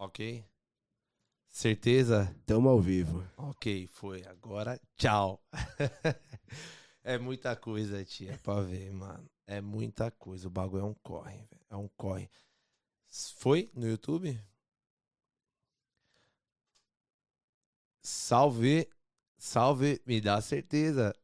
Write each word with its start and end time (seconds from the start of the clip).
Ok? 0.00 0.42
Certeza? 1.50 2.34
Tamo 2.46 2.70
ao 2.70 2.80
vivo. 2.80 3.22
Ok, 3.36 3.86
foi. 3.86 4.24
Agora, 4.24 4.80
tchau. 4.96 5.44
é 7.04 7.18
muita 7.18 7.54
coisa, 7.54 8.02
tia, 8.02 8.38
pra 8.42 8.62
ver, 8.62 8.90
mano. 8.94 9.30
É 9.46 9.60
muita 9.60 10.10
coisa. 10.10 10.48
O 10.48 10.50
bagulho 10.50 10.84
é 10.84 10.86
um 10.86 10.94
corre, 10.94 11.36
velho. 11.36 11.66
É 11.68 11.76
um 11.76 11.86
corre. 11.98 12.30
Foi 13.36 13.70
no 13.74 13.86
YouTube? 13.86 14.42
Salve. 18.00 18.88
Salve, 19.36 20.00
me 20.06 20.18
dá 20.18 20.40
certeza. 20.40 21.14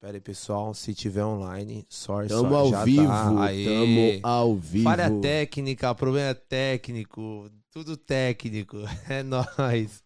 Pera 0.00 0.16
aí, 0.16 0.20
pessoal, 0.20 0.72
se 0.74 0.94
tiver 0.94 1.24
online, 1.24 1.84
sorry, 1.88 2.28
Tamo 2.28 2.50
sorry, 2.50 2.54
ao 2.54 2.70
já 2.70 2.84
vivo. 2.84 3.06
tá. 3.08 3.44
Aê. 3.46 3.64
Tamo 3.64 4.20
ao 4.22 4.56
vivo. 4.56 4.84
Falha 4.84 5.20
técnica, 5.20 5.92
problema 5.92 6.34
técnico, 6.36 7.50
tudo 7.70 7.96
técnico. 7.96 8.76
É 9.10 9.24
nóis. 9.24 10.04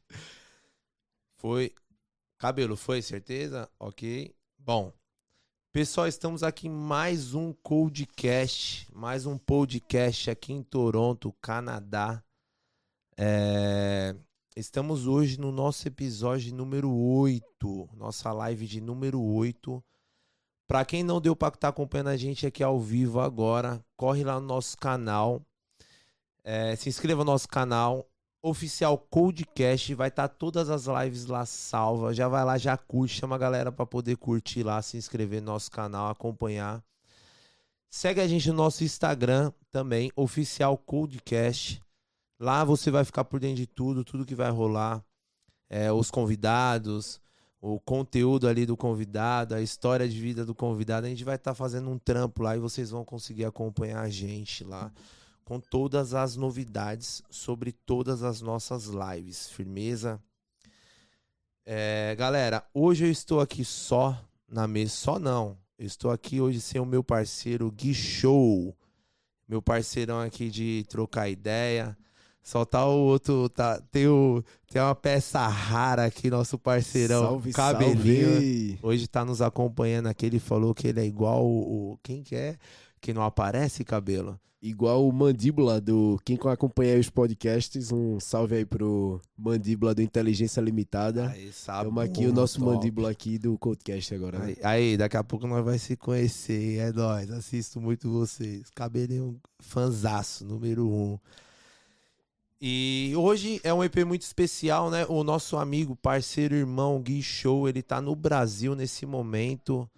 Foi. 1.37 1.75
Cabelo, 2.39 2.75
foi, 2.75 3.03
certeza? 3.03 3.69
Ok. 3.79 4.35
Bom, 4.59 4.95
pessoal, 5.73 6.07
estamos 6.07 6.43
aqui 6.43 6.69
em 6.69 6.71
mais 6.71 7.35
um 7.35 7.53
Codecast, 7.53 8.89
mais 8.95 9.27
um 9.27 9.37
podcast 9.37 10.31
aqui 10.31 10.55
em 10.55 10.63
Toronto, 10.63 11.35
Canadá. 11.43 12.25
É, 13.15 14.17
Estamos 14.55 15.07
hoje 15.07 15.41
no 15.41 15.51
nosso 15.51 15.89
episódio 15.89 16.55
número 16.55 16.95
8, 16.95 17.89
nossa 17.97 18.31
live 18.35 18.67
de 18.67 18.83
número 18.83 19.19
8. 19.19 19.83
Para 20.69 20.85
quem 20.85 21.03
não 21.03 21.23
deu 21.23 21.35
para 21.35 21.55
estar 21.55 21.69
acompanhando 21.69 22.09
a 22.09 22.19
gente 22.19 22.47
aqui 22.47 22.63
ao 22.63 22.79
vivo 22.79 23.19
agora, 23.19 23.83
corre 23.97 24.23
lá 24.23 24.39
no 24.39 24.47
nosso 24.47 24.77
canal. 24.77 25.41
É, 26.45 26.77
se 26.77 26.91
inscreva 26.91 27.25
no 27.25 27.33
nosso 27.33 27.49
canal. 27.49 28.07
Oficial 28.43 28.99
Codecast. 28.99 29.95
Vai 29.95 30.09
estar 30.09 30.29
todas 30.29 30.69
as 30.69 30.85
lives 30.85 31.25
lá 31.25 31.47
salvas. 31.47 32.15
Já 32.15 32.29
vai 32.29 32.45
lá, 32.45 32.59
já 32.59 32.77
curte. 32.77 33.21
Chama 33.21 33.37
a 33.37 33.39
galera 33.39 33.73
para 33.73 33.87
poder 33.87 34.19
curtir 34.19 34.63
lá, 34.63 34.83
se 34.83 34.99
inscrever 34.99 35.41
no 35.41 35.53
nosso 35.53 35.71
canal, 35.71 36.11
acompanhar. 36.11 36.85
Segue 37.89 38.21
a 38.21 38.29
gente 38.29 38.51
no 38.51 38.57
nosso 38.57 38.85
Instagram 38.85 39.51
também, 39.71 40.13
Oficial 40.15 40.77
Codecast. 40.77 41.81
Lá 42.43 42.65
você 42.65 42.91
vai 42.91 43.05
ficar 43.05 43.23
por 43.23 43.39
dentro 43.39 43.59
de 43.59 43.69
tudo, 43.69 44.03
tudo 44.03 44.27
que 44.27 44.35
vai 44.35 44.51
rolar. 44.51 45.01
É, 45.71 45.93
os 45.93 46.11
convidados, 46.11 47.21
o 47.61 47.79
conteúdo 47.79 48.49
ali 48.49 48.67
do 48.67 48.77
convidado, 48.77 49.55
a 49.55 49.63
história 49.63 50.09
de 50.09 50.21
vida 50.21 50.45
do 50.45 50.53
convidado. 50.53 51.07
A 51.07 51.09
gente 51.09 51.23
vai 51.23 51.37
estar 51.37 51.55
fazendo 51.55 51.89
um 51.89 51.97
trampo 51.97 52.43
lá 52.43 52.57
e 52.57 52.59
vocês 52.59 52.91
vão 52.91 53.05
conseguir 53.05 53.45
acompanhar 53.45 54.01
a 54.01 54.09
gente 54.09 54.65
lá 54.65 54.91
com 55.45 55.61
todas 55.61 56.15
as 56.15 56.35
novidades 56.35 57.23
sobre 57.31 57.71
todas 57.71 58.25
as 58.25 58.41
nossas 58.41 58.87
lives. 58.87 59.49
Firmeza? 59.49 60.21
É, 61.65 62.17
galera, 62.19 62.67
hoje 62.75 63.05
eu 63.05 63.11
estou 63.13 63.41
aqui 63.41 63.65
só 63.65 64.21
na 64.49 64.67
mesa. 64.67 64.91
Só 64.91 65.21
não. 65.21 65.57
Eu 65.79 65.87
estou 65.87 66.11
aqui 66.11 66.41
hoje 66.41 66.61
sem 66.61 66.81
o 66.81 66.85
meu 66.85 67.05
parceiro 67.05 67.71
Gui 67.71 67.95
Show. 67.95 68.77
Meu 69.47 69.63
parceirão 69.63 70.21
aqui 70.21 70.51
de 70.51 70.85
trocar 70.89 71.29
ideia. 71.29 71.97
Só 72.43 72.65
tá 72.65 72.85
o 72.87 72.99
outro. 72.99 73.49
Tá, 73.49 73.81
tem, 73.93 74.09
o, 74.09 74.43
tem 74.71 74.83
uma 74.83 74.95
peça 74.95 75.47
rara 75.47 76.05
aqui, 76.05 76.29
nosso 76.29 76.59
parceirão. 76.59 77.23
Salve, 77.23 77.53
cabelinho. 77.53 78.33
salve. 78.33 78.79
Hoje 78.83 79.07
tá 79.07 79.25
nos 79.25 79.41
acompanhando 79.41 80.09
aqui. 80.09 80.27
Ele 80.27 80.41
falou 80.41 80.75
que 80.75 80.89
ele 80.89 81.01
é 81.01 81.07
igual 81.07 81.47
o. 81.47 81.99
quem 82.03 82.23
que 82.23 82.35
é? 82.35 82.57
Que 83.01 83.15
não 83.15 83.23
aparece 83.23 83.85
cabelo? 83.85 84.39
Igual 84.61 85.09
o 85.09 85.13
Mandíbula 85.13 85.81
do. 85.81 86.21
Quem 86.25 86.39
acompanha 86.45 86.95
aí 86.95 87.01
os 87.01 87.11
podcasts, 87.11 87.91
um 87.91 88.21
salve 88.21 88.55
aí 88.55 88.65
pro 88.65 89.21
Mandíbula 89.37 89.93
do 89.93 90.03
Inteligência 90.03 90.61
Limitada. 90.61 91.31
Aí, 91.31 91.53
sabe? 91.53 91.87
Tamo 91.87 91.99
aqui, 91.99 92.27
o 92.27 92.33
nosso 92.33 92.61
top. 92.61 92.71
Mandíbula 92.73 93.11
aqui 93.11 93.39
do 93.39 93.59
Codecast 93.59 94.15
agora. 94.15 94.39
né? 94.39 94.47
Aí, 94.47 94.57
aí, 94.63 94.97
daqui 94.97 95.17
a 95.17 95.25
pouco 95.25 95.49
nós 95.49 95.65
vai 95.65 95.79
se 95.81 95.97
conhecer. 95.97 96.79
É 96.79 96.93
nóis. 96.93 97.29
Assisto 97.33 97.81
muito 97.81 98.09
vocês. 98.09 98.71
Cabelinho 98.71 99.37
fanzaço, 99.59 100.45
número 100.45 100.89
um. 100.89 101.19
E 102.65 103.13
hoje 103.17 103.61
é 103.65 103.75
um 103.75 103.83
EP 103.83 104.05
muito 104.07 104.23
especial, 104.23 104.89
né? 104.89 105.05
O 105.09 105.25
nosso 105.25 105.57
amigo, 105.57 105.97
parceiro, 105.97 106.55
irmão 106.55 107.03
Gui 107.03 107.21
Show, 107.21 107.69
ele 107.69 107.83
tá 107.83 108.01
no 108.01 108.15
Brasil 108.15 108.77
nesse 108.77 109.05
momento, 109.05 109.91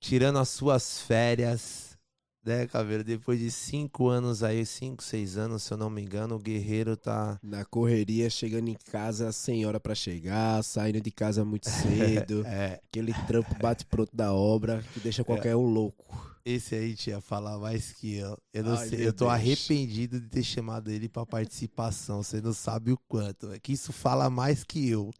tirando 0.00 0.38
as 0.38 0.48
suas 0.48 1.02
férias, 1.02 1.94
né, 2.42 2.66
Cabelo? 2.66 3.04
Depois 3.04 3.38
de 3.38 3.50
cinco 3.50 4.08
anos 4.08 4.42
aí, 4.42 4.64
cinco, 4.64 5.02
seis 5.02 5.36
anos, 5.36 5.62
se 5.62 5.70
eu 5.70 5.76
não 5.76 5.90
me 5.90 6.00
engano, 6.00 6.36
o 6.36 6.38
Guerreiro 6.38 6.96
tá. 6.96 7.38
Na 7.42 7.66
correria, 7.66 8.30
chegando 8.30 8.68
em 8.70 8.76
casa 8.90 9.30
sem 9.30 9.66
hora 9.66 9.78
pra 9.78 9.94
chegar, 9.94 10.64
saindo 10.64 11.02
de 11.02 11.10
casa 11.10 11.44
muito 11.44 11.68
cedo. 11.68 12.44
É, 12.48 12.80
aquele 12.88 13.12
trampo 13.26 13.54
bate-pronto 13.60 14.16
da 14.16 14.32
obra 14.32 14.82
que 14.94 15.00
deixa 15.00 15.22
qualquer 15.22 15.54
um 15.54 15.66
louco. 15.66 16.27
Esse 16.44 16.74
aí 16.74 16.94
tinha 16.94 17.20
falar 17.20 17.58
mais 17.58 17.92
que 17.92 18.16
eu. 18.16 18.36
Eu 18.52 18.64
não 18.64 18.74
Ai, 18.76 18.88
sei, 18.88 19.06
eu 19.06 19.12
tô 19.12 19.24
Deus. 19.26 19.34
arrependido 19.34 20.20
de 20.20 20.28
ter 20.28 20.42
chamado 20.42 20.90
ele 20.90 21.08
pra 21.08 21.24
participação. 21.26 22.22
Você 22.22 22.40
não 22.40 22.52
sabe 22.52 22.92
o 22.92 22.98
quanto. 23.08 23.52
É 23.52 23.58
que 23.58 23.72
isso 23.72 23.92
fala 23.92 24.28
mais 24.30 24.64
que 24.64 24.88
eu. 24.88 25.10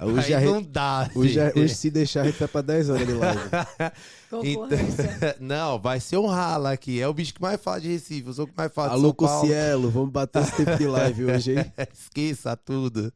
Hoje, 0.00 0.34
aí 0.34 0.44
não 0.44 0.62
dá. 0.62 1.08
hoje, 1.14 1.40
a- 1.40 1.52
hoje, 1.56 1.74
se 1.74 1.90
deixar, 1.90 2.22
a 2.22 2.24
gente 2.26 2.38
vai 2.38 2.48
pra 2.48 2.60
10 2.60 2.90
horas 2.90 3.06
de 3.06 3.12
live. 3.12 3.40
Concorrência. 4.30 5.36
não, 5.40 5.78
vai 5.78 6.00
ser 6.00 6.16
um 6.18 6.26
rala 6.26 6.72
aqui. 6.72 7.00
É 7.00 7.06
o 7.08 7.14
bicho 7.14 7.34
que 7.34 7.40
mais 7.42 7.60
fala 7.60 7.80
de 7.80 7.88
Recife. 7.88 8.26
Eu 8.26 8.32
sou 8.34 8.44
o 8.44 8.48
que 8.48 8.54
mais 8.56 8.72
fala 8.72 8.88
de 8.88 8.94
Alô, 8.94 9.08
São 9.08 9.14
Paulo. 9.14 9.46
Cielo, 9.46 9.90
vamos 9.90 10.10
bater 10.10 10.42
esse 10.42 10.56
tempo 10.56 10.76
de 10.76 10.86
live 10.86 11.24
hoje, 11.26 11.52
hein? 11.58 11.72
Esqueça 11.92 12.56
tudo. 12.56 13.12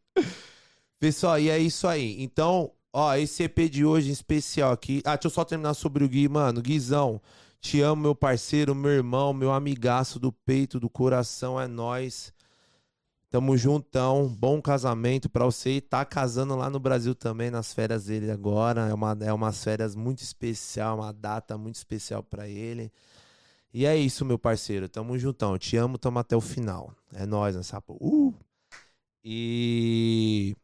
Pessoal, 1.01 1.39
e 1.39 1.49
é 1.49 1.59
isso 1.59 1.87
aí. 1.87 2.17
Então, 2.23 2.71
ó, 2.99 3.15
esse 3.15 3.45
EP 3.45 3.71
de 3.71 3.85
hoje 3.85 4.09
em 4.09 4.13
especial 4.13 4.73
aqui. 4.73 5.01
Ah, 5.05 5.15
deixa 5.15 5.29
eu 5.29 5.31
só 5.31 5.45
terminar 5.45 5.75
sobre 5.75 6.03
o 6.03 6.09
Gui, 6.09 6.29
mano. 6.29 6.61
Guizão, 6.61 7.21
te 7.61 7.81
amo, 7.81 8.03
meu 8.03 8.15
parceiro, 8.15 8.75
meu 8.75 8.91
irmão, 8.91 9.33
meu 9.33 9.53
amigaço 9.53 10.19
do 10.19 10.33
peito, 10.33 10.81
do 10.81 10.91
coração, 10.91 11.61
é 11.61 11.69
nós. 11.69 12.33
Tamo 13.31 13.57
juntão. 13.57 14.29
Bom 14.29 14.61
casamento 14.61 15.29
pra 15.29 15.45
você. 15.45 15.77
E 15.77 15.81
tá 15.81 16.05
casando 16.05 16.57
lá 16.57 16.69
no 16.69 16.81
Brasil 16.81 17.15
também, 17.15 17.51
nas 17.51 17.73
férias 17.73 18.07
dele 18.07 18.31
agora. 18.31 18.89
É 18.89 18.95
uma, 18.95 19.17
é 19.21 19.33
umas 19.33 19.63
férias 19.63 19.95
muito 19.95 20.23
especial, 20.23 20.99
uma 20.99 21.13
data 21.13 21.57
muito 21.57 21.77
especial 21.77 22.23
pra 22.23 22.49
ele. 22.49 22.91
E 23.73 23.87
é 23.87 23.97
isso, 23.97 24.25
meu 24.25 24.39
parceiro. 24.39 24.89
Tamo 24.89 25.19
juntão. 25.19 25.59
Te 25.59 25.77
amo, 25.77 25.99
tamo 25.99 26.19
até 26.19 26.37
o 26.37 26.41
final. 26.41 26.93
É 27.15 27.27
nóis 27.27 27.55
nessa. 27.55 27.83
Uh! 27.89 28.35
E. 29.23 30.57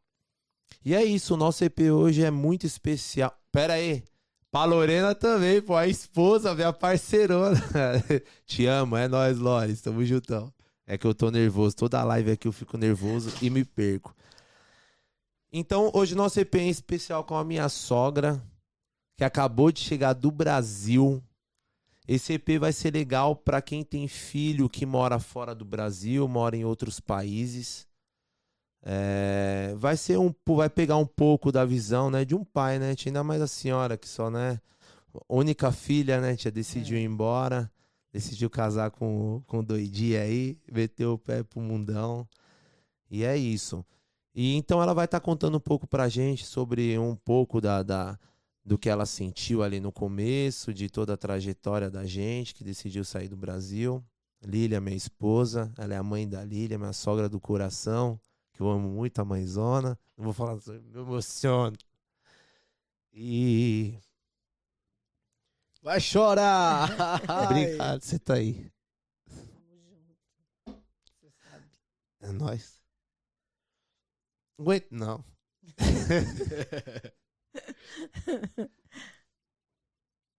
E 0.84 0.95
é 0.95 1.03
isso, 1.03 1.33
o 1.33 1.37
nosso 1.37 1.65
EP 1.65 1.81
hoje 1.91 2.22
é 2.22 2.31
muito 2.31 2.67
especial. 2.67 3.34
Pera 3.50 3.72
aí. 3.72 4.05
Pra 4.50 4.65
Lorena 4.65 5.15
também, 5.15 5.62
pô, 5.62 5.75
a 5.75 5.89
esposa, 5.89 6.55
minha 6.55 6.72
parceirona. 6.72 7.56
Te 8.47 8.67
amo, 8.67 8.97
é 8.97 9.09
nóis, 9.09 9.39
Lores, 9.39 9.81
tamo 9.81 10.05
juntão. 10.05 10.53
É 10.87 10.99
que 10.99 11.06
eu 11.06 11.15
tô 11.15 11.31
nervoso, 11.31 11.75
toda 11.75 12.05
live 12.05 12.33
aqui 12.33 12.47
eu 12.47 12.53
fico 12.53 12.77
nervoso 12.77 13.33
e 13.41 13.49
me 13.49 13.65
perco. 13.65 14.15
Então, 15.50 15.91
hoje 15.95 16.15
nosso 16.15 16.39
EP 16.39 16.55
é 16.56 16.69
especial 16.69 17.25
com 17.25 17.34
a 17.34 17.43
minha 17.43 17.69
sogra, 17.71 18.41
que 19.16 19.25
acabou 19.25 19.72
de 19.72 19.81
chegar 19.81 20.12
do 20.12 20.31
Brasil. 20.31 21.22
Esse 22.06 22.34
EP 22.34 22.59
vai 22.61 22.72
ser 22.72 22.93
legal 22.93 23.34
pra 23.34 23.62
quem 23.62 23.83
tem 23.83 24.06
filho 24.06 24.69
que 24.69 24.84
mora 24.84 25.19
fora 25.19 25.55
do 25.55 25.65
Brasil, 25.65 26.28
mora 26.28 26.55
em 26.56 26.65
outros 26.65 27.01
países. 27.01 27.87
É, 28.87 29.75
vai 29.78 29.97
ser 29.97 30.19
um, 30.19 30.33
vai 30.47 30.69
pegar 30.69 30.99
um 30.99 31.06
pouco 31.06 31.50
da 31.50 31.65
visão, 31.65 32.11
né, 32.11 32.22
de 32.22 32.34
um 32.34 32.45
pai, 32.45 32.78
né, 32.78 32.95
tia? 32.95 33.09
ainda 33.09 33.25
mais 33.25 33.41
a 33.41 33.47
senhora 33.47 33.97
que 33.97 34.06
só, 34.06 34.31
né, 34.31 34.61
única 35.27 35.72
filha, 35.72 36.21
né, 36.21 36.37
tia, 36.37 36.50
decidiu 36.50 36.99
ir 36.99 37.05
embora, 37.05 37.71
decidiu 38.12 38.50
casar 38.50 38.91
com 38.91 39.43
com 39.47 39.61
o 39.61 39.62
doidinho 39.62 40.21
aí, 40.21 40.59
meteu 40.71 41.15
o 41.15 41.19
pé 41.19 41.43
pro 41.43 41.61
mundão. 41.61 42.28
E 43.10 43.25
é 43.25 43.36
isso. 43.36 43.84
E 44.34 44.54
então 44.57 44.83
ela 44.83 44.95
vai 44.95 45.07
estar 45.07 45.21
contando 45.21 45.57
um 45.57 45.60
pouco 45.60 45.86
pra 45.86 46.09
gente 46.09 46.45
sobre 46.47 46.98
um 46.98 47.16
pouco 47.16 47.60
da, 47.60 47.83
da 47.83 48.19
do 48.65 48.78
que 48.78 48.89
ela 48.91 49.07
sentiu 49.07 49.63
ali 49.63 49.81
no 49.81 49.92
começo, 49.92 50.75
de 50.75 50.89
toda 50.91 51.15
a 51.15 51.16
trajetória 51.16 51.91
da 51.91 52.04
gente 52.07 52.54
que 52.54 52.65
decidiu 52.65 53.04
sair 53.04 53.28
do 53.28 53.36
Brasil. 53.36 54.04
Lília, 54.45 54.81
minha 54.81 54.97
esposa, 54.97 55.72
ela 55.78 55.95
é 55.95 55.97
a 55.97 56.03
mãe 56.03 56.28
da 56.28 56.45
Lília, 56.45 56.78
minha 56.78 56.92
sogra 56.92 57.28
do 57.28 57.41
coração 57.41 58.21
que 58.54 58.62
eu 58.62 58.71
amo 58.71 58.89
muito 58.89 59.21
a 59.21 59.24
mãezona. 59.24 59.98
Não 60.16 60.24
vou 60.24 60.33
falar 60.33 60.59
sobre, 60.60 60.80
me 60.80 60.98
emociono. 61.01 61.77
E. 63.12 63.98
Vai 65.83 66.01
chorar! 66.01 66.89
Obrigado, 67.45 68.01
você 68.03 68.18
tá 68.18 68.34
aí. 68.34 68.72
Tamo 69.27 69.84
junto. 69.86 70.83
Você 71.21 71.30
sabe. 71.30 71.66
É 72.21 72.33
nóis. 72.33 72.80
Aguento, 74.59 74.91
não. 74.92 75.24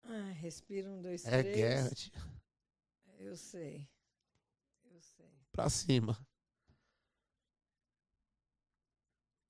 Ah, 0.07 0.31
respira 0.33 0.89
um, 0.89 1.01
dois, 1.01 1.25
É 1.25 1.41
três. 1.41 1.55
guerra, 1.55 1.89
tia. 1.89 2.11
Eu 3.17 3.35
sei. 3.35 3.87
Eu 4.91 5.01
sei. 5.01 5.31
Pra 5.51 5.69
cima. 5.69 6.15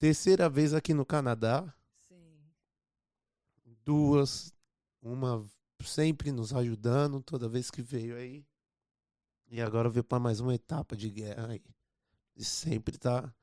Terceira 0.06 0.48
vez 0.48 0.72
aqui 0.72 0.94
no 0.94 1.04
Canadá. 1.04 1.74
Sim. 2.08 2.38
Duas. 3.84 4.54
Uma 5.02 5.44
sempre 5.84 6.32
nos 6.32 6.54
ajudando 6.54 7.24
toda 7.24 7.50
vez 7.50 7.72
que 7.72 7.82
veio 7.82 8.16
aí. 8.16 8.46
E 9.50 9.60
agora 9.60 9.90
veio 9.90 10.04
para 10.04 10.20
mais 10.20 10.40
uma 10.40 10.54
etapa 10.54 10.96
de 10.96 11.10
guerra 11.10 11.48
aí. 11.54 11.64
E 12.36 12.44
sempre 12.46 13.00
tá. 13.00 13.34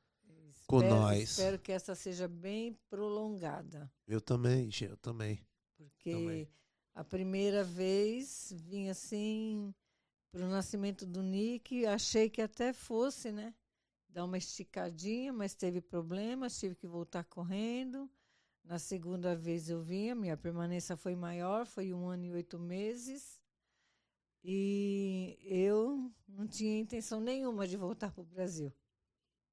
Com 0.65 0.77
Espero- 0.77 0.95
nós. 1.01 1.31
Espero 1.31 1.59
que 1.59 1.69
essa 1.73 1.95
seja 1.95 2.29
bem 2.29 2.79
prolongada. 2.89 3.91
Eu 4.07 4.21
também, 4.21 4.69
eu 4.83 4.95
também. 4.95 5.45
Porque 5.75 6.11
Também. 6.13 6.47
a 6.95 7.03
primeira 7.03 7.65
vez 7.65 8.53
vim 8.55 8.87
assim 8.87 9.75
para 10.31 10.45
o 10.45 10.49
nascimento 10.49 11.05
do 11.05 11.21
Nick, 11.21 11.85
achei 11.85 12.29
que 12.29 12.41
até 12.41 12.71
fosse, 12.71 13.33
né? 13.33 13.53
Dar 14.13 14.25
uma 14.25 14.37
esticadinha, 14.37 15.33
mas 15.33 15.55
teve 15.55 15.81
problemas, 15.81 16.59
tive 16.59 16.75
que 16.75 16.85
voltar 16.85 17.23
correndo. 17.23 18.07
Na 18.63 18.77
segunda 18.77 19.35
vez 19.35 19.69
eu 19.69 19.81
vim, 19.81 20.11
a 20.11 20.15
minha 20.15 20.37
permanência 20.37 20.95
foi 20.95 21.15
maior, 21.15 21.65
foi 21.65 21.91
um 21.91 22.07
ano 22.07 22.25
e 22.25 22.31
oito 22.31 22.59
meses. 22.59 23.41
E 24.43 25.39
eu 25.41 26.11
não 26.27 26.45
tinha 26.45 26.79
intenção 26.79 27.19
nenhuma 27.19 27.67
de 27.67 27.75
voltar 27.75 28.11
para 28.11 28.21
o 28.21 28.25
Brasil. 28.25 28.71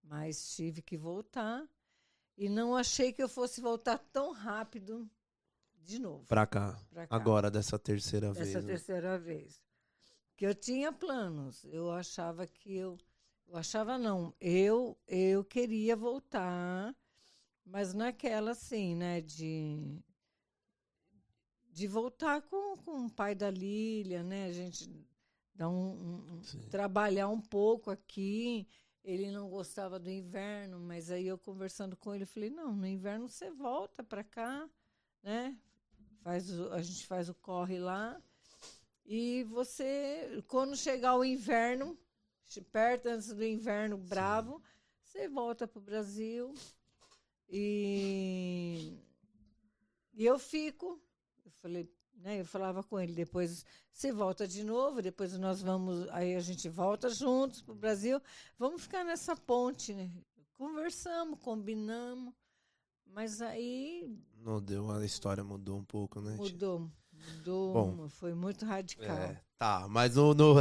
Mas 0.03 0.55
tive 0.55 0.83
que 0.83 0.97
voltar. 0.97 1.67
E 2.37 2.47
não 2.49 2.77
achei 2.77 3.15
que 3.15 3.23
eu 3.23 3.29
fosse 3.29 3.63
voltar 3.63 3.99
tão 4.13 4.31
rápido 4.33 5.11
de 5.75 5.99
novo. 5.99 6.27
Pra 6.27 6.47
cá. 6.47 6.79
cá, 6.93 7.07
Agora, 7.09 7.51
dessa 7.51 7.79
terceira 7.79 8.31
vez. 8.33 8.49
Essa 8.49 8.61
né? 8.61 8.67
terceira 8.67 9.19
vez. 9.19 9.59
Que 10.37 10.47
eu 10.47 10.55
tinha 10.55 10.93
planos. 10.93 11.65
Eu 11.65 11.91
achava 11.91 12.47
que 12.47 12.77
eu. 12.77 12.99
Eu 13.51 13.57
achava 13.59 13.99
não. 13.99 14.35
Eu, 14.41 14.97
eu 15.07 15.45
queria 15.45 15.95
voltar, 15.95 16.97
mas 17.65 17.95
naquela 17.95 18.53
assim, 18.53 18.95
né? 18.97 19.21
De. 19.21 20.03
De 21.73 21.87
voltar 21.87 22.43
com, 22.43 22.77
com 22.79 23.07
o 23.07 23.11
pai 23.11 23.35
da 23.35 23.51
Lília, 23.51 24.23
né? 24.23 24.47
A 24.47 24.53
gente 24.53 24.91
dar 25.55 25.69
um, 25.69 25.93
um- 25.93 26.43
trabalhar 26.71 27.29
um 27.29 27.41
pouco 27.41 27.91
aqui. 27.91 28.67
Ele 29.05 29.31
não 29.31 29.49
gostava 29.49 29.99
do 29.99 30.11
inverno, 30.11 30.79
mas 30.81 31.11
aí 31.11 31.27
eu 31.27 31.39
conversando 31.39 31.97
com 31.97 32.15
ele, 32.15 32.27
falei: 32.27 32.51
não, 32.51 32.75
no 32.75 32.87
inverno 32.87 33.29
você 33.29 33.51
volta 33.51 34.03
para 34.03 34.23
cá, 34.25 34.69
né? 35.23 35.57
Faz 36.23 36.51
o- 36.59 36.73
a 36.73 36.83
gente 36.83 37.07
faz 37.07 37.29
o 37.29 37.35
corre 37.35 37.79
lá. 37.79 38.21
E 39.07 39.45
você, 39.45 40.43
quando 40.49 40.77
chegar 40.77 41.17
o 41.17 41.25
inverno, 41.25 41.99
perto 42.59 43.07
antes 43.07 43.35
do 43.35 43.45
inverno 43.45 43.99
bravo, 43.99 44.63
você 45.05 45.29
volta 45.29 45.69
para 45.69 45.79
o 45.79 45.83
Brasil. 45.83 46.55
E, 47.51 48.97
e 50.15 50.25
eu 50.25 50.39
fico. 50.39 50.99
Eu 51.45 51.51
falei, 51.51 51.93
né? 52.15 52.41
Eu 52.41 52.45
falava 52.47 52.83
com 52.83 52.99
ele, 52.99 53.13
depois 53.13 53.67
você 53.93 54.11
volta 54.13 54.49
de 54.49 54.65
novo, 54.65 55.03
depois 55.03 55.37
nós 55.39 55.61
vamos, 55.61 56.09
aí 56.11 56.35
a 56.35 56.41
gente 56.41 56.69
volta 56.69 57.11
juntos 57.11 57.61
para 57.61 57.73
o 57.73 57.77
Brasil. 57.77 58.21
Vamos 58.59 58.83
ficar 58.83 59.05
nessa 59.05 59.37
ponte, 59.37 59.93
né? 59.93 60.11
Conversamos, 60.55 61.39
combinamos, 61.41 62.33
mas 63.07 63.41
aí 63.43 64.19
Não 64.37 64.61
deu, 64.61 64.91
a 64.91 65.05
história 65.05 65.43
mudou 65.43 65.79
um 65.79 65.85
pouco, 65.85 66.21
né? 66.21 66.37
Mudou, 66.37 66.91
mudou, 67.37 67.73
Bom. 67.73 68.09
foi 68.09 68.35
muito 68.35 68.65
radical. 68.65 69.17
É, 69.17 69.37
tá, 69.59 69.87
mas 69.89 70.15
no, 70.17 70.35
no... 70.35 70.55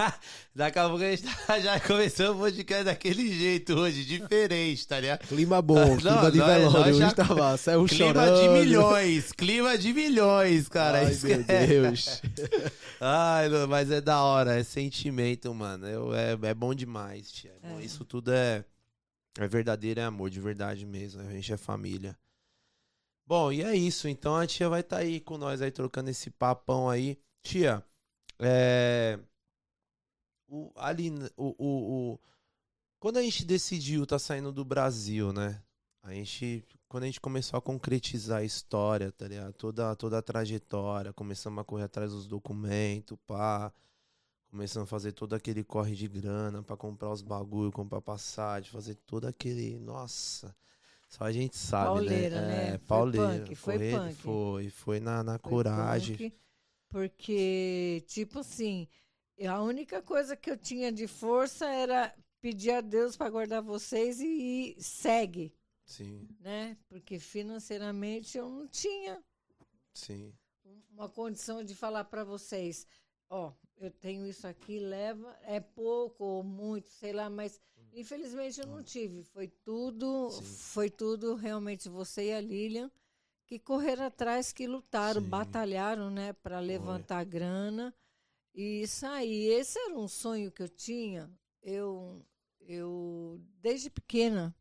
daqui 0.54 0.78
a 0.78 0.88
pouco 0.88 1.02
a 1.04 1.10
gente 1.10 1.22
tá- 1.24 1.60
já 1.60 1.78
começou 1.80 2.34
o 2.34 2.38
podcast 2.38 2.84
daquele 2.84 3.32
jeito 3.32 3.74
hoje, 3.74 4.04
diferente, 4.04 4.86
tá 4.86 5.00
ligado? 5.00 5.26
Clima 5.26 5.60
bom, 5.62 5.74
Não, 5.74 5.96
clima 5.98 6.30
de 6.30 6.38
velório. 6.38 6.90
Hoje 6.90 6.98
já- 6.98 7.12
tava, 7.12 7.56
saiu 7.56 7.84
clima 7.86 8.06
chorando. 8.12 8.40
de 8.42 8.48
milhões, 8.48 9.32
clima 9.32 9.76
de 9.78 9.92
milhões, 9.92 10.68
cara. 10.68 10.98
Ai, 10.98 11.12
isso 11.12 11.26
meu 11.26 11.44
é- 11.48 11.66
Deus. 11.66 12.22
Ai, 13.00 13.48
não, 13.48 13.66
mas 13.68 13.90
é 13.90 14.00
da 14.00 14.22
hora, 14.22 14.58
é 14.58 14.62
sentimento, 14.64 15.52
mano. 15.54 15.86
Eu, 15.86 16.14
é, 16.14 16.32
é 16.42 16.54
bom 16.54 16.74
demais, 16.74 17.30
tia. 17.30 17.54
É. 17.62 17.80
Isso 17.82 18.04
tudo 18.04 18.32
é, 18.32 18.64
é 19.38 19.46
verdadeiro, 19.48 20.00
é 20.00 20.04
amor, 20.04 20.30
de 20.30 20.40
verdade 20.40 20.86
mesmo. 20.86 21.20
A 21.20 21.30
gente 21.30 21.52
é 21.52 21.56
família. 21.56 22.16
Bom, 23.26 23.52
e 23.52 23.62
é 23.62 23.74
isso. 23.74 24.08
Então 24.08 24.36
a 24.36 24.46
tia 24.46 24.68
vai 24.68 24.80
estar 24.80 24.98
aí 24.98 25.20
com 25.20 25.36
nós 25.38 25.60
aí, 25.62 25.70
trocando 25.70 26.10
esse 26.10 26.30
papão 26.30 26.88
aí. 26.88 27.18
Tia, 27.42 27.84
é. 28.40 29.18
O, 30.48 30.70
ali, 30.76 31.10
o, 31.36 31.54
o, 31.58 32.12
o- 32.14 32.20
Quando 33.00 33.18
a 33.18 33.22
gente 33.22 33.44
decidiu 33.44 34.06
tá 34.06 34.18
saindo 34.18 34.52
do 34.52 34.64
Brasil, 34.64 35.32
né? 35.32 35.62
A 36.02 36.12
gente. 36.14 36.64
Quando 36.88 37.04
a 37.04 37.06
gente 37.06 37.20
começou 37.20 37.58
a 37.58 37.62
concretizar 37.62 38.40
a 38.40 38.44
história, 38.44 39.12
tá 39.12 39.28
ligado? 39.28 39.52
Toda, 39.54 39.96
toda 39.96 40.18
a 40.18 40.22
trajetória, 40.22 41.12
começamos 41.12 41.60
a 41.60 41.64
correr 41.64 41.84
atrás 41.84 42.12
dos 42.12 42.26
documentos, 42.28 43.18
pá. 43.26 43.72
Começamos 44.50 44.88
a 44.88 44.90
fazer 44.90 45.12
todo 45.12 45.34
aquele 45.34 45.64
corre 45.64 45.94
de 45.96 46.08
grana 46.08 46.62
pra 46.62 46.76
comprar 46.76 47.10
os 47.12 47.22
bagulho, 47.22 47.72
comprar 47.72 48.00
passagem, 48.02 48.70
fazer 48.72 48.96
todo 49.06 49.26
aquele. 49.26 49.78
Nossa. 49.80 50.54
Só 51.08 51.24
a 51.24 51.32
gente 51.32 51.56
sabe, 51.56 52.02
Pauleira, 52.02 52.42
né? 52.42 52.42
né? 52.42 52.74
É, 52.74 52.78
Foi 52.78 52.78
pauleira. 52.78 53.46
punk, 53.46 53.54
foi 53.54 53.78
correr, 53.78 53.90
punk. 53.90 54.14
Foi, 54.14 54.70
foi 54.70 55.00
na, 55.00 55.22
na 55.22 55.38
Foi 55.42 55.50
coragem. 55.50 56.16
punk, 56.18 56.32
porque, 56.88 58.04
tipo 58.06 58.40
assim, 58.40 58.88
a 59.46 59.62
única 59.62 60.02
coisa 60.02 60.36
que 60.36 60.50
eu 60.50 60.56
tinha 60.56 60.92
de 60.92 61.06
força 61.06 61.66
era 61.66 62.14
pedir 62.40 62.70
a 62.72 62.80
Deus 62.80 63.16
para 63.16 63.30
guardar 63.30 63.62
vocês 63.62 64.20
e, 64.20 64.74
e 64.78 64.82
segue, 64.82 65.54
Sim, 65.84 66.28
né? 66.40 66.76
Porque 66.88 67.18
financeiramente 67.18 68.36
eu 68.38 68.48
não 68.48 68.66
tinha 68.68 69.22
sim. 69.94 70.32
uma 70.90 71.08
condição 71.08 71.62
de 71.64 71.74
falar 71.74 72.04
para 72.04 72.24
vocês, 72.24 72.86
ó, 73.28 73.52
eu 73.78 73.90
tenho 73.90 74.26
isso 74.26 74.46
aqui, 74.46 74.78
leva, 74.78 75.36
é 75.42 75.60
pouco 75.60 76.24
ou 76.24 76.42
muito, 76.42 76.88
sei 76.88 77.12
lá, 77.12 77.28
mas 77.30 77.60
infelizmente 78.00 78.60
eu 78.60 78.66
não 78.66 78.82
tive. 78.82 79.24
Foi 79.24 79.48
tudo, 79.48 80.30
Sim. 80.30 80.44
foi 80.44 80.90
tudo 80.90 81.34
realmente 81.34 81.88
você 81.88 82.28
e 82.28 82.32
a 82.32 82.40
Lilian 82.40 82.90
que 83.46 83.58
correram 83.58 84.04
atrás, 84.04 84.52
que 84.52 84.66
lutaram, 84.66 85.22
Sim. 85.22 85.28
batalharam, 85.28 86.10
né, 86.10 86.32
para 86.32 86.58
levantar 86.60 87.24
grana 87.24 87.94
e 88.54 88.86
sair. 88.86 89.52
Esse 89.52 89.78
era 89.78 89.96
um 89.96 90.08
sonho 90.08 90.50
que 90.50 90.62
eu 90.62 90.68
tinha. 90.68 91.30
Eu, 91.62 92.24
eu 92.60 93.40
desde 93.60 93.88
pequena 93.88 94.54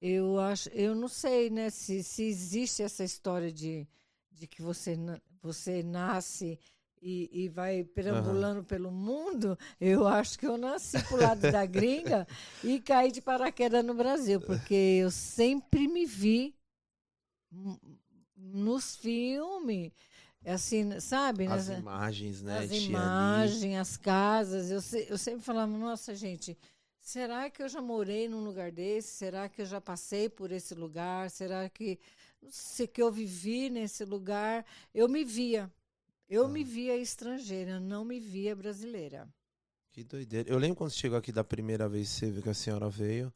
eu 0.00 0.38
acho, 0.38 0.68
eu 0.70 0.94
não 0.94 1.08
sei, 1.08 1.50
né, 1.50 1.70
se, 1.70 2.04
se 2.04 2.22
existe 2.22 2.82
essa 2.82 3.02
história 3.02 3.52
de, 3.52 3.86
de 4.30 4.46
que 4.46 4.62
você, 4.62 4.96
você 5.42 5.82
nasce 5.82 6.58
e, 7.02 7.28
e 7.44 7.48
vai 7.48 7.84
perambulando 7.84 8.64
pelo 8.64 8.90
mundo. 8.90 9.58
Eu 9.80 10.06
acho 10.06 10.38
que 10.38 10.46
eu 10.46 10.56
nasci 10.56 11.02
pro 11.04 11.16
lado 11.16 11.40
da 11.50 11.64
gringa 11.66 12.26
e 12.64 12.80
caí 12.80 13.10
de 13.12 13.20
paraquedas 13.20 13.84
no 13.84 13.94
Brasil, 13.94 14.40
porque 14.40 14.74
eu 14.74 15.10
sempre 15.10 15.86
me 15.88 16.04
vi 16.06 16.54
nos 18.36 18.96
filmes, 18.96 19.92
assim, 20.44 20.98
sabe? 21.00 21.46
As 21.46 21.68
imagens, 21.78 22.42
né? 22.42 22.58
as 22.58 22.70
imagens, 22.88 23.76
as 23.76 23.96
casas. 23.96 24.70
Eu, 24.70 24.80
se- 24.80 25.06
eu 25.08 25.18
sempre 25.18 25.42
falava, 25.42 25.70
nossa, 25.76 26.14
gente, 26.14 26.56
será 27.00 27.50
que 27.50 27.62
eu 27.62 27.68
já 27.68 27.80
morei 27.80 28.28
num 28.28 28.44
lugar 28.44 28.70
desse? 28.70 29.08
Será 29.16 29.48
que 29.48 29.62
eu 29.62 29.66
já 29.66 29.80
passei 29.80 30.28
por 30.28 30.52
esse 30.52 30.74
lugar? 30.74 31.30
Será 31.30 31.68
que, 31.68 31.98
não 32.42 32.50
sei, 32.50 32.86
que 32.86 33.02
eu 33.02 33.10
vivi 33.10 33.70
nesse 33.70 34.04
lugar? 34.04 34.64
Eu 34.94 35.08
me 35.08 35.24
via. 35.24 35.70
Eu 36.28 36.44
Ah. 36.44 36.48
me 36.48 36.62
via 36.64 36.96
estrangeira, 36.96 37.80
não 37.80 38.04
me 38.04 38.20
via 38.20 38.54
brasileira. 38.54 39.28
Que 39.90 40.04
doideira. 40.04 40.48
Eu 40.48 40.58
lembro 40.58 40.76
quando 40.76 40.90
você 40.90 40.96
chegou 40.98 41.18
aqui 41.18 41.32
da 41.32 41.42
primeira 41.42 41.88
vez 41.88 42.08
que 42.08 42.14
você 42.16 42.30
viu 42.30 42.42
que 42.42 42.48
a 42.50 42.54
senhora 42.54 42.88
veio. 42.88 43.32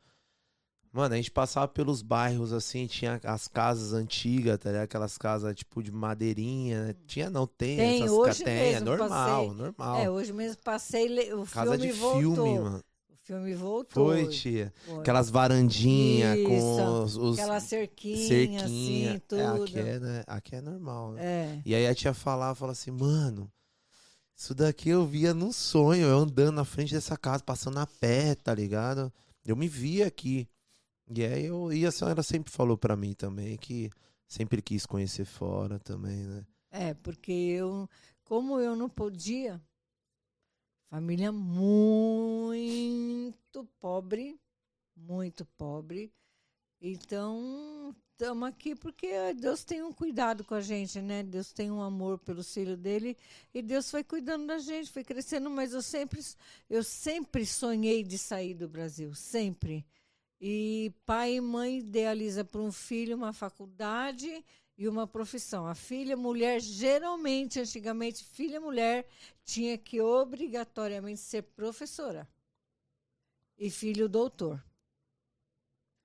Mano, 0.92 1.14
a 1.14 1.16
gente 1.16 1.30
passava 1.30 1.66
pelos 1.66 2.02
bairros 2.02 2.52
assim, 2.52 2.86
tinha 2.86 3.18
as 3.24 3.48
casas 3.48 3.94
antigas, 3.94 4.58
tá 4.58 4.68
ligado? 4.68 4.84
Aquelas 4.84 5.16
casas 5.16 5.56
tipo 5.56 5.82
de 5.82 5.90
madeirinha. 5.90 6.88
né? 6.88 6.96
Tinha 7.06 7.30
não, 7.30 7.46
tem, 7.46 7.78
Tem, 7.78 8.02
essas 8.02 8.10
hoje 8.14 8.44
tem, 8.44 8.74
é 8.74 8.80
normal, 8.80 9.08
passei. 9.08 9.54
normal. 9.56 9.96
É, 10.02 10.10
hoje 10.10 10.32
mesmo 10.34 10.58
passei, 10.62 11.32
o 11.32 11.46
Casa 11.46 11.72
filme 11.78 11.86
de 11.86 11.92
voltou. 11.98 12.20
filme, 12.44 12.58
mano. 12.60 12.84
Filme 13.32 13.54
voltou. 13.54 14.06
Foi, 14.06 14.26
tia. 14.28 14.72
Foi. 14.84 15.00
Aquelas 15.00 15.30
varandinhas 15.30 16.38
com 16.46 17.02
os, 17.02 17.16
os 17.16 17.38
Aquela 17.38 17.60
cerquinha, 17.60 18.28
cerquinha. 18.28 18.64
assim, 18.64 19.20
tudo. 19.26 19.40
É, 19.40 19.46
aqui 19.46 19.78
é, 19.78 19.98
né? 19.98 20.24
Aqui 20.26 20.56
é 20.56 20.60
normal, 20.60 21.12
né? 21.12 21.24
É. 21.24 21.62
E 21.64 21.74
aí 21.74 21.86
a 21.86 21.94
tia 21.94 22.12
falava, 22.12 22.54
falava 22.54 22.72
assim, 22.72 22.90
mano, 22.90 23.50
isso 24.36 24.54
daqui 24.54 24.90
eu 24.90 25.06
via 25.06 25.32
num 25.32 25.52
sonho, 25.52 26.06
eu 26.06 26.18
andando 26.18 26.52
na 26.56 26.64
frente 26.64 26.92
dessa 26.92 27.16
casa, 27.16 27.42
passando 27.42 27.78
a 27.78 27.86
pé, 27.86 28.34
tá 28.34 28.54
ligado? 28.54 29.12
Eu 29.44 29.56
me 29.56 29.66
via 29.68 30.06
aqui. 30.06 30.48
E 31.08 31.24
aí 31.24 31.46
eu, 31.46 31.72
e 31.72 31.86
a 31.86 31.90
senhora 31.90 32.22
sempre 32.22 32.52
falou 32.52 32.76
pra 32.76 32.96
mim 32.96 33.12
também 33.12 33.56
que 33.56 33.90
sempre 34.26 34.62
quis 34.62 34.86
conhecer 34.86 35.24
fora 35.24 35.78
também, 35.78 36.24
né? 36.24 36.44
É, 36.70 36.94
porque 36.94 37.32
eu, 37.32 37.88
como 38.24 38.58
eu 38.58 38.74
não 38.74 38.88
podia, 38.88 39.60
família 40.92 41.32
muito 41.32 42.54
pobre, 43.80 44.38
muito 44.94 45.46
pobre, 45.56 46.12
Então, 46.82 47.96
estamos 48.10 48.46
aqui 48.46 48.74
porque 48.74 49.32
Deus 49.32 49.64
tem 49.64 49.82
um 49.82 49.92
cuidado 49.92 50.44
com 50.44 50.54
a 50.54 50.60
gente, 50.60 51.00
né? 51.00 51.22
Deus 51.22 51.50
tem 51.50 51.70
um 51.70 51.80
amor 51.80 52.18
pelo 52.18 52.44
filho 52.44 52.76
dele 52.76 53.16
e 53.54 53.62
Deus 53.62 53.90
foi 53.90 54.04
cuidando 54.04 54.46
da 54.46 54.58
gente, 54.58 54.90
foi 54.90 55.02
crescendo, 55.02 55.48
mas 55.48 55.72
eu 55.72 55.80
sempre, 55.80 56.20
eu 56.68 56.84
sempre 56.84 57.46
sonhei 57.46 58.02
de 58.02 58.18
sair 58.18 58.52
do 58.52 58.68
Brasil, 58.68 59.14
sempre. 59.14 59.86
E 60.38 60.92
pai 61.06 61.36
e 61.36 61.40
mãe 61.40 61.78
idealiza 61.78 62.44
para 62.44 62.60
um 62.60 62.72
filho 62.72 63.16
uma 63.16 63.32
faculdade 63.32 64.44
e 64.76 64.88
uma 64.88 65.06
profissão. 65.06 65.66
A 65.66 65.74
filha 65.74 66.16
mulher, 66.16 66.60
geralmente, 66.60 67.60
antigamente, 67.60 68.24
filha 68.24 68.60
mulher 68.60 69.06
tinha 69.44 69.76
que 69.78 70.00
obrigatoriamente 70.00 71.20
ser 71.20 71.42
professora. 71.42 72.28
E 73.58 73.70
filho 73.70 74.08
doutor. 74.08 74.62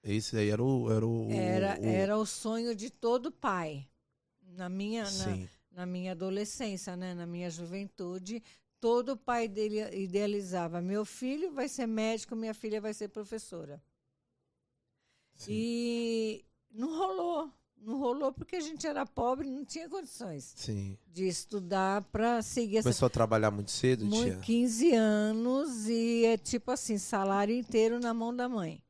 Esse 0.03 0.37
aí 0.37 0.49
era 0.49 0.63
o. 0.63 0.89
Era 0.91 1.05
o, 1.05 1.31
Era, 1.31 1.79
o- 1.79 1.85
era 1.85 2.17
o 2.17 2.25
sonho 2.25 2.75
de 2.75 2.89
todo 2.89 3.31
pai. 3.31 3.87
Na 4.41 4.69
minha, 4.69 5.03
na, 5.11 5.25
na 5.71 5.85
minha 5.85 6.13
adolescência, 6.13 6.95
né? 6.95 7.13
na 7.13 7.25
minha 7.25 7.49
juventude, 7.49 8.41
todo 8.79 9.17
pai 9.17 9.47
dele 9.47 9.81
idealizava: 9.95 10.81
meu 10.81 11.03
filho 11.05 11.51
vai 11.51 11.67
ser 11.67 11.85
médico, 11.87 12.35
minha 12.35 12.53
filha 12.53 12.79
vai 12.79 12.93
ser 12.93 13.09
professora. 13.09 13.81
sim. 15.35 15.53
E 15.53 16.45
não 16.71 16.97
rolou. 16.97 17.51
Não 17.81 17.97
rolou 17.99 18.33
porque 18.33 18.57
a 18.57 18.59
gente 18.59 18.85
era 18.85 19.05
pobre, 19.05 19.49
não 19.49 19.63
tinha 19.63 19.87
condições 19.87 20.53
Sim. 20.57 20.97
de 21.13 21.27
estudar 21.27 22.01
para 22.11 22.41
seguir 22.41 22.77
essa 22.77 22.83
Começou 22.83 23.05
a 23.05 23.09
trabalhar 23.09 23.49
muito 23.51 23.71
cedo, 23.71 24.05
Mui- 24.05 24.25
tia? 24.31 24.37
15 24.39 24.93
anos 24.93 25.87
e 25.87 26.25
é 26.25 26.37
tipo 26.37 26.69
assim, 26.71 26.97
salário 26.97 27.55
inteiro 27.55 27.99
na 27.99 28.13
mão 28.13 28.35
da 28.35 28.49
mãe. 28.49 28.81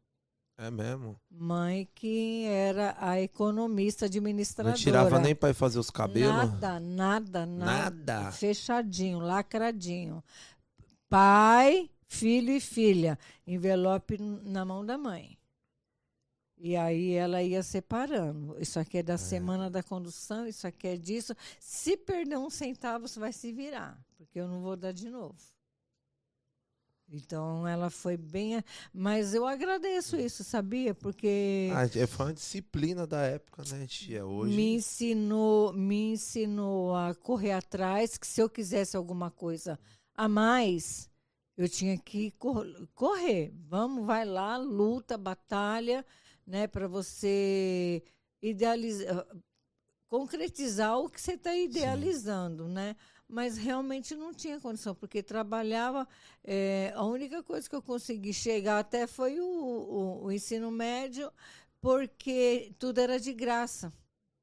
É 0.59 0.71
mesmo. 0.71 1.15
Mãe 1.29 1.87
que 1.93 2.45
era 2.45 2.97
a 2.99 3.21
economista 3.21 4.05
administradora. 4.05 4.75
Não 4.75 4.81
tirava 4.81 5.19
nem 5.19 5.33
ir 5.33 5.53
fazer 5.53 5.77
os 5.77 5.91
cabelos? 5.91 6.35
Nada, 6.35 6.79
nada, 6.79 7.45
nada. 7.45 7.89
Nada? 7.91 8.31
Fechadinho, 8.31 9.19
lacradinho. 9.19 10.23
Pai, 11.07 11.89
filho 12.07 12.51
e 12.51 12.59
filha. 12.59 13.19
Envelope 13.45 14.17
na 14.17 14.65
mão 14.65 14.83
da 14.83 14.97
mãe. 14.97 15.36
E 16.59 16.75
aí 16.75 17.11
ela 17.13 17.43
ia 17.43 17.61
separando. 17.61 18.55
Isso 18.59 18.79
aqui 18.79 18.97
é 18.97 19.03
da 19.03 19.17
semana 19.17 19.69
da 19.69 19.83
condução, 19.83 20.47
isso 20.47 20.65
aqui 20.65 20.87
é 20.87 20.97
disso. 20.97 21.35
Se 21.59 21.95
perder 21.95 22.37
um 22.37 22.49
centavo, 22.49 23.07
você 23.07 23.19
vai 23.19 23.31
se 23.31 23.51
virar, 23.51 23.97
porque 24.17 24.39
eu 24.39 24.47
não 24.47 24.61
vou 24.61 24.75
dar 24.75 24.91
de 24.91 25.09
novo. 25.09 25.35
Então 27.09 27.65
ela 27.65 27.89
foi 27.89 28.17
bem. 28.17 28.61
Mas 28.93 29.33
eu 29.33 29.45
agradeço 29.45 30.17
isso, 30.17 30.43
sabia? 30.43 30.93
Porque. 30.93 31.69
Ah, 31.73 31.83
é- 31.85 32.05
foi 32.07 32.25
uma 32.25 32.33
disciplina 32.33 33.07
da 33.07 33.21
época, 33.21 33.63
né, 33.69 33.85
tia? 33.87 34.25
Hoje. 34.25 34.53
Me 34.55 34.75
ensinou, 34.75 35.71
me 35.71 36.11
ensinou 36.11 36.93
a 36.95 37.15
correr 37.15 37.53
atrás, 37.53 38.17
que 38.17 38.27
se 38.27 38.41
eu 38.41 38.49
quisesse 38.49 38.97
alguma 38.97 39.31
coisa 39.31 39.79
a 40.15 40.27
mais, 40.27 41.09
eu 41.55 41.69
tinha 41.69 41.97
que 41.97 42.31
cor- 42.31 42.67
correr. 42.93 43.53
Vamos, 43.69 44.05
vai 44.05 44.25
lá, 44.25 44.57
luta, 44.57 45.17
batalha, 45.17 46.05
né, 46.47 46.67
para 46.67 46.87
você 46.87 48.03
idealizar, 48.41 49.27
concretizar 50.07 50.97
o 50.99 51.09
que 51.09 51.19
você 51.21 51.33
está 51.33 51.55
idealizando, 51.55 52.67
né? 52.67 52.95
Mas 53.27 53.57
realmente 53.57 54.15
não 54.15 54.33
tinha 54.33 54.59
condição, 54.59 54.95
porque 54.95 55.21
trabalhava. 55.23 56.07
eh, 56.43 56.93
a 56.95 57.03
única 57.05 57.43
coisa 57.43 57.69
que 57.69 57.75
eu 57.75 57.81
consegui 57.81 58.33
chegar 58.33 58.79
até 58.79 59.05
foi 59.07 59.39
o, 59.39 59.45
o- 59.45 60.23
o 60.25 60.31
ensino 60.31 60.71
médio, 60.71 61.31
porque 61.81 62.73
tudo 62.79 62.99
era 62.99 63.19
de 63.19 63.33
graça. 63.33 63.91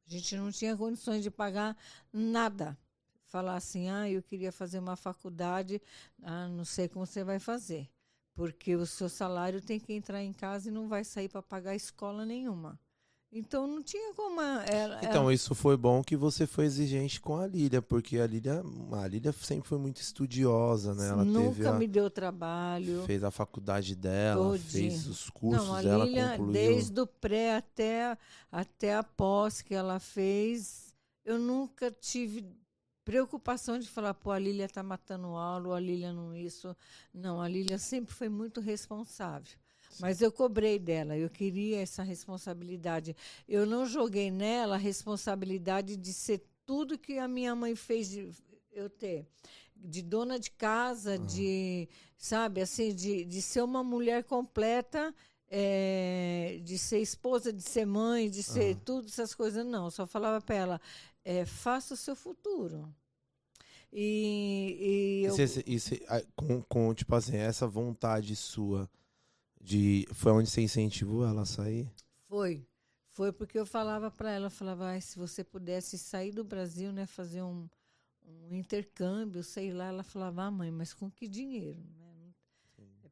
A 0.07 0.11
gente 0.11 0.37
não 0.37 0.51
tinha 0.53 0.77
condições 0.77 1.23
de 1.23 1.31
pagar 1.31 1.77
nada. 2.13 2.79
Falar 3.27 3.57
assim, 3.57 3.91
ah, 3.91 4.09
eu 4.11 4.23
queria 4.23 4.53
fazer 4.53 4.79
uma 4.79 4.97
faculdade, 4.97 5.81
ah, 6.23 6.49
não 6.49 6.65
sei 6.65 6.89
como 6.89 7.07
você 7.07 7.25
vai 7.25 7.39
fazer. 7.41 7.89
Porque 8.35 8.75
o 8.75 8.85
seu 8.85 9.09
salário 9.09 9.61
tem 9.61 9.79
que 9.79 9.93
entrar 9.93 10.23
em 10.23 10.33
casa 10.33 10.69
e 10.69 10.73
não 10.73 10.89
vai 10.89 11.05
sair 11.05 11.29
para 11.29 11.41
pagar 11.43 11.75
escola 11.77 12.25
nenhuma. 12.27 12.79
Então 13.37 13.67
não 13.67 13.83
tinha 13.83 14.15
como. 14.15 14.41
Ela, 14.41 15.01
Então, 15.03 15.31
isso 15.31 15.57
foi 15.57 15.77
bom 15.77 16.05
que 16.05 16.17
você 16.17 16.47
foi 16.47 16.67
exigente 16.67 17.21
com 17.21 17.37
a 17.37 17.49
Lília, 17.49 17.83
porque 17.83 18.19
a 18.21 18.27
Lília, 18.29 18.63
a 18.93 19.09
Lília 19.09 19.33
sempre 19.33 19.69
foi 19.69 19.77
muito 19.77 19.97
estudiosa, 20.01 20.95
né? 20.95 21.09
Ela 21.09 21.25
nunca 21.25 21.57
teve 21.57 21.67
a, 21.67 21.73
me 21.73 21.89
deu 21.89 22.09
trabalho. 22.09 23.03
fez 23.07 23.25
a 23.25 23.33
faculdade 23.33 23.97
dela, 23.97 24.57
fez 24.57 25.09
os 25.09 25.29
cursos 25.31 25.67
Não, 25.67 25.75
a 25.75 25.83
dela, 25.83 26.05
Lília, 26.05 26.29
concluiu. 26.31 26.53
desde 26.53 27.01
o 27.01 27.07
pré 27.09 27.57
até, 27.57 28.17
até 28.53 28.95
a 28.95 29.03
pós 29.03 29.61
que 29.61 29.75
ela 29.75 29.99
fez, 29.99 30.95
eu 31.25 31.37
nunca 31.37 31.91
tive 31.91 32.47
preocupação 33.05 33.79
de 33.79 33.89
falar, 33.89 34.15
pô, 34.15 34.31
a 34.31 34.39
Lília 34.39 34.65
está 34.65 34.83
matando 34.83 35.29
aula, 35.29 35.77
a 35.77 35.81
Lília 35.81 36.13
não 36.13 36.35
isso. 36.35 36.75
Não, 37.13 37.41
a 37.41 37.49
Lília 37.49 37.79
sempre 37.79 38.15
foi 38.15 38.29
muito 38.29 38.61
responsável. 38.61 39.57
Mas 40.01 40.21
eu 40.21 40.33
cobrei 40.33 40.79
dela, 40.79 41.17
eu 41.17 41.31
queria 41.31 41.81
essa 41.81 42.03
responsabilidade. 42.03 43.15
Eu 43.49 43.65
não 43.65 43.87
joguei 43.87 44.31
nela 44.31 44.75
a 44.75 44.79
responsabilidade 44.79 45.97
de 45.97 46.13
ser 46.13 46.45
tudo 46.67 46.99
que 46.99 47.19
a 47.19 47.29
minha 47.29 47.55
mãe 47.55 47.77
fez 47.77 48.09
de 48.09 48.31
eu 48.73 48.91
ter. 48.91 49.27
De 49.77 50.03
dona 50.03 50.39
de 50.39 50.51
casa, 50.51 51.19
de, 51.19 51.89
sabe, 52.17 52.61
assim, 52.61 52.95
de, 52.95 53.25
de 53.25 53.43
ser 53.43 53.63
uma 53.63 53.85
mulher 53.85 54.25
completa, 54.25 55.15
eh, 55.49 56.61
de 56.65 56.79
ser 56.79 56.99
esposa, 56.99 57.53
de 57.53 57.63
ser 57.63 57.87
mãe, 57.87 58.31
de 58.31 58.43
ser 58.43 58.77
tudo 58.77 59.07
essas 59.07 59.35
coisas. 59.35 59.65
Não, 59.65 59.85
eu 59.85 59.91
só 59.91 60.07
falava 60.07 60.41
para 60.41 60.57
ela, 60.57 60.81
eh, 61.25 61.45
faça 61.47 61.95
o 61.95 61.97
seu 61.97 62.17
futuro. 62.17 62.95
E, 63.93 65.21
e 65.23 65.25
eu, 65.25 65.33
cê- 65.81 66.05
a- 66.09 66.23
com, 66.37 66.61
com, 66.63 66.95
tipo 66.95 67.15
assim, 67.15 67.37
essa 67.37 67.67
vontade 67.67 68.35
sua 68.37 68.91
de. 69.61 70.07
Foi 70.15 70.33
onde 70.33 70.51
você 70.51 70.63
incentivou 70.63 71.27
ela 71.27 71.43
a 71.43 71.47
sair? 71.47 71.91
Foi. 72.29 72.67
Foi 73.11 73.33
porque 73.33 73.59
eu 73.59 73.65
falava 73.67 74.11
para 74.11 74.31
ela, 74.33 74.47
eu 74.47 74.51
falava, 74.51 74.87
"Ai, 74.87 75.01
se 75.01 75.17
você 75.19 75.45
pudesse 75.45 75.97
sair 75.99 76.33
do 76.33 76.43
Brasil, 76.45 76.93
né, 76.93 77.07
fazer 77.07 77.43
um, 77.43 77.69
um 78.27 78.55
intercâmbio, 78.55 79.43
sei 79.45 79.73
lá, 79.73 79.87
ela 79.87 80.03
falava, 80.03 80.45
ah, 80.45 80.51
mãe, 80.51 80.71
mas 80.71 80.95
com 80.95 81.11
que 81.11 81.29
dinheiro? 81.29 81.83
Né? 81.99 82.35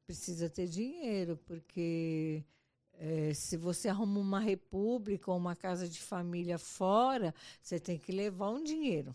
Precisa 0.06 0.50
ter 0.50 0.68
dinheiro, 0.68 1.36
porque 1.46 2.44
eh, 3.04 3.34
se 3.34 3.56
você 3.56 3.88
arruma 3.88 4.20
uma 4.20 4.38
república 4.38 5.30
ou 5.30 5.36
uma 5.36 5.56
casa 5.56 5.88
de 5.88 6.00
família 6.00 6.56
fora, 6.58 7.34
você 7.60 7.80
tem 7.80 7.98
que 7.98 8.12
levar 8.12 8.50
um 8.50 8.62
dinheiro. 8.62 9.12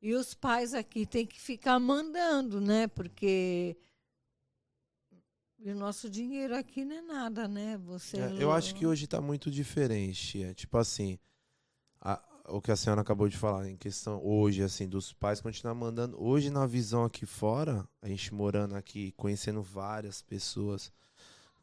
E 0.00 0.14
os 0.14 0.32
pais 0.34 0.72
aqui 0.74 1.04
têm 1.06 1.26
que 1.26 1.38
ficar 1.40 1.78
mandando, 1.78 2.60
né? 2.60 2.86
Porque 2.88 3.76
e 5.58 5.70
o 5.70 5.74
nosso 5.74 6.08
dinheiro 6.10 6.54
aqui 6.56 6.84
não 6.84 6.96
é 6.96 7.02
nada, 7.02 7.46
né? 7.48 7.76
Você 7.78 8.18
É, 8.18 8.42
eu 8.42 8.52
acho 8.52 8.74
que 8.74 8.86
hoje 8.86 9.06
tá 9.06 9.20
muito 9.20 9.50
diferente, 9.50 10.26
tia. 10.28 10.54
Tipo 10.54 10.78
assim, 10.78 11.18
a- 12.00 12.22
o 12.48 12.60
que 12.60 12.70
a 12.70 12.76
senhora 12.76 13.00
acabou 13.00 13.28
de 13.28 13.36
falar 13.36 13.68
em 13.68 13.76
questão 13.76 14.20
hoje, 14.24 14.62
assim, 14.62 14.88
dos 14.88 15.12
pais 15.12 15.40
continuar 15.40 15.74
mandando. 15.74 16.22
Hoje, 16.22 16.50
na 16.50 16.66
visão 16.66 17.04
aqui 17.04 17.26
fora, 17.26 17.86
a 18.02 18.08
gente 18.08 18.32
morando 18.34 18.74
aqui, 18.74 19.12
conhecendo 19.12 19.62
várias 19.62 20.22
pessoas, 20.22 20.92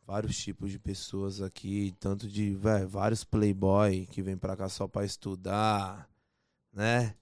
vários 0.06 0.38
tipos 0.38 0.72
de 0.72 0.80
pessoas 0.80 1.42
aqui, 1.42 1.96
tanto 2.00 2.28
de, 2.28 2.54
velho, 2.56 2.88
vários 2.88 3.24
playboy 3.24 4.08
que 4.08 4.22
vem 4.22 4.38
pra 4.38 4.56
cá 4.56 4.70
só 4.70 4.88
pra 4.88 5.06
estudar, 5.06 6.10
né? 6.74 7.16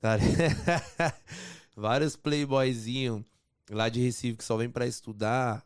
Tá 0.00 0.16
vários 1.76 2.16
playboyzinho 2.16 3.24
lá 3.70 3.88
de 3.88 4.00
Recife 4.00 4.36
que 4.36 4.44
só 4.44 4.56
vem 4.56 4.70
pra 4.70 4.86
estudar. 4.86 5.64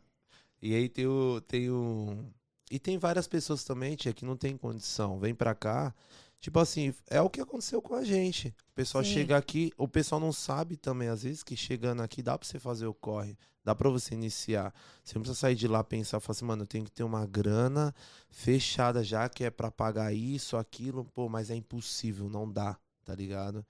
E 0.61 0.73
aí 0.73 0.89
tem 0.89 1.07
o, 1.07 1.41
tem 1.41 1.69
o. 1.69 2.25
E 2.71 2.79
tem 2.79 2.97
várias 2.97 3.27
pessoas 3.27 3.63
também, 3.63 3.95
tia, 3.95 4.13
que 4.13 4.25
não 4.25 4.37
tem 4.37 4.57
condição. 4.57 5.19
Vem 5.19 5.33
pra 5.33 5.55
cá. 5.55 5.93
Tipo 6.39 6.59
assim, 6.59 6.93
é 7.07 7.21
o 7.21 7.29
que 7.29 7.41
aconteceu 7.41 7.81
com 7.81 7.95
a 7.95 8.03
gente. 8.03 8.55
O 8.71 8.75
pessoal 8.75 9.03
Sim. 9.03 9.13
chega 9.13 9.37
aqui, 9.37 9.73
o 9.77 9.87
pessoal 9.87 10.21
não 10.21 10.31
sabe 10.31 10.77
também, 10.77 11.09
às 11.09 11.23
vezes, 11.23 11.43
que 11.43 11.55
chegando 11.55 12.01
aqui 12.01 12.21
dá 12.21 12.37
pra 12.37 12.47
você 12.47 12.57
fazer 12.57 12.87
o 12.87 12.93
corre. 12.93 13.37
Dá 13.63 13.75
pra 13.75 13.89
você 13.89 14.13
iniciar. 14.13 14.73
Você 15.03 15.15
não 15.15 15.21
precisa 15.21 15.39
sair 15.39 15.55
de 15.55 15.67
lá 15.67 15.81
e 15.81 15.83
pensar, 15.83 16.19
falar 16.19 16.31
assim, 16.31 16.45
mano, 16.45 16.63
eu 16.63 16.67
tenho 16.67 16.85
que 16.85 16.91
ter 16.91 17.03
uma 17.03 17.25
grana 17.25 17.93
fechada 18.29 19.03
já, 19.03 19.27
que 19.27 19.43
é 19.43 19.49
pra 19.49 19.69
pagar 19.69 20.13
isso, 20.13 20.55
aquilo. 20.55 21.03
Pô, 21.13 21.27
mas 21.27 21.49
é 21.49 21.55
impossível, 21.55 22.29
não 22.29 22.49
dá, 22.49 22.77
tá 23.03 23.13
ligado? 23.13 23.65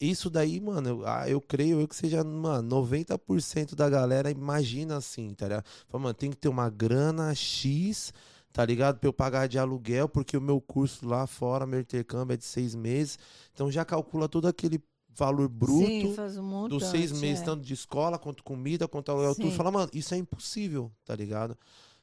Isso 0.00 0.28
daí, 0.28 0.60
mano, 0.60 0.88
eu, 0.88 1.06
ah, 1.06 1.28
eu 1.28 1.40
creio 1.40 1.80
eu 1.80 1.88
que 1.88 1.96
seja, 1.96 2.24
mano, 2.24 2.68
90% 2.68 3.74
da 3.74 3.88
galera 3.88 4.30
imagina 4.30 4.96
assim, 4.96 5.32
tá 5.34 5.48
ligado? 5.48 5.64
Fala, 5.88 6.04
mano, 6.04 6.14
tem 6.14 6.30
que 6.30 6.36
ter 6.36 6.48
uma 6.48 6.68
grana 6.68 7.34
X, 7.34 8.12
tá 8.56 8.64
ligado? 8.64 8.98
Pra 8.98 9.06
eu 9.06 9.12
pagar 9.12 9.46
de 9.46 9.58
aluguel, 9.58 10.08
porque 10.08 10.34
o 10.34 10.40
meu 10.40 10.62
curso 10.62 11.06
lá 11.06 11.26
fora, 11.26 11.66
meu 11.66 11.78
intercâmbio 11.78 12.32
é 12.32 12.38
de 12.38 12.44
seis 12.46 12.74
meses. 12.74 13.18
Então 13.52 13.70
já 13.70 13.84
calcula 13.84 14.30
todo 14.30 14.48
aquele 14.48 14.82
valor 15.10 15.46
bruto 15.46 15.84
Sim, 15.86 16.16
um 16.40 16.66
dos 16.66 16.86
seis 16.86 17.12
meses, 17.12 17.42
é. 17.42 17.44
tanto 17.44 17.62
de 17.62 17.74
escola 17.74 18.18
quanto 18.18 18.42
comida, 18.42 18.88
quanto 18.88 19.12
aluguel, 19.12 19.34
tudo. 19.34 19.50
Sim. 19.50 19.56
Fala, 19.58 19.70
mano, 19.70 19.90
isso 19.92 20.14
é 20.14 20.16
impossível, 20.16 20.90
tá 21.04 21.14
ligado? 21.14 21.54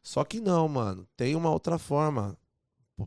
Só 0.03 0.23
que 0.23 0.39
não, 0.39 0.67
mano. 0.67 1.07
Tem 1.17 1.35
uma 1.35 1.49
outra 1.49 1.79
forma. 1.79 2.37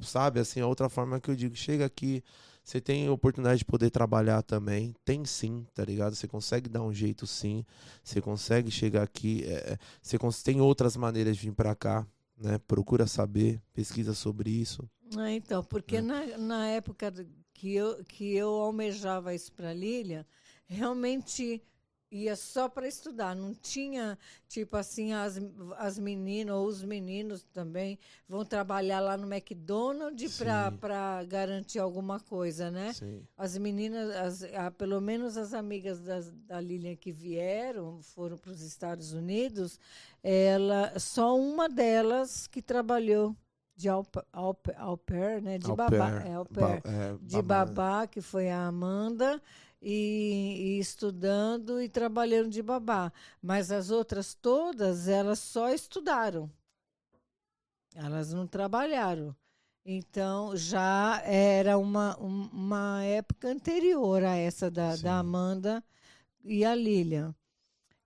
sabe? 0.01 0.41
Assim, 0.41 0.59
a 0.61 0.67
outra 0.67 0.89
forma 0.89 1.21
que 1.21 1.31
eu 1.31 1.37
digo, 1.37 1.55
chega 1.55 1.85
aqui, 1.87 2.25
você 2.65 2.81
tem 2.81 3.09
oportunidade 3.09 3.61
de 3.61 3.65
poder 3.65 3.91
trabalhar 3.91 4.43
também. 4.43 4.93
Tem 5.05 5.25
sim, 5.25 5.65
tá 5.73 5.85
ligado? 5.85 6.17
Você 6.17 6.27
consegue 6.27 6.69
dar 6.69 6.83
um 6.83 6.93
jeito 6.93 7.29
sim. 7.29 7.65
Você 8.03 8.21
consegue 8.21 8.73
chegar 8.73 9.05
aqui. 9.05 9.45
É, 9.45 9.75
é 9.75 9.79
você 10.03 10.19
tem 10.43 10.61
outras 10.61 10.97
maneiras 10.97 11.37
de 11.37 11.43
vir 11.47 11.55
para 11.55 11.77
cá, 11.77 12.05
né? 12.37 12.59
Procura 12.59 13.07
saber, 13.07 13.61
pesquisa 13.73 14.15
sobre 14.15 14.51
isso. 14.51 14.89
Ah, 15.17 15.31
então, 15.31 15.63
porque 15.63 15.97
é. 15.97 16.01
na, 16.01 16.39
na 16.39 16.67
época 16.69 17.13
que 17.55 17.75
eu, 17.75 18.05
que 18.05 18.35
eu 18.35 18.49
almejava 18.51 19.35
isso 19.35 19.53
para 19.53 19.73
Lília, 19.73 20.27
realmente 20.67 21.63
ia 22.17 22.37
só 22.37 22.69
para 22.69 22.87
estudar, 22.89 23.35
não 23.35 23.55
tinha 23.55 24.19
tipo 24.49 24.77
assim 24.77 25.13
as, 25.13 25.41
as 25.79 25.99
meninas 25.99 26.57
ou 26.57 26.67
os 26.67 26.83
meninos 26.83 27.43
também 27.53 27.99
vão 28.29 28.45
trabalhar 28.45 29.01
lá 29.01 29.17
no 29.17 29.33
McDonald's 29.33 30.39
para 30.81 31.25
garantir 31.25 31.79
alguma 31.79 32.19
coisa, 32.21 32.71
né? 32.71 32.93
Sim. 32.93 33.23
As 33.37 33.57
meninas, 33.59 34.11
as, 34.17 34.43
a, 34.55 34.71
pelo 34.71 35.01
menos 35.01 35.37
as 35.37 35.55
amigas 35.55 36.01
das, 36.01 36.31
da 36.31 36.61
Lilian 36.61 36.97
que 36.97 37.13
vieram, 37.13 38.01
foram 38.03 38.37
para 38.37 38.51
os 38.51 38.63
Estados 38.63 39.13
Unidos, 39.13 39.79
ela 40.23 40.99
só 40.99 41.39
uma 41.39 41.69
delas 41.69 42.47
que 42.47 42.63
trabalhou 42.63 43.37
de 43.77 43.89
au, 43.91 44.07
au, 44.33 44.59
au 44.79 44.97
pair, 44.97 45.43
né? 45.43 45.59
De 45.59 45.71
au 45.71 45.77
babá, 45.77 46.23
é, 46.23 46.35
au 46.35 46.47
pair. 46.47 46.83
Ba 46.83 46.91
é, 46.91 47.17
de 47.21 47.43
babá, 47.43 48.07
que 48.07 48.23
foi 48.23 48.51
a 48.51 48.67
Amanda, 48.67 49.41
e, 49.81 50.77
e, 50.77 50.79
estudando 50.79 51.81
e 51.81 51.89
trabalhando 51.89 52.51
de 52.51 52.63
babá. 52.63 53.13
Mas 53.43 53.71
as 53.71 53.91
outras 53.91 54.35
todas, 54.35 55.09
elas 55.09 55.39
só 55.39 55.73
estudaram. 55.73 56.51
Elas 57.95 58.33
não 58.33 58.47
trabalharam. 58.47 59.35
Então, 59.85 60.57
já 60.57 61.23
era 61.25 61.79
uma, 61.79 62.17
uma 62.19 63.05
época 63.05 63.49
anterior 63.49 64.25
a 64.25 64.35
essa 64.35 64.71
da, 64.71 64.97
da 64.97 65.19
Amanda 65.19 65.83
e 66.43 66.65
a 66.65 66.75
Lilian. 66.75 67.35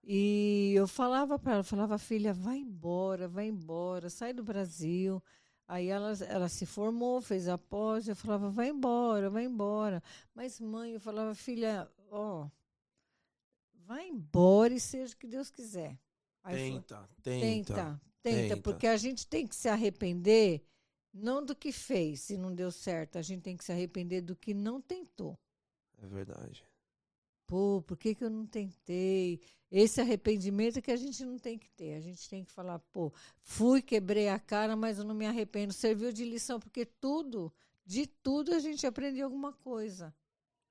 E 0.05 0.73
eu 0.75 0.87
falava 0.87 1.39
para 1.39 1.55
ela, 1.55 1.63
falava, 1.63 1.97
filha, 1.99 2.35
vai 2.35 2.59
embora, 2.59 3.29
vai 3.29 3.47
embora, 3.47 4.11
sai 4.11 4.33
do 4.33 4.43
Brasil. 4.43 5.23
Aí 5.71 5.87
ela, 5.87 6.13
ela 6.27 6.49
se 6.49 6.67
formou, 6.67 7.23
fez 7.23 7.47
a 7.47 7.57
pós, 7.57 8.09
eu 8.09 8.17
falava, 8.17 8.51
vai 8.51 8.71
embora, 8.71 9.31
vai 9.31 9.45
embora. 9.45 10.03
Mas 10.35 10.59
mãe, 10.59 10.95
eu 10.95 11.01
falava, 11.01 11.33
filha, 11.33 11.89
ó, 12.11 12.49
vai 13.87 14.09
embora 14.09 14.75
e 14.75 14.81
seja 14.81 15.15
o 15.15 15.17
que 15.17 15.29
Deus 15.29 15.49
quiser. 15.49 15.97
Aí 16.43 16.73
tenta, 16.73 16.97
foi, 16.97 17.23
tenta, 17.23 17.41
tenta, 17.41 18.01
tenta, 18.21 18.57
porque 18.57 18.89
a 18.89 18.97
gente 18.97 19.25
tem 19.29 19.47
que 19.47 19.55
se 19.55 19.69
arrepender 19.69 20.61
não 21.15 21.45
do 21.47 21.55
que 21.55 21.71
fez, 21.71 22.23
se 22.23 22.37
não 22.37 22.53
deu 22.53 22.73
certo, 22.73 23.17
a 23.17 23.23
gente 23.23 23.43
tem 23.43 23.57
que 23.57 23.63
se 23.63 23.71
arrepender 23.71 24.23
do 24.23 24.35
que 24.35 24.53
não 24.53 24.81
tentou. 24.81 25.39
É 26.03 26.07
verdade. 26.09 26.67
Pô, 27.47 27.81
por 27.87 27.97
que, 27.97 28.17
que 28.17 28.25
eu 28.25 28.31
não 28.31 28.45
tentei? 28.45 29.41
Esse 29.71 30.01
arrependimento 30.01 30.79
é 30.79 30.83
que 30.83 30.91
a 30.91 30.97
gente 30.97 31.25
não 31.25 31.39
tem 31.39 31.57
que 31.57 31.71
ter. 31.71 31.95
A 31.95 32.01
gente 32.01 32.29
tem 32.29 32.45
que 32.45 32.51
falar, 32.51 32.81
pô, 32.93 33.13
fui, 33.41 33.81
quebrei 33.81 34.29
a 34.29 34.39
cara, 34.39 34.75
mas 34.75 34.99
eu 34.99 35.05
não 35.05 35.15
me 35.15 35.27
arrependo. 35.27 35.73
Serviu 35.73 36.13
de 36.13 36.25
lição, 36.25 36.59
porque 36.59 36.85
tudo, 36.85 37.53
de 37.87 38.07
tudo, 38.07 38.53
a 38.53 38.59
gente 38.59 38.85
aprendeu 38.87 39.25
alguma 39.25 39.53
coisa. 39.53 40.13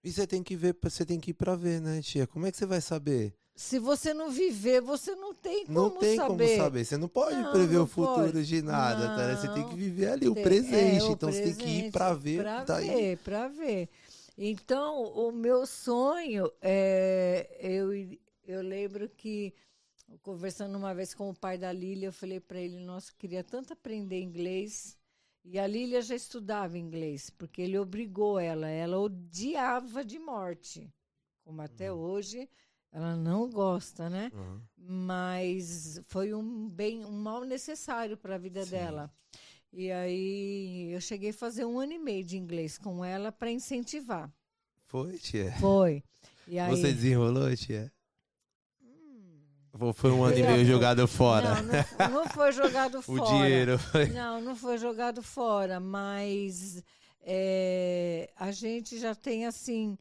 E 0.03 0.11
você 0.11 0.27
tem 0.27 0.43
que 0.43 0.55
ver, 0.55 0.75
você 0.81 1.05
tem 1.05 1.19
que 1.19 1.31
ir 1.31 1.33
para 1.33 1.55
ver, 1.55 1.79
né, 1.79 2.01
tia? 2.01 2.27
Como 2.27 2.45
é 2.45 2.51
que 2.51 2.57
você 2.57 2.65
vai 2.65 2.81
saber? 2.81 3.33
Se 3.55 3.77
você 3.77 4.13
não 4.13 4.31
viver, 4.31 4.81
você 4.81 5.13
não 5.15 5.33
tem 5.33 5.65
como 5.65 5.77
saber. 5.77 5.93
Não 5.93 5.99
tem 5.99 6.15
saber. 6.15 6.27
como 6.29 6.63
saber. 6.63 6.85
Você 6.85 6.97
não 6.97 7.07
pode 7.09 7.41
não, 7.41 7.51
prever 7.51 7.75
não 7.75 7.83
o 7.83 7.87
futuro 7.87 8.31
pode. 8.31 8.45
de 8.45 8.61
nada, 8.61 9.09
não, 9.09 9.17
tá? 9.17 9.35
Você 9.35 9.53
tem 9.53 9.67
que 9.67 9.75
viver 9.75 10.11
ali 10.11 10.29
o 10.29 10.33
presente. 10.33 11.03
É, 11.03 11.03
o 11.03 11.11
então 11.11 11.29
presente, 11.29 11.55
você 11.55 11.55
tem 11.55 11.65
que 11.65 11.87
ir 11.87 11.91
para 11.91 12.13
ver. 12.13 12.41
Para 12.41 12.63
tá 12.63 12.77
ver, 12.77 13.17
para 13.17 13.47
ver. 13.49 13.89
Então, 14.37 15.03
o 15.03 15.33
meu 15.33 15.65
sonho 15.65 16.49
é. 16.61 17.49
Eu, 17.59 17.91
eu 18.49 18.61
lembro 18.63 19.07
que, 19.07 19.53
conversando 20.23 20.75
uma 20.75 20.93
vez 20.93 21.13
com 21.13 21.29
o 21.29 21.35
pai 21.35 21.57
da 21.57 21.71
Lília, 21.71 22.07
eu 22.07 22.13
falei 22.13 22.39
para 22.39 22.59
ele: 22.59 22.79
Nossa, 22.79 23.13
queria 23.17 23.43
tanto 23.43 23.73
aprender 23.73 24.19
inglês. 24.19 24.97
E 25.45 25.57
a 25.57 25.65
Lília 25.65 26.01
já 26.01 26.15
estudava 26.15 26.77
inglês, 26.77 27.29
porque 27.29 27.61
ele 27.61 27.77
obrigou 27.77 28.39
ela. 28.39 28.67
Ela 28.67 28.99
odiava 28.99 30.03
de 30.03 30.19
morte. 30.19 30.91
Como 31.43 31.61
até 31.61 31.91
uhum. 31.91 31.99
hoje, 31.99 32.49
ela 32.91 33.15
não 33.15 33.49
gosta, 33.49 34.09
né? 34.09 34.31
Uhum. 34.33 34.61
Mas 34.77 36.01
foi 36.07 36.33
um 36.33 36.67
bem, 36.69 37.05
um 37.05 37.11
mal 37.11 37.45
necessário 37.45 38.17
para 38.17 38.35
a 38.35 38.39
vida 38.39 38.63
Sim. 38.65 38.71
dela. 38.71 39.13
E 39.71 39.91
aí 39.91 40.91
eu 40.91 40.99
cheguei 40.99 41.29
a 41.29 41.33
fazer 41.33 41.65
um 41.65 41.79
ano 41.79 41.93
e 41.93 41.99
meio 41.99 42.23
de 42.23 42.35
inglês 42.35 42.77
com 42.77 43.05
ela 43.05 43.31
para 43.31 43.51
incentivar. 43.51 44.31
Foi, 44.87 45.17
tia? 45.17 45.51
Foi. 45.59 46.03
Aí... 46.47 46.69
Você 46.69 46.91
desenrolou, 46.91 47.55
tia? 47.55 47.91
Hum. 49.79 49.93
Foi 49.93 50.11
um 50.11 50.23
ano 50.23 50.37
e 50.37 50.43
meio 50.43 50.65
jogado 50.65 51.07
fora. 51.07 51.61
Não, 51.61 51.63
não, 51.63 52.23
não 52.23 52.29
foi 52.29 52.51
jogado 52.51 53.01
fora. 53.03 53.21
o 53.21 53.25
dinheiro 53.25 53.77
foi. 53.77 54.05
Não, 54.07 54.41
não 54.41 54.55
foi 54.55 54.77
jogado 54.77 55.21
fora, 55.21 55.79
mas 55.79 56.83
é, 57.21 58.29
a 58.37 58.51
gente 58.51 58.97
já 58.99 59.13
tem 59.13 59.45
assim 59.45 59.97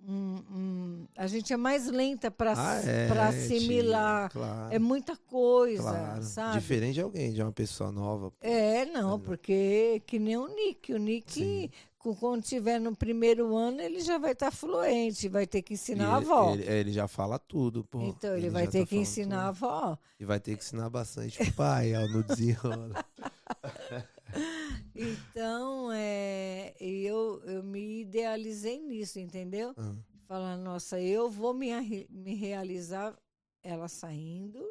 hum, 0.00 1.06
a 1.16 1.26
gente 1.26 1.52
é 1.52 1.56
mais 1.56 1.86
lenta 1.86 2.30
para 2.30 2.54
ah, 2.56 2.80
é, 2.84 3.08
assimilar. 3.28 4.30
Tia, 4.30 4.40
claro, 4.40 4.74
é 4.74 4.78
muita 4.78 5.16
coisa, 5.16 5.82
claro. 5.82 6.22
sabe? 6.22 6.58
Diferente 6.58 6.94
de 6.94 7.00
alguém, 7.00 7.32
de 7.32 7.42
uma 7.42 7.52
pessoa 7.52 7.90
nova. 7.90 8.32
É, 8.40 8.84
não, 8.86 9.18
porque 9.18 10.02
que 10.06 10.18
nem 10.18 10.36
o 10.36 10.48
Nick. 10.48 10.92
O 10.92 10.98
Nick, 10.98 11.32
Sim. 11.32 11.70
Quando 12.12 12.42
estiver 12.42 12.80
no 12.80 12.96
primeiro 12.96 13.56
ano, 13.56 13.80
ele 13.80 14.00
já 14.00 14.18
vai 14.18 14.32
estar 14.32 14.50
tá 14.50 14.56
fluente, 14.56 15.28
vai 15.28 15.46
ter 15.46 15.62
que 15.62 15.74
ensinar 15.74 16.08
a 16.08 16.16
avó. 16.16 16.52
Ele, 16.52 16.64
ele, 16.64 16.92
já 16.92 17.06
fala 17.06 17.38
tudo, 17.38 17.84
pô. 17.84 18.02
Então, 18.02 18.32
ele, 18.32 18.46
ele 18.46 18.50
vai 18.50 18.66
ter 18.66 18.80
tá 18.80 18.86
que 18.86 18.96
ensinar 18.96 19.54
tudo. 19.54 19.66
a 19.66 19.78
avó. 19.78 19.98
E 20.18 20.24
vai 20.24 20.40
ter 20.40 20.56
que 20.56 20.64
ensinar 20.64 20.90
bastante 20.90 21.40
o 21.40 21.54
pai, 21.54 21.94
ó, 21.94 22.08
no 22.08 22.24
desenrola. 22.24 23.04
então, 24.94 25.92
é, 25.92 26.74
eu, 26.80 27.40
eu 27.44 27.62
me 27.62 28.00
idealizei 28.00 28.80
nisso, 28.80 29.20
entendeu? 29.20 29.72
Uhum. 29.78 30.02
Falar, 30.26 30.56
nossa, 30.56 31.00
eu 31.00 31.30
vou 31.30 31.54
me, 31.54 31.70
me 32.10 32.34
realizar 32.34 33.16
ela 33.62 33.88
saindo, 33.88 34.62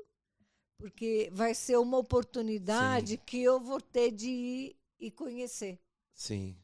porque 0.77 1.29
vai 1.31 1.55
ser 1.55 1.77
uma 1.77 1.97
oportunidade 1.97 3.13
Sim. 3.13 3.21
que 3.25 3.41
eu 3.41 3.59
vou 3.59 3.79
ter 3.79 4.11
de 4.11 4.29
ir 4.29 4.75
e 4.99 5.09
conhecer. 5.09 5.79
Sim. 6.13 6.55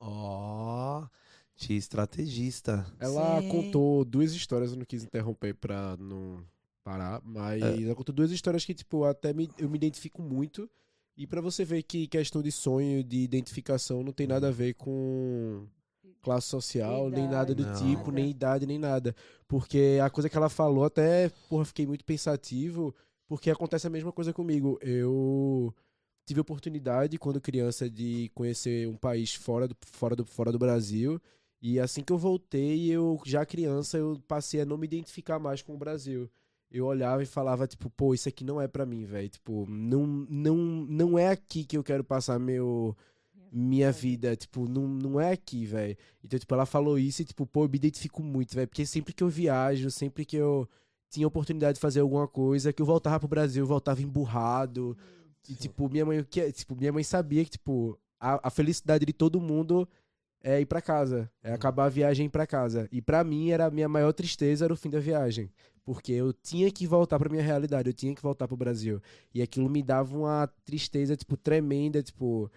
Ó, 0.00 1.02
oh, 1.02 1.08
tia 1.56 1.76
estrategista. 1.76 2.86
Ela 2.98 3.40
Sim. 3.42 3.48
contou 3.48 4.04
duas 4.04 4.32
histórias, 4.32 4.72
eu 4.72 4.78
não 4.78 4.84
quis 4.84 5.04
interromper 5.04 5.54
pra 5.54 5.96
não 5.98 6.42
parar, 6.82 7.20
mas 7.22 7.62
é. 7.62 7.82
ela 7.82 7.94
contou 7.94 8.14
duas 8.14 8.30
histórias 8.30 8.64
que, 8.64 8.74
tipo, 8.74 9.04
até 9.04 9.32
me, 9.32 9.50
eu 9.58 9.68
me 9.68 9.76
identifico 9.76 10.22
muito. 10.22 10.68
E 11.16 11.26
para 11.26 11.42
você 11.42 11.64
ver 11.64 11.82
que 11.82 12.06
questão 12.06 12.42
de 12.42 12.50
sonho, 12.50 13.04
de 13.04 13.18
identificação, 13.18 14.02
não 14.02 14.12
tem 14.12 14.26
nada 14.26 14.48
a 14.48 14.52
ver 14.52 14.74
com 14.74 15.66
classe 16.22 16.46
social, 16.46 17.08
idade, 17.08 17.20
nem 17.20 17.30
nada 17.30 17.54
do 17.54 17.62
não. 17.62 17.74
tipo, 17.74 18.10
nem 18.10 18.30
idade, 18.30 18.66
nem 18.66 18.78
nada. 18.78 19.14
Porque 19.46 19.98
a 20.02 20.08
coisa 20.08 20.30
que 20.30 20.36
ela 20.36 20.48
falou, 20.48 20.84
até, 20.84 21.30
porra, 21.48 21.64
fiquei 21.66 21.86
muito 21.86 22.04
pensativo, 22.04 22.94
porque 23.28 23.50
acontece 23.50 23.86
a 23.86 23.90
mesma 23.90 24.12
coisa 24.12 24.32
comigo. 24.32 24.78
Eu 24.80 25.74
tive 26.26 26.40
a 26.40 26.42
oportunidade, 26.42 27.18
quando 27.18 27.40
criança, 27.40 27.88
de 27.90 28.30
conhecer 28.34 28.88
um 28.88 28.96
país 28.96 29.34
fora 29.34 29.66
do, 29.66 29.76
fora 29.80 30.16
do, 30.16 30.24
fora 30.24 30.52
do 30.52 30.58
Brasil. 30.58 31.20
E 31.62 31.78
assim 31.78 32.02
que 32.02 32.12
eu 32.12 32.18
voltei, 32.18 32.90
eu 32.90 33.20
já 33.24 33.44
criança, 33.44 33.98
eu 33.98 34.20
passei 34.26 34.60
a 34.62 34.64
não 34.64 34.78
me 34.78 34.86
identificar 34.86 35.38
mais 35.38 35.62
com 35.62 35.74
o 35.74 35.78
Brasil 35.78 36.30
eu 36.70 36.86
olhava 36.86 37.22
e 37.22 37.26
falava, 37.26 37.66
tipo, 37.66 37.90
pô, 37.90 38.14
isso 38.14 38.28
aqui 38.28 38.44
não 38.44 38.60
é 38.60 38.68
para 38.68 38.86
mim, 38.86 39.04
velho. 39.04 39.28
Tipo, 39.28 39.66
não, 39.68 40.06
não, 40.06 40.56
não 40.56 41.18
é 41.18 41.28
aqui 41.28 41.64
que 41.64 41.76
eu 41.76 41.82
quero 41.82 42.04
passar 42.04 42.38
meu, 42.38 42.96
minha 43.50 43.90
vida. 43.90 44.36
Tipo, 44.36 44.68
não, 44.68 44.86
não 44.86 45.20
é 45.20 45.32
aqui, 45.32 45.66
velho. 45.66 45.96
Então, 46.22 46.38
tipo, 46.38 46.54
ela 46.54 46.66
falou 46.66 46.98
isso 46.98 47.22
e, 47.22 47.24
tipo, 47.24 47.44
pô, 47.44 47.64
eu 47.64 47.68
me 47.68 47.76
identifico 47.76 48.22
muito, 48.22 48.54
velho. 48.54 48.68
Porque 48.68 48.86
sempre 48.86 49.12
que 49.12 49.22
eu 49.22 49.28
viajo, 49.28 49.90
sempre 49.90 50.24
que 50.24 50.36
eu 50.36 50.68
tinha 51.10 51.26
oportunidade 51.26 51.74
de 51.74 51.80
fazer 51.80 52.00
alguma 52.00 52.28
coisa, 52.28 52.72
que 52.72 52.80
eu 52.80 52.86
voltava 52.86 53.18
pro 53.18 53.28
Brasil, 53.28 53.64
eu 53.64 53.66
voltava 53.66 54.00
emburrado. 54.00 54.96
E, 55.48 55.54
tipo, 55.54 55.88
minha 55.88 56.04
mãe, 56.04 56.24
que, 56.24 56.52
tipo, 56.52 56.76
minha 56.76 56.92
mãe 56.92 57.02
sabia 57.02 57.44
que, 57.44 57.50
tipo, 57.50 57.98
a, 58.18 58.48
a 58.48 58.50
felicidade 58.50 59.04
de 59.04 59.12
todo 59.12 59.40
mundo 59.40 59.88
é 60.42 60.60
ir 60.60 60.66
para 60.66 60.80
casa, 60.80 61.30
é 61.42 61.52
acabar 61.52 61.86
a 61.86 61.88
viagem 61.88 62.24
e 62.24 62.26
ir 62.26 62.30
para 62.30 62.46
casa. 62.46 62.88
E 62.90 63.00
para 63.02 63.22
mim 63.24 63.50
era 63.50 63.66
a 63.66 63.70
minha 63.70 63.88
maior 63.88 64.12
tristeza 64.12 64.64
era 64.64 64.72
o 64.72 64.76
fim 64.76 64.90
da 64.90 64.98
viagem, 64.98 65.50
porque 65.84 66.12
eu 66.12 66.32
tinha 66.32 66.70
que 66.70 66.86
voltar 66.86 67.18
para 67.18 67.28
minha 67.28 67.42
realidade, 67.42 67.90
eu 67.90 67.94
tinha 67.94 68.14
que 68.14 68.22
voltar 68.22 68.48
pro 68.48 68.56
Brasil. 68.56 69.00
E 69.34 69.42
aquilo 69.42 69.68
me 69.68 69.82
dava 69.82 70.16
uma 70.16 70.46
tristeza 70.64 71.16
tipo 71.16 71.36
tremenda, 71.36 72.02
tipo 72.02 72.50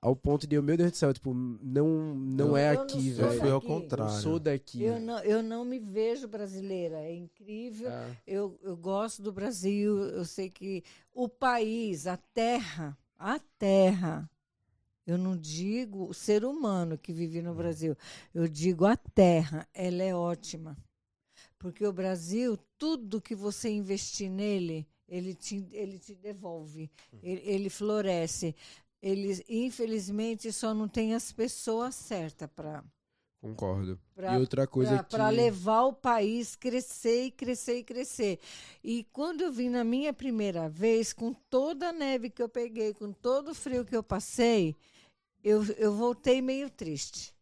ao 0.00 0.14
ponto 0.14 0.46
de, 0.46 0.60
meu 0.60 0.76
Deus 0.76 0.92
do 0.92 0.96
céu, 0.96 1.12
tipo, 1.12 1.34
não 1.34 2.14
não 2.14 2.56
é 2.56 2.70
aqui, 2.70 3.10
velho. 3.10 3.32
Eu 3.32 3.40
fui 3.40 3.50
ao 3.50 3.60
contrário. 3.60 4.14
Eu 4.14 4.20
sou 4.20 4.38
daqui. 4.38 4.82
Eu 4.82 5.00
não, 5.00 5.18
eu 5.20 5.42
não 5.42 5.64
me 5.64 5.78
vejo 5.78 6.28
brasileira, 6.28 6.96
é 7.00 7.14
incrível. 7.14 7.90
É. 7.90 8.16
Eu, 8.26 8.58
eu 8.62 8.76
gosto 8.76 9.22
do 9.22 9.32
Brasil, 9.32 9.98
eu 9.98 10.24
sei 10.24 10.48
que 10.50 10.84
o 11.12 11.28
país, 11.28 12.06
a 12.06 12.16
terra, 12.16 12.96
a 13.18 13.40
terra 13.58 14.30
Eu 15.06 15.16
não 15.18 15.36
digo 15.36 16.06
o 16.06 16.14
ser 16.14 16.44
humano 16.44 16.98
que 16.98 17.12
vive 17.12 17.40
no 17.40 17.54
Brasil. 17.54 17.96
Eu 18.34 18.46
digo 18.46 18.84
a 18.84 18.96
terra. 18.96 19.66
Ela 19.72 20.02
é 20.02 20.14
ótima. 20.14 20.76
Porque 21.58 21.84
o 21.86 21.92
Brasil, 21.92 22.58
tudo 22.76 23.20
que 23.20 23.34
você 23.34 23.70
investir 23.70 24.30
nele, 24.30 24.86
ele 25.08 25.34
te, 25.34 25.66
ele 25.72 25.98
te 25.98 26.14
devolve. 26.14 26.90
Ele, 27.22 27.40
ele 27.44 27.70
floresce. 27.70 28.54
Ele, 29.00 29.44
infelizmente, 29.48 30.52
só 30.52 30.74
não 30.74 30.88
tem 30.88 31.14
as 31.14 31.30
pessoas 31.32 31.94
certas 31.94 32.48
para 32.54 32.82
Concordo. 33.40 33.98
Pra- 34.14 34.34
e 34.34 34.38
outra 34.40 34.66
coisa 34.66 34.98
que. 35.04 35.10
para 35.10 35.28
levar 35.28 35.82
o 35.84 35.92
país 35.92 36.56
crescer 36.56 37.26
e 37.26 37.30
crescer 37.30 37.78
e 37.78 37.84
crescer. 37.84 38.40
E 38.82 39.04
quando 39.12 39.42
eu 39.42 39.52
vim 39.52 39.68
na 39.68 39.84
minha 39.84 40.12
primeira 40.12 40.68
vez, 40.68 41.12
com 41.12 41.32
toda 41.32 41.90
a 41.90 41.92
neve 41.92 42.28
que 42.30 42.42
eu 42.42 42.48
peguei, 42.48 42.92
com 42.92 43.12
todo 43.12 43.52
o 43.52 43.54
frio 43.54 43.84
que 43.84 43.94
eu 43.96 44.02
passei, 44.02 44.74
eu, 45.44 45.64
eu 45.74 45.94
voltei 45.94 46.42
meio 46.42 46.68
triste. 46.68 47.32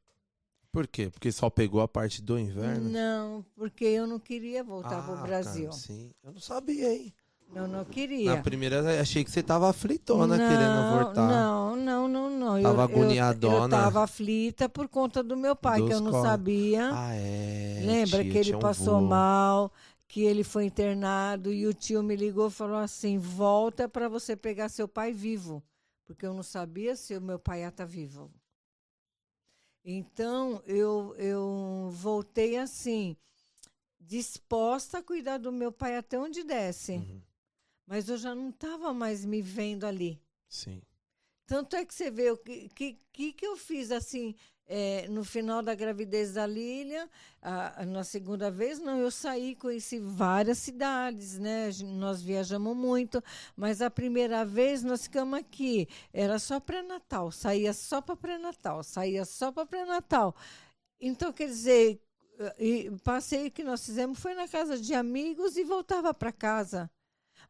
Por 0.70 0.86
quê? 0.86 1.08
Porque 1.08 1.32
só 1.32 1.48
pegou 1.48 1.80
a 1.80 1.88
parte 1.88 2.20
do 2.20 2.38
inverno? 2.38 2.90
Não, 2.90 3.42
porque 3.54 3.86
eu 3.86 4.06
não 4.06 4.18
queria 4.20 4.62
voltar 4.62 5.02
para 5.02 5.14
Ah, 5.14 5.22
o 5.22 5.22
Brasil. 5.22 5.70
cara, 5.70 5.72
sim. 5.72 6.12
Eu 6.22 6.32
não 6.34 6.40
sabia, 6.40 6.92
hein? 6.94 7.14
Eu 7.54 7.66
não 7.66 7.84
queria. 7.84 8.36
Na 8.36 8.42
primeira, 8.42 8.76
eu 8.76 9.00
achei 9.00 9.24
que 9.24 9.30
você 9.30 9.42
tava 9.42 9.70
aflitona 9.70 10.36
querendo 10.36 10.98
voltar. 11.04 11.26
Não, 11.28 11.76
não, 11.76 12.06
não, 12.08 12.28
não. 12.30 12.62
Tava 12.62 12.68
eu, 12.68 12.74
eu, 12.74 12.80
agoniadona. 12.80 13.64
eu 13.64 13.68
tava 13.68 14.04
aflita 14.04 14.68
por 14.68 14.88
conta 14.88 15.22
do 15.22 15.36
meu 15.36 15.56
pai, 15.56 15.78
que 15.80 15.84
Dos 15.86 15.92
eu 15.92 16.00
não 16.00 16.10
corre. 16.10 16.28
sabia. 16.28 16.90
Ah, 16.92 17.14
é. 17.14 17.80
Lembra 17.84 18.22
tia, 18.22 18.32
que 18.32 18.38
ele 18.38 18.56
passou 18.58 18.98
voo. 18.98 19.08
mal, 19.08 19.72
que 20.06 20.22
ele 20.22 20.44
foi 20.44 20.64
internado 20.66 21.52
e 21.52 21.66
o 21.66 21.72
tio 21.72 22.02
me 22.02 22.14
ligou 22.16 22.48
e 22.48 22.50
falou 22.50 22.76
assim: 22.78 23.18
volta 23.18 23.88
para 23.88 24.08
você 24.08 24.36
pegar 24.36 24.68
seu 24.68 24.86
pai 24.86 25.12
vivo, 25.12 25.62
porque 26.04 26.26
eu 26.26 26.34
não 26.34 26.42
sabia 26.42 26.94
se 26.94 27.16
o 27.16 27.22
meu 27.22 27.38
pai 27.38 27.60
ia 27.60 27.68
estar 27.68 27.86
vivo. 27.86 28.30
Então 29.84 30.60
eu, 30.66 31.14
eu 31.16 31.88
voltei 31.92 32.56
assim, 32.58 33.16
disposta 34.00 34.98
a 34.98 35.02
cuidar 35.02 35.38
do 35.38 35.52
meu 35.52 35.70
pai 35.70 35.96
até 35.96 36.18
onde 36.18 36.42
desse, 36.42 36.92
Uhum, 36.94 37.20
mas 37.86 38.08
eu 38.08 38.16
já 38.16 38.34
não 38.34 38.50
estava 38.50 38.92
mais 38.92 39.24
me 39.24 39.40
vendo 39.40 39.84
ali. 39.84 40.20
Sim. 40.48 40.82
Tanto 41.46 41.76
é 41.76 41.84
que 41.84 41.94
você 41.94 42.10
vê 42.10 42.30
o 42.30 42.36
que, 42.36 42.68
que, 43.12 43.32
que, 43.32 43.46
eu 43.46 43.56
fiz 43.56 43.92
assim 43.92 44.34
é, 44.66 45.06
no 45.08 45.22
final 45.24 45.62
da 45.62 45.76
gravidez 45.76 46.32
da 46.32 46.44
Lília, 46.44 47.08
a- 47.40 47.82
a- 47.82 47.86
na 47.86 48.02
segunda 48.02 48.50
vez, 48.50 48.80
não, 48.80 48.98
eu 48.98 49.12
saí, 49.12 49.54
conheci 49.54 50.00
várias 50.00 50.58
cidades, 50.58 51.38
né? 51.38 51.70
Nós 51.84 52.20
viajamos 52.20 52.76
muito, 52.76 53.22
mas 53.54 53.80
a 53.80 53.88
primeira 53.88 54.44
vez 54.44 54.82
nós 54.82 55.04
ficamos 55.04 55.38
aqui, 55.38 55.86
era 56.12 56.40
só 56.40 56.58
pré-natal, 56.58 57.30
saía 57.30 57.72
só 57.72 58.00
para 58.00 58.16
pré-natal, 58.16 58.82
saía 58.82 59.24
só 59.24 59.52
para 59.52 59.66
pré-natal. 59.66 60.34
Então, 61.00 61.32
quer 61.32 61.46
dizer, 61.46 62.00
e 62.58 62.90
passeio 63.04 63.52
que 63.52 63.62
nós 63.62 63.84
fizemos 63.86 64.18
foi 64.18 64.34
na 64.34 64.48
casa 64.48 64.76
de 64.76 64.94
amigos 64.94 65.56
e 65.56 65.62
voltava 65.62 66.12
para 66.12 66.32
casa. 66.32 66.90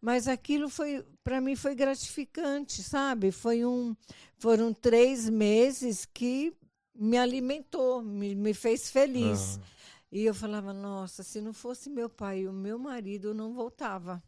Mas 0.01 0.29
aquilo 0.29 0.69
foi, 0.69 1.05
para 1.25 1.41
mim, 1.41 1.57
foi 1.57 1.75
gratificante, 1.75 2.83
sabe? 2.83 3.33
Foi 3.33 3.65
um, 3.65 3.97
foram 4.39 4.73
três 4.73 5.29
meses 5.29 6.05
que 6.05 6.53
me 6.95 7.19
alimentou, 7.19 8.03
me, 8.03 8.35
me 8.35 8.55
fez 8.55 8.91
feliz. 8.91 9.59
Ah, 9.59 9.65
E 10.13 10.23
eu 10.25 10.35
falava, 10.35 10.73
nossa, 10.73 11.23
se 11.23 11.41
não 11.41 11.53
fosse 11.53 11.91
meu 11.91 12.09
pai 12.09 12.41
e 12.41 12.49
o 12.49 12.53
meu 12.53 12.79
marido, 12.79 13.29
eu 13.29 13.35
não 13.35 13.53
voltava. 13.55 14.23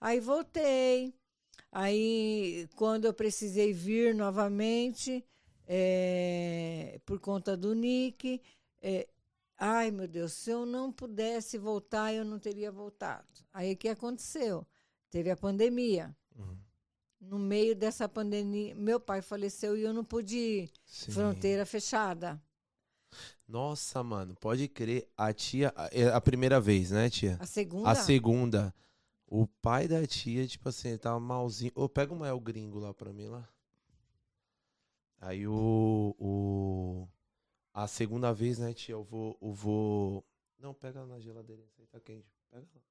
Aí 0.00 0.20
voltei. 0.20 1.14
Aí, 1.70 2.68
quando 2.76 3.06
eu 3.06 3.14
precisei 3.14 3.72
vir 3.72 4.14
novamente, 4.14 5.24
eh, 5.66 7.00
por 7.06 7.18
conta 7.20 7.56
do 7.56 7.74
Nick, 7.74 8.40
eh, 8.82 9.08
ai 9.64 9.90
meu 9.90 10.08
Deus, 10.08 10.32
se 10.32 10.50
eu 10.50 10.66
não 10.66 10.90
pudesse 10.92 11.56
voltar, 11.56 12.12
eu 12.12 12.24
não 12.24 12.38
teria 12.38 12.70
voltado. 12.72 13.26
Aí 13.52 13.72
o 13.72 13.76
que 13.76 13.88
aconteceu? 13.88 14.66
Teve 15.10 15.30
a 15.30 15.36
pandemia. 15.36 16.14
uhum, 16.36 16.56
No 17.20 17.38
meio 17.38 17.76
dessa 17.76 18.08
pandemia, 18.08 18.74
meu 18.74 18.98
pai 18.98 19.22
faleceu 19.22 19.76
e 19.76 19.82
eu 19.82 19.92
não 19.92 20.04
pude 20.04 20.36
ir. 20.36 20.70
sim. 20.84 21.12
Fronteira 21.12 21.64
fechada. 21.64 22.42
Nossa, 23.46 24.02
mano, 24.02 24.34
pode 24.40 24.66
crer. 24.68 25.06
A 25.16 25.32
tia, 25.32 25.72
é 25.90 26.08
a 26.08 26.20
primeira 26.20 26.58
vez, 26.60 26.90
né, 26.90 27.10
tia? 27.10 27.36
A 27.40 27.46
segunda. 27.46 27.90
A 27.90 27.94
segunda. 27.94 28.74
O 29.26 29.46
pai 29.46 29.86
da 29.86 30.06
tia, 30.06 30.46
tipo 30.46 30.68
assim, 30.68 30.88
ele 30.88 30.98
tava 30.98 31.20
malzinho. 31.20 31.72
Ô, 31.74 31.88
pega 31.88 32.12
uma 32.12 32.26
El 32.28 32.40
Gringo 32.40 32.78
lá 32.78 32.92
pra 32.94 33.12
mim 33.12 33.26
lá. 33.28 33.46
Aí 35.20 35.46
o. 35.46 36.14
o 36.18 37.08
a 37.74 37.86
segunda 37.86 38.32
vez, 38.32 38.58
né, 38.58 38.72
tia? 38.72 38.94
Eu 38.94 39.02
vou. 39.02 39.36
Eu 39.40 39.52
vou... 39.52 40.24
Não, 40.58 40.74
pega 40.74 41.04
na 41.06 41.18
geladeira. 41.18 41.62
Isso 41.62 41.80
aí 41.80 41.86
tá 41.86 42.00
quente. 42.00 42.26
Pega 42.50 42.66
lá. 42.74 42.82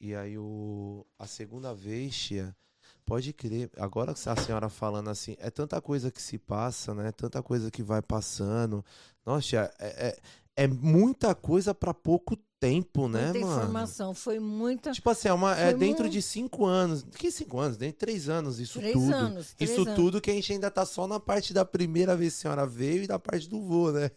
E 0.00 0.14
aí 0.14 0.38
o. 0.38 1.06
A 1.18 1.26
segunda 1.26 1.74
vez, 1.74 2.16
tia. 2.16 2.56
Pode 3.04 3.32
crer. 3.32 3.70
Agora 3.76 4.14
que 4.14 4.28
a 4.28 4.36
senhora 4.36 4.68
falando 4.68 5.10
assim, 5.10 5.36
é 5.38 5.50
tanta 5.50 5.80
coisa 5.80 6.10
que 6.10 6.22
se 6.22 6.38
passa, 6.38 6.94
né? 6.94 7.12
Tanta 7.12 7.42
coisa 7.42 7.70
que 7.70 7.82
vai 7.82 8.00
passando. 8.00 8.84
Nossa, 9.26 9.46
tia, 9.46 9.74
é, 9.78 10.08
é, 10.08 10.18
é 10.64 10.66
muita 10.66 11.34
coisa 11.34 11.74
pra 11.74 11.92
pouco 11.92 12.38
tempo, 12.60 13.08
né, 13.08 13.24
muita 13.32 13.40
mano? 13.40 13.52
informação. 13.62 14.14
Foi 14.14 14.38
muita. 14.38 14.92
Tipo 14.92 15.08
assim, 15.10 15.28
é, 15.28 15.32
uma, 15.32 15.56
é 15.56 15.72
dentro 15.72 16.04
mu- 16.04 16.10
de 16.10 16.20
cinco 16.20 16.66
anos. 16.66 17.02
Que 17.16 17.30
cinco 17.30 17.58
anos? 17.58 17.76
Dentro 17.78 17.94
de 17.94 17.98
três 17.98 18.28
anos, 18.28 18.60
isso 18.60 18.78
três 18.78 18.92
tudo. 18.92 19.12
anos. 19.14 19.54
Três 19.54 19.70
isso 19.70 19.80
anos. 19.82 19.94
tudo 19.94 20.20
que 20.20 20.30
a 20.30 20.34
gente 20.34 20.52
ainda 20.52 20.70
tá 20.70 20.84
só 20.84 21.06
na 21.06 21.18
parte 21.18 21.54
da 21.54 21.64
primeira 21.64 22.14
vez 22.14 22.34
que 22.34 22.38
a 22.38 22.42
senhora 22.42 22.66
veio 22.66 23.02
e 23.02 23.06
da 23.06 23.18
parte 23.18 23.48
do 23.48 23.60
vô, 23.62 23.90
né? 23.90 24.10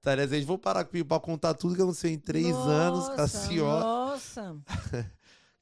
Tá, 0.00 0.14
né? 0.14 0.26
Gente, 0.28 0.46
vou 0.46 0.56
parar 0.56 0.84
pra 0.84 1.18
contar 1.20 1.54
tudo 1.54 1.74
que 1.74 1.82
eu 1.82 1.86
não 1.86 1.92
sei 1.92 2.12
em 2.12 2.18
três 2.18 2.54
anos 2.54 3.06
com 3.06 3.12
a 3.14 3.16
Nossa, 3.16 3.48
senhora. 3.48 3.84
Nossa. 3.84 4.56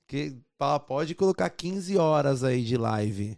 Que 0.09 0.37
pode 0.87 1.17
colocar 1.17 1.51
15 1.51 1.97
horas 1.97 2.45
aí 2.45 2.63
de 2.63 2.77
live. 2.77 3.37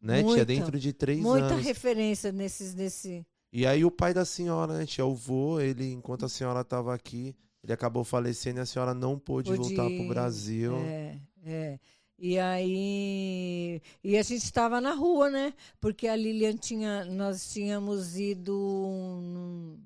Né, 0.00 0.18
tia? 0.18 0.24
Muita, 0.26 0.44
Dentro 0.44 0.78
de 0.78 0.92
três 0.92 1.18
Muita 1.18 1.46
anos. 1.54 1.64
referência 1.64 2.30
nesses. 2.30 2.72
Nesse... 2.72 3.26
E 3.52 3.66
aí 3.66 3.84
o 3.84 3.90
pai 3.90 4.14
da 4.14 4.24
senhora, 4.24 4.78
né, 4.78 4.86
tia? 4.86 5.04
O 5.04 5.12
vô, 5.14 5.58
ele, 5.58 5.92
enquanto 5.92 6.24
a 6.24 6.28
senhora 6.28 6.62
tava 6.62 6.94
aqui, 6.94 7.34
ele 7.62 7.72
acabou 7.72 8.04
falecendo 8.04 8.58
e 8.58 8.62
a 8.62 8.66
senhora 8.66 8.94
não 8.94 9.18
pôde 9.18 9.50
Pôde- 9.50 9.74
voltar 9.74 9.88
pro 9.88 10.08
Brasil. 10.08 10.76
É, 10.76 11.18
é. 11.44 11.78
E 12.18 12.36
aí. 12.38 13.80
E 14.02 14.16
a 14.16 14.22
gente 14.22 14.42
estava 14.42 14.80
na 14.80 14.92
rua, 14.92 15.30
né? 15.30 15.54
Porque 15.80 16.08
a 16.08 16.16
Lilian 16.16 16.56
tinha. 16.56 17.04
Nós 17.04 17.52
tínhamos 17.52 18.18
ido 18.18 18.52
num, 18.52 19.78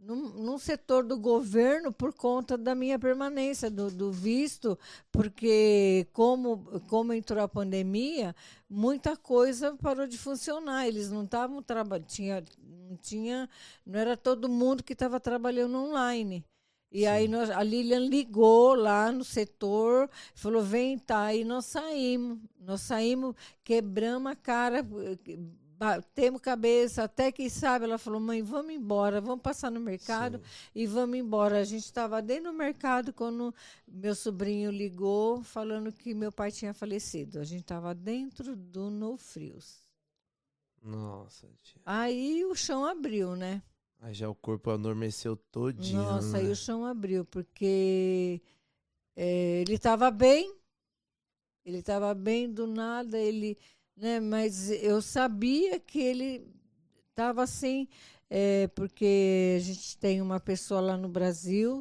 num, 0.00 0.28
num 0.30 0.58
setor 0.58 1.04
do 1.04 1.16
governo 1.16 1.92
por 1.92 2.12
conta 2.12 2.58
da 2.58 2.74
minha 2.74 2.98
permanência, 2.98 3.70
do, 3.70 3.88
do 3.88 4.10
visto, 4.10 4.76
porque 5.12 6.08
como, 6.12 6.58
como 6.88 7.12
entrou 7.12 7.40
a 7.40 7.46
pandemia, 7.46 8.34
muita 8.68 9.16
coisa 9.16 9.76
parou 9.80 10.08
de 10.08 10.18
funcionar. 10.18 10.88
Eles 10.88 11.08
não 11.08 11.22
estavam 11.24 11.62
trabalhando. 11.62 12.08
Tinha, 12.08 12.42
não 12.90 12.96
tinha. 12.96 13.48
Não 13.86 14.00
era 14.00 14.16
todo 14.16 14.48
mundo 14.48 14.82
que 14.82 14.92
estava 14.92 15.20
trabalhando 15.20 15.76
online. 15.76 16.44
E 16.92 17.06
aí 17.06 17.26
nós, 17.26 17.48
a 17.48 17.62
Lilian 17.62 18.06
ligou 18.06 18.74
lá 18.74 19.10
no 19.10 19.24
setor, 19.24 20.10
falou, 20.34 20.62
vem, 20.62 20.98
tá. 20.98 21.34
E 21.34 21.42
nós 21.42 21.64
saímos. 21.64 22.38
Nós 22.60 22.82
saímos, 22.82 23.34
quebramos 23.64 24.30
a 24.30 24.36
cara, 24.36 24.86
batemos 25.82 26.40
cabeça, 26.40 27.02
até 27.02 27.32
que 27.32 27.50
sabe, 27.50 27.86
ela 27.86 27.98
falou, 27.98 28.20
mãe, 28.20 28.40
vamos 28.40 28.72
embora, 28.72 29.20
vamos 29.20 29.42
passar 29.42 29.68
no 29.68 29.80
mercado 29.80 30.38
Sim. 30.38 30.44
e 30.76 30.86
vamos 30.86 31.18
embora. 31.18 31.58
A 31.58 31.64
gente 31.64 31.84
estava 31.84 32.22
dentro 32.22 32.52
do 32.52 32.56
mercado 32.56 33.12
quando 33.12 33.52
meu 33.88 34.14
sobrinho 34.14 34.70
ligou 34.70 35.42
falando 35.42 35.90
que 35.90 36.14
meu 36.14 36.30
pai 36.30 36.52
tinha 36.52 36.72
falecido. 36.72 37.40
A 37.40 37.44
gente 37.44 37.62
estava 37.62 37.94
dentro 37.94 38.54
do 38.54 38.90
No 38.90 39.16
Frios. 39.16 39.82
Nossa, 40.80 41.48
tia. 41.62 41.80
Aí 41.84 42.44
o 42.44 42.54
chão 42.54 42.84
abriu, 42.84 43.34
né? 43.34 43.62
Aí 44.02 44.12
já 44.12 44.28
o 44.28 44.34
corpo 44.34 44.68
adormeceu 44.70 45.36
todinho. 45.36 45.96
Nossa, 46.02 46.38
aí 46.38 46.46
né? 46.46 46.50
o 46.50 46.56
chão 46.56 46.84
abriu, 46.84 47.24
porque 47.24 48.42
eh, 49.16 49.60
ele 49.60 49.74
estava 49.74 50.10
bem, 50.10 50.52
ele 51.64 51.78
estava 51.78 52.12
bem 52.12 52.50
do 52.52 52.66
nada, 52.66 53.16
ele, 53.16 53.56
né? 53.96 54.18
Mas 54.18 54.70
eu 54.70 55.00
sabia 55.00 55.78
que 55.78 56.00
ele 56.00 56.44
estava 57.10 57.44
assim, 57.44 57.86
eh, 58.28 58.66
porque 58.74 59.54
a 59.56 59.60
gente 59.60 59.96
tem 59.98 60.20
uma 60.20 60.40
pessoa 60.40 60.80
lá 60.80 60.96
no 60.96 61.08
Brasil 61.08 61.80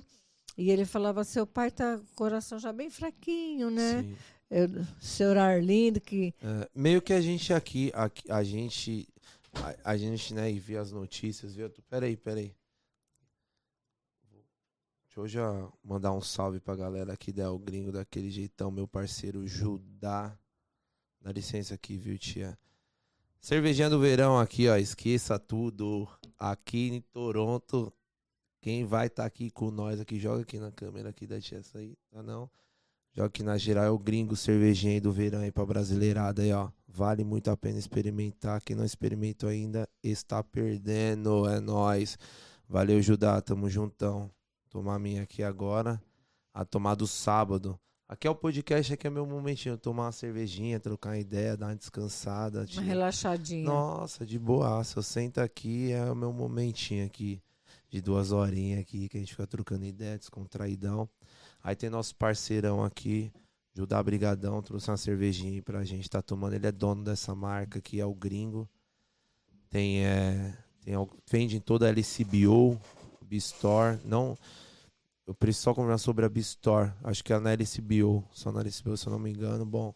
e 0.55 0.69
ele 0.69 0.85
falava, 0.85 1.23
seu 1.23 1.47
pai 1.47 1.71
tá 1.71 1.97
com 1.97 2.03
o 2.03 2.15
coração 2.15 2.59
já 2.59 2.71
bem 2.71 2.91
fraquinho, 2.91 3.71
né? 3.71 4.03
Sim. 4.03 4.15
Eu, 4.51 4.67
senhor 4.99 5.37
Arlindo, 5.37 5.99
que 5.99 6.35
É, 6.39 6.69
meio 6.75 7.01
que 7.01 7.13
a 7.13 7.21
gente 7.21 7.51
aqui, 7.51 7.89
aqui- 7.95 8.29
a 8.29 8.43
gente, 8.43 9.07
a, 9.53 9.91
a 9.91 9.97
gente, 9.97 10.33
né, 10.33 10.51
e 10.51 10.59
vê 10.59 10.77
as 10.77 10.91
notícias, 10.91 11.55
viu? 11.55 11.69
Peraí, 11.89 12.15
peraí. 12.15 12.55
Deixa 15.05 15.19
eu 15.19 15.27
já 15.27 15.71
mandar 15.83 16.13
um 16.13 16.21
salve 16.21 16.61
pra 16.61 16.73
galera 16.73 17.11
aqui 17.11 17.33
da 17.33 17.43
El 17.43 17.59
Gringo, 17.59 17.91
daquele 17.91 18.29
jeitão, 18.29 18.71
meu 18.71 18.87
parceiro 18.87 19.45
Judá. 19.45 20.37
Dá 21.19 21.31
licença 21.33 21.73
aqui, 21.73 21.97
viu, 21.97 22.17
tia? 22.17 22.57
Cervejinha 23.41 23.89
do 23.89 23.99
verão 23.99 24.39
aqui, 24.39 24.69
ó. 24.69 24.77
Esqueça 24.77 25.37
tudo. 25.37 26.07
Aqui 26.37 26.89
em 26.89 27.01
Toronto, 27.01 27.93
quem 28.61 28.85
vai 28.85 29.07
estar 29.07 29.23
tá 29.23 29.27
aqui 29.27 29.51
com 29.51 29.69
nós 29.69 29.99
aqui, 29.99 30.17
joga 30.17 30.43
aqui 30.43 30.57
na 30.57 30.71
câmera 30.71 31.09
aqui 31.09 31.27
da 31.27 31.41
tia 31.41 31.57
essa 31.57 31.79
aí, 31.79 31.97
tá 32.09 32.23
não? 32.23 32.49
Joga 33.13 33.27
aqui 33.27 33.43
na 33.43 33.57
geral, 33.57 33.83
é 33.83 33.89
o 33.89 33.99
gringo 33.99 34.35
cervejinha 34.35 34.93
aí 34.93 34.99
do 35.01 35.11
verão 35.11 35.41
aí 35.41 35.51
pra 35.51 35.65
brasileirada 35.65 36.41
aí, 36.41 36.53
ó. 36.53 36.69
Vale 36.87 37.23
muito 37.23 37.49
a 37.49 37.57
pena 37.57 37.77
experimentar. 37.77 38.61
Quem 38.61 38.75
não 38.75 38.85
experimentou 38.85 39.49
ainda 39.49 39.87
está 40.03 40.43
perdendo. 40.43 41.47
É 41.47 41.59
nós. 41.59 42.17
Valeu, 42.67 43.01
Judá. 43.01 43.41
Tamo 43.41 43.69
juntão. 43.69 44.29
Tomar 44.69 44.99
minha 44.99 45.23
aqui 45.23 45.41
agora. 45.43 46.01
A 46.53 46.65
tomar 46.65 46.95
do 46.95 47.07
sábado. 47.07 47.79
Aqui 48.07 48.27
é 48.27 48.29
o 48.29 48.35
podcast, 48.35 48.93
aqui 48.93 49.07
é 49.07 49.09
meu 49.09 49.25
momentinho. 49.25 49.77
Tomar 49.77 50.07
uma 50.07 50.11
cervejinha, 50.11 50.81
trocar 50.81 51.11
uma 51.11 51.17
ideia, 51.17 51.55
dar 51.55 51.67
uma 51.67 51.75
descansada. 51.77 52.65
Uma 52.73 52.81
relaxadinha. 52.81 53.63
Nossa, 53.63 54.25
de 54.25 54.37
boa. 54.37 54.83
Se 54.83 54.97
eu 54.97 55.03
sento 55.03 55.39
aqui, 55.39 55.93
é 55.93 56.11
o 56.11 56.15
meu 56.15 56.33
momentinho 56.33 57.05
aqui. 57.05 57.41
De 57.89 58.01
duas 58.01 58.33
horinhas 58.33 58.81
aqui, 58.81 59.07
que 59.07 59.15
a 59.15 59.19
gente 59.19 59.31
fica 59.31 59.47
trocando 59.47 59.85
ideia, 59.85 60.17
descontraidão. 60.17 61.09
Aí 61.63 61.75
tem 61.75 61.89
nosso 61.89 62.15
parceirão 62.15 62.83
aqui, 62.83 63.31
Judá 63.73 64.01
Brigadão, 64.01 64.61
trouxe 64.61 64.89
uma 64.89 64.97
cervejinha 64.97 65.53
aí 65.53 65.61
pra 65.61 65.83
gente 65.83 66.09
tá 66.09 66.21
tomando. 66.21 66.53
Ele 66.53 66.67
é 66.67 66.71
dono 66.71 67.03
dessa 67.03 67.33
marca 67.33 67.79
aqui, 67.79 67.99
é 67.99 68.05
o 68.05 68.13
gringo. 68.13 68.69
Tem, 69.69 70.05
é, 70.05 70.57
tem 70.81 70.93
vende 71.29 71.55
em 71.55 71.61
toda 71.61 71.85
a 71.87 71.89
LCBO, 71.89 72.79
Bistore. 73.21 73.99
Não, 74.03 74.37
eu 75.25 75.33
preciso 75.33 75.63
só 75.63 75.73
conversar 75.73 75.99
sobre 75.99 76.25
a 76.25 76.29
Bistore. 76.29 76.91
Acho 77.03 77.23
que 77.23 77.31
é 77.31 77.39
na 77.39 77.53
LCBO, 77.53 78.27
só 78.31 78.51
na 78.51 78.61
LCBO, 78.61 78.97
se 78.97 79.07
eu 79.07 79.11
não 79.11 79.19
me 79.19 79.29
engano. 79.29 79.65
Bom, 79.65 79.93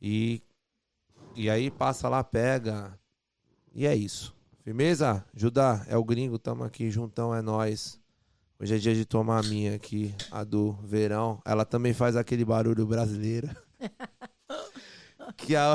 e, 0.00 0.42
e 1.34 1.50
aí 1.50 1.70
passa 1.70 2.08
lá, 2.08 2.24
pega. 2.24 2.98
E 3.74 3.86
é 3.86 3.94
isso. 3.94 4.34
Firmeza? 4.62 5.24
Judá, 5.34 5.84
é 5.88 5.96
o 5.96 6.04
gringo, 6.04 6.38
tamo 6.38 6.64
aqui 6.64 6.90
juntão, 6.90 7.34
é 7.34 7.42
nós. 7.42 8.00
Hoje 8.58 8.74
é 8.74 8.78
dia 8.78 8.94
de 8.94 9.04
tomar 9.04 9.40
a 9.40 9.42
minha 9.42 9.74
aqui, 9.74 10.14
a 10.30 10.42
do 10.42 10.72
verão. 10.82 11.42
Ela 11.44 11.66
também 11.66 11.92
faz 11.92 12.16
aquele 12.16 12.42
barulho 12.42 12.86
brasileiro. 12.86 13.50
que, 15.36 15.54
a... 15.54 15.74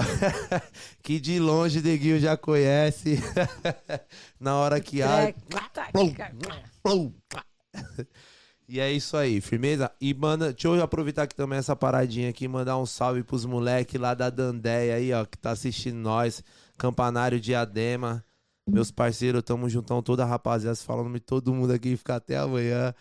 que 1.03 1.19
de 1.19 1.39
longe 1.39 1.79
Neguinho 1.79 2.19
já 2.19 2.35
conhece. 2.35 3.19
Na 4.39 4.55
hora 4.55 4.81
que 4.81 5.03
há. 5.03 5.31
e 8.67 8.79
é 8.79 8.91
isso 8.91 9.15
aí, 9.15 9.39
firmeza? 9.41 9.91
E 10.01 10.11
manda, 10.11 10.51
deixa 10.51 10.67
eu 10.67 10.81
aproveitar 10.81 11.23
aqui 11.23 11.35
também 11.35 11.59
essa 11.59 11.75
paradinha 11.75 12.31
aqui, 12.31 12.47
mandar 12.47 12.79
um 12.79 12.87
salve 12.87 13.21
pros 13.21 13.45
moleques 13.45 14.01
lá 14.01 14.15
da 14.15 14.31
Dandéia 14.31 14.95
aí, 14.95 15.13
ó, 15.13 15.23
que 15.23 15.37
tá 15.37 15.51
assistindo 15.51 15.97
nós. 15.97 16.43
Campanário 16.79 17.39
Diadema. 17.39 18.25
Meus 18.67 18.91
parceiros, 18.91 19.43
tamo 19.43 19.67
juntão, 19.67 20.01
toda 20.01 20.23
a 20.23 20.25
rapaziada, 20.25 20.75
falando 20.75 21.13
de 21.13 21.19
todo 21.19 21.53
mundo 21.53 21.71
aqui, 21.71 21.97
ficar 21.97 22.17
até 22.17 22.37
amanhã. 22.37 22.93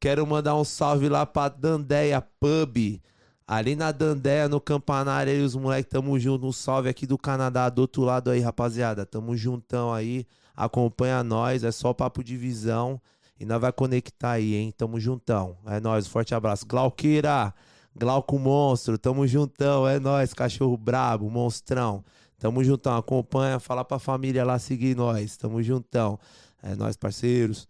Quero 0.00 0.26
mandar 0.26 0.56
um 0.56 0.64
salve 0.64 1.08
lá 1.08 1.24
pra 1.24 1.48
Dandéia 1.48 2.20
Pub. 2.20 3.00
Ali 3.46 3.76
na 3.76 3.92
Dandéia, 3.92 4.48
no 4.48 4.60
Campanário, 4.60 5.32
aí 5.32 5.40
os 5.40 5.54
moleques, 5.54 5.90
tamo 5.90 6.18
junto. 6.18 6.46
Um 6.46 6.52
salve 6.52 6.88
aqui 6.88 7.06
do 7.06 7.16
Canadá, 7.16 7.68
do 7.68 7.80
outro 7.80 8.02
lado 8.02 8.30
aí, 8.30 8.40
rapaziada. 8.40 9.06
Tamo 9.06 9.36
juntão 9.36 9.92
aí. 9.92 10.26
Acompanha 10.54 11.22
nós, 11.22 11.62
é 11.62 11.70
só 11.70 11.92
papo 11.92 12.22
de 12.22 12.36
visão. 12.36 13.00
E 13.38 13.44
nós 13.44 13.60
vai 13.60 13.72
conectar 13.72 14.32
aí, 14.32 14.54
hein? 14.54 14.72
Tamo 14.76 14.98
juntão. 14.98 15.56
É 15.66 15.80
nóis, 15.80 16.06
forte 16.06 16.34
abraço. 16.34 16.66
Glauqueira, 16.66 17.54
Glauco 17.94 18.38
Monstro, 18.38 18.98
tamo 18.98 19.26
juntão. 19.26 19.86
É 19.86 20.00
nóis, 20.00 20.34
cachorro 20.34 20.76
brabo, 20.76 21.30
monstrão. 21.30 22.04
Tamo 22.38 22.62
juntão, 22.62 22.96
acompanha, 22.96 23.58
fala 23.58 23.84
pra 23.84 23.98
família 23.98 24.44
lá 24.44 24.58
seguir 24.58 24.96
nós. 24.96 25.36
Tamo 25.36 25.62
juntão. 25.62 26.18
É 26.62 26.74
nós, 26.74 26.96
parceiros. 26.96 27.68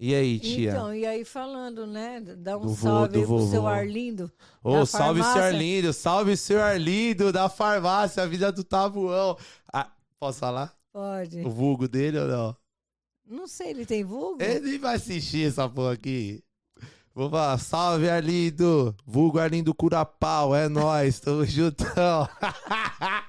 E 0.00 0.14
aí, 0.14 0.38
tia? 0.38 0.70
Então, 0.70 0.94
e 0.94 1.04
aí 1.04 1.24
falando, 1.24 1.84
né? 1.84 2.20
Dá 2.20 2.56
um 2.56 2.60
do 2.60 2.74
salve 2.74 3.24
vô, 3.24 3.38
pro 3.38 3.50
seu 3.50 3.66
Arlindo. 3.66 4.30
Ô, 4.62 4.78
oh, 4.78 4.86
salve, 4.86 5.22
seu 5.22 5.42
Arlindo. 5.42 5.92
Salve, 5.92 6.36
seu 6.36 6.62
Arlindo 6.62 7.32
da 7.32 7.48
farmácia, 7.48 8.22
a 8.22 8.26
vida 8.26 8.52
do 8.52 8.62
Tabuão. 8.62 9.36
Ah, 9.72 9.90
posso 10.20 10.38
falar? 10.38 10.72
Pode. 10.92 11.40
O 11.40 11.50
vulgo 11.50 11.88
dele 11.88 12.18
ou 12.18 12.28
não? 12.28 12.56
Não 13.26 13.46
sei, 13.48 13.70
ele 13.70 13.84
tem 13.84 14.04
vulgo? 14.04 14.40
Ele 14.40 14.78
vai 14.78 14.94
assistir 14.94 15.48
essa 15.48 15.68
porra 15.68 15.94
aqui. 15.94 16.42
Vou 17.12 17.28
falar, 17.28 17.58
salve 17.58 18.08
Arlindo. 18.08 18.94
Vulgo 19.04 19.40
Arlindo 19.40 19.74
Curapau, 19.74 20.54
é 20.54 20.68
nós, 20.68 21.18
tamo 21.18 21.44
juntão. 21.46 22.28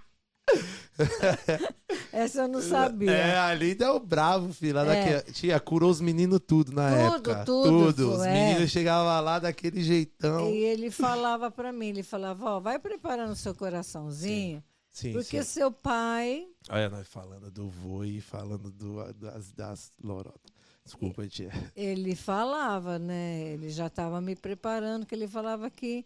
Essa 2.12 2.42
eu 2.42 2.48
não 2.48 2.62
sabia. 2.62 3.12
É, 3.12 3.38
ali 3.38 3.74
deu 3.74 4.00
bravo, 4.00 4.54
filho. 4.54 4.76
Lá 4.76 4.94
é. 4.94 5.16
Daqui, 5.16 5.32
tia, 5.32 5.60
curou 5.60 5.90
os 5.90 6.02
meninos 6.02 6.40
tudo 6.46 6.72
na 6.72 6.90
tudo, 6.90 7.00
época. 7.00 7.46
Tudo, 7.46 7.94
tudo. 7.94 8.12
Os 8.14 8.24
é. 8.24 8.34
meninos 8.34 8.70
chegavam 8.70 9.24
lá 9.24 9.40
daquele 9.40 9.82
jeitão. 9.82 10.50
E 10.50 10.58
ele 10.58 10.92
falava 10.92 11.50
pra 11.50 11.72
mim, 11.72 11.88
ele 11.88 12.04
falava, 12.04 12.46
ó, 12.46 12.60
vai 12.60 12.80
preparando 12.80 13.36
seu 13.36 13.56
coraçãozinho. 13.56 14.58
Sim. 14.58 14.64
Sim, 14.92 15.14
porque 15.14 15.44
sim. 15.44 15.50
seu 15.50 15.72
pai. 15.72 16.48
Olha, 16.70 16.90
nós 16.90 17.08
falando 17.08 17.50
do 17.50 17.70
vô 17.70 18.04
e 18.04 18.20
falando 18.20 18.72
do, 18.72 19.14
das, 19.14 19.52
das 19.54 19.94
lorotas. 20.04 20.52
Desculpa, 20.84 21.28
tia. 21.28 21.52
Ele 21.76 22.16
falava, 22.16 22.98
né? 22.98 23.54
Ele 23.54 23.70
já 23.70 23.88
estava 23.88 24.20
me 24.20 24.36
preparando, 24.36 25.06
que 25.06 25.14
ele 25.14 25.28
falava 25.28 25.70
que. 25.70 26.06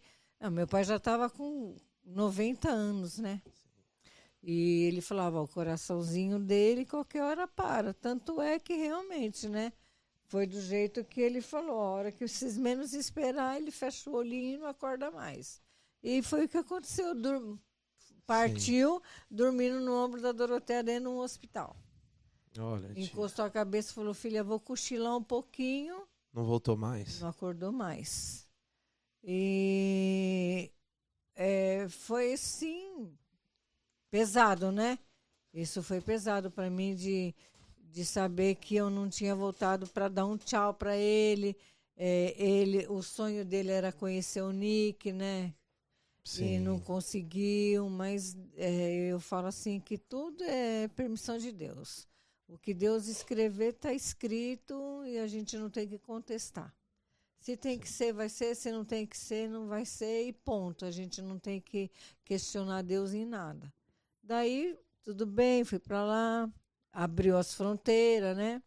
Meu 0.52 0.68
pai 0.68 0.84
já 0.84 0.98
estava 0.98 1.30
com 1.30 1.74
90 2.06 2.70
anos, 2.70 3.18
né? 3.18 3.42
E 4.46 4.84
ele 4.84 5.00
falava, 5.00 5.42
o 5.42 5.48
coraçãozinho 5.48 6.38
dele 6.38 6.86
qualquer 6.86 7.24
hora 7.24 7.48
para. 7.48 7.94
Tanto 7.94 8.42
é 8.42 8.60
que 8.60 8.74
realmente, 8.74 9.48
né? 9.48 9.72
Foi 10.26 10.46
do 10.46 10.60
jeito 10.60 11.06
que 11.06 11.22
ele 11.22 11.40
falou. 11.40 11.80
A 11.80 11.92
hora 11.92 12.12
que 12.12 12.28
vocês 12.28 12.58
menos 12.58 12.94
esperar, 12.94 13.56
ele 13.56 13.72
fecha 13.72 14.10
o 14.10 14.16
olhinho 14.16 14.56
e 14.56 14.58
não 14.58 14.68
acorda 14.68 15.10
mais. 15.10 15.62
E 16.04 16.22
foi 16.22 16.44
o 16.46 16.50
que 16.50 16.58
aconteceu. 16.58 17.16
Dur 17.16 17.58
partiu 18.26 18.96
Sim. 18.96 19.02
dormindo 19.32 19.80
no 19.80 19.94
ombro 19.94 20.22
da 20.22 20.34
Doroteia 20.34 20.84
dentro 20.84 21.10
de 21.10 21.16
um 21.16 21.20
hospital. 21.20 21.78
Olha, 22.60 22.92
Encostou 23.00 23.46
tia. 23.46 23.46
a 23.46 23.50
cabeça 23.50 23.92
e 23.92 23.96
falou, 23.96 24.14
filha, 24.14 24.44
vou 24.44 24.60
cochilar 24.60 25.16
um 25.16 25.24
pouquinho. 25.24 26.06
Não 26.34 26.44
voltou 26.44 26.76
mais? 26.76 27.22
Não 27.22 27.30
acordou 27.30 27.72
mais. 27.72 28.46
E 29.24 30.70
é, 31.36 31.88
foi 31.90 32.34
assim 32.34 33.18
pesado, 34.14 34.72
né? 34.72 35.00
Isso 35.52 35.82
foi 35.82 36.00
pesado 36.00 36.52
para 36.52 36.70
mim 36.70 36.94
de, 36.94 37.34
de 37.92 38.06
saber 38.06 38.54
que 38.54 38.76
eu 38.76 38.88
não 38.88 39.10
tinha 39.10 39.34
voltado 39.34 39.88
para 39.88 40.08
dar 40.08 40.28
um 40.28 40.38
tchau 40.38 40.72
para 40.72 40.96
ele. 40.96 41.58
É, 41.98 42.36
ele, 42.38 42.86
o 42.90 43.02
sonho 43.02 43.44
dele 43.44 43.72
era 43.72 43.92
conhecer 43.92 44.44
o 44.44 44.52
Nick, 44.52 45.12
né? 45.12 45.52
Sim. 46.24 46.46
E 46.46 46.60
não 46.60 46.80
conseguiu, 46.80 47.90
mas 47.90 48.38
é, 48.56 49.08
eu 49.12 49.20
falo 49.20 49.48
assim 49.48 49.80
que 49.80 49.98
tudo 49.98 50.44
é 50.44 50.88
permissão 50.90 51.40
de 51.40 51.52
Deus. 51.52 52.08
O 52.48 52.56
que 52.56 52.72
Deus 52.72 53.08
escrever 53.08 53.74
está 53.74 53.92
escrito 53.92 55.04
e 55.08 55.18
a 55.18 55.26
gente 55.26 55.58
não 55.58 55.72
tem 55.72 55.88
que 55.88 55.98
contestar. 55.98 56.72
Se 57.40 57.58
tem 57.58 57.80
que 57.80 57.90
ser, 57.90 58.14
vai 58.14 58.30
ser. 58.30 58.56
Se 58.56 58.72
não 58.72 58.86
tem 58.86 59.08
que 59.08 59.18
ser, 59.18 59.50
não 59.50 59.68
vai 59.68 59.86
ser. 59.86 60.28
E 60.28 60.32
ponto. 60.32 60.86
A 60.86 60.92
gente 60.92 61.20
não 61.20 61.40
tem 61.40 61.60
que 61.60 61.90
questionar 62.24 62.84
Deus 62.84 63.12
em 63.12 63.26
nada. 63.26 63.74
Daí, 64.24 64.80
tudo 65.04 65.26
bem, 65.26 65.66
fui 65.66 65.80
para 65.80 66.04
lá, 66.04 66.50
abriu 66.94 67.38
as 67.38 67.54
fronteiras, 67.54 68.38
né? 68.38 68.64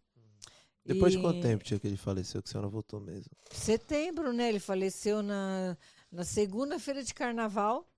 Depois 0.85 1.15
e... 1.15 1.17
de 1.17 1.23
quanto 1.23 1.41
tempo 1.41 1.65
tinha 1.65 1.81
que 1.81 1.87
ele 1.87 1.97
faleceu, 1.97 2.43
que 2.43 2.49
a 2.49 2.53
senhora 2.53 2.69
voltou 2.69 3.01
mesmo? 3.01 3.31
Setembro, 3.51 4.33
né? 4.33 4.51
Ele 4.51 4.61
faleceu 4.61 5.23
na, 5.23 5.77
na 6.13 6.25
segunda-feira 6.25 7.03
de 7.03 7.15
carnaval. 7.15 7.91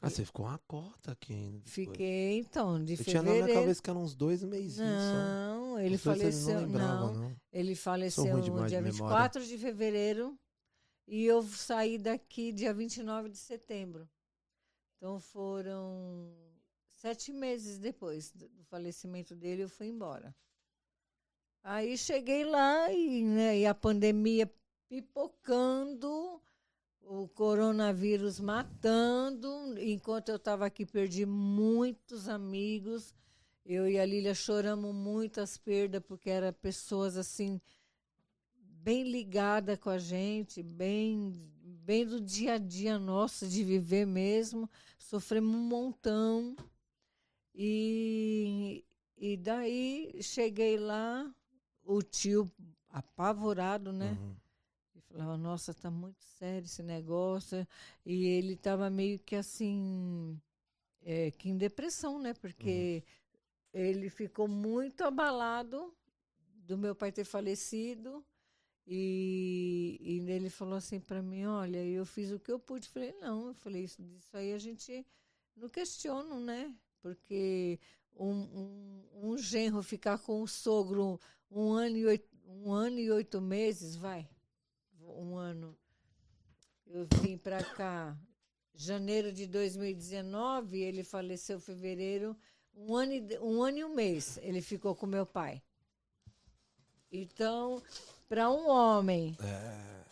Ah, 0.00 0.08
você 0.08 0.24
ficou 0.24 0.46
uma 0.46 0.58
cota 0.58 1.10
aqui 1.10 1.32
ainda. 1.32 1.62
Fiquei, 1.66 2.38
então, 2.38 2.82
de 2.82 2.92
eu 2.92 2.98
fevereiro. 2.98 3.24
tinha 3.24 3.40
na 3.40 3.46
minha 3.46 3.60
cabeça 3.60 3.82
que 3.82 3.90
eram 3.90 4.04
uns 4.04 4.14
dois 4.14 4.44
meses 4.44 4.78
Não, 4.78 5.74
só. 5.74 5.80
ele 5.80 5.98
faleceu. 5.98 6.68
Não, 6.68 7.12
não, 7.14 7.36
Ele 7.52 7.74
faleceu 7.74 8.36
no 8.36 8.66
dia 8.66 8.80
24 8.80 9.44
de 9.44 9.58
fevereiro. 9.58 10.38
E 11.06 11.24
eu 11.24 11.42
saí 11.42 11.98
daqui 11.98 12.52
dia 12.52 12.72
29 12.72 13.30
de 13.30 13.38
setembro. 13.38 14.08
Então 14.98 15.20
foram 15.20 16.28
sete 16.92 17.32
meses 17.32 17.78
depois 17.78 18.32
do 18.32 18.50
falecimento 18.64 19.36
dele, 19.36 19.62
eu 19.62 19.68
fui 19.68 19.86
embora. 19.86 20.34
Aí 21.62 21.96
cheguei 21.96 22.44
lá 22.44 22.92
e, 22.92 23.22
né, 23.22 23.58
e 23.60 23.66
a 23.66 23.74
pandemia 23.74 24.52
pipocando, 24.88 26.42
o 27.00 27.28
coronavírus 27.28 28.40
matando. 28.40 29.78
Enquanto 29.78 30.30
eu 30.30 30.36
estava 30.36 30.66
aqui, 30.66 30.84
perdi 30.84 31.24
muitos 31.24 32.28
amigos. 32.28 33.14
Eu 33.64 33.88
e 33.88 34.00
a 34.00 34.04
Lília 34.04 34.34
choramos 34.34 34.92
muitas 34.92 35.56
perdas, 35.56 36.02
porque 36.02 36.28
eram 36.28 36.52
pessoas 36.52 37.16
assim, 37.16 37.60
bem 38.56 39.04
ligadas 39.04 39.78
com 39.78 39.90
a 39.90 39.98
gente, 39.98 40.60
bem 40.60 41.32
bem 41.88 42.04
do 42.04 42.20
dia 42.20 42.56
a 42.56 42.58
dia 42.58 42.98
nosso, 42.98 43.48
de 43.48 43.64
viver 43.64 44.06
mesmo. 44.06 44.68
Sofremos 44.98 45.54
um 45.54 45.58
montão. 45.58 46.54
E, 47.54 48.84
e 49.16 49.38
daí 49.38 50.22
cheguei 50.22 50.76
lá, 50.76 51.34
o 51.82 52.02
tio 52.02 52.52
apavorado, 52.90 53.90
né? 53.90 54.18
Uhum. 54.20 54.36
E 54.96 55.00
falava, 55.00 55.38
nossa, 55.38 55.72
tá 55.72 55.90
muito 55.90 56.22
sério 56.38 56.66
esse 56.66 56.82
negócio. 56.82 57.66
E 58.04 58.26
ele 58.26 58.54
tava 58.54 58.90
meio 58.90 59.18
que 59.20 59.34
assim, 59.34 60.38
é, 61.00 61.30
que 61.30 61.48
em 61.48 61.56
depressão, 61.56 62.18
né? 62.18 62.34
Porque 62.34 63.02
ele 63.72 64.10
ficou 64.10 64.46
muito 64.46 65.04
abalado 65.04 65.90
do 66.66 66.76
meu 66.76 66.94
pai 66.94 67.10
ter 67.10 67.24
falecido. 67.24 68.22
E, 68.90 69.98
e 70.00 70.30
ele 70.30 70.48
falou 70.48 70.74
assim 70.74 70.98
para 70.98 71.20
mim, 71.20 71.44
olha, 71.44 71.84
eu 71.84 72.06
fiz 72.06 72.32
o 72.32 72.40
que 72.40 72.50
eu 72.50 72.58
pude. 72.58 72.88
Falei, 72.88 73.14
não, 73.20 73.48
eu 73.48 73.54
falei, 73.54 73.84
isso, 73.84 74.02
disso 74.02 74.34
aí 74.34 74.54
a 74.54 74.58
gente 74.58 75.06
não 75.54 75.68
questiona, 75.68 76.40
né? 76.40 76.74
Porque 77.02 77.78
um, 78.16 78.32
um, 78.32 79.08
um 79.12 79.36
genro 79.36 79.82
ficar 79.82 80.18
com 80.18 80.42
o 80.42 80.48
sogro 80.48 81.20
um 81.50 81.72
ano 81.72 81.98
e 81.98 82.06
oito, 82.06 82.28
um 82.46 82.72
ano 82.72 82.98
e 82.98 83.10
oito 83.10 83.42
meses, 83.42 83.94
vai, 83.94 84.26
um 85.02 85.36
ano. 85.36 85.76
Eu 86.86 87.06
vim 87.20 87.36
para 87.36 87.62
cá 87.62 88.18
janeiro 88.74 89.30
de 89.30 89.46
2019, 89.46 90.78
ele 90.78 91.04
faleceu 91.04 91.58
em 91.58 91.60
fevereiro, 91.60 92.34
um 92.74 92.96
ano, 92.96 93.12
e, 93.12 93.38
um 93.40 93.62
ano 93.62 93.78
e 93.78 93.84
um 93.84 93.94
mês 93.94 94.38
ele 94.38 94.62
ficou 94.62 94.94
com 94.94 95.06
meu 95.06 95.26
pai. 95.26 95.62
Então, 97.12 97.82
para 98.28 98.50
um 98.50 98.68
homem 98.68 99.36
É, 99.40 100.04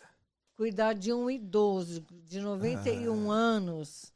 cuidar 0.55 0.93
de 0.93 1.13
um 1.13 1.29
idoso 1.29 2.03
de 2.25 2.39
91 2.39 3.29
anos 3.31 4.11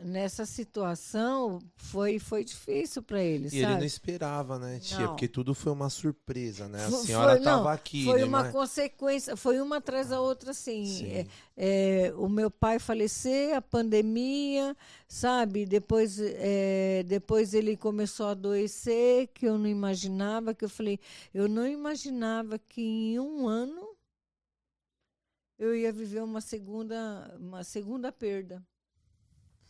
nessa 0.00 0.46
situação 0.46 1.58
foi 1.76 2.18
foi 2.18 2.44
difícil 2.44 3.02
para 3.02 3.22
ele, 3.22 3.48
E 3.52 3.58
ele 3.58 3.66
não 3.66 3.72
sabe? 3.74 3.86
esperava, 3.86 4.58
né, 4.58 4.78
tia? 4.78 5.00
Não. 5.00 5.08
Porque 5.08 5.28
tudo 5.28 5.54
foi 5.54 5.72
uma 5.72 5.90
surpresa, 5.90 6.66
né? 6.68 6.84
A 6.86 6.90
Fo- 6.90 6.96
senhora 7.04 7.30
foi- 7.32 7.38
estava 7.38 7.72
aqui, 7.72 8.04
Foi 8.04 8.18
né? 8.20 8.24
uma 8.24 8.42
mas- 8.44 8.52
consequência, 8.52 9.36
foi 9.36 9.60
uma 9.60 9.76
atrás 9.76 10.08
da 10.08 10.20
outra, 10.20 10.52
assim. 10.52 10.86
Sim. 10.86 11.06
É, 11.12 11.26
é, 12.08 12.14
o 12.16 12.28
meu 12.28 12.50
pai 12.50 12.78
falecer, 12.78 13.54
a 13.54 13.60
pandemia, 13.60 14.76
sabe? 15.08 15.66
Depois, 15.66 16.18
é, 16.20 17.02
depois 17.06 17.52
ele 17.52 17.76
começou 17.76 18.26
a 18.26 18.30
adoecer, 18.30 19.28
que 19.34 19.46
eu 19.46 19.58
não 19.58 19.66
imaginava, 19.66 20.54
que 20.54 20.64
eu 20.64 20.68
falei, 20.70 20.98
eu 21.34 21.48
não 21.48 21.66
imaginava 21.66 22.58
que 22.58 22.80
em 22.82 23.18
um 23.20 23.46
ano 23.48 23.86
eu 25.58 25.74
ia 25.74 25.92
viver 25.92 26.22
uma 26.22 26.40
segunda, 26.40 27.34
uma 27.40 27.64
segunda 27.64 28.12
perda 28.12 28.62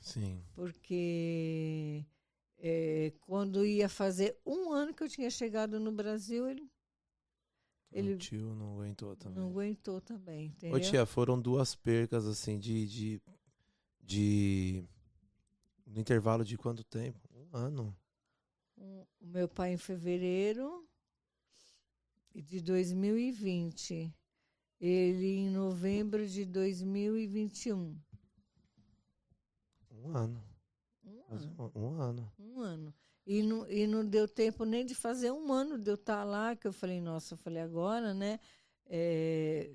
Sim. 0.07 0.41
porque 0.55 2.05
é, 2.59 3.13
quando 3.21 3.65
ia 3.67 3.89
fazer 3.89 4.39
um 4.47 4.71
ano 4.73 4.95
que 4.95 5.03
eu 5.03 5.09
tinha 5.09 5.29
chegado 5.31 5.81
no 5.81 5.91
Brasil, 5.93 6.49
ele 6.49 6.71
Ele- 7.93 8.15
O 8.15 8.19
tio 8.19 8.55
não 8.55 8.75
aguentou 8.75 9.17
também. 9.17 9.39
não 9.43 9.49
aguentou 9.51 10.01
também, 10.01 10.47
entendeu? 10.47 10.77
Ô 10.77 10.81
tia, 10.81 11.07
foram 11.07 11.41
duas 11.41 11.75
percas 11.75 12.27
assim 12.27 12.59
de, 12.59 12.87
de, 12.87 13.23
de 14.03 14.85
no 15.87 15.99
intervalo 16.01 16.45
de 16.45 16.57
quanto 16.59 16.85
tempo? 16.85 17.19
Um 17.35 17.57
ano. 17.57 17.97
O 18.77 19.07
meu 19.21 19.49
pai 19.49 19.73
em 19.73 19.77
fevereiro 19.79 20.87
de 22.35 22.61
2020. 22.61 24.13
Ele 24.79 25.27
em 25.39 25.49
novembro 25.51 26.27
de 26.29 26.45
2021. 26.45 27.99
Um 30.07 30.17
ano. 30.17 30.43
Um 31.05 31.23
ano. 31.29 31.71
Um, 31.75 31.81
um 31.81 32.01
ano. 32.01 32.33
Um 32.39 32.61
ano. 32.61 32.95
E 33.27 33.43
não, 33.43 33.69
e 33.69 33.87
não 33.87 34.07
deu 34.07 34.29
tempo 34.29 34.65
nem 34.65 34.87
de 34.87 34.95
fazer 34.95 35.33
um 35.33 35.53
ano 35.53 35.77
de 35.79 35.91
eu 35.91 35.97
estar 35.97 36.23
lá, 36.25 36.55
que 36.55 36.67
eu 36.67 36.73
falei, 36.73 37.01
nossa, 37.01 37.35
eu 37.35 37.39
falei, 37.39 37.61
agora, 37.63 38.15
né? 38.15 38.39
é, 38.89 39.69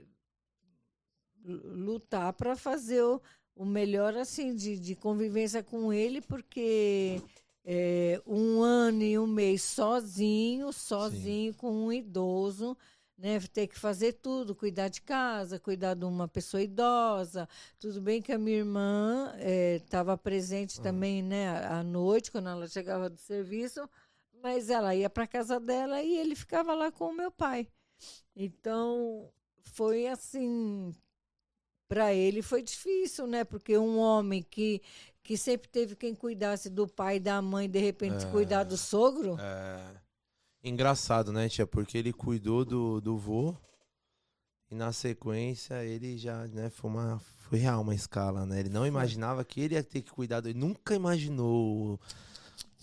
lu- 1.43 1.85
lutar 1.85 2.33
para 2.33 2.55
fazer 2.55 3.01
o, 3.03 3.21
o 3.55 3.65
melhor, 3.65 4.15
assim, 4.15 4.55
de, 4.55 4.79
de 4.79 4.95
convivência 4.95 5.61
com 5.63 5.91
ele, 5.91 6.21
porque 6.21 7.21
é, 7.65 8.21
um 8.25 8.61
ano 8.61 9.03
e 9.03 9.19
um 9.19 9.27
mês 9.27 9.63
sozinho, 9.63 10.71
sozinho, 10.71 11.53
com 11.55 11.71
um 11.87 11.91
idoso, 11.91 12.77
né? 13.21 13.39
Ter 13.53 13.67
que 13.67 13.77
fazer 13.77 14.13
tudo, 14.13 14.55
cuidar 14.55 14.87
de 14.89 14.99
casa, 15.01 15.59
cuidar 15.59 15.93
de 15.93 16.03
uma 16.05 16.27
pessoa 16.27 16.61
idosa. 16.63 17.47
Tudo 17.79 18.01
bem 18.01 18.21
que 18.21 18.31
a 18.31 18.37
minha 18.37 18.57
irmã 18.57 19.33
estava 19.75 20.17
presente 20.17 20.79
Ah. 20.79 20.83
também, 20.83 21.21
né, 21.21 21.47
à 21.49 21.79
à 21.79 21.83
noite, 21.83 22.31
quando 22.31 22.49
ela 22.49 22.67
chegava 22.67 23.09
do 23.09 23.17
serviço, 23.17 23.87
mas 24.41 24.69
ela 24.69 24.95
ia 24.95 25.09
para 25.09 25.27
casa 25.27 25.59
dela 25.59 26.01
e 26.01 26.17
ele 26.17 26.35
ficava 26.35 26.73
lá 26.73 26.91
com 26.91 27.05
o 27.09 27.13
meu 27.15 27.31
pai. 27.31 27.67
Então, 28.35 29.29
foi 29.61 30.07
assim, 30.07 30.91
para 31.87 32.13
ele 32.13 32.41
foi 32.41 32.61
difícil, 32.63 33.27
né? 33.27 33.43
Porque 33.43 33.77
um 33.77 33.97
homem 33.99 34.41
que, 34.41 34.81
que 35.23 35.37
sempre 35.37 35.69
teve 35.69 35.95
quem 35.95 36.15
cuidasse 36.15 36.69
do 36.69 36.87
pai 36.87 37.17
e 37.17 37.19
da 37.19 37.41
mãe, 37.41 37.69
de 37.69 37.79
repente 37.79 38.25
É. 38.25 38.31
cuidar 38.31 38.63
do 38.63 38.77
sogro, 38.77 39.37
É. 39.39 40.00
Engraçado, 40.63 41.31
né, 41.31 41.49
tia? 41.49 41.65
Porque 41.65 41.97
ele 41.97 42.13
cuidou 42.13 42.63
do, 42.63 43.01
do 43.01 43.17
vô 43.17 43.55
e 44.69 44.75
na 44.75 44.91
sequência 44.93 45.83
ele 45.83 46.17
já, 46.17 46.47
né, 46.47 46.69
foi 46.69 46.89
uma. 46.89 47.19
Foi 47.49 47.59
real 47.59 47.81
uma 47.81 47.93
escala, 47.93 48.45
né? 48.45 48.61
Ele 48.61 48.69
não 48.69 48.87
imaginava 48.87 49.43
que 49.43 49.59
ele 49.59 49.75
ia 49.75 49.83
ter 49.83 50.01
que 50.01 50.11
cuidar 50.11 50.39
do. 50.39 50.47
Ele 50.47 50.57
nunca 50.57 50.95
imaginou. 50.95 51.99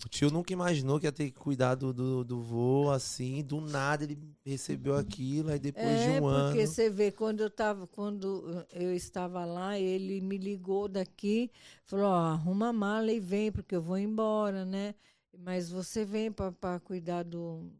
O 0.05 0.07
tio 0.07 0.29
nunca 0.29 0.53
imaginou 0.53 0.99
que 0.99 1.07
ia 1.07 1.11
ter 1.11 1.25
que 1.25 1.37
cuidar 1.37 1.75
do, 1.75 1.91
do, 1.91 2.23
do 2.23 2.39
vô, 2.41 2.89
assim, 2.91 3.43
do 3.43 3.59
nada 3.59 4.03
ele 4.05 4.17
recebeu 4.45 4.95
aquilo, 4.95 5.49
aí 5.49 5.59
depois 5.59 5.99
de 5.99 6.09
É, 6.11 6.21
um 6.21 6.25
ano. 6.27 6.51
porque 6.51 6.67
você 6.67 6.89
vê, 6.89 7.11
quando 7.11 7.41
eu 7.41 7.49
tava, 7.49 7.85
quando 7.87 8.65
eu 8.71 8.93
estava 8.93 9.43
lá, 9.43 9.77
ele 9.77 10.21
me 10.21 10.37
ligou 10.37 10.87
daqui, 10.87 11.51
falou, 11.83 12.05
ó, 12.05 12.13
arruma 12.15 12.69
a 12.69 12.73
mala 12.73 13.11
e 13.11 13.19
vem, 13.19 13.51
porque 13.51 13.75
eu 13.75 13.81
vou 13.81 13.97
embora, 13.97 14.63
né? 14.63 14.95
Mas 15.37 15.69
você 15.69 16.03
vem 16.05 16.31
para 16.31 16.79
cuidar 16.79 17.23
do. 17.23 17.71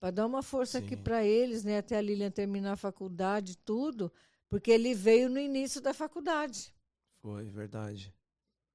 para 0.00 0.10
dar 0.10 0.26
uma 0.26 0.42
força 0.42 0.78
aqui 0.78 0.96
Sim. 0.96 1.02
para 1.02 1.24
eles, 1.24 1.64
né? 1.64 1.78
Até 1.78 1.96
a 1.96 2.00
Lilian 2.00 2.30
terminar 2.30 2.72
a 2.72 2.76
faculdade, 2.76 3.56
tudo, 3.58 4.12
porque 4.48 4.70
ele 4.70 4.94
veio 4.94 5.28
no 5.28 5.38
início 5.38 5.80
da 5.80 5.92
faculdade. 5.94 6.74
Foi, 7.20 7.44
verdade. 7.50 8.12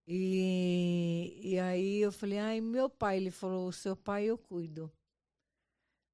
E, 0.07 1.39
e 1.43 1.59
aí 1.59 1.99
eu 1.99 2.11
falei, 2.11 2.39
ai, 2.39 2.61
meu 2.61 2.89
pai, 2.89 3.17
ele 3.17 3.29
falou, 3.31 3.67
o 3.67 3.73
seu 3.73 3.95
pai 3.95 4.25
eu 4.25 4.37
cuido. 4.37 4.91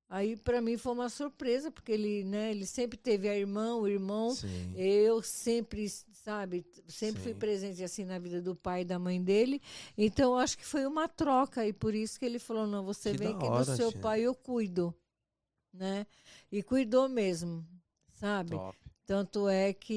Aí 0.10 0.36
para 0.36 0.62
mim 0.62 0.78
foi 0.78 0.92
uma 0.94 1.10
surpresa, 1.10 1.72
porque 1.72 1.92
ele, 1.92 2.24
né, 2.24 2.52
ele 2.52 2.66
sempre 2.66 2.98
teve 2.98 3.28
a 3.28 3.36
irmã, 3.38 3.76
o 3.76 3.88
irmão, 3.88 4.32
Sim. 4.32 4.74
eu 4.76 5.22
sempre, 5.22 5.88
sabe, 6.26 6.66
sempre 6.88 7.22
fui 7.22 7.34
Sim. 7.34 7.40
presente 7.40 7.84
assim 7.84 8.04
na 8.04 8.18
vida 8.20 8.42
do 8.42 8.56
pai 8.56 8.82
e 8.82 8.86
da 8.86 8.98
mãe 9.00 9.22
dele. 9.24 9.62
Então 9.98 10.38
acho 10.38 10.58
que 10.58 10.66
foi 10.66 10.86
uma 10.86 11.08
troca 11.08 11.66
e 11.68 11.72
por 11.74 11.94
isso 11.94 12.20
que 12.20 12.26
ele 12.26 12.40
falou: 12.40 12.66
"Não, 12.68 12.84
você 12.84 13.12
Que 13.12 13.18
vem 13.18 13.36
que 13.36 13.50
hora, 13.50 13.66
do 13.74 13.78
seu 13.78 13.92
tia. 13.92 14.02
pai 14.02 14.22
eu 14.22 14.34
cuido", 14.36 14.94
né? 15.74 16.08
E 16.52 16.64
cuidou 16.64 17.10
mesmo, 17.10 17.66
sabe? 18.14 18.52
Top. 18.52 18.76
Tanto 19.06 19.48
é 19.48 19.74
que 19.74 19.94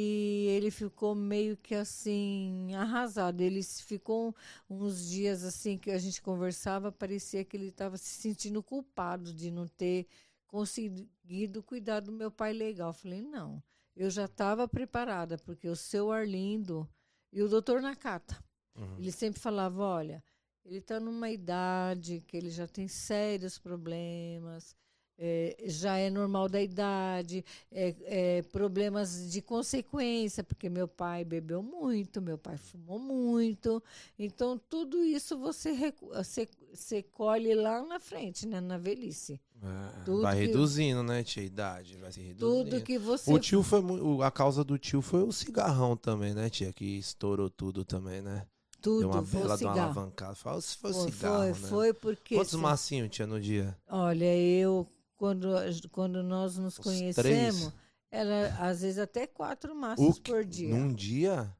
ele 0.50 0.70
ficou 0.70 1.14
meio 1.14 1.56
que 1.56 1.74
assim, 1.74 2.74
arrasado. 2.74 3.40
Ele 3.42 3.62
ficou 3.62 4.34
uns 4.68 5.08
dias 5.08 5.44
assim 5.44 5.78
que 5.78 5.90
a 5.90 5.98
gente 5.98 6.20
conversava, 6.22 6.92
parecia 6.92 7.44
que 7.44 7.56
ele 7.56 7.68
estava 7.68 7.96
se 7.96 8.10
sentindo 8.22 8.62
culpado 8.62 9.32
de 9.32 9.50
não 9.50 9.66
ter 9.66 10.06
conseguido 10.46 11.62
cuidar 11.62 12.00
do 12.00 12.12
meu 12.12 12.30
pai 12.30 12.52
legal. 12.52 12.90
Eu 12.90 12.94
falei, 12.94 13.22
não, 13.22 13.62
eu 13.98 14.08
já 14.10 14.26
estava 14.26 14.68
preparada, 14.68 15.36
porque 15.38 15.68
o 15.68 15.74
seu 15.74 16.12
Arlindo 16.12 16.88
e 17.32 17.42
o 17.42 17.48
doutor 17.48 17.82
Nakata, 17.82 18.38
Uhum. 18.76 18.96
ele 18.96 19.10
sempre 19.10 19.40
falava, 19.40 19.82
olha, 19.82 20.22
ele 20.64 20.78
está 20.78 21.00
numa 21.00 21.28
idade 21.28 22.20
que 22.20 22.36
ele 22.36 22.48
já 22.48 22.68
tem 22.68 22.86
sérios 22.86 23.58
problemas, 23.58 24.76
é, 25.18 25.56
já 25.66 25.96
é 25.96 26.08
normal 26.10 26.48
da 26.48 26.62
idade, 26.62 27.44
é, 27.72 27.94
é, 28.02 28.42
problemas 28.42 29.30
de 29.30 29.42
consequência, 29.42 30.44
porque 30.44 30.68
meu 30.68 30.86
pai 30.86 31.24
bebeu 31.24 31.62
muito, 31.62 32.22
meu 32.22 32.38
pai 32.38 32.56
fumou 32.56 32.98
muito. 32.98 33.82
Então, 34.18 34.60
tudo 34.70 35.04
isso 35.04 35.36
você, 35.38 35.92
você, 36.12 36.48
você 36.72 37.02
colhe 37.02 37.54
lá 37.54 37.82
na 37.84 37.98
frente, 37.98 38.46
né, 38.46 38.60
na 38.60 38.78
velhice. 38.78 39.40
É, 39.60 40.10
vai 40.22 40.36
que- 40.36 40.46
reduzindo, 40.46 41.02
né, 41.02 41.24
tia? 41.24 41.42
Idade, 41.42 41.96
vai 41.96 42.12
se 42.12 42.20
reduzindo. 42.20 42.70
Tudo 42.70 42.80
que 42.84 42.96
você. 42.96 43.32
O 43.32 43.38
tio 43.40 43.62
foi 43.64 43.80
a 44.24 44.30
causa 44.30 44.62
do 44.62 44.78
tio 44.78 45.02
foi 45.02 45.22
o 45.24 45.32
cigarrão 45.32 45.96
também, 45.96 46.32
né, 46.32 46.48
tia? 46.48 46.72
Que 46.72 46.84
estourou 46.98 47.50
tudo 47.50 47.84
também, 47.84 48.22
né? 48.22 48.46
tudo 48.80 49.00
Deu 49.00 49.10
uma 49.10 49.22
bela 49.22 49.56
de 49.56 49.64
uma 49.64 49.72
alavancada. 49.72 50.36
Foi, 50.36 50.52
o- 50.52 50.62
foi 50.62 50.92
Foi, 50.92 51.10
cigarro, 51.10 51.54
foi, 51.54 51.62
né? 51.62 51.68
foi 51.68 51.92
porque. 51.92 52.34
Quantos 52.36 52.52
se- 52.52 52.56
massinhos 52.56 53.10
tinha 53.10 53.26
no 53.26 53.40
dia? 53.40 53.76
Olha, 53.88 54.36
eu, 54.36 54.86
quando, 55.18 55.48
quando 55.90 56.22
nós 56.22 56.56
nos 56.56 56.78
Uns 56.78 56.82
conhecemos, 56.84 57.60
três? 57.60 57.72
Era, 58.10 58.54
às 58.58 58.80
vezes, 58.80 58.98
até 58.98 59.26
quatro 59.26 59.74
que- 60.22 60.30
por 60.30 60.44
dia. 60.44 60.74
Num 60.74 60.94
dia? 60.94 61.54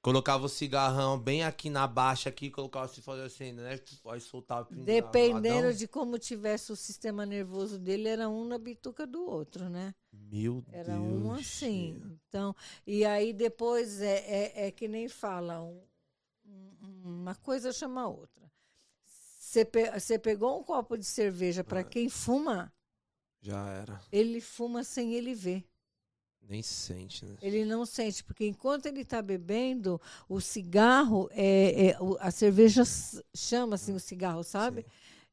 Colocava 0.00 0.44
o 0.44 0.48
cigarrão 0.50 1.18
bem 1.18 1.42
aqui 1.44 1.70
na 1.70 1.86
baixa 1.86 2.28
aqui, 2.28 2.50
colocava 2.50 2.84
assim, 2.84 3.00
fazia 3.00 3.24
assim, 3.24 3.52
né? 3.52 3.80
Aí 4.06 4.20
soltava. 4.20 4.68
Dependendo 4.70 5.72
de 5.74 5.88
como 5.88 6.18
tivesse 6.18 6.70
o 6.72 6.76
sistema 6.76 7.24
nervoso 7.24 7.78
dele, 7.78 8.08
era 8.08 8.28
um 8.28 8.44
na 8.46 8.58
bituca 8.58 9.06
do 9.06 9.24
outro, 9.24 9.68
né? 9.70 9.94
Meu 10.12 10.62
Era 10.70 10.92
Deus. 10.98 11.02
um 11.02 11.32
assim. 11.32 12.18
Então, 12.28 12.54
e 12.86 13.04
aí 13.04 13.32
depois 13.32 14.00
é, 14.02 14.18
é, 14.18 14.66
é 14.66 14.70
que 14.70 14.86
nem 14.86 15.08
fala, 15.08 15.62
um- 15.62 15.82
um- 16.44 17.00
uma 17.22 17.34
coisa 17.34 17.72
chama 17.72 18.02
a 18.02 18.08
outra. 18.08 18.52
Você 19.54 19.64
pe- 19.64 20.18
pegou 20.18 20.58
um 20.58 20.64
copo 20.64 20.96
de 20.98 21.04
cerveja 21.04 21.62
para 21.62 21.80
Ah. 21.80 21.84
quem 21.84 22.08
fuma, 22.08 22.72
Já 23.40 23.68
era. 23.68 24.00
ele 24.10 24.40
fuma 24.40 24.82
sem 24.82 25.14
ele 25.14 25.32
ver. 25.34 25.64
Nem 26.42 26.60
sente, 26.62 27.24
né? 27.24 27.36
Ele 27.40 27.64
não 27.64 27.86
sente, 27.86 28.22
porque 28.24 28.46
enquanto 28.46 28.86
ele 28.86 29.02
está 29.02 29.22
bebendo, 29.22 30.00
o 30.28 30.40
cigarro, 30.40 31.28
é, 31.30 31.90
é- 31.90 31.96
a 32.20 32.30
cerveja 32.30 32.82
chama 33.34 33.76
assim 33.76 33.94
o 33.94 34.00
cigarro, 34.00 34.42
sabe? 34.42 34.82
Sim. 34.82 34.88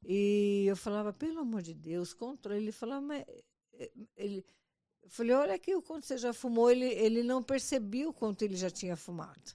E 0.05 0.65
eu 0.67 0.75
falava, 0.77 1.11
pelo 1.11 1.39
amor 1.39 1.61
de 1.63 1.73
Deus, 1.73 2.13
controle. 2.13 2.59
Ele 2.59 2.71
falava, 2.71 3.01
mas. 3.01 3.25
eh, 3.73 3.91
Ele, 4.15 4.45
eu 5.03 5.09
falei, 5.09 5.33
olha 5.35 5.55
aqui 5.55 5.75
o 5.75 5.81
quanto 5.81 6.05
você 6.05 6.17
já 6.17 6.31
fumou. 6.31 6.69
Ele, 6.69 6.85
ele 6.85 7.23
não 7.23 7.41
percebia 7.43 8.07
o 8.07 8.13
quanto 8.13 8.43
ele 8.43 8.55
já 8.55 8.69
tinha 8.69 8.95
fumado. 8.95 9.51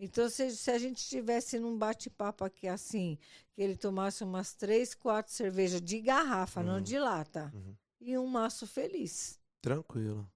Então, 0.00 0.30
se, 0.30 0.54
se 0.56 0.70
a 0.70 0.78
gente 0.78 0.98
estivesse 0.98 1.58
num 1.58 1.76
bate-papo 1.76 2.44
aqui 2.44 2.68
assim, 2.68 3.18
que 3.52 3.60
ele 3.60 3.76
tomasse 3.76 4.22
umas 4.22 4.54
três, 4.54 4.94
quatro 4.94 5.32
cervejas 5.32 5.82
de 5.82 6.00
garrafa, 6.00 6.62
não 6.62 6.74
Uhum. 6.76 6.80
de 6.82 6.98
lata, 6.98 7.50
Uhum. 7.52 7.74
e 8.00 8.16
um 8.16 8.26
maço 8.28 8.64
feliz. 8.66 9.40
Tranquilo. 9.60 10.30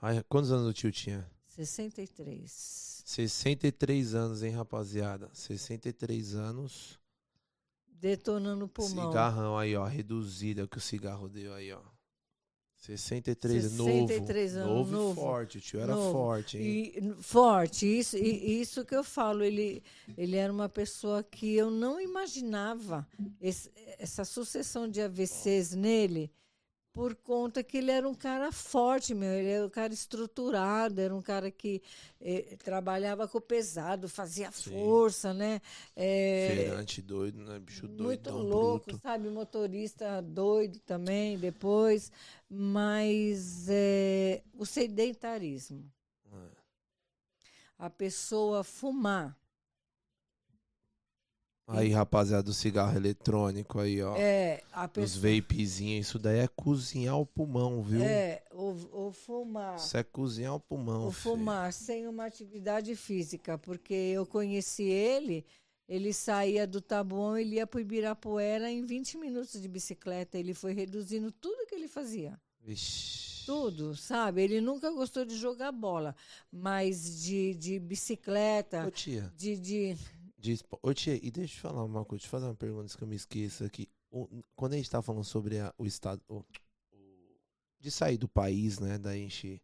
Ai, 0.00 0.22
quantos 0.28 0.50
anos 0.50 0.66
o 0.66 0.72
tio 0.72 0.90
tinha? 0.90 1.30
63. 1.46 3.02
63 3.04 4.14
anos, 4.14 4.42
hein, 4.42 4.52
rapaziada? 4.52 5.28
63 5.34 6.34
anos. 6.34 6.98
Detonando 7.86 8.64
o 8.64 8.68
pulmão. 8.68 9.10
Cigarrão 9.10 9.58
aí, 9.58 9.76
ó. 9.76 9.84
Reduzido 9.84 10.62
é 10.62 10.66
que 10.66 10.78
o 10.78 10.80
cigarro 10.80 11.28
deu 11.28 11.52
aí, 11.54 11.70
ó. 11.72 11.82
63, 12.86 13.62
63 13.64 14.54
novo. 14.54 14.64
anos, 14.70 14.76
novo, 14.76 14.92
novo. 14.92 15.12
e 15.12 15.14
forte. 15.24 15.58
O 15.58 15.60
tio 15.60 15.80
era 15.80 15.94
Novo. 15.94 16.12
forte, 16.12 16.58
hein? 16.58 16.92
E 16.96 17.22
forte, 17.22 17.86
isso, 17.86 18.16
e, 18.16 18.60
isso 18.60 18.84
que 18.84 18.94
eu 18.94 19.04
falo, 19.04 19.44
ele, 19.44 19.82
ele 20.18 20.36
era 20.36 20.52
uma 20.52 20.68
pessoa 20.68 21.22
que 21.22 21.54
eu 21.54 21.70
não 21.70 22.00
imaginava 22.00 23.06
esse- 23.40 23.70
essa 23.98 24.24
sucessão 24.24 24.88
de 24.88 25.00
AVCs 25.00 25.74
nele, 25.74 26.30
por 26.92 27.14
conta 27.16 27.62
que 27.64 27.78
ele 27.78 27.90
era 27.90 28.06
um 28.08 28.14
cara 28.14 28.52
forte, 28.52 29.14
meu, 29.14 29.32
ele 29.32 29.48
era 29.48 29.66
um 29.66 29.70
cara 29.70 29.92
estruturado, 29.94 31.00
era 31.00 31.14
um 31.14 31.22
cara 31.22 31.50
que 31.50 31.82
eh, 32.20 32.56
trabalhava 32.62 33.26
com 33.26 33.38
o 33.38 33.40
pesado, 33.40 34.08
fazia 34.08 34.50
Sim. 34.50 34.70
força, 34.70 35.32
né? 35.32 35.60
Eh, 35.96 36.54
Feirante 36.54 37.00
doido, 37.02 37.40
né? 37.44 37.58
Bicho 37.58 37.88
muito 37.88 37.96
doidão, 37.96 38.42
louco, 38.42 38.86
bruto. 38.86 39.00
sabe? 39.02 39.28
Motorista 39.30 40.20
doido 40.22 40.78
também, 40.80 41.38
depois. 41.38 42.12
Mas 42.48 43.66
é, 43.70 44.42
o 44.54 44.66
sedentarismo, 44.66 45.90
É. 46.30 46.62
a 47.78 47.90
pessoa 47.90 48.62
fumar, 48.64 49.36
Aí, 51.78 51.90
rapaziada, 51.90 52.42
do 52.42 52.52
cigarro 52.52 52.96
eletrônico 52.96 53.78
aí, 53.80 54.02
ó. 54.02 54.14
é, 54.16 54.62
a 54.72 54.84
Os 54.86 54.90
pessoa. 54.92 55.22
vapezinhos, 55.36 56.06
isso 56.06 56.18
daí 56.18 56.38
é 56.40 56.48
cozinhar 56.48 57.18
o 57.18 57.26
pulmão, 57.26 57.82
viu? 57.82 58.02
É, 58.02 58.42
o, 58.52 59.06
o 59.08 59.12
fumar. 59.12 59.76
Isso 59.76 59.96
é 59.96 60.02
cozinhar 60.02 60.54
o 60.54 60.60
pulmão, 60.60 61.06
O 61.08 61.12
fi. 61.12 61.22
fumar 61.22 61.72
sem 61.72 62.06
uma 62.06 62.26
atividade 62.26 62.94
física, 62.96 63.56
porque 63.58 63.92
eu 63.94 64.24
conheci 64.26 64.84
ele, 64.84 65.44
ele 65.88 66.12
saía 66.12 66.66
do 66.66 66.80
Taboão, 66.80 67.36
ele 67.36 67.56
ia 67.56 67.66
para 67.66 67.78
o 67.78 67.80
Ibirapuera 67.80 68.70
em 68.70 68.84
20 68.86 69.18
minutos 69.18 69.60
de 69.60 69.68
bicicleta. 69.68 70.38
Ele 70.38 70.54
foi 70.54 70.72
reduzindo 70.72 71.30
tudo 71.32 71.66
que 71.66 71.74
ele 71.74 71.88
fazia. 71.88 72.38
Vixe. 72.60 73.44
Tudo, 73.44 73.96
sabe? 73.96 74.40
Ele 74.42 74.60
nunca 74.60 74.88
gostou 74.92 75.24
de 75.24 75.36
jogar 75.36 75.72
bola, 75.72 76.14
mas 76.50 77.20
de, 77.22 77.54
de 77.56 77.78
bicicleta, 77.80 78.86
Ô, 78.86 78.90
tia, 78.90 79.32
de, 79.36 79.56
de. 79.58 79.96
De 80.42 80.58
Ô, 80.82 80.92
tia, 80.92 81.14
e 81.24 81.30
deixa 81.30 81.54
eu 81.54 81.56
te 81.56 81.60
falar 81.60 81.84
uma 81.84 82.04
coisa, 82.04 82.20
deixa 82.20 82.26
eu 82.26 82.30
fazer 82.30 82.46
uma 82.46 82.54
pergunta 82.56 82.82
antes 82.82 82.96
que 82.96 83.04
eu 83.04 83.08
me 83.08 83.14
esqueça 83.16 83.64
aqui. 83.64 83.88
Quando 84.56 84.74
a 84.74 84.76
gente 84.76 84.90
tá 84.90 85.00
falando 85.00 85.24
sobre 85.24 85.58
a- 85.60 85.72
o 85.78 85.86
estado. 85.86 86.20
o- 86.28 86.44
o- 86.92 87.36
de 87.80 87.90
sair 87.90 88.18
do 88.18 88.28
país, 88.28 88.78
né? 88.78 88.98
Da 88.98 89.14
gente. 89.14 89.62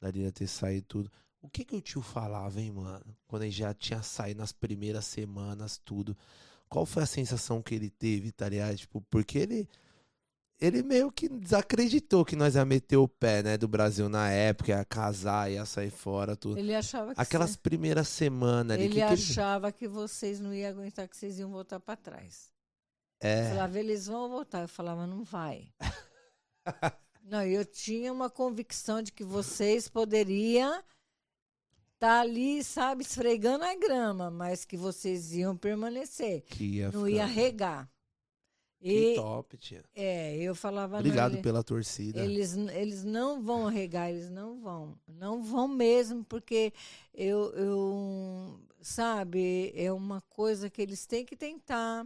Da 0.00 0.10
Lina 0.10 0.32
ter 0.32 0.46
saído 0.46 0.86
tudo. 0.86 1.12
O 1.40 1.48
que 1.48 1.64
que 1.64 1.76
o 1.76 1.80
tio 1.80 2.00
falava, 2.02 2.60
hein, 2.60 2.70
mano? 2.72 3.04
Quando 3.26 3.42
ele 3.42 3.50
já 3.52 3.74
tinha 3.74 4.02
saído 4.02 4.40
nas 4.40 4.52
primeiras 4.52 5.04
semanas, 5.06 5.78
tudo. 5.84 6.16
Qual 6.68 6.86
foi 6.86 7.02
a 7.02 7.06
sensação 7.06 7.60
que 7.62 7.74
ele 7.74 7.90
teve, 7.90 8.32
tá 8.32 8.48
ligado? 8.48 8.76
Tipo, 8.76 9.00
porque 9.10 9.38
ele. 9.38 9.68
Ele 10.64 10.82
meio 10.82 11.10
que 11.10 11.28
desacreditou 11.28 12.24
que 12.24 12.36
nós 12.36 12.54
ia 12.54 12.64
meter 12.64 12.96
o 12.96 13.08
pé, 13.08 13.42
né, 13.42 13.58
do 13.58 13.66
Brasil 13.66 14.08
na 14.08 14.30
época, 14.30 14.70
ia 14.70 14.84
casar, 14.84 15.50
ia 15.50 15.64
sair 15.66 15.90
fora, 15.90 16.36
tudo. 16.36 16.58
Ele 16.58 16.74
achava 16.74 17.14
que. 17.14 17.20
Aquelas 17.20 17.50
cê- 17.52 17.58
primeiras 17.58 18.08
semanas 18.08 18.74
ali. 18.76 18.84
ele 18.84 18.94
que 18.94 19.00
que 19.00 19.02
achava 19.02 19.72
que 19.72 19.88
vocês 19.88 20.38
não 20.40 20.54
iam 20.54 20.70
aguentar, 20.70 21.08
que 21.08 21.16
vocês 21.16 21.38
iam 21.38 21.50
voltar 21.50 21.80
para 21.80 21.96
trás. 21.96 22.50
É. 23.20 23.48
Falava, 23.50 23.78
eles 23.78 24.06
vão 24.06 24.28
voltar. 24.28 24.62
Eu 24.62 24.68
falava, 24.68 25.06
não 25.06 25.22
vai. 25.24 25.68
não, 27.24 27.42
eu 27.42 27.64
tinha 27.64 28.12
uma 28.12 28.28
convicção 28.30 29.00
de 29.02 29.12
que 29.12 29.24
vocês 29.24 29.88
poderiam 29.88 30.82
estar 31.94 32.20
ali, 32.20 32.64
sabe, 32.64 33.02
esfregando 33.04 33.64
a 33.64 33.74
grama, 33.76 34.28
mas 34.30 34.64
que 34.64 34.76
vocês 34.76 35.32
iam 35.32 35.56
permanecer. 35.56 36.42
Que 36.42 36.64
ia 36.78 36.86
Não 36.90 37.04
ficar- 37.04 37.10
ia 37.10 37.26
regar. 37.26 37.91
Que 38.82 39.12
E, 39.12 39.14
top, 39.14 39.56
tia. 39.58 39.84
é, 39.94 40.36
eu 40.38 40.54
falava, 40.56 40.98
Obrigado 40.98 41.34
ele- 41.34 41.42
pela 41.42 41.62
torcida. 41.62 42.20
Eles, 42.20 42.56
eles 42.56 43.04
não 43.04 43.40
vão 43.40 43.66
regar, 43.66 44.10
eles 44.10 44.28
não 44.28 44.60
vão. 44.60 44.98
Não 45.06 45.40
vão 45.40 45.68
mesmo, 45.68 46.24
porque 46.24 46.72
eu, 47.14 47.52
eu 47.54 48.60
sabe, 48.80 49.72
é 49.76 49.92
uma 49.92 50.20
coisa 50.22 50.68
que 50.68 50.82
eles 50.82 51.06
têm 51.06 51.24
que 51.24 51.36
tentar. 51.36 52.04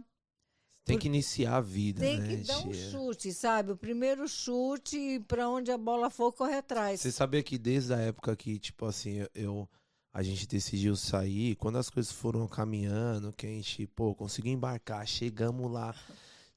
Tem 0.85 0.97
que 0.99 1.07
iniciar 1.07 1.57
a 1.57 1.61
vida, 1.61 1.99
Tem 1.99 2.17
né, 2.19 2.27
que 2.27 2.35
dar 2.43 2.59
um 2.59 2.71
tia? 2.71 2.91
chute, 2.91 3.33
sabe? 3.33 3.71
O 3.73 3.77
primeiro 3.77 4.25
chute, 4.27 5.19
para 5.27 5.49
onde 5.49 5.69
a 5.71 5.77
bola 5.77 6.09
for, 6.09 6.31
corre 6.31 6.55
atrás. 6.55 7.01
Você 7.01 7.11
sabia 7.11 7.43
que 7.43 7.57
desde 7.57 7.93
a 7.93 7.97
época 7.97 8.35
que, 8.35 8.57
tipo 8.59 8.85
assim, 8.85 9.25
eu. 9.33 9.67
A 10.13 10.23
gente 10.23 10.47
decidiu 10.47 10.95
sair, 10.95 11.55
quando 11.57 11.77
as 11.77 11.89
coisas 11.91 12.11
foram 12.11 12.47
caminhando, 12.47 13.31
que 13.33 13.45
a 13.45 13.49
gente, 13.49 13.85
pô, 13.85 14.15
conseguiu 14.15 14.51
embarcar, 14.51 15.05
chegamos 15.05 15.69
lá. 15.71 15.93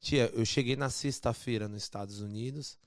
Tia, 0.01 0.31
eu 0.35 0.45
cheguei 0.45 0.77
na 0.77 0.89
sexta-feira 0.89 1.69
nos 1.69 1.83
Estados 1.83 2.21
Unidos. 2.21 2.79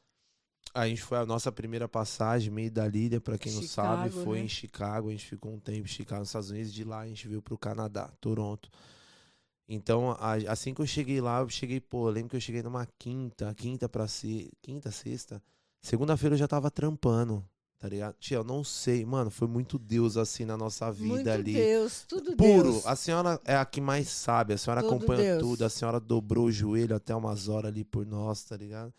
A 0.73 0.87
gente 0.87 1.03
foi 1.03 1.19
a 1.19 1.25
nossa 1.25 1.51
primeira 1.51 1.87
passagem, 1.87 2.51
meio 2.51 2.71
da 2.71 2.87
Lília, 2.87 3.21
pra 3.21 3.37
quem 3.37 3.53
não 3.53 3.61
sabe, 3.61 4.09
Chicago, 4.09 4.23
foi 4.25 4.39
né? 4.39 4.45
em 4.45 4.49
Chicago. 4.49 5.09
A 5.09 5.11
gente 5.11 5.25
ficou 5.25 5.53
um 5.53 5.59
tempo 5.59 5.85
em 5.85 5.87
Chicago, 5.87 6.21
nos 6.21 6.29
Estados 6.29 6.49
Unidos. 6.49 6.73
De 6.73 6.83
lá 6.83 7.01
a 7.01 7.07
gente 7.07 7.27
veio 7.27 7.41
pro 7.41 7.57
Canadá, 7.57 8.11
Toronto. 8.19 8.69
Então, 9.67 10.17
assim 10.47 10.73
que 10.73 10.81
eu 10.81 10.87
cheguei 10.87 11.21
lá, 11.21 11.39
eu 11.39 11.49
cheguei, 11.49 11.79
pô, 11.79 12.07
eu 12.07 12.11
lembro 12.11 12.31
que 12.31 12.35
eu 12.35 12.41
cheguei 12.41 12.63
numa 12.63 12.87
quinta, 12.97 13.53
quinta 13.53 13.87
pra 13.87 14.07
ser, 14.07 14.49
quinta, 14.61 14.91
sexta. 14.91 15.41
Segunda-feira 15.81 16.33
eu 16.33 16.39
já 16.39 16.47
tava 16.47 16.71
trampando, 16.71 17.45
tá 17.83 17.89
ligado? 17.89 18.15
Tia, 18.17 18.37
eu 18.37 18.45
não 18.45 18.63
sei, 18.63 19.03
mano, 19.03 19.29
foi 19.29 19.45
muito 19.45 19.77
Deus 19.77 20.15
assim 20.15 20.45
na 20.45 20.55
nossa 20.55 20.89
vida 20.89 21.15
Muito 21.15 21.29
ali. 21.29 21.53
Deus, 21.53 22.05
tudo 22.07 22.33
Puro, 22.37 22.71
Deus. 22.71 22.85
a 22.85 22.95
senhora 22.95 23.41
é 23.43 23.57
a 23.57 23.65
que 23.65 23.81
mais 23.81 24.07
sabe, 24.07 24.53
a 24.53 24.57
senhora 24.57 24.81
Tudo 24.81 24.95
acompanha 24.95 25.21
Deus. 25.21 25.41
tudo, 25.41 25.65
a 25.65 25.69
senhora 25.69 25.99
dobrou 25.99 26.45
o 26.45 26.51
joelho 26.51 26.95
até 26.95 27.13
umas 27.13 27.49
horas 27.49 27.69
ali 27.69 27.83
por 27.83 28.05
nós, 28.05 28.41
tá 28.45 28.55
ligado? 28.55 28.93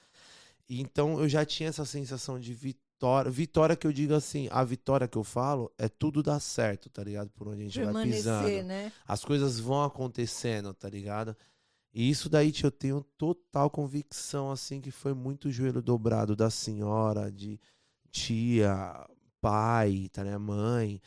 Então 0.69 1.19
eu 1.19 1.27
já 1.27 1.47
tinha 1.47 1.71
essa 1.71 1.87
sensação 1.87 2.39
de 2.39 2.53
vitória, 2.53 3.31
vitória 3.31 3.75
que 3.75 3.87
eu 3.87 3.93
digo 3.93 4.13
assim, 4.13 4.49
a 4.51 4.63
vitória 4.63 5.09
que 5.09 5.17
eu 5.17 5.25
falo 5.25 5.73
é 5.79 5.89
tudo 5.89 6.23
dar 6.23 6.39
certo, 6.39 6.91
tá 6.91 7.03
ligado? 7.03 7.31
Por 7.31 7.49
onde 7.49 7.63
a 7.63 7.65
gente 7.65 7.81
vai 7.81 8.05
pisando 8.05 8.45
Permanecer, 8.45 8.65
né? 8.65 8.93
as 9.09 9.25
coisas 9.25 9.59
vão 9.59 9.83
acontecendo, 9.83 10.75
tá 10.75 10.91
ligado? 10.91 11.35
E 11.95 12.11
isso 12.11 12.29
daí 12.29 12.53
tio, 12.53 12.67
eu 12.67 12.71
tenho 12.71 13.03
total 13.17 13.71
convicção, 13.71 14.51
assim, 14.51 14.79
que 14.79 14.91
foi 14.91 15.15
muito 15.15 15.51
joelho 15.51 15.81
dobrado 15.81 16.37
da 16.37 16.51
senhora, 16.51 17.33
de 17.33 17.59
tia, 18.15 19.07
pai, 19.41 20.09
tá, 20.13 20.23
né, 20.23 20.39
mãe. 20.39 21.01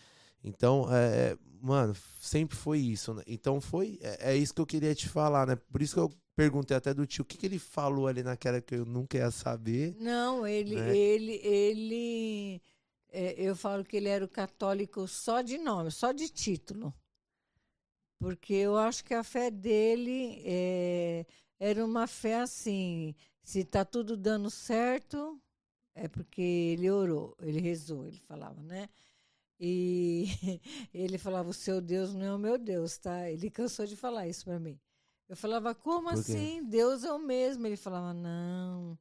Então, 0.43 0.85
é, 0.93 1.31
é, 1.31 1.37
mano, 1.61 1.95
sempre 2.19 2.55
foi 2.55 2.79
isso, 2.79 3.13
né? 3.13 3.23
Então 3.25 3.61
foi, 3.61 3.97
é, 4.01 4.33
é 4.33 4.35
isso 4.35 4.53
que 4.53 4.61
eu 4.61 4.65
queria 4.65 4.93
te 4.93 5.07
falar, 5.07 5.47
né? 5.47 5.55
Por 5.55 5.81
isso 5.81 5.95
que 5.95 5.99
eu 6.01 6.11
perguntei 6.35 6.75
até 6.75 6.93
do 6.93 7.07
tio, 7.07 7.23
o 7.23 7.25
que, 7.25 7.37
que 7.37 7.45
ele 7.45 7.57
falou 7.57 8.07
ali 8.07 8.21
naquela 8.21 8.61
que 8.61 8.75
eu 8.75 8.85
nunca 8.85 9.17
ia 9.17 9.31
saber. 9.31 9.95
Não, 9.99 10.45
ele, 10.45 10.75
né? 10.75 10.95
ele, 10.95 11.33
ele, 11.43 12.61
é, 13.09 13.33
eu 13.37 13.55
falo 13.55 13.83
que 13.83 13.97
ele 13.97 14.09
era 14.09 14.23
o 14.23 14.29
católico 14.29 15.07
só 15.07 15.41
de 15.41 15.57
nome, 15.57 15.89
só 15.89 16.11
de 16.11 16.29
título. 16.29 16.93
Porque 18.19 18.53
eu 18.53 18.77
acho 18.77 19.03
que 19.03 19.13
a 19.13 19.23
fé 19.23 19.49
dele 19.49 20.41
é, 20.43 21.25
era 21.59 21.83
uma 21.85 22.05
fé 22.05 22.41
assim, 22.41 23.15
se 23.43 23.63
tá 23.63 23.85
tudo 23.85 24.17
dando 24.17 24.49
certo, 24.49 25.39
é 25.97 26.07
porque 26.07 26.41
ele 26.41 26.89
orou, 26.89 27.35
ele 27.41 27.59
rezou, 27.59 28.05
ele 28.05 28.19
falava, 28.19 28.61
né? 28.61 28.87
E 29.59 30.27
ele 30.93 31.17
falava: 31.17 31.49
O 31.49 31.53
seu 31.53 31.81
Deus 31.81 32.13
não 32.13 32.25
é 32.25 32.33
o 32.33 32.39
meu 32.39 32.57
Deus, 32.57 32.97
tá? 32.97 33.29
Ele 33.29 33.49
cansou 33.49 33.85
de 33.85 33.95
falar 33.95 34.27
isso 34.27 34.45
para 34.45 34.59
mim. 34.59 34.79
Eu 35.27 35.35
falava: 35.35 35.73
Como 35.73 36.09
assim? 36.09 36.63
Deus 36.63 37.03
é 37.03 37.11
o 37.11 37.19
mesmo. 37.19 37.65
Ele 37.65 37.75
falava: 37.75 38.13
Não, 38.13 38.97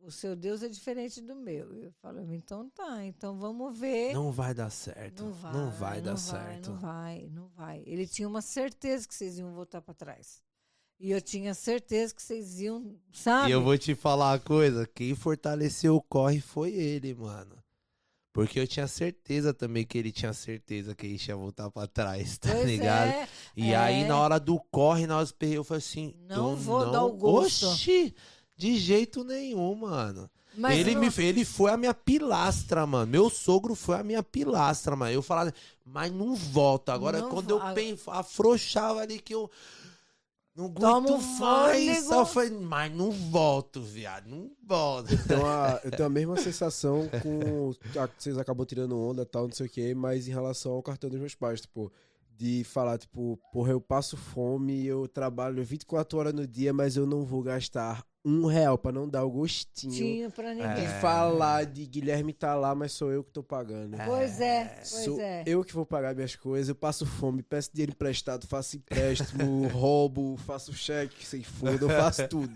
o 0.00 0.10
seu 0.10 0.34
Deus 0.34 0.62
é 0.62 0.68
diferente 0.68 1.20
do 1.20 1.36
meu. 1.36 1.74
Eu 1.74 1.92
falava: 1.92 2.34
Então 2.34 2.70
tá, 2.70 3.04
então 3.04 3.36
vamos 3.38 3.78
ver. 3.78 4.14
Não 4.14 4.32
vai 4.32 4.54
dar 4.54 4.70
certo. 4.70 5.24
Não 5.24 5.32
vai, 5.32 5.52
não 5.52 5.70
vai 5.70 6.00
dar 6.00 6.10
não 6.12 6.16
certo. 6.16 6.70
Não 6.70 6.78
vai, 6.78 7.28
não 7.28 7.48
vai. 7.48 7.82
Ele 7.86 8.06
tinha 8.06 8.26
uma 8.26 8.40
certeza 8.40 9.06
que 9.06 9.14
vocês 9.14 9.38
iam 9.38 9.52
voltar 9.52 9.82
para 9.82 9.92
trás. 9.92 10.42
E 11.00 11.10
eu 11.12 11.20
tinha 11.20 11.54
certeza 11.54 12.14
que 12.14 12.22
vocês 12.22 12.60
iam, 12.60 12.94
sabe? 13.12 13.48
E 13.48 13.52
eu 13.52 13.62
vou 13.62 13.76
te 13.78 13.94
falar 13.94 14.32
uma 14.32 14.38
coisa, 14.38 14.86
quem 14.94 15.14
fortaleceu 15.14 15.96
o 15.96 16.02
corre 16.02 16.40
foi 16.40 16.72
ele, 16.74 17.14
mano. 17.14 17.56
Porque 18.32 18.60
eu 18.60 18.66
tinha 18.68 18.86
certeza 18.86 19.52
também 19.54 19.84
que 19.84 19.96
ele 19.98 20.12
tinha 20.12 20.32
certeza 20.34 20.94
que 20.94 21.06
ele 21.06 21.20
ia 21.26 21.34
voltar 21.34 21.70
pra 21.70 21.86
trás, 21.86 22.36
tá 22.38 22.50
Pois 22.52 22.66
ligado? 22.66 23.08
é, 23.08 23.28
E 23.56 23.72
é. 23.72 23.76
aí, 23.76 24.04
na 24.06 24.18
hora 24.18 24.38
do 24.38 24.60
corre, 24.70 25.06
nós 25.06 25.32
perrei, 25.32 25.56
eu 25.56 25.64
falei 25.64 25.78
assim, 25.78 26.14
Não 26.28 26.54
vou 26.54 26.84
não... 26.84 26.92
dar 26.92 27.04
o 27.04 27.12
gosto. 27.12 27.66
Oxi, 27.68 28.14
de 28.56 28.76
jeito 28.78 29.24
nenhum, 29.24 29.74
mano. 29.74 30.30
mas 30.56 30.78
ele, 30.78 30.94
não- 30.94 31.00
me, 31.00 31.08
ele 31.24 31.44
foi 31.46 31.70
a 31.72 31.76
minha 31.78 31.94
pilastra, 31.94 32.86
mano. 32.86 33.10
Meu 33.10 33.28
sogro 33.30 33.74
foi 33.74 33.96
a 33.96 34.04
minha 34.04 34.22
pilastra, 34.22 34.94
mano. 34.94 35.10
Eu 35.12 35.22
falava, 35.22 35.52
mas 35.84 36.12
não 36.12 36.34
volta. 36.36 36.92
Agora, 36.92 37.20
Não 37.22 37.30
quando 37.30 37.50
eu 37.50 37.74
pen- 37.74 37.98
afrouxava 38.06 39.00
ali 39.00 39.18
que 39.18 39.34
eu 39.34 39.50
não 40.68 40.74
Toma 40.74 40.96
aguento 41.08 41.14
um 41.22 41.38
mais, 41.38 42.10
eu 42.10 42.26
falei, 42.26 42.50
mas 42.50 42.92
não 42.94 43.10
volto, 43.10 43.80
viado, 43.82 44.28
não 44.28 44.50
volto. 44.66 45.12
Então, 45.14 45.46
a- 45.46 45.80
eu 45.84 45.90
tenho 45.90 46.06
a 46.06 46.10
mesma 46.10 46.36
sensação 46.36 47.08
com. 47.22 47.70
a 47.98 48.08
que 48.08 48.22
vocês 48.22 48.36
acabam 48.38 48.66
tirando 48.66 48.98
onda 48.98 49.24
tal, 49.26 49.44
não 49.46 49.52
sei 49.54 49.66
o 49.66 49.70
quê, 49.70 49.94
mas 49.94 50.26
em 50.28 50.30
relação 50.32 50.72
ao 50.72 50.82
cartão 50.82 51.08
dos 51.10 51.18
meus 51.20 51.34
pais, 51.34 51.60
tipo. 51.60 51.90
De 52.36 52.64
falar, 52.64 52.96
tipo, 52.96 53.38
porra, 53.52 53.72
eu 53.72 53.80
passo 53.82 54.16
fome, 54.16 54.86
eu 54.86 55.06
trabalho 55.06 55.62
24 55.62 56.18
horas 56.18 56.32
no 56.32 56.46
dia, 56.46 56.72
mas 56.72 56.96
eu 56.96 57.04
não 57.04 57.22
vou 57.22 57.42
gastar 57.42 58.02
um 58.24 58.44
real 58.46 58.76
pra 58.76 58.92
não 58.92 59.08
dar 59.08 59.24
o 59.24 59.30
gostinho. 59.30 59.92
tinha 59.94 60.30
para 60.30 60.52
ninguém. 60.54 60.82
E 60.84 60.86
É. 60.86 61.00
falar 61.00 61.64
de 61.64 61.86
Guilherme 61.86 62.32
tá 62.32 62.54
lá, 62.54 62.74
mas 62.74 62.92
sou 62.92 63.10
eu 63.10 63.24
que 63.24 63.30
tô 63.30 63.42
pagando. 63.42 63.96
Pois 64.04 64.40
é, 64.40 64.64
pois 64.76 64.88
Sou 64.88 65.20
é. 65.20 65.42
eu 65.46 65.64
que 65.64 65.72
vou 65.72 65.86
pagar 65.86 66.14
minhas 66.14 66.36
coisas, 66.36 66.68
eu 66.68 66.74
passo 66.74 67.06
fome, 67.06 67.42
peço 67.42 67.70
dinheiro 67.72 67.92
emprestado, 67.92 68.46
faço 68.46 68.76
empréstimo, 68.76 69.66
roubo, 69.72 70.36
faço 70.44 70.72
cheque, 70.72 71.24
sem 71.26 71.42
fundo, 71.42 71.86
eu 71.86 71.88
faço 71.88 72.28
tudo. 72.28 72.52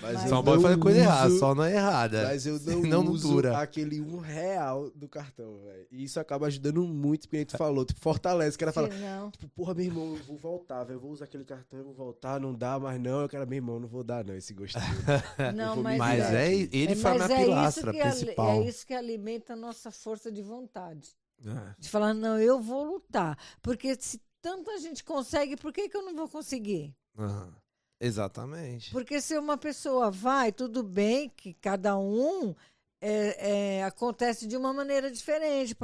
Mas, 0.00 0.30
pode 0.30 0.46
não 0.46 0.60
fazer 0.60 0.78
coisa 0.78 0.98
errada, 1.00 1.30
só 1.38 1.54
não 1.54 1.64
é 1.64 1.74
errada. 1.74 2.24
Mas 2.28 2.46
eu 2.46 2.58
não, 2.86 3.02
não 3.04 3.12
uso 3.12 3.28
dura. 3.28 3.58
aquele 3.58 4.00
um 4.00 4.18
real 4.18 4.90
do 4.94 5.08
cartão, 5.08 5.58
velho. 5.64 5.86
E 5.90 6.04
isso 6.04 6.20
acaba 6.20 6.46
ajudando 6.46 6.84
muito, 6.84 7.22
porque 7.22 7.36
a 7.36 7.40
gente 7.40 7.56
falou, 7.56 7.84
tipo, 7.84 7.98
fortalece. 8.00 8.56
O 8.56 8.60
cara 8.60 8.72
fala, 8.72 8.90
Se 8.90 8.98
não, 8.98 9.30
tipo, 9.30 9.48
porra, 9.48 9.74
meu 9.74 9.84
irmão, 9.86 10.16
eu 10.16 10.22
vou 10.24 10.36
voltar, 10.36 10.84
velho. 10.84 10.96
Eu 10.96 11.00
vou 11.00 11.10
usar 11.10 11.24
aquele 11.24 11.44
cartão, 11.44 11.78
eu 11.80 11.84
vou 11.86 11.94
voltar, 11.94 12.38
não 12.38 12.54
dá 12.54 12.78
mais 12.78 13.00
não. 13.00 13.22
Eu 13.22 13.28
quero, 13.28 13.46
meu 13.48 13.56
irmão, 13.56 13.80
não 13.80 13.88
vou 13.88 14.04
dar 14.04 14.24
não 14.24 14.34
esse 14.34 14.54
gostinho. 14.54 14.84
não, 15.56 15.82
mas, 15.82 15.98
Mas 15.98 16.24
é, 16.34 16.52
ele 16.54 16.92
é, 16.92 16.96
foi 16.96 17.10
a 17.10 17.14
mas 17.18 17.26
minha 17.28 17.40
é 17.40 17.44
pilastra 17.44 17.90
isso 17.90 17.92
que 17.92 18.00
ali- 18.02 18.10
principal. 18.18 18.50
é 18.62 18.68
isso 18.68 18.86
que 18.86 18.94
alimenta 18.94 19.52
a 19.54 19.56
nossa 19.56 19.90
força 19.90 20.30
de 20.30 20.42
vontade. 20.42 21.08
É. 21.44 21.74
De 21.78 21.88
falar, 21.88 22.14
não, 22.14 22.38
eu 22.38 22.60
vou 22.60 22.84
lutar. 22.84 23.36
Porque 23.62 23.96
se 23.98 24.20
tanta 24.42 24.78
gente 24.78 25.02
consegue, 25.02 25.56
por 25.56 25.72
que, 25.72 25.88
que 25.88 25.96
eu 25.96 26.02
não 26.04 26.14
vou 26.14 26.28
conseguir? 26.28 26.94
Aham. 27.18 27.52
Exatamente. 28.00 28.90
Porque 28.90 29.20
se 29.20 29.36
uma 29.36 29.56
pessoa 29.56 30.10
vai, 30.10 30.52
tudo 30.52 30.82
bem 30.82 31.28
que 31.30 31.52
cada 31.54 31.98
um 31.98 32.54
é, 33.00 33.76
é, 33.78 33.84
acontece 33.84 34.46
de 34.46 34.56
uma 34.56 34.72
maneira 34.72 35.10
diferente 35.10 35.74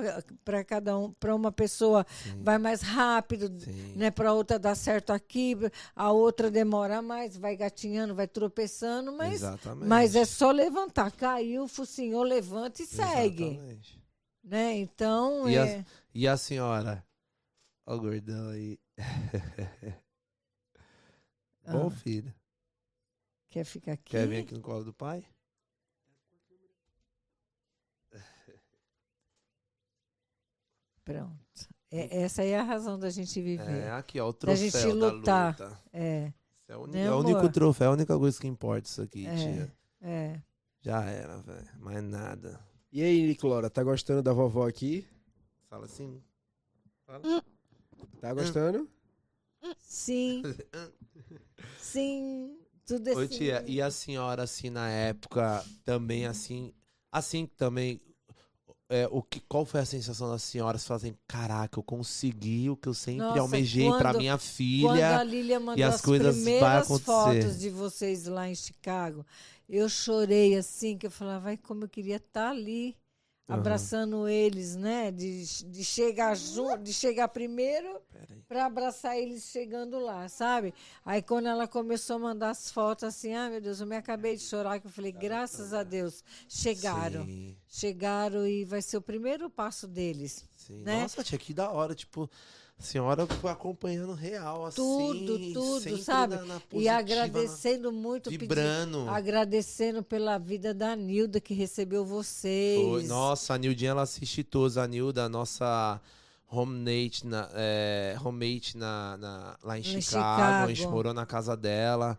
para 0.44 0.64
cada 0.64 0.96
um. 0.98 1.12
Para 1.12 1.34
uma 1.34 1.52
pessoa 1.52 2.06
Sim. 2.22 2.42
vai 2.42 2.58
mais 2.58 2.82
rápido, 2.82 3.52
Sim. 3.60 3.94
né? 3.96 4.10
Para 4.10 4.32
outra 4.32 4.58
dá 4.58 4.74
certo 4.74 5.12
aqui, 5.12 5.56
a 5.94 6.12
outra 6.12 6.50
demora 6.50 7.00
mais, 7.00 7.36
vai 7.36 7.56
gatinhando, 7.56 8.14
vai 8.14 8.26
tropeçando, 8.26 9.12
mas, 9.12 9.34
Exatamente. 9.34 9.88
mas 9.88 10.14
é 10.14 10.24
só 10.24 10.50
levantar. 10.50 11.12
Caiu, 11.12 11.66
focinhou, 11.68 12.22
levanta 12.22 12.82
e 12.82 12.86
segue. 12.86 13.44
Exatamente. 13.44 14.04
Né? 14.42 14.76
Então, 14.76 15.48
E 15.48 15.56
é, 15.56 15.84
E 16.14 16.28
a 16.28 16.36
senhora? 16.36 17.04
Ó 17.86 17.94
o 17.96 18.00
gordão 18.00 18.50
aí. 18.50 18.78
Bom, 21.66 21.86
Ah. 21.86 21.90
filho. 21.90 22.34
quer 23.48 23.64
ficar 23.64 23.92
aqui? 23.92 24.10
Quer 24.10 24.26
vir 24.28 24.42
aqui 24.42 24.54
no 24.54 24.60
colo 24.60 24.84
do 24.84 24.92
pai? 24.92 25.24
Pronto. 31.04 31.68
É, 31.90 32.22
essa 32.22 32.42
aí 32.42 32.50
é 32.50 32.58
a 32.58 32.62
razão 32.62 32.98
da 32.98 33.10
gente 33.10 33.40
viver. 33.40 33.82
É, 33.84 33.90
aqui, 33.92 34.18
ó, 34.18 34.28
o 34.28 34.32
Da 34.32 34.38
troféu 34.38 34.70
gente 34.70 34.98
da 34.98 35.12
lutar. 35.12 35.50
luta. 35.52 35.80
É, 35.92 36.32
Esse 36.56 36.72
é 36.72 36.76
o, 36.76 36.80
único, 36.82 36.96
Né, 36.96 37.04
é 37.04 37.10
o 37.12 37.18
único 37.18 37.48
troféu, 37.52 37.90
a 37.90 37.92
única 37.94 38.18
coisa 38.18 38.40
que 38.40 38.46
importa 38.46 38.88
isso 38.88 39.02
aqui, 39.02 39.26
É. 39.26 39.36
tia. 39.36 39.76
é. 40.00 40.40
Já 40.80 41.02
era, 41.04 41.38
velho. 41.40 41.68
Mais 41.80 42.02
nada. 42.02 42.60
E 42.92 43.02
aí, 43.02 43.26
Niclora, 43.26 43.70
tá 43.70 43.82
gostando 43.82 44.22
da 44.22 44.32
vovó 44.32 44.66
aqui? 44.68 45.06
Fala 45.68 45.86
assim. 45.86 46.22
Tá 48.20 48.32
gostando? 48.34 48.88
Sim. 49.78 50.42
Sim. 51.76 52.58
Tudo 52.86 53.08
assim. 53.10 53.24
Ô, 53.24 53.26
tia, 53.28 53.64
e 53.66 53.80
a 53.80 53.90
senhora, 53.90 54.42
assim, 54.42 54.70
na 54.70 54.88
época, 54.88 55.64
também, 55.84 56.26
assim, 56.26 56.72
assim, 57.12 57.46
também, 57.46 58.00
é, 58.88 59.08
o 59.10 59.22
que, 59.22 59.40
qual 59.40 59.64
foi 59.64 59.80
a 59.80 59.84
sensação 59.86 60.30
da 60.30 60.38
senhora? 60.38 60.78
Você 60.78 60.86
fala 60.86 60.98
assim, 60.98 61.16
caraca, 61.28 61.78
eu 61.78 61.82
consegui 61.82 62.70
o 62.70 62.76
que 62.76 62.88
eu 62.88 62.94
sempre 62.94 63.28
Nossa, 63.28 63.40
almejei 63.40 63.92
pra 63.92 64.12
quando- 64.12 64.18
minha 64.20 64.38
Quando 64.80 65.12
a 65.12 65.22
filha. 65.22 65.24
Lilia 65.24 65.60
mandou 65.60 65.84
as 65.86 65.94
as, 65.94 66.02
coisas 66.02 66.34
vai 66.36 66.42
primeiras 66.42 67.00
fotos 67.00 67.58
de 67.58 67.70
vocês 67.70 68.26
lá 68.26 68.48
em 68.48 68.54
Chicago, 68.54 69.24
eu 69.68 69.88
chorei 69.88 70.56
assim, 70.56 70.98
que 70.98 71.06
eu 71.06 71.10
falava, 71.10 71.44
vai 71.44 71.56
como 71.56 71.84
eu 71.84 71.88
queria 71.88 72.16
estar 72.16 72.50
ali, 72.50 72.96
Abraçando 73.46 74.26
eles, 74.26 74.74
né? 74.74 75.10
De, 75.10 75.44
de 75.64 75.84
chegar 75.84 76.34
junto, 76.34 76.78
de 76.82 76.94
chegar 76.94 77.28
primeiro 77.28 78.00
para 78.48 78.64
abraçar 78.64 79.18
eles 79.18 79.44
chegando 79.44 79.98
lá, 79.98 80.28
sabe? 80.28 80.72
Aí 81.04 81.20
quando 81.20 81.46
ela 81.46 81.68
começou 81.68 82.16
a 82.16 82.18
mandar 82.18 82.50
as 82.50 82.70
fotos 82.70 83.04
assim, 83.04 83.34
ah, 83.34 83.50
meu 83.50 83.60
Deus, 83.60 83.80
eu 83.80 83.86
me 83.86 83.96
acabei 83.96 84.36
de 84.36 84.42
chorar, 84.42 84.80
que 84.80 84.86
eu 84.86 84.90
falei, 84.90 85.12
graças 85.12 85.74
a 85.74 85.82
Deus, 85.82 86.24
chegaram. 86.48 87.24
Sim, 87.26 87.56
Chegaram 87.68 88.46
e 88.46 88.64
vai 88.64 88.80
ser 88.80 88.96
o 88.96 89.02
primeiro 89.02 89.50
passo 89.50 89.86
deles. 89.86 90.44
sim. 90.56 90.82
né? 90.82 91.02
Nossa, 91.02 91.22
tia, 91.22 91.36
que 91.36 91.52
da 91.52 91.70
hora, 91.70 91.94
tipo, 91.94 92.30
senhora 92.78 93.26
foi 93.26 93.50
acompanhando 93.50 94.12
real, 94.12 94.66
assim. 94.66 94.76
Tudo, 94.76 95.38
tudo, 95.52 95.98
sabe? 95.98 96.36
na- 96.36 96.44
na 96.44 96.56
E 96.56 96.60
positiva, 96.60 96.96
agradecendo 96.98 97.92
muito, 97.92 98.30
na- 98.30 98.36
vibrando. 98.38 99.08
agradecendo 99.08 100.02
pela 100.02 100.38
vida 100.38 100.74
da 100.74 100.94
Nilda 100.94 101.40
que 101.40 101.54
recebeu 101.54 102.04
vocês. 102.04 102.80
Foi. 102.82 103.04
Nossa, 103.04 103.54
a 103.54 103.58
Nildinha, 103.58 103.92
ela 103.92 104.02
assiste 104.02 104.42
todos. 104.44 104.76
A 104.76 104.86
Nilda, 104.86 105.28
nossa 105.28 106.00
homemate 106.50 107.26
na, 107.26 107.48
é, 107.54 108.16
homemate 108.22 108.76
na, 108.76 109.16
na- 109.16 109.56
lá 109.62 109.78
em 109.78 109.80
Em 109.80 110.00
Chicago. 110.00 110.42
A 110.64 110.66
gente 110.68 110.76
Chicago. 110.78 110.94
morou 110.94 111.14
na 111.14 111.24
casa 111.26 111.56
dela. 111.56 112.18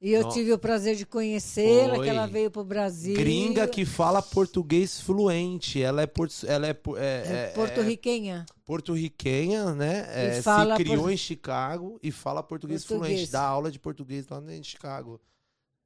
E 0.00 0.12
eu 0.12 0.28
tive 0.28 0.52
o 0.52 0.58
prazer 0.58 0.96
de 0.96 1.06
conhecê-la, 1.06 1.98
que 2.02 2.08
ela 2.10 2.26
veio 2.26 2.50
pro 2.50 2.62
Brasil. 2.62 3.14
Gringa 3.16 3.66
que 3.66 3.86
fala 3.86 4.20
português 4.20 5.00
fluente. 5.00 5.80
Ela 5.82 6.02
é, 6.02 6.06
porto, 6.06 6.34
ela 6.46 6.66
é, 6.66 6.70
é- 6.70 6.74
é 6.96 7.00
é- 7.00 7.44
é 7.44 7.52
porto-riquenha. 7.54 8.44
porto-riquenha, 8.66 9.72
né? 9.74 10.04
É, 10.10 10.42
se 10.42 10.50
criou 10.76 11.04
por- 11.04 11.10
em 11.12 11.16
Chicago 11.16 11.98
e 12.02 12.10
fala 12.12 12.42
português, 12.42 12.84
Português. 12.84 13.12
fluente. 13.14 13.32
Dá 13.32 13.42
aula 13.42 13.70
de 13.70 13.78
português 13.78 14.28
lá 14.28 14.42
em 14.52 14.62
Chicago. 14.62 15.18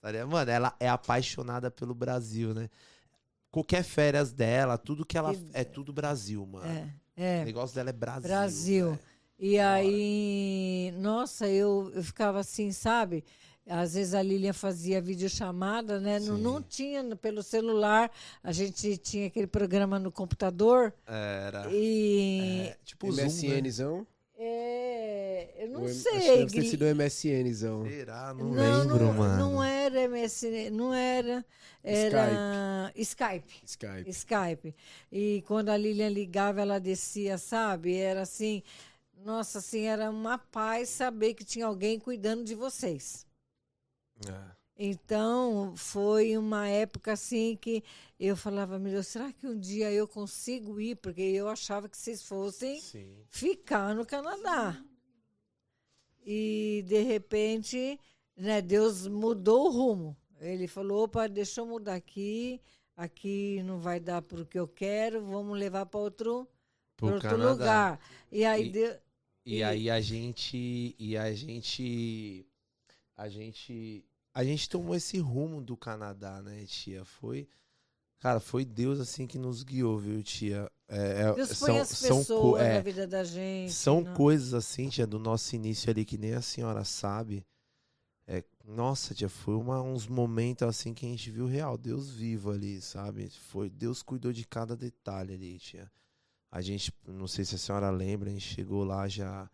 Tá? 0.01 0.11
Mano, 0.27 0.51
ela 0.51 0.75
é 0.81 0.89
apaixonada 0.89 1.71
pelo 1.71 1.95
Brasil, 1.95 2.53
né? 2.55 2.69
Qualquer 3.53 3.85
férias 3.85 4.33
dela, 4.33 4.77
tudo 4.77 5.07
que 5.07 5.17
ela. 5.17 5.33
É 5.53 5.63
tudo 5.63 5.93
Brasil, 5.93 6.45
mano. 6.45 6.91
É, 7.17 7.43
O 7.43 7.45
negócio 7.45 7.75
dela 7.75 7.91
é 7.91 7.93
Brasil. 7.93 8.29
Brasil. 8.29 8.87
velho. 8.87 9.01
E 9.41 9.59
aí, 9.61 10.93
nossa, 10.99 11.47
eu, 11.47 11.93
eu 11.95 12.03
ficava 12.03 12.41
assim, 12.41 12.73
sabe? 12.73 13.25
Às 13.69 13.95
vezes 13.95 14.15
a 14.15 14.23
Lilian 14.23 14.53
fazia 14.55 15.01
videochamada, 15.01 16.01
né? 16.01 16.19
Não, 16.21 16.39
não 16.39 16.63
tinha 16.63 17.05
pelo 17.17 17.43
celular, 17.43 18.11
a 18.43 18.51
gente 18.51 18.97
tinha 18.97 19.27
aquele 19.27 19.47
programa 19.47 19.99
no 19.99 20.11
computador 20.11 20.93
Era. 21.07 21.67
e 21.71 22.69
É, 22.71 22.77
tipo 22.85 23.09
o 23.09 23.13
Zoom, 23.13 23.23
né? 23.23 23.29
MSNzão? 23.61 24.07
é, 24.39 25.55
eu 25.59 25.69
não 25.69 25.83
O 25.85 25.89
sei. 25.89 26.13
que 26.13 26.27
deve 26.29 26.47
ter 26.53 26.63
sido 26.65 26.83
o 26.83 26.89
MSNzão. 26.95 27.85
Será? 27.87 28.33
Não, 28.35 28.47
Não, 28.47 28.79
lembro, 28.83 29.05
não, 29.05 29.13
mano. 29.13 29.37
não 29.51 29.63
era 29.63 30.09
MSN, 30.09 30.71
não 30.73 30.95
era. 30.95 31.45
Era 31.85 32.93
Skype. 32.97 33.53
Skype. 33.65 34.11
Skype. 34.11 34.75
E 35.13 35.43
quando 35.47 35.69
a 35.69 35.77
Lilian 35.77 36.09
ligava, 36.09 36.61
ela 36.61 36.79
descia, 36.81 37.39
sabe? 37.39 37.95
Era 37.97 38.23
assim, 38.23 38.63
nossa, 39.25 39.59
assim, 39.59 39.83
era 39.83 40.11
uma 40.11 40.39
paz 40.39 40.89
saber 40.89 41.35
que 41.35 41.45
tinha 41.45 41.67
alguém 41.67 41.99
cuidando 41.99 42.45
de 42.45 42.55
vocês. 42.55 43.27
É. 44.27 44.59
Então, 44.81 45.75
foi 45.77 46.37
uma 46.39 46.69
época 46.69 47.13
assim 47.13 47.57
que 47.61 47.83
eu 48.19 48.37
falava, 48.37 48.79
meu 48.79 48.93
Deus, 48.93 49.09
será 49.09 49.33
que 49.33 49.47
um 49.47 49.59
dia 49.59 49.91
eu 49.93 50.07
consigo 50.07 50.81
ir? 50.81 50.95
Porque 50.97 51.21
eu 51.21 51.49
achava 51.49 51.89
que 51.89 51.97
vocês 51.99 52.23
fossem 52.23 52.81
Sim. 52.81 53.17
ficar 53.29 53.93
no 53.95 54.07
Canadá. 54.07 54.81
E, 56.25 56.85
de 56.87 57.03
repente, 57.03 57.99
né, 58.37 58.61
Deus 58.61 59.07
mudou 59.07 59.67
o 59.67 59.71
rumo. 59.71 60.17
Ele 60.41 60.69
falou, 60.69 61.05
opa, 61.05 61.27
deixa 61.29 61.61
eu 61.61 61.67
mudar 61.67 61.95
aqui, 61.95 62.61
aqui 62.97 63.61
não 63.65 63.81
vai 63.81 63.99
dar 63.99 64.23
para 64.23 64.43
o 64.43 64.47
que 64.47 64.59
eu 64.59 64.69
quero, 64.69 65.25
vamos 65.25 65.59
levar 65.59 65.87
para 65.87 65.99
outro, 65.99 66.47
Pro 66.97 67.15
outro 67.15 67.29
Canadá. 67.31 67.51
lugar. 67.51 68.01
E 68.31 68.45
aí, 68.45 68.67
E- 68.67 68.71
Deus- 68.71 68.97
E 69.45 69.57
E- 69.57 69.63
aí 69.65 69.91
a 69.91 70.01
gente. 70.01 70.95
E 70.99 71.17
a 71.17 71.33
gente. 71.33 72.47
A 73.19 73.29
gente. 73.29 74.05
A 74.33 74.45
gente 74.45 74.69
tomou 74.69 74.95
esse 74.95 75.19
rumo 75.19 75.61
do 75.61 75.77
Canadá, 75.77 76.41
né, 76.41 76.65
tia? 76.67 77.05
Foi. 77.05 77.49
Cara, 78.21 78.39
foi 78.39 78.65
Deus 78.65 79.01
assim 79.01 79.27
que 79.27 79.37
nos 79.39 79.65
guiou, 79.65 79.99
viu, 79.99 80.23
tia? 80.23 80.71
É, 80.89 81.23
é- 81.23 81.35
Deus 81.35 81.51
são, 81.51 81.69
põe 81.69 81.79
as 81.81 81.89
são, 81.89 82.19
pessoas 82.19 82.41
co- 82.41 82.57
na 82.59 82.65
é, 82.65 82.81
vida 82.83 83.07
da 83.07 83.25
gente. 83.25 83.73
são 83.73 84.03
né? 84.03 84.15
coisas 84.15 84.55
assim, 84.55 84.89
tia, 84.89 85.07
do 85.07 85.19
nosso 85.19 85.55
início 85.57 85.91
ali, 85.91 86.05
que 86.05 86.17
nem 86.17 86.33
a 86.35 86.41
senhora 86.41 86.85
sabe. 86.85 87.45
É, 88.27 88.45
nossa, 88.65 89.15
tia, 89.15 89.29
foi 89.29 89.57
uma- 89.57 89.83
uns 89.83 90.07
momentos 90.07 90.67
assim 90.69 90.95
que 90.95 91.05
a 91.07 91.09
gente 91.09 91.31
viu 91.31 91.47
real, 91.47 91.77
Deus 91.77 92.11
vivo 92.11 92.51
ali, 92.53 92.81
sabe? 92.81 93.29
Foi, 93.31 93.69
Deus 93.69 94.03
cuidou 94.03 94.33
de 94.33 94.47
cada 94.47 94.77
detalhe 94.77 95.35
ali, 95.35 95.59
tia. 95.59 95.91
A 96.51 96.61
gente, 96.61 96.93
não 97.07 97.27
sei 97.27 97.45
se 97.45 97.57
a 97.57 97.59
senhora 97.59 97.91
lembra, 97.91 98.31
a 98.31 98.33
gente 98.33 98.55
chegou 98.55 98.85
lá 98.85 99.09
já, 99.09 99.51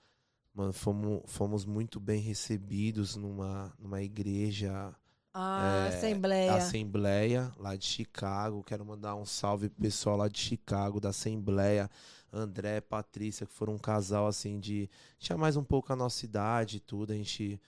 mano, 0.55 0.73
fomos, 0.73 1.23
fomos 1.27 1.65
muito 1.65 1.99
bem 2.01 2.21
recebidos 2.21 3.17
numa, 3.17 3.73
numa 3.79 4.01
igreja, 4.03 4.95
A 5.33 5.87
é, 5.87 5.89
Assembleia. 5.97 6.55
Assembleia, 6.55 7.53
lá 7.59 7.75
de 7.77 7.85
Chicago. 7.85 8.63
Quero 8.63 8.85
mandar 8.85 9.17
um 9.17 9.25
salve 9.27 9.69
pro 9.69 9.83
pessoal 9.83 10.17
lá 10.17 10.29
de 10.29 10.39
Chicago, 10.39 11.01
da 11.01 11.09
Assembleia. 11.11 11.91
André, 12.33 12.81
Patrícia, 12.81 13.47
que 13.47 13.53
foram 13.53 13.75
um 13.75 13.79
casal 13.79 14.27
assim 14.27 14.59
de. 14.59 14.89
Tinha 15.19 15.37
mais 15.39 15.57
um 15.57 15.63
pouco 15.65 15.93
a 15.93 15.97
nossa 15.97 16.25
idade 16.25 16.77
e 16.79 16.81
tudo. 16.81 17.13
A 17.13 17.17
gente 17.17 17.61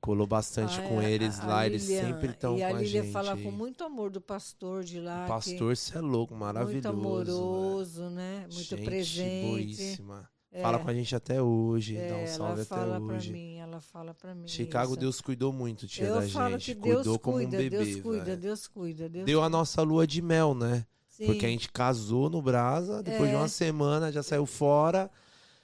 colou 0.00 0.26
bastante 0.28 0.78
Ah, 0.78 0.88
com 0.88 1.00
é, 1.02 1.10
eles 1.10 1.40
a- 1.40 1.46
lá. 1.46 1.58
a 1.60 1.66
eles 1.66 1.88
Lilian- 1.88 2.12
sempre 2.12 2.30
estão 2.30 2.56
E 2.56 2.60
com 2.60 2.66
a 2.66 2.68
a 2.78 2.84
gente. 2.84 3.10
fala 3.10 3.36
com 3.36 3.50
muito 3.50 3.82
amor 3.82 4.10
do 4.10 4.20
pastor 4.20 4.84
de 4.84 5.00
lá. 5.00 5.24
o 5.24 5.28
pastor, 5.28 5.76
você 5.76 5.98
é 5.98 6.00
louco, 6.00 6.34
maravilhoso. 6.36 6.92
Muito 6.92 7.02
né? 7.02 7.08
amoroso, 7.32 8.10
né? 8.10 8.40
Muito 8.42 8.52
gente 8.52 8.84
presente. 8.84 9.50
boíssima. 9.50 10.30
É, 10.56 10.62
Fala 10.62 10.78
com 10.78 10.88
a 10.88 10.94
gente 10.94 11.14
até 11.14 11.42
hoje. 11.42 11.96
é, 11.96 12.08
dá 12.08 12.16
um 12.16 12.26
salve 12.26 12.52
ela 12.54 12.64
fala 12.64 12.96
até 12.96 13.06
pra 13.06 13.16
hoje. 13.16 13.32
mim, 13.32 13.56
ela 13.58 13.80
fala 13.80 14.14
pra 14.14 14.34
mim. 14.34 14.48
Chicago, 14.48 14.92
isso. 14.92 15.00
Deus 15.00 15.20
cuidou 15.20 15.52
muito, 15.52 15.86
tia, 15.86 16.06
Eu 16.06 16.14
da 16.14 16.26
gente. 16.26 16.74
Cuidou 16.74 17.18
como 17.18 17.38
um 17.38 17.46
bebê. 17.48 17.68
Deus 17.70 18.00
cuida, 18.00 18.24
velho. 18.24 18.36
Deus 18.40 18.66
cuida, 18.66 19.08
Deus 19.08 19.26
Deu 19.26 19.42
a 19.42 19.48
nossa 19.50 19.82
lua 19.82 20.06
de 20.06 20.22
mel, 20.22 20.54
né? 20.54 20.86
Sim, 21.10 21.26
Porque 21.26 21.44
a 21.46 21.48
gente 21.48 21.70
casou 21.70 22.30
no 22.30 22.40
Brasa, 22.40 23.02
depois 23.02 23.28
de 23.28 23.34
É. 23.34 23.38
uma 23.38 23.48
semana 23.48 24.10
já 24.12 24.22
saiu 24.22 24.44
fora 24.46 25.10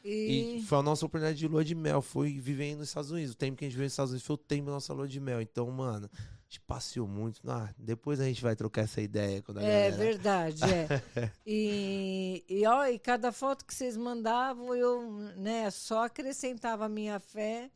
e, 0.04 0.58
e 0.58 0.62
foi 0.62 0.78
a 0.78 0.82
nossa 0.82 1.04
oportunidade 1.06 1.38
de 1.38 1.46
lua 1.48 1.64
de 1.64 1.74
mel. 1.74 2.02
Foi 2.02 2.38
viver 2.38 2.74
nos 2.76 2.88
Estados 2.88 3.10
Unidos. 3.10 3.32
O 3.34 3.36
tempo 3.36 3.56
que 3.56 3.64
a 3.64 3.68
gente 3.68 3.72
viveu 3.74 3.84
nos 3.84 3.92
Estados 3.92 4.10
Unidos 4.12 4.26
foi 4.26 4.34
o 4.34 4.38
tempo 4.38 4.66
da 4.66 4.72
nossa 4.72 4.92
lua 4.92 5.06
de 5.08 5.20
mel. 5.20 5.40
Então, 5.40 5.70
mano, 5.70 6.10
gente 6.52 6.60
passeou 6.60 7.08
muito. 7.08 7.40
Ah, 7.50 7.72
depois 7.78 8.20
a 8.20 8.24
gente 8.24 8.42
vai 8.42 8.54
trocar 8.54 8.82
essa 8.82 9.00
ideia 9.00 9.40
quando 9.40 9.58
a 9.58 9.62
É 9.62 9.90
galera... 9.90 9.96
verdade, 9.96 10.62
é. 10.64 10.86
e, 11.46 12.44
e, 12.46 12.66
ó, 12.66 12.84
e 12.86 12.98
cada 12.98 13.32
foto 13.32 13.64
que 13.64 13.72
vocês 13.74 13.96
mandavam, 13.96 14.74
eu 14.74 15.10
né, 15.36 15.70
só 15.70 16.04
acrescentava 16.04 16.84
a 16.84 16.88
minha 16.90 17.18
fé 17.18 17.70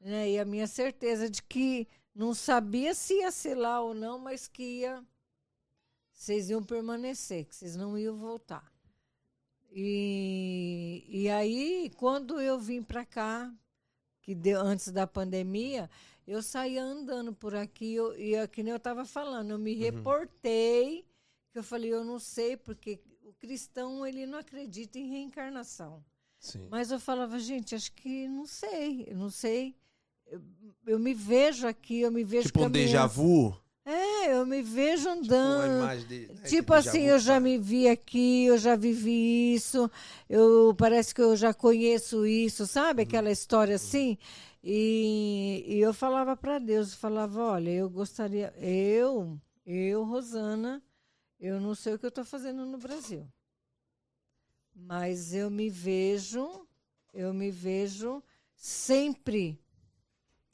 né, 0.00 0.30
e 0.30 0.38
a 0.38 0.44
minha 0.44 0.66
certeza 0.66 1.28
de 1.28 1.42
que 1.42 1.86
não 2.14 2.32
sabia 2.32 2.94
se 2.94 3.18
ia 3.18 3.30
ser 3.30 3.56
lá 3.56 3.80
ou 3.82 3.92
não, 3.92 4.18
mas 4.18 4.48
que 4.48 4.80
ia, 4.80 5.04
vocês 6.10 6.48
iam 6.48 6.62
permanecer, 6.62 7.44
que 7.44 7.54
vocês 7.54 7.76
não 7.76 7.98
iam 7.98 8.16
voltar. 8.16 8.72
E, 9.70 11.04
e 11.08 11.28
aí, 11.28 11.90
quando 11.96 12.40
eu 12.40 12.58
vim 12.58 12.82
para 12.82 13.04
cá, 13.04 13.52
que 14.22 14.34
deu 14.34 14.60
antes 14.60 14.90
da 14.90 15.06
pandemia, 15.06 15.90
eu 16.26 16.42
saía 16.42 16.82
andando 16.82 17.32
por 17.32 17.54
aqui 17.54 17.94
eu, 17.94 18.16
e 18.18 18.34
é 18.34 18.46
que 18.46 18.62
nem 18.62 18.70
eu 18.72 18.76
estava 18.78 19.04
falando, 19.04 19.50
eu 19.50 19.58
me 19.58 19.74
reportei, 19.74 21.04
que 21.52 21.58
eu 21.58 21.62
falei, 21.62 21.92
eu 21.92 22.04
não 22.04 22.18
sei, 22.18 22.56
porque 22.56 23.00
o 23.22 23.32
cristão 23.34 24.06
ele 24.06 24.26
não 24.26 24.38
acredita 24.38 24.98
em 24.98 25.08
reencarnação. 25.08 26.04
Sim. 26.38 26.66
Mas 26.70 26.90
eu 26.90 27.00
falava, 27.00 27.38
gente, 27.38 27.74
acho 27.74 27.92
que 27.92 28.28
não 28.28 28.46
sei, 28.46 29.06
eu 29.08 29.16
não 29.16 29.30
sei. 29.30 29.74
Eu, 30.26 30.40
eu 30.86 30.98
me 30.98 31.14
vejo 31.14 31.66
aqui, 31.66 32.00
eu 32.00 32.10
me 32.10 32.24
vejo 32.24 32.46
Tipo 32.48 32.60
um 32.60 32.62
caminhando. 32.64 32.86
déjà 32.86 33.06
vu. 33.06 33.56
É, 33.86 34.32
eu 34.34 34.46
me 34.46 34.62
vejo 34.62 35.02
Tipo 35.04 35.10
andando. 35.10 35.76
imagem 35.82 36.06
de... 36.08 36.26
né, 36.28 36.42
Tipo 36.46 36.72
assim, 36.72 37.00
vu, 37.02 37.06
eu 37.08 37.18
já 37.18 37.38
me 37.38 37.58
vi 37.58 37.86
aqui, 37.88 38.46
eu 38.46 38.56
já 38.58 38.76
vivi 38.76 39.54
isso, 39.54 39.90
eu 40.28 40.74
parece 40.76 41.14
que 41.14 41.20
eu 41.20 41.36
já 41.36 41.52
conheço 41.52 42.26
isso, 42.26 42.66
sabe? 42.66 43.02
Uhum. 43.02 43.08
Aquela 43.08 43.30
história 43.30 43.76
assim. 43.76 44.16
E, 44.66 45.62
e 45.66 45.78
eu 45.78 45.92
falava 45.92 46.34
para 46.34 46.58
Deus, 46.58 46.92
eu 46.92 46.98
falava, 46.98 47.42
olha, 47.42 47.68
eu 47.68 47.90
gostaria, 47.90 48.50
eu, 48.56 49.38
eu, 49.66 50.04
Rosana, 50.04 50.82
eu 51.38 51.60
não 51.60 51.74
sei 51.74 51.92
o 51.92 51.98
que 51.98 52.06
eu 52.06 52.08
estou 52.08 52.24
fazendo 52.24 52.64
no 52.64 52.78
Brasil. 52.78 53.30
Mas 54.74 55.34
eu 55.34 55.50
me 55.50 55.68
vejo, 55.68 56.66
eu 57.12 57.34
me 57.34 57.50
vejo 57.50 58.24
sempre 58.54 59.62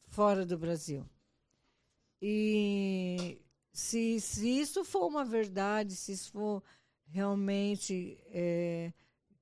fora 0.09 0.45
do 0.45 0.59
Brasil. 0.59 1.09
E 2.21 3.41
se, 3.73 4.21
se 4.21 4.49
isso 4.49 4.85
for 4.85 5.07
uma 5.07 5.25
verdade, 5.25 5.95
se 5.95 6.11
isso 6.11 6.33
for 6.33 6.65
realmente 7.07 8.19
é, 8.27 8.93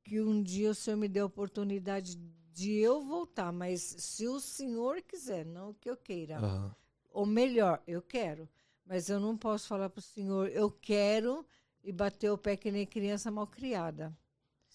que 0.05 0.21
um 0.21 0.43
dia 0.43 0.73
o 0.73 0.75
Senhor 0.75 0.99
me 0.99 1.09
dê 1.09 1.21
a 1.21 1.27
oportunidade 1.27 2.21
de 2.59 2.73
eu 2.79 3.03
voltar, 3.03 3.53
mas 3.53 3.81
se 3.99 4.27
o 4.29 4.41
Senhor 4.41 5.03
quiser, 5.03 5.45
não 5.47 5.73
que 5.75 5.89
eu 5.91 5.97
queira, 5.97 6.37
Aham. 6.39 6.75
ou 7.11 7.27
melhor, 7.27 7.83
eu 7.87 8.03
quero, 8.03 8.49
mas 8.87 9.09
eu 9.09 9.21
não 9.21 9.37
posso 9.37 9.69
falar 9.69 9.91
para 9.91 10.01
o 10.01 10.03
Senhor, 10.03 10.49
eu 10.51 10.71
quero 10.71 11.47
e 11.85 11.93
bater 11.93 12.31
o 12.31 12.39
pé 12.39 12.57
que 12.57 12.71
nem 12.71 12.87
criança 12.87 13.31
mal 13.31 13.47
criada. 13.47 14.17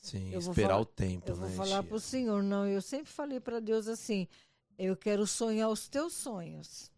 Sim, 0.01 0.31
Eu 0.31 0.41
vou 0.41 0.51
esperar 0.51 0.73
falar- 0.75 0.81
o 0.81 0.85
tempo, 0.85 1.31
Eu 1.31 1.35
vou 1.35 1.47
né, 1.47 1.55
falar 1.57 1.81
tia? 1.81 1.87
para 1.89 1.97
o 1.97 1.99
Senhor, 1.99 2.43
não, 2.43 2.67
eu 2.67 2.81
sempre 2.81 3.11
falei 3.11 3.39
para 3.39 3.59
Deus 3.59 3.87
assim, 3.87 4.27
eu 4.77 4.95
quero 4.97 5.25
sonhar 5.27 5.69
os 5.69 5.87
teus 5.87 6.13
sonhos. 6.13 6.91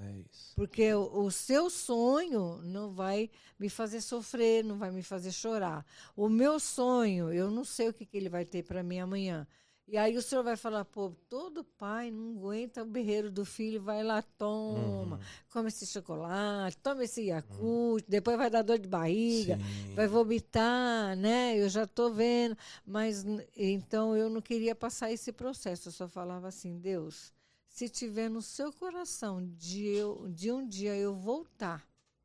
É 0.00 0.10
isso. 0.30 0.56
Porque 0.56 0.92
o, 0.94 1.24
o 1.26 1.30
seu 1.30 1.70
sonho 1.70 2.58
não 2.62 2.90
vai 2.92 3.30
me 3.58 3.68
fazer 3.68 4.00
sofrer, 4.00 4.64
não 4.64 4.76
vai 4.76 4.90
me 4.90 5.02
fazer 5.02 5.30
chorar. 5.32 5.86
O 6.16 6.28
meu 6.28 6.58
sonho, 6.58 7.32
eu 7.32 7.50
não 7.50 7.64
sei 7.64 7.88
o 7.88 7.94
que, 7.94 8.04
que 8.04 8.16
ele 8.16 8.28
vai 8.28 8.44
ter 8.44 8.62
para 8.64 8.82
mim 8.82 8.98
amanhã. 8.98 9.46
E 9.90 9.96
aí 9.96 10.18
o 10.18 10.22
senhor 10.22 10.44
vai 10.44 10.54
falar, 10.54 10.84
pô, 10.84 11.10
todo 11.30 11.64
pai 11.64 12.10
não 12.10 12.36
aguenta 12.36 12.82
o 12.82 12.86
berreiro 12.86 13.30
do 13.30 13.42
filho, 13.42 13.80
vai 13.80 14.04
lá, 14.04 14.20
toma, 14.20 15.16
Uhum. 15.16 15.22
come 15.50 15.68
esse 15.68 15.86
chocolate, 15.86 16.76
toma 16.76 17.04
esse 17.04 17.22
Yakult, 17.22 18.04
depois 18.06 18.36
vai 18.36 18.50
dar 18.50 18.60
dor 18.60 18.78
de 18.78 18.86
barriga, 18.86 19.56
Sim. 19.56 19.94
vai 19.94 20.06
vomitar, 20.06 21.16
né? 21.16 21.56
Eu 21.58 21.70
já 21.70 21.86
tô 21.86 22.10
vendo. 22.10 22.54
Mas 22.84 23.24
então 23.56 24.14
eu 24.14 24.28
não 24.28 24.42
queria 24.42 24.74
passar 24.74 25.10
esse 25.10 25.32
processo. 25.32 25.88
Eu 25.88 25.92
só 25.92 26.06
falava 26.06 26.48
assim, 26.48 26.78
Deus, 26.78 27.32
se 27.66 27.88
tiver 27.88 28.28
no 28.28 28.42
seu 28.42 28.70
coração 28.70 29.42
de, 29.56 29.86
eu, 29.86 30.28
de 30.28 30.52
um 30.52 30.68
dia 30.68 30.94
eu 30.96 31.14
voltar 31.14 31.82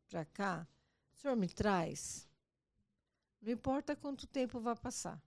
para 0.09 0.26
cá, 0.26 0.68
o 1.14 1.18
senhor 1.18 1.38
me 1.38 1.47
traz. 1.47 2.28
Não 3.41 3.53
importa 3.53 3.95
quanto 3.95 4.28
tempo 4.28 4.59
vai 4.59 4.76
passar. 4.76 5.18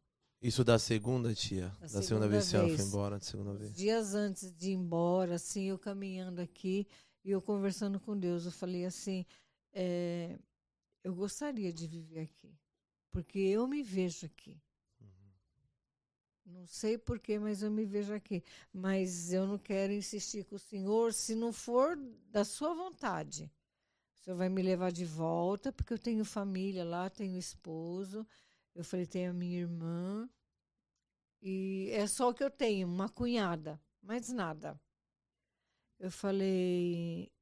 Isso 0.40 0.62
da 0.62 0.78
segunda, 0.78 1.34
tia? 1.34 1.68
Da 1.68 1.78
Da 1.78 1.88
segunda, 1.88 2.02
segunda 2.06 2.28
vez 2.28 2.50
que 2.50 2.56
ela 2.56 2.68
foi 2.68 2.76
vez. 2.76 2.88
embora, 2.88 3.18
da 3.18 3.24
segunda 3.24 3.54
vez. 3.54 3.72
Dias 3.74 4.14
antes 4.14 4.52
de 4.52 4.70
ir 4.70 4.74
embora, 4.74 5.34
assim, 5.36 5.64
eu 5.64 5.78
caminhando 5.78 6.40
aqui 6.40 6.86
e 7.24 7.30
eu 7.30 7.40
conversando 7.40 7.98
com 7.98 8.16
Deus, 8.16 8.44
eu 8.44 8.52
falei 8.52 8.84
assim, 8.84 9.24
é, 9.72 10.38
eu 11.02 11.14
gostaria 11.14 11.72
de 11.72 11.86
viver 11.86 12.20
aqui, 12.20 12.54
porque 13.10 13.38
eu 13.38 13.66
me 13.66 13.82
vejo 13.82 14.26
aqui. 14.26 14.60
Não 16.44 16.64
sei 16.64 16.96
porquê, 16.96 17.40
mas 17.40 17.60
eu 17.60 17.70
me 17.72 17.84
vejo 17.84 18.14
aqui. 18.14 18.42
Mas 18.72 19.32
eu 19.32 19.46
não 19.48 19.58
quero 19.58 19.92
insistir 19.92 20.44
com 20.44 20.54
o 20.54 20.60
senhor 20.60 21.12
se 21.12 21.34
não 21.34 21.52
for 21.52 21.98
da 22.30 22.44
sua 22.44 22.72
vontade. 22.72 23.50
O 24.14 24.24
senhor 24.24 24.36
vai 24.36 24.48
me 24.48 24.62
levar 24.62 24.92
de 24.92 25.04
volta, 25.04 25.72
porque 25.72 25.92
eu 25.92 25.98
tenho 25.98 26.24
família 26.24 26.84
lá, 26.84 27.10
tenho 27.10 27.36
esposo. 27.36 28.24
Eu 28.76 28.84
falei, 28.84 29.06
tenho 29.06 29.30
a 29.30 29.34
minha 29.34 29.60
irmã. 29.60 30.28
E 31.40 31.88
é 31.92 32.06
só 32.06 32.28
o 32.28 32.34
que 32.34 32.44
eu 32.44 32.50
tenho, 32.50 32.86
uma 32.86 33.08
cunhada, 33.08 33.80
mais 34.02 34.28
nada. 34.28 34.78
Eu 35.98 36.10
falei, 36.10 37.32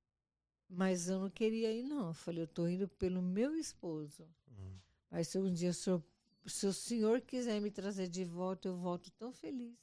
mas 0.68 1.08
eu 1.08 1.18
não 1.18 1.30
queria 1.30 1.72
ir, 1.72 1.82
não. 1.82 2.08
Eu 2.08 2.14
falei, 2.14 2.42
eu 2.42 2.46
estou 2.46 2.68
indo 2.68 2.88
pelo 2.88 3.20
meu 3.20 3.56
esposo. 3.56 4.22
Uhum. 4.48 4.78
Mas 5.10 5.28
se 5.28 5.38
um 5.38 5.52
dia 5.52 5.70
o 5.70 5.74
senhor, 5.74 6.04
se 6.46 6.66
o 6.66 6.72
senhor 6.72 7.20
quiser 7.20 7.60
me 7.60 7.70
trazer 7.70 8.06
de 8.08 8.24
volta, 8.24 8.68
eu 8.68 8.76
volto 8.76 9.10
tão 9.12 9.32
feliz. 9.32 9.76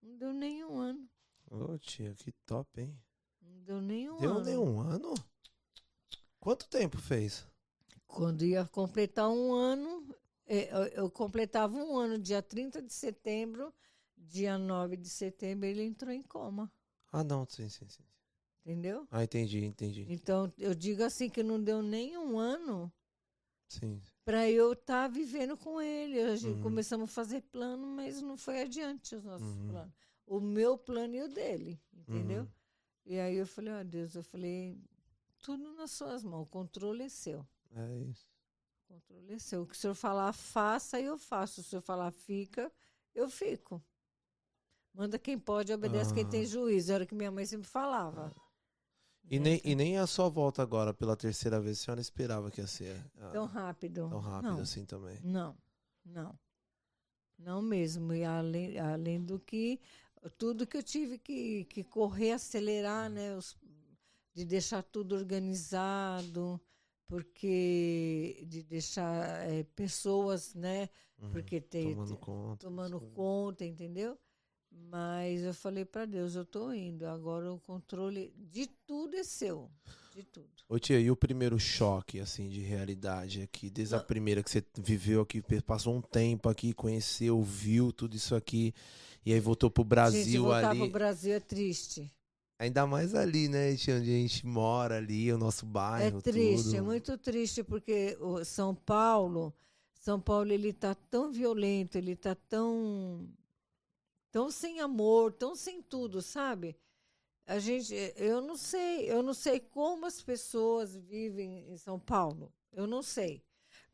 Não 0.00 0.16
deu 0.16 0.32
nem 0.32 0.64
um 0.64 0.78
ano. 0.78 1.10
Ô, 1.50 1.76
tia, 1.78 2.14
que 2.14 2.30
top, 2.46 2.80
hein? 2.80 2.96
Não 3.40 3.62
deu 3.62 3.80
nenhum 3.80 4.16
Deu 4.18 4.30
ano. 4.30 4.44
nenhum 4.44 4.80
ano? 4.80 5.14
Quanto 6.38 6.68
tempo 6.68 6.98
fez? 6.98 7.44
Quando 8.06 8.44
ia 8.44 8.64
completar 8.66 9.28
um 9.28 9.52
ano, 9.52 10.14
eu, 10.46 10.84
eu 11.04 11.10
completava 11.10 11.76
um 11.76 11.96
ano, 11.96 12.18
dia 12.18 12.42
30 12.42 12.82
de 12.82 12.92
setembro, 12.92 13.72
dia 14.16 14.58
9 14.58 14.96
de 14.96 15.08
setembro, 15.08 15.66
ele 15.66 15.82
entrou 15.82 16.12
em 16.12 16.22
coma. 16.22 16.70
Ah, 17.12 17.22
não, 17.24 17.46
sim, 17.48 17.68
sim, 17.68 17.88
sim. 17.88 18.02
Entendeu? 18.64 19.06
Ah, 19.10 19.24
entendi, 19.24 19.64
entendi. 19.64 20.06
Então, 20.08 20.52
eu 20.56 20.74
digo 20.74 21.02
assim 21.02 21.28
que 21.28 21.42
não 21.42 21.62
deu 21.62 21.82
nem 21.82 22.16
um 22.16 22.38
ano 22.38 22.92
Sim. 23.68 24.00
para 24.24 24.48
eu 24.48 24.72
estar 24.72 25.08
vivendo 25.08 25.56
com 25.56 25.80
ele. 25.80 26.20
A 26.20 26.36
gente 26.36 26.56
Uhum. 26.56 26.62
começamos 26.62 27.10
a 27.10 27.12
fazer 27.12 27.40
plano, 27.42 27.86
mas 27.86 28.22
não 28.22 28.36
foi 28.36 28.62
adiante 28.62 29.16
os 29.16 29.24
nossos 29.24 29.56
Uhum. 29.56 29.66
planos. 29.66 29.92
O 30.26 30.40
meu 30.40 30.78
plano 30.78 31.14
e 31.16 31.22
o 31.22 31.28
dele, 31.28 31.80
entendeu? 31.92 32.42
Uhum. 32.42 32.48
E 33.04 33.18
aí 33.18 33.36
eu 33.36 33.46
falei, 33.46 33.72
ó 33.74 33.82
Deus, 33.82 34.14
eu 34.14 34.22
falei, 34.22 34.78
tudo 35.42 35.74
nas 35.74 35.90
suas 35.90 36.22
mãos, 36.22 36.42
o 36.44 36.46
controle 36.46 37.02
é 37.02 37.08
seu. 37.08 37.44
É 37.74 37.98
isso. 37.98 38.31
O 38.92 39.00
controle 39.00 39.32
é 39.32 39.38
seu. 39.38 39.62
O 39.62 39.66
que 39.66 39.74
o 39.74 39.76
senhor 39.78 39.94
falar, 39.94 40.32
faça 40.34 41.00
e 41.00 41.04
eu 41.06 41.16
faço. 41.16 41.54
Se 41.54 41.60
o 41.60 41.64
senhor 41.70 41.82
falar, 41.82 42.10
fica, 42.10 42.70
eu 43.14 43.28
fico. 43.28 43.82
Manda 44.94 45.18
quem 45.18 45.38
pode, 45.38 45.72
obedece 45.72 46.12
quem 46.12 46.28
tem 46.28 46.42
Ah. 46.42 46.46
juízo. 46.46 46.92
Era 46.92 47.04
o 47.04 47.06
que 47.06 47.14
minha 47.14 47.30
mãe 47.30 47.46
sempre 47.46 47.66
falava. 47.68 48.34
E 49.30 49.38
nem, 49.38 49.60
e 49.64 49.74
nem 49.74 49.96
a 49.96 50.06
sua 50.06 50.28
volta 50.28 50.60
agora 50.62 50.92
pela 50.92 51.16
terceira 51.16 51.58
vez, 51.60 51.80
a 51.80 51.84
senhora 51.84 52.00
esperava 52.02 52.50
que 52.50 52.60
ia 52.60 52.66
ser 52.66 53.02
ah, 53.16 53.30
Tão 53.30 53.46
rápido. 53.46 54.08
tão 54.10 54.18
rápido 54.20 54.52
Não. 54.56 54.60
assim 54.60 54.84
também. 54.84 55.18
Não, 55.22 55.56
não. 56.04 56.38
Não 57.38 57.62
mesmo. 57.62 58.12
E 58.12 58.24
além, 58.24 58.78
além 58.78 59.24
do 59.24 59.38
que, 59.40 59.80
tudo 60.36 60.66
que 60.66 60.76
eu 60.76 60.82
tive 60.82 61.18
que, 61.18 61.64
que 61.64 61.82
correr, 61.82 62.32
acelerar, 62.32 63.08
né? 63.08 63.34
os- 63.34 63.56
de 64.34 64.44
deixar 64.44 64.82
tudo 64.82 65.14
organizado, 65.14 66.60
porque 67.12 68.42
de 68.48 68.62
deixar 68.62 69.46
eh, 69.50 69.64
pessoas, 69.76 70.54
né? 70.54 70.88
Uhum. 71.20 71.30
Porque 71.30 71.60
tem, 71.60 71.90
Tomando 71.94 72.16
conta. 72.16 72.66
tomando 72.66 73.00
conta, 73.14 73.64
entendeu? 73.64 74.18
Mas 74.70 75.42
eu 75.42 75.52
falei 75.52 75.84
para 75.84 76.06
Deus, 76.06 76.34
eu 76.34 76.44
tô 76.46 76.72
indo. 76.72 77.06
Agora 77.06 77.52
o 77.52 77.60
controle 77.60 78.32
de 78.38 78.66
tudo 78.86 79.14
é 79.14 79.22
seu. 79.22 79.70
De 80.14 80.24
tudo. 80.24 80.48
Ô 80.68 80.78
tia, 80.78 80.98
e 80.98 81.10
o 81.10 81.16
primeiro 81.16 81.58
choque, 81.58 82.18
assim, 82.18 82.48
de 82.48 82.60
realidade 82.60 83.42
aqui? 83.42 83.68
Desde 83.68 83.94
a 83.94 83.98
Não. 83.98 84.04
primeira 84.06 84.42
que 84.42 84.50
você 84.50 84.64
viveu 84.78 85.20
aqui, 85.20 85.42
passou 85.66 85.94
um 85.94 86.00
tempo 86.00 86.48
aqui, 86.48 86.72
conheceu, 86.72 87.42
viu 87.42 87.92
tudo 87.92 88.16
isso 88.16 88.34
aqui, 88.34 88.72
e 89.24 89.32
aí 89.34 89.40
voltou 89.40 89.70
pro 89.70 89.82
gente, 89.82 89.88
Brasil 89.90 90.42
voltar 90.44 90.70
ali. 90.70 90.78
pro 90.78 90.90
Brasil 90.90 91.34
é 91.34 91.40
triste. 91.40 92.10
Ainda 92.62 92.86
mais 92.86 93.12
ali, 93.12 93.48
né, 93.48 93.72
onde 93.72 93.90
a 93.90 94.00
gente 94.00 94.46
mora 94.46 94.98
ali, 94.98 95.32
o 95.32 95.36
nosso 95.36 95.66
É 95.66 95.68
bairro, 95.68 96.22
triste, 96.22 96.64
tudo. 96.66 96.76
é 96.76 96.80
muito 96.80 97.18
triste 97.18 97.64
porque 97.64 98.16
o 98.20 98.44
São 98.44 98.72
Paulo, 98.72 99.52
São 99.94 100.20
Paulo 100.20 100.52
ele 100.52 100.72
tá 100.72 100.94
tão 100.94 101.32
violento, 101.32 101.98
ele 101.98 102.14
tá 102.14 102.36
tão 102.36 103.28
tão 104.30 104.48
sem 104.48 104.78
amor, 104.80 105.32
tão 105.32 105.56
sem 105.56 105.82
tudo, 105.82 106.22
sabe? 106.22 106.76
A 107.44 107.58
gente, 107.58 107.92
eu 108.16 108.40
não 108.40 108.56
sei, 108.56 109.10
eu 109.10 109.24
não 109.24 109.34
sei 109.34 109.58
como 109.58 110.06
as 110.06 110.22
pessoas 110.22 110.94
vivem 110.94 111.68
em 111.68 111.76
São 111.76 111.98
Paulo. 111.98 112.52
Eu 112.72 112.86
não 112.86 113.02
sei. 113.02 113.42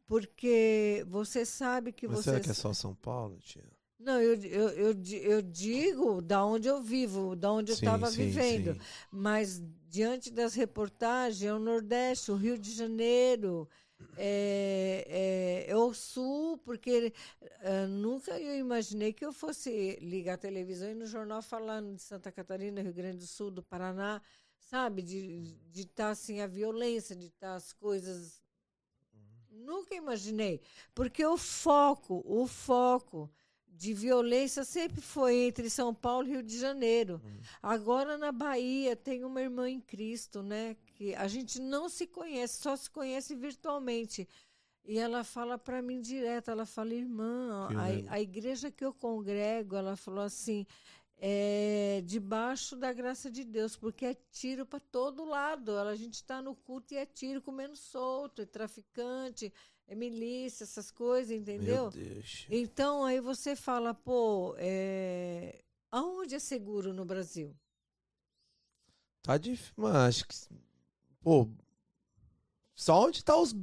Porque 0.06 1.06
você 1.08 1.46
sabe 1.46 1.90
que 1.90 2.06
Mas 2.06 2.18
você 2.18 2.24
será 2.24 2.40
que 2.40 2.50
é 2.50 2.54
só 2.54 2.74
São 2.74 2.94
Paulo, 2.94 3.38
tia? 3.40 3.64
Não, 3.98 4.20
eu, 4.20 4.34
eu, 4.44 4.68
eu, 4.68 4.94
eu 5.22 5.42
digo 5.42 6.22
da 6.22 6.44
onde 6.44 6.68
eu 6.68 6.80
vivo, 6.80 7.34
da 7.34 7.50
onde 7.52 7.72
eu 7.72 7.74
estava 7.74 8.08
vivendo. 8.08 8.74
sim. 8.74 8.80
Mas 9.10 9.60
diante 9.88 10.30
das 10.30 10.54
reportagens, 10.54 11.42
é 11.42 11.52
o 11.52 11.58
Nordeste, 11.58 12.30
o 12.30 12.36
Rio 12.36 12.56
de 12.56 12.70
Janeiro, 12.70 13.68
é, 14.16 15.66
é, 15.66 15.70
é 15.72 15.76
o 15.76 15.92
Sul, 15.92 16.58
porque 16.58 17.12
eh, 17.40 17.86
nunca 17.86 18.38
eu 18.38 18.56
imaginei 18.56 19.12
que 19.12 19.24
eu 19.24 19.32
fosse 19.32 19.98
ligar 20.00 20.34
a 20.34 20.38
televisão 20.38 20.90
e 20.90 20.94
no 20.94 21.06
jornal 21.06 21.42
falando 21.42 21.94
de 21.96 22.02
Santa 22.02 22.30
Catarina, 22.30 22.80
Rio 22.80 22.94
Grande 22.94 23.18
do 23.18 23.26
Sul, 23.26 23.50
do 23.50 23.62
Paraná, 23.62 24.22
sabe? 24.58 25.02
De 25.02 25.56
estar 25.74 26.10
assim, 26.10 26.40
a 26.40 26.46
violência, 26.46 27.16
de 27.16 27.26
estar 27.26 27.56
as 27.56 27.72
coisas. 27.72 28.40
Nunca 29.50 29.94
imaginei. 29.94 30.60
Porque 30.94 31.24
o 31.26 31.36
foco, 31.36 32.22
o 32.24 32.46
foco 32.46 33.30
de 33.78 33.94
violência 33.94 34.64
sempre 34.64 35.00
foi 35.00 35.36
entre 35.36 35.70
São 35.70 35.94
Paulo 35.94 36.26
e 36.26 36.32
Rio 36.32 36.42
de 36.42 36.58
Janeiro. 36.58 37.22
Agora 37.62 38.18
na 38.18 38.32
Bahia 38.32 38.96
tem 38.96 39.24
uma 39.24 39.40
irmã 39.40 39.70
em 39.70 39.80
Cristo, 39.80 40.42
né? 40.42 40.76
Que 40.96 41.14
a 41.14 41.28
gente 41.28 41.60
não 41.60 41.88
se 41.88 42.04
conhece, 42.04 42.60
só 42.60 42.74
se 42.74 42.90
conhece 42.90 43.36
virtualmente. 43.36 44.28
E 44.84 44.98
ela 44.98 45.22
fala 45.22 45.56
para 45.56 45.80
mim 45.80 46.00
direto, 46.00 46.50
ela 46.50 46.66
fala, 46.66 46.92
irmã, 46.92 47.68
a, 48.08 48.14
a 48.14 48.20
igreja 48.20 48.68
que 48.68 48.84
eu 48.84 48.92
congrego, 48.92 49.76
ela 49.76 49.94
falou 49.94 50.24
assim, 50.24 50.66
é 51.16 52.02
debaixo 52.04 52.74
da 52.74 52.92
graça 52.92 53.30
de 53.30 53.44
Deus, 53.44 53.76
porque 53.76 54.06
é 54.06 54.14
tiro 54.32 54.66
para 54.66 54.80
todo 54.80 55.24
lado. 55.24 55.70
Ela, 55.70 55.90
a 55.90 55.96
gente 55.96 56.14
está 56.14 56.42
no 56.42 56.54
culto 56.54 56.94
e 56.94 56.96
é 56.96 57.06
tiro 57.06 57.40
comendo 57.40 57.76
solto, 57.76 58.42
é 58.42 58.46
traficante, 58.46 59.52
é 59.88 59.94
milícia, 59.94 60.64
essas 60.64 60.90
coisas, 60.90 61.32
entendeu? 61.32 61.90
Meu 61.90 61.90
Deus. 61.90 62.46
Então 62.50 63.04
aí 63.04 63.20
você 63.20 63.56
fala, 63.56 63.94
pô, 63.94 64.54
é... 64.58 65.62
aonde 65.90 66.34
é 66.34 66.38
seguro 66.38 66.92
no 66.92 67.06
Brasil? 67.06 67.56
Tá 69.22 69.38
difícil, 69.38 69.72
mas 69.76 69.94
acho 69.94 70.26
que. 70.26 70.34
Pô. 71.20 71.48
Só 72.74 73.06
onde 73.06 73.24
tá 73.24 73.36
os, 73.36 73.54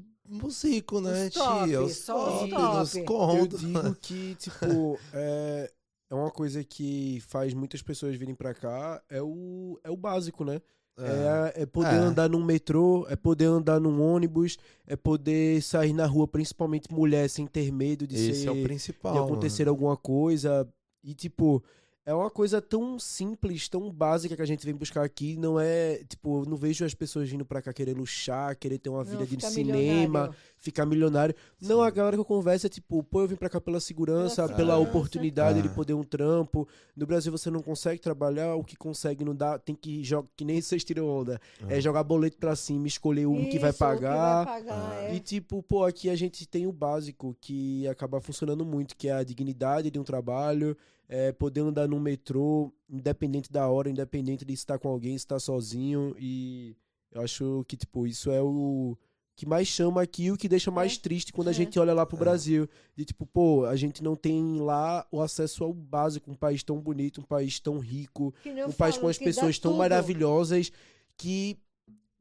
os 0.44 0.64
ricos, 0.64 1.02
né, 1.02 1.28
Os 1.28 1.34
top, 1.34 1.66
tia? 1.66 1.82
Os 1.82 1.98
só 1.98 2.48
top, 2.48 2.82
os 2.82 2.92
top. 2.92 3.38
Eu 3.38 3.48
digo 3.48 3.96
que, 3.96 4.36
tipo, 4.36 5.00
é, 5.14 5.72
é 6.10 6.16
uma 6.16 6.32
coisa 6.32 6.64
que 6.64 7.22
faz 7.22 7.54
muitas 7.54 7.82
pessoas 7.82 8.16
virem 8.16 8.36
pra 8.36 8.54
cá, 8.54 9.02
é 9.10 9.22
o, 9.22 9.80
é 9.84 9.90
o 9.90 9.96
básico, 9.96 10.44
né? 10.44 10.62
É, 10.98 11.64
é 11.64 11.66
poder 11.66 11.96
É. 11.96 11.98
andar 11.98 12.30
num 12.30 12.44
metrô, 12.44 13.06
é 13.10 13.16
poder 13.16 13.46
andar 13.46 13.80
num 13.82 14.02
ônibus, 14.02 14.58
é 14.88 14.96
poder 14.96 15.62
sair 15.62 15.92
na 15.94 16.06
rua, 16.06 16.28
principalmente 16.28 16.92
mulher, 16.92 17.30
sem 17.30 17.46
ter 17.46 17.72
medo 17.72 18.08
de 18.08 18.16
Esse 18.16 18.42
ser, 18.44 18.48
é 18.48 18.52
o 18.52 18.64
principal. 18.64 19.14
de 19.14 19.20
acontecer 19.20 19.68
alguma 19.68 19.98
coisa. 19.98 20.68
E, 21.04 21.14
tipo, 21.14 21.62
é 22.06 22.14
uma 22.14 22.30
coisa 22.30 22.62
tão 22.62 23.00
simples, 23.00 23.68
tão 23.68 23.92
básica 23.92 24.36
que 24.36 24.42
a 24.42 24.46
gente 24.46 24.64
vem 24.64 24.76
buscar 24.76 25.04
aqui. 25.04 25.36
Não 25.38 25.60
é, 25.60 26.04
tipo, 26.08 26.42
eu 26.44 26.46
não 26.50 26.56
vejo 26.56 26.86
as 26.86 26.94
pessoas 26.94 27.28
vindo 27.30 27.44
pra 27.44 27.62
cá 27.64 27.74
querer 27.74 27.96
luxar, 27.98 28.56
querer 28.56 28.78
ter 28.78 28.90
uma 28.90 29.04
Não, 29.04 29.10
vida 29.10 29.24
de 29.26 29.32
fica 29.32 29.50
cinema, 29.50 29.76
milionário. 29.80 30.36
ficar 30.58 30.86
milionário. 30.86 31.36
Não, 31.60 31.78
Sim. 31.82 31.88
a 31.88 31.90
galera 31.90 32.16
que 32.16 32.20
eu 32.22 32.26
converso 32.26 32.68
é 32.68 32.70
tipo, 32.70 33.02
pô, 33.04 33.22
eu 33.22 33.28
vim 33.28 33.36
pra 33.36 33.50
cá 33.50 33.60
pela 33.60 33.80
segurança, 33.80 34.44
Pela 34.44 34.56
pela 34.56 34.74
segurança. 34.74 34.90
oportunidade 34.98 35.62
de 35.64 35.68
É. 35.68 35.72
poder 35.72 35.94
um 35.96 36.04
trampo. 36.04 36.68
No 36.96 37.08
Brasil 37.08 37.32
você 37.32 37.50
não 37.50 37.62
consegue 37.64 38.00
trabalhar, 38.00 38.54
o 38.56 38.64
que 38.64 38.76
consegue 38.76 39.26
não 39.26 39.36
dá, 39.36 39.58
tem 39.58 39.74
que 39.76 40.04
jogar, 40.04 40.28
que 40.38 40.46
nem 40.46 40.62
vocês 40.62 40.84
tiram 40.84 41.08
onda. 41.08 41.42
É 41.68 41.82
jogar 41.82 42.04
boleto 42.04 42.38
pra 42.38 42.56
cima, 42.56 42.86
escolher 42.86 43.26
o 43.26 43.34
que 43.50 43.58
vai 43.58 43.72
Isso, 43.72 43.78
o 43.84 43.88
pagar. 43.88 44.44
vai 44.46 44.62
pagar, 44.64 44.92
Ah. 44.92 45.04
é. 45.06 45.16
E 45.16 45.20
tipo, 45.20 45.64
pô, 45.64 45.84
aqui 45.84 46.10
a 46.12 46.16
gente 46.16 46.48
tem 46.48 46.68
o 46.68 46.72
básico 46.72 47.36
que 47.42 47.88
acaba 47.88 48.22
funcionando 48.22 48.64
muito, 48.64 48.96
que 48.96 49.08
é 49.08 49.14
a 49.14 49.24
dignidade 49.24 49.90
de 49.90 49.98
um 50.00 50.04
trabalho, 50.04 50.78
é 51.08 51.32
poder 51.32 51.62
andar 51.62 51.88
num 51.88 52.00
metrô, 52.00 52.72
independente 52.90 53.52
da 53.52 53.68
hora, 53.68 53.90
independente 53.90 54.44
de 54.46 54.54
estar 54.54 54.80
com 54.80 54.88
alguém, 54.90 55.16
estar 55.16 55.40
sozinho. 55.40 56.16
E 56.20 56.76
eu 57.12 57.22
acho 57.22 57.64
que, 57.68 57.78
tipo, 57.78 58.08
isso 58.08 58.32
é 58.32 58.42
o 58.42 58.98
que 59.36 59.46
mais 59.46 59.68
chama 59.68 60.02
aqui, 60.02 60.32
o 60.32 60.38
que 60.38 60.48
deixa 60.48 60.72
mais 60.72 60.96
É, 60.96 61.00
triste 61.00 61.34
quando 61.34 61.50
a 61.50 61.52
é. 61.52 61.54
gente 61.54 61.78
olha 61.78 61.94
lá 61.94 62.06
pro 62.06 62.16
É. 62.18 62.20
Brasil. 62.20 62.70
De 62.96 63.04
tipo, 63.04 63.26
pô, 63.26 63.66
a 63.66 63.76
gente 63.76 64.02
não 64.02 64.16
tem 64.16 64.60
lá 64.62 65.06
o 65.12 65.22
acesso 65.22 65.64
ao 65.64 65.74
básico, 65.74 66.32
um 66.32 66.36
país 66.36 66.64
tão 66.64 66.80
bonito, 66.80 67.20
um 67.20 67.24
país 67.26 67.60
tão 67.60 67.78
rico, 67.80 68.34
um 68.46 68.72
país 68.72 68.96
falo, 68.96 69.02
com 69.02 69.08
as 69.10 69.18
pessoas 69.18 69.60
tão 69.60 69.72
tudo. 69.72 69.80
maravilhosas 69.80 70.72
que 71.18 71.58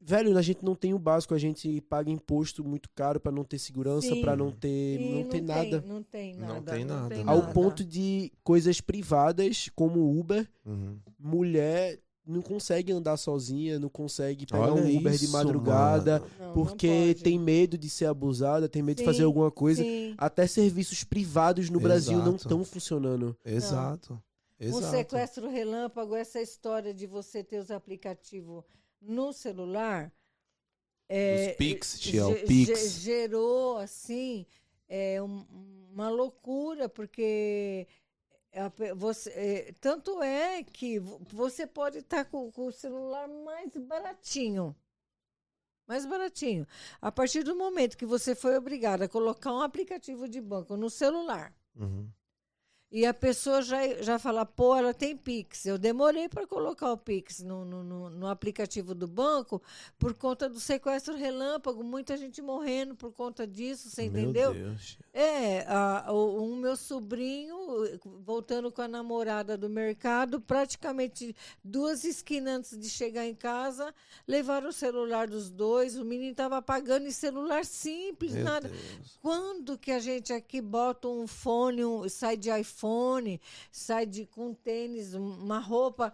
velho, 0.05 0.37
a 0.37 0.41
gente 0.41 0.63
não 0.63 0.75
tem 0.75 0.93
o 0.93 0.99
básico, 0.99 1.33
a 1.33 1.37
gente 1.37 1.81
paga 1.81 2.09
imposto 2.11 2.63
muito 2.63 2.89
caro 2.93 3.19
pra 3.19 3.31
não 3.31 3.43
ter 3.43 3.57
segurança, 3.57 4.07
Sim. 4.09 4.21
pra 4.21 4.35
não 4.35 4.51
ter, 4.51 4.99
E 5.01 5.09
não 5.15 5.29
ter 5.29 5.41
nada. 5.41 5.83
Não 5.87 6.03
tem 6.03 6.35
Não 6.35 6.47
nada. 6.47 6.71
tem 6.73 6.85
nada, 6.85 7.15
né? 7.15 7.23
Ao 7.25 7.39
nada. 7.39 7.53
ponto 7.53 7.83
de 7.83 8.31
coisas 8.43 8.79
privadas 8.81 9.69
como 9.75 10.17
Uber, 10.19 10.47
Uhum. 10.65 10.97
mulher 11.19 11.99
não 12.27 12.41
consegue 12.41 12.91
andar 12.91 13.17
sozinha, 13.17 13.77
não 13.77 13.87
consegue 13.89 14.47
pegar 14.47 14.71
Olha 14.71 14.81
um 14.81 14.97
Uber 14.97 15.13
de 15.13 15.25
isso, 15.25 15.31
madrugada, 15.31 16.19
mano. 16.19 16.31
Não, 16.39 16.45
não 16.47 16.53
porque 16.53 16.87
pode. 17.13 17.23
tem 17.23 17.37
medo 17.39 17.77
de 17.77 17.87
ser 17.87 18.05
abusada, 18.05 18.67
tem 18.67 18.81
medo 18.81 18.97
de 18.97 19.03
fazer 19.05 19.19
Sim, 19.19 19.23
alguma 19.25 19.51
coisa. 19.51 19.83
Sim. 19.83 20.15
Até 20.17 20.47
serviços 20.47 21.03
privados 21.03 21.69
no 21.69 21.79
Brasil 21.79 22.17
não 22.17 22.29
Exato. 22.29 22.35
estão 22.37 22.63
funcionando. 22.63 23.37
Exato. 23.45 24.13
Um 24.59 24.65
Exato. 24.65 24.87
sequestro 24.87 25.49
relâmpago, 25.49 26.15
essa 26.15 26.41
história 26.41 26.93
de 26.93 27.05
você 27.05 27.43
ter 27.43 27.59
os 27.59 27.69
aplicativos 27.69 28.63
no 29.07 29.31
celular. 29.33 30.11
É, 31.07 31.51
Os 31.51 31.57
Pix, 31.57 31.99
tia, 31.99 32.27
o 32.27 32.35
Pix. 32.45 32.79
ge- 32.79 32.99
gerou, 33.01 33.77
assim, 33.77 34.45
é, 34.87 35.21
um- 35.21 35.45
uma 35.91 36.09
loucura, 36.09 36.89
porque 36.89 37.87
pe- 38.75 38.93
você, 38.93 39.29
é, 39.31 39.73
tanto 39.79 40.21
é 40.23 40.63
que 40.63 40.99
vo- 40.99 41.21
você 41.31 41.67
pode 41.67 41.99
estar 41.99 42.25
com, 42.25 42.51
com 42.51 42.65
o 42.67 42.71
celular 42.71 43.27
mais 43.27 43.71
baratinho. 43.77 44.75
Mais 45.87 46.05
baratinho. 46.05 46.65
A 46.99 47.11
partir 47.11 47.43
do 47.43 47.55
momento 47.55 47.95
que 47.97 48.05
você 48.07 48.33
foi 48.33 48.57
obrigado 48.57 49.03
a 49.03 49.07
colocar 49.07 49.53
um 49.53 49.61
aplicativo 49.61 50.27
de 50.27 50.41
banco 50.41 50.75
no 50.75 50.89
celular 50.89 51.53
Uhum. 51.75 52.09
E 52.97 53.05
a 53.05 53.13
pessoa 53.13 53.61
já, 53.61 54.01
já 54.01 54.17
fala, 54.17 54.45
pô, 54.45 54.73
ela 54.73 54.93
tem 54.93 55.17
Pix. 55.17 55.65
Eu 55.65 55.77
demorei 55.77 56.29
para 56.29 56.47
colocar 56.47 56.93
o 56.93 56.97
Pix 56.97 57.41
no, 57.41 57.65
no, 57.65 58.09
no- 58.09 58.27
aplicativo 58.27 58.95
do 58.95 59.05
banco 59.05 59.61
por 59.99 60.13
conta 60.13 60.47
do 60.47 60.61
sequestro 60.61 61.13
relâmpago, 61.13 61.83
muita 61.83 62.15
gente 62.15 62.41
morrendo 62.41 62.95
por 62.95 63.11
conta 63.11 63.45
disso, 63.45 63.89
você 63.89 64.09
Meu 64.09 64.21
entendeu? 64.21 64.53
Deus. 64.53 64.97
É, 65.13 65.65
a, 65.67 66.05
o, 66.09 66.41
um 66.41 66.55
meu 66.55 66.77
sobrinho, 66.77 67.57
voltando 68.25 68.71
com 68.71 68.81
a 68.81 68.87
namorada 68.87 69.57
do 69.57 69.69
mercado, 69.69 70.39
praticamente 70.39 71.35
duas 71.61 72.05
esquinas 72.05 72.55
antes 72.59 72.77
de 72.79 72.89
chegar 72.89 73.25
em 73.25 73.35
casa, 73.35 73.93
levaram 74.25 74.69
o 74.69 74.73
celular 74.73 75.27
dos 75.27 75.49
dois, 75.49 75.97
o 75.97 76.05
menino 76.05 76.31
estava 76.31 76.61
pagando 76.61 77.07
em 77.07 77.11
celular 77.11 77.65
simples, 77.65 78.33
Meu 78.33 78.43
nada. 78.45 78.69
Deus. 78.69 79.19
Quando 79.21 79.77
que 79.77 79.91
a 79.91 79.99
gente 79.99 80.31
aqui 80.31 80.61
bota 80.61 81.09
um 81.09 81.27
fone, 81.27 81.83
um- 81.83 82.07
sai 82.07 82.37
de 82.37 82.49
iPhone, 82.49 82.84
sai 83.71 84.05
de 84.05 84.25
com 84.25 84.53
tênis, 84.53 85.13
um- 85.13 85.35
uma 85.43 85.59
roupa? 85.59 86.11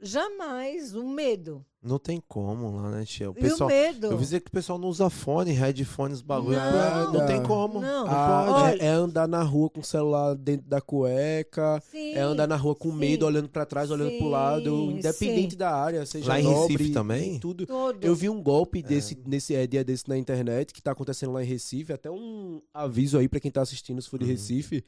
Jamais, 0.00 0.94
o 0.94 1.08
medo. 1.08 1.64
Não 1.82 1.98
tem 1.98 2.22
como 2.28 2.76
lá, 2.76 2.88
né, 2.90 3.04
tia? 3.04 3.28
O 3.30 3.34
e 3.36 3.40
pessoal, 3.40 3.68
o 3.68 3.72
medo. 3.72 4.06
eu 4.08 4.16
vi 4.16 4.24
dizer 4.24 4.40
que 4.40 4.48
o 4.48 4.52
pessoal 4.52 4.78
não 4.78 4.88
usa 4.88 5.10
fone, 5.10 5.50
headphone, 5.50 6.12
os 6.14 6.22
bagulho. 6.22 6.56
Não. 6.56 7.12
não 7.14 7.26
tem 7.26 7.42
como. 7.42 7.80
Não. 7.80 8.06
Ah, 8.08 8.72
é, 8.78 8.86
é 8.86 8.88
andar 8.90 9.26
na 9.26 9.42
rua 9.42 9.68
com 9.70 9.80
o 9.80 9.84
celular 9.84 10.34
dentro 10.36 10.68
da 10.68 10.80
cueca. 10.80 11.82
Sim, 11.90 12.12
É 12.12 12.20
andar 12.20 12.46
na 12.46 12.54
rua 12.56 12.76
com 12.76 12.90
sim. 12.92 12.96
medo, 12.96 13.26
olhando 13.26 13.48
pra 13.48 13.64
trás, 13.66 13.90
olhando 13.90 14.16
pro 14.18 14.28
lado, 14.28 14.70
Sim, 14.70 14.90
independente 14.98 15.52
sim. 15.52 15.56
da 15.58 15.74
área, 15.74 16.06
seja 16.06 16.28
Lá 16.28 16.40
em 16.40 16.44
nobre, 16.44 16.74
Recife 16.76 16.92
também? 16.92 17.38
tudo. 17.40 17.66
todo. 17.66 18.04
Eu 18.04 18.14
vi 18.14 18.28
um 18.28 18.40
golpe 18.42 18.82
desse, 18.82 19.18
nesse 19.26 19.52
é, 19.54 19.66
dia 19.66 19.82
desse 19.82 20.08
na 20.08 20.16
internet 20.16 20.72
que 20.72 20.82
tá 20.82 20.92
acontecendo 20.92 21.32
lá 21.32 21.42
em 21.42 21.46
Recife. 21.46 21.92
Até 21.92 22.08
um 22.10 22.60
aviso 22.72 23.18
aí 23.18 23.28
pra 23.28 23.40
quem 23.40 23.50
tá 23.50 23.62
assistindo, 23.62 24.00
se 24.00 24.08
for 24.08 24.18
de 24.18 24.24
Uhum. 24.26 24.30
Recife. 24.30 24.84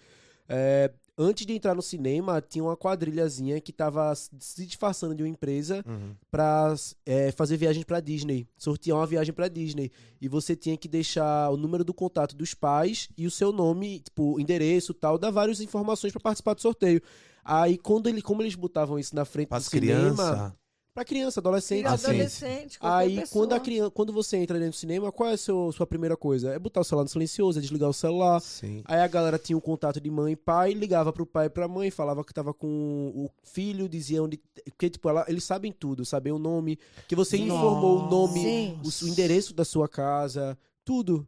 É, 0.53 0.91
antes 1.17 1.47
de 1.47 1.53
entrar 1.55 1.75
no 1.75 1.83
cinema, 1.83 2.41
tinha 2.41 2.65
uma 2.65 2.77
quadrilhazinha 2.77 3.61
que 3.61 3.73
tava 3.73 4.13
se 4.15 4.67
disfarçando 4.67 5.15
de 5.15 5.23
uma 5.23 5.29
empresa 5.29 5.85
Uhum. 5.87 6.15
pra 6.31 6.75
é, 7.07 7.31
fazer 7.31 7.57
viagem 7.57 7.83
pra 7.85 8.01
Disney, 8.01 8.49
sortear 8.59 8.97
uma 8.99 9.07
viagem 9.07 9.33
pra 9.33 9.47
Disney. 9.49 9.91
E 10.21 10.29
você 10.29 10.57
tinha 10.57 10.77
que 10.77 10.89
deixar 10.89 11.51
o 11.51 11.57
número 11.57 11.85
do 11.85 11.95
contato 11.95 12.35
dos 12.35 12.53
pais 12.53 13.09
e 13.17 13.27
o 13.27 13.31
seu 13.31 13.53
nome, 13.53 14.01
tipo, 14.01 14.41
endereço 14.41 14.93
e 14.93 14.95
tal, 14.97 15.17
dar 15.19 15.31
várias 15.31 15.61
informações 15.61 16.13
pra 16.13 16.21
participar 16.21 16.55
do 16.55 16.61
sorteio. 16.61 17.01
Aí, 17.45 17.79
quando 17.79 18.09
ele, 18.09 18.21
como 18.21 18.43
eles 18.43 18.55
botavam 18.55 18.99
isso 18.99 19.15
na 19.15 19.25
frente 19.25 19.49
As 19.53 19.65
do 19.65 19.71
cinema, 19.71 20.15
crianças. 20.15 20.53
Pra 21.01 21.05
criança, 21.05 21.41
adolescente, 21.41 21.79
Filho 21.79 21.89
Ah, 21.91 21.97
sim. 21.97 22.07
adolescente, 22.09 22.79
Aí, 22.81 23.17
pessoa. 23.21 23.29
quando, 23.47 23.53
a 23.55 23.61
criança, 23.61 23.91
quando 23.91 24.13
você 24.13 24.37
entra 24.37 24.59
dentro 24.59 24.73
do 24.73 24.77
cinema, 24.77 25.11
qual 25.11 25.31
é 25.31 25.33
a 25.33 25.37
seu- 25.37 25.73
sua 25.73 25.87
primeira 25.87 26.17
coisa? 26.17 26.53
É 26.53 26.59
botar 26.59 26.81
o 26.81 26.85
celular 26.85 27.05
no 27.05 27.09
silencioso, 27.09 27.59
é 27.59 27.63
desligar 27.63 27.89
o 27.89 27.93
celular. 27.95 28.39
Sim. 28.41 28.83
Aí 28.85 29.01
a 29.01 29.07
galera 29.09 29.39
tinha 29.39 29.57
um 29.57 29.61
contato 29.61 29.99
de 30.01 30.11
mãe 30.11 30.33
e 30.35 30.37
pai, 30.37 30.73
ligava 30.73 31.13
pro 31.13 31.25
pai 31.25 31.47
e 31.47 31.51
pra 31.51 31.67
mãe, 31.67 31.91
falava 31.91 32.23
que 32.23 32.35
tava 32.35 32.53
com 32.53 32.67
o 33.15 33.31
filho, 33.43 33.89
dizia 33.89 34.23
onde. 34.23 34.39
Porque, 34.67 34.91
tipo, 34.91 35.09
ela- 35.09 35.25
eles 35.27 35.43
sabem 35.45 35.73
tudo, 35.73 36.05
sabem 36.05 36.33
o 36.33 36.39
nome, 36.39 36.79
que 37.09 37.17
você 37.17 37.39
Sim. 37.39 37.45
informou 37.47 38.01
o 38.07 38.11
nome, 38.11 38.79
o, 38.85 39.05
o 39.05 39.09
endereço 39.09 39.55
da 39.55 39.65
sua 39.65 39.89
casa, 39.89 40.57
tudo. 40.85 41.27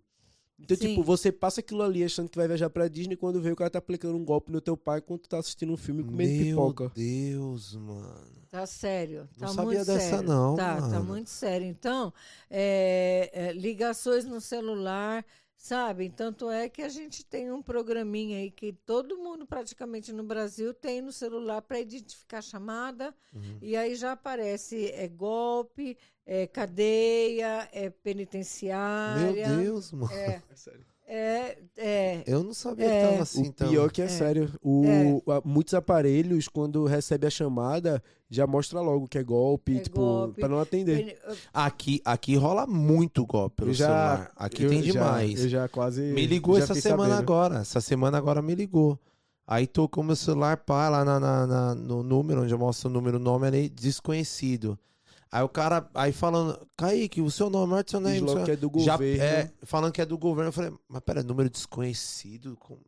Então, 0.62 0.76
Sim. 0.76 0.88
tipo, 0.88 1.02
você 1.02 1.32
passa 1.32 1.60
aquilo 1.60 1.82
ali 1.82 2.04
achando 2.04 2.28
que 2.28 2.36
vai 2.38 2.46
viajar 2.46 2.70
pra 2.70 2.86
Disney 2.88 3.16
quando 3.16 3.40
vê 3.42 3.50
o 3.50 3.56
cara 3.56 3.68
tá 3.70 3.78
aplicando 3.78 4.16
um 4.16 4.24
golpe 4.24 4.52
no 4.52 4.60
teu 4.60 4.76
pai 4.76 4.98
enquanto 5.00 5.22
tu 5.22 5.28
tá 5.28 5.38
assistindo 5.38 5.72
um 5.72 5.76
filme 5.76 6.02
comendo 6.04 6.32
Meu 6.32 6.44
pipoca. 6.44 6.92
Deus, 6.94 7.74
mano. 7.74 8.42
Tá 8.50 8.66
sério. 8.66 9.28
Não 9.38 9.48
Tá 9.48 9.54
sabia 9.54 9.64
muito 9.64 9.86
dessa 9.86 10.00
sério. 10.10 10.28
não, 10.28 10.54
Tá, 10.56 10.76
tá 10.76 10.80
mano. 10.82 11.04
muito 11.04 11.30
sério. 11.30 11.66
Então, 11.66 12.12
é, 12.50 13.30
é, 13.32 13.52
ligações 13.52 14.24
no 14.24 14.40
celular, 14.40 15.24
sabe? 15.66 16.10
Tanto 16.10 16.50
é 16.50 16.68
que 16.68 16.82
a 16.82 16.88
gente 16.88 17.24
tem 17.24 17.52
um 17.52 17.62
programinha 17.62 18.38
aí 18.38 18.50
que 18.50 18.72
todo 18.84 19.16
mundo 19.16 19.46
praticamente 19.46 20.12
no 20.12 20.24
Brasil 20.24 20.74
tem 20.74 21.00
no 21.00 21.12
celular 21.12 21.62
para 21.62 21.78
identificar 21.78 22.38
a 22.38 22.42
chamada. 22.42 23.14
Uhum. 23.32 23.58
E 23.62 23.76
aí 23.76 23.94
já 23.94 24.10
aparece 24.10 24.86
é 24.90 25.06
golpe, 25.06 25.96
é 26.26 26.48
cadeia, 26.48 27.68
é 27.72 27.88
penitenciária. 27.90 29.48
Meu 29.48 29.56
Deus, 29.62 29.92
mano. 29.92 30.12
É, 30.12 30.42
é, 31.06 31.58
é, 31.76 32.22
Eu 32.26 32.42
não 32.42 32.52
sabia 32.54 32.86
É. 32.86 33.00
que 33.04 33.08
tava 33.10 33.22
assim, 33.22 33.42
o 33.42 33.46
então. 33.46 33.68
pior 33.68 33.92
que 33.92 34.02
é, 34.02 34.06
É. 34.06 34.08
sério. 34.08 34.52
O, 34.60 34.82
a- 35.30 35.42
muitos 35.44 35.74
aparelhos, 35.74 36.48
quando 36.48 36.84
recebe 36.86 37.24
a 37.26 37.30
chamada, 37.30 38.02
já 38.34 38.46
mostra 38.46 38.80
logo 38.80 39.06
que 39.06 39.18
é 39.18 39.22
golpe, 39.22 39.76
É 39.76 39.80
tipo, 39.80 40.00
golpe. 40.00 40.40
pra 40.40 40.48
não 40.48 40.58
atender. 40.58 41.18
Aqui, 41.52 42.00
aqui 42.04 42.34
rola 42.34 42.66
muito 42.66 43.24
golpe 43.26 43.56
pelo 43.56 43.70
Eu 43.70 43.74
já- 43.74 43.86
celular. 43.86 44.32
Aqui 44.36 44.62
Eu 44.64 44.70
tem 44.70 44.82
já- 44.82 44.92
demais. 44.92 45.40
eu 45.44 45.48
já 45.48 45.68
quase. 45.68 46.00
Me 46.00 46.26
ligou 46.26 46.56
já 46.56 46.64
essa 46.64 46.74
semana 46.74 47.10
sabendo. 47.16 47.18
agora. 47.22 47.58
Essa 47.60 47.80
semana 47.80 48.16
agora 48.18 48.40
me 48.40 48.54
ligou. 48.54 48.98
Aí 49.46 49.66
tocou 49.66 50.02
meu 50.02 50.16
celular, 50.16 50.56
pá, 50.56 50.88
lá 50.88 51.04
na, 51.04 51.20
na- 51.20 51.46
na- 51.46 51.74
no 51.74 52.02
número, 52.02 52.42
onde 52.42 52.54
eu 52.54 52.58
mostro 52.58 52.88
o 52.88 52.92
número, 52.92 53.18
o 53.18 53.20
nome 53.20 53.46
ali, 53.46 53.68
desconhecido. 53.68 54.78
Aí 55.30 55.42
o 55.42 55.48
cara, 55.48 55.88
aí 55.94 56.12
falando, 56.12 56.58
Kaique, 56.76 57.20
o 57.20 57.30
seu 57.30 57.48
nome, 57.50 57.72
name? 57.72 58.12
Diz 58.12 58.20
logo 58.22 58.32
Seu- 58.38 58.44
que 58.44 58.50
é 58.50 58.56
do 58.56 58.70
Já, 58.80 58.92
governo. 58.96 59.22
é, 59.24 59.50
falando 59.62 59.92
que 59.92 60.00
é 60.00 60.06
do 60.06 60.16
governo, 60.18 60.48
eu 60.48 60.52
falei, 60.52 60.72
mas 60.88 61.00
pera, 61.02 61.22
número 61.22 61.48
desconhecido? 61.50 62.56
com- 62.58 62.78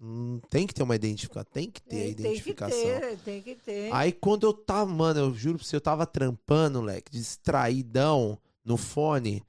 Não, 0.00 0.40
tem 0.48 0.66
que 0.66 0.74
ter 0.74 0.82
uma 0.82 0.96
identificação, 0.96 1.52
tem 1.52 1.70
que 1.70 1.82
ter 1.82 1.96
a 1.96 1.98
tem, 1.98 2.06
tem 2.06 2.14
que 2.14 2.22
identificação. 2.22 2.78
ter, 2.78 3.18
tem 3.18 3.42
que 3.42 3.54
ter. 3.54 3.92
Aí 3.92 4.12
quando 4.12 4.46
eu 4.46 4.52
tava, 4.52 4.90
mano, 4.90 5.20
eu 5.20 5.34
juro 5.34 5.58
pra 5.58 5.66
você, 5.66 5.76
eu 5.76 5.80
tava 5.80 6.06
trampando, 6.06 6.80
moleque, 6.80 7.12
distraidão 7.12 8.38
no 8.64 8.76
fone, 8.76 9.42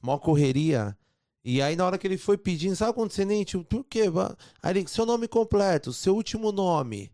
mó 0.00 0.18
correria. 0.18 0.96
E 1.44 1.60
aí 1.60 1.76
na 1.76 1.84
hora 1.84 1.98
que 1.98 2.06
ele 2.06 2.16
foi 2.16 2.38
pedindo, 2.38 2.76
sabe 2.76 2.94
quando 2.94 3.12
você 3.12 3.24
nem, 3.24 3.44
tipo, 3.44 3.64
por 3.64 3.84
quê? 3.84 4.04
Aí 4.62 4.72
ele, 4.72 4.88
seu 4.88 5.04
nome 5.04 5.28
completo, 5.28 5.92
seu 5.92 6.14
último 6.14 6.52
nome. 6.52 7.10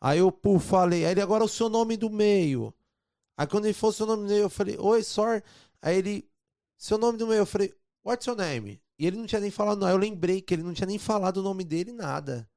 Aí 0.00 0.18
eu, 0.18 0.32
pô, 0.32 0.58
falei, 0.58 1.04
aí 1.04 1.12
ele, 1.12 1.20
agora 1.20 1.44
o 1.44 1.48
seu 1.48 1.68
nome 1.68 1.96
do 1.96 2.10
meio. 2.10 2.74
Aí 3.36 3.46
quando 3.46 3.66
ele 3.66 3.74
falou 3.74 3.92
o 3.92 3.96
seu 3.96 4.06
nome 4.06 4.24
do 4.24 4.28
meio, 4.28 4.42
eu 4.42 4.50
falei, 4.50 4.76
oi, 4.78 5.02
sorry. 5.04 5.42
Aí 5.80 5.96
ele, 5.96 6.28
seu 6.76 6.98
nome 6.98 7.18
do 7.18 7.26
meio, 7.26 7.38
eu 7.38 7.46
falei, 7.46 7.72
what's 8.04 8.26
your 8.26 8.36
name? 8.36 8.81
E 9.02 9.06
ele 9.06 9.16
não 9.16 9.26
tinha 9.26 9.40
nem 9.40 9.50
falado, 9.50 9.80
não. 9.80 9.88
Aí 9.88 9.94
eu 9.94 9.98
lembrei 9.98 10.40
que 10.40 10.54
ele 10.54 10.62
não 10.62 10.72
tinha 10.72 10.86
nem 10.86 10.96
falado 10.96 11.38
o 11.38 11.42
nome 11.42 11.64
dele, 11.64 11.90
nada. 11.90 12.48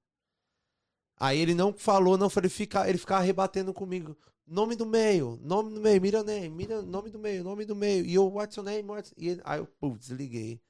Aí 1.20 1.40
ele 1.40 1.56
não 1.56 1.74
falou, 1.74 2.20
não, 2.20 2.30
falei, 2.30 2.52
fica, 2.52 2.88
ele 2.88 3.00
ficava 3.00 3.24
rebatendo 3.24 3.74
comigo. 3.74 4.16
Nome 4.46 4.76
do 4.76 4.86
meio, 4.86 5.40
nome 5.42 5.74
do 5.74 5.82
meio, 5.82 6.00
mira 6.00 6.24
name, 6.24 6.50
mira, 6.50 6.84
nome 6.84 7.10
do 7.10 7.18
meio, 7.18 7.44
nome 7.44 7.66
do 7.66 7.76
meio. 7.76 8.06
E 8.06 8.14
eu, 8.14 8.32
what's 8.32 8.56
your 8.56 8.64
name? 8.64 8.88
What's... 8.88 9.12
E 9.18 9.30
ele, 9.30 9.42
aí 9.44 9.60
eu, 9.60 9.66
pô, 9.80 9.98
desliguei. 9.98 10.62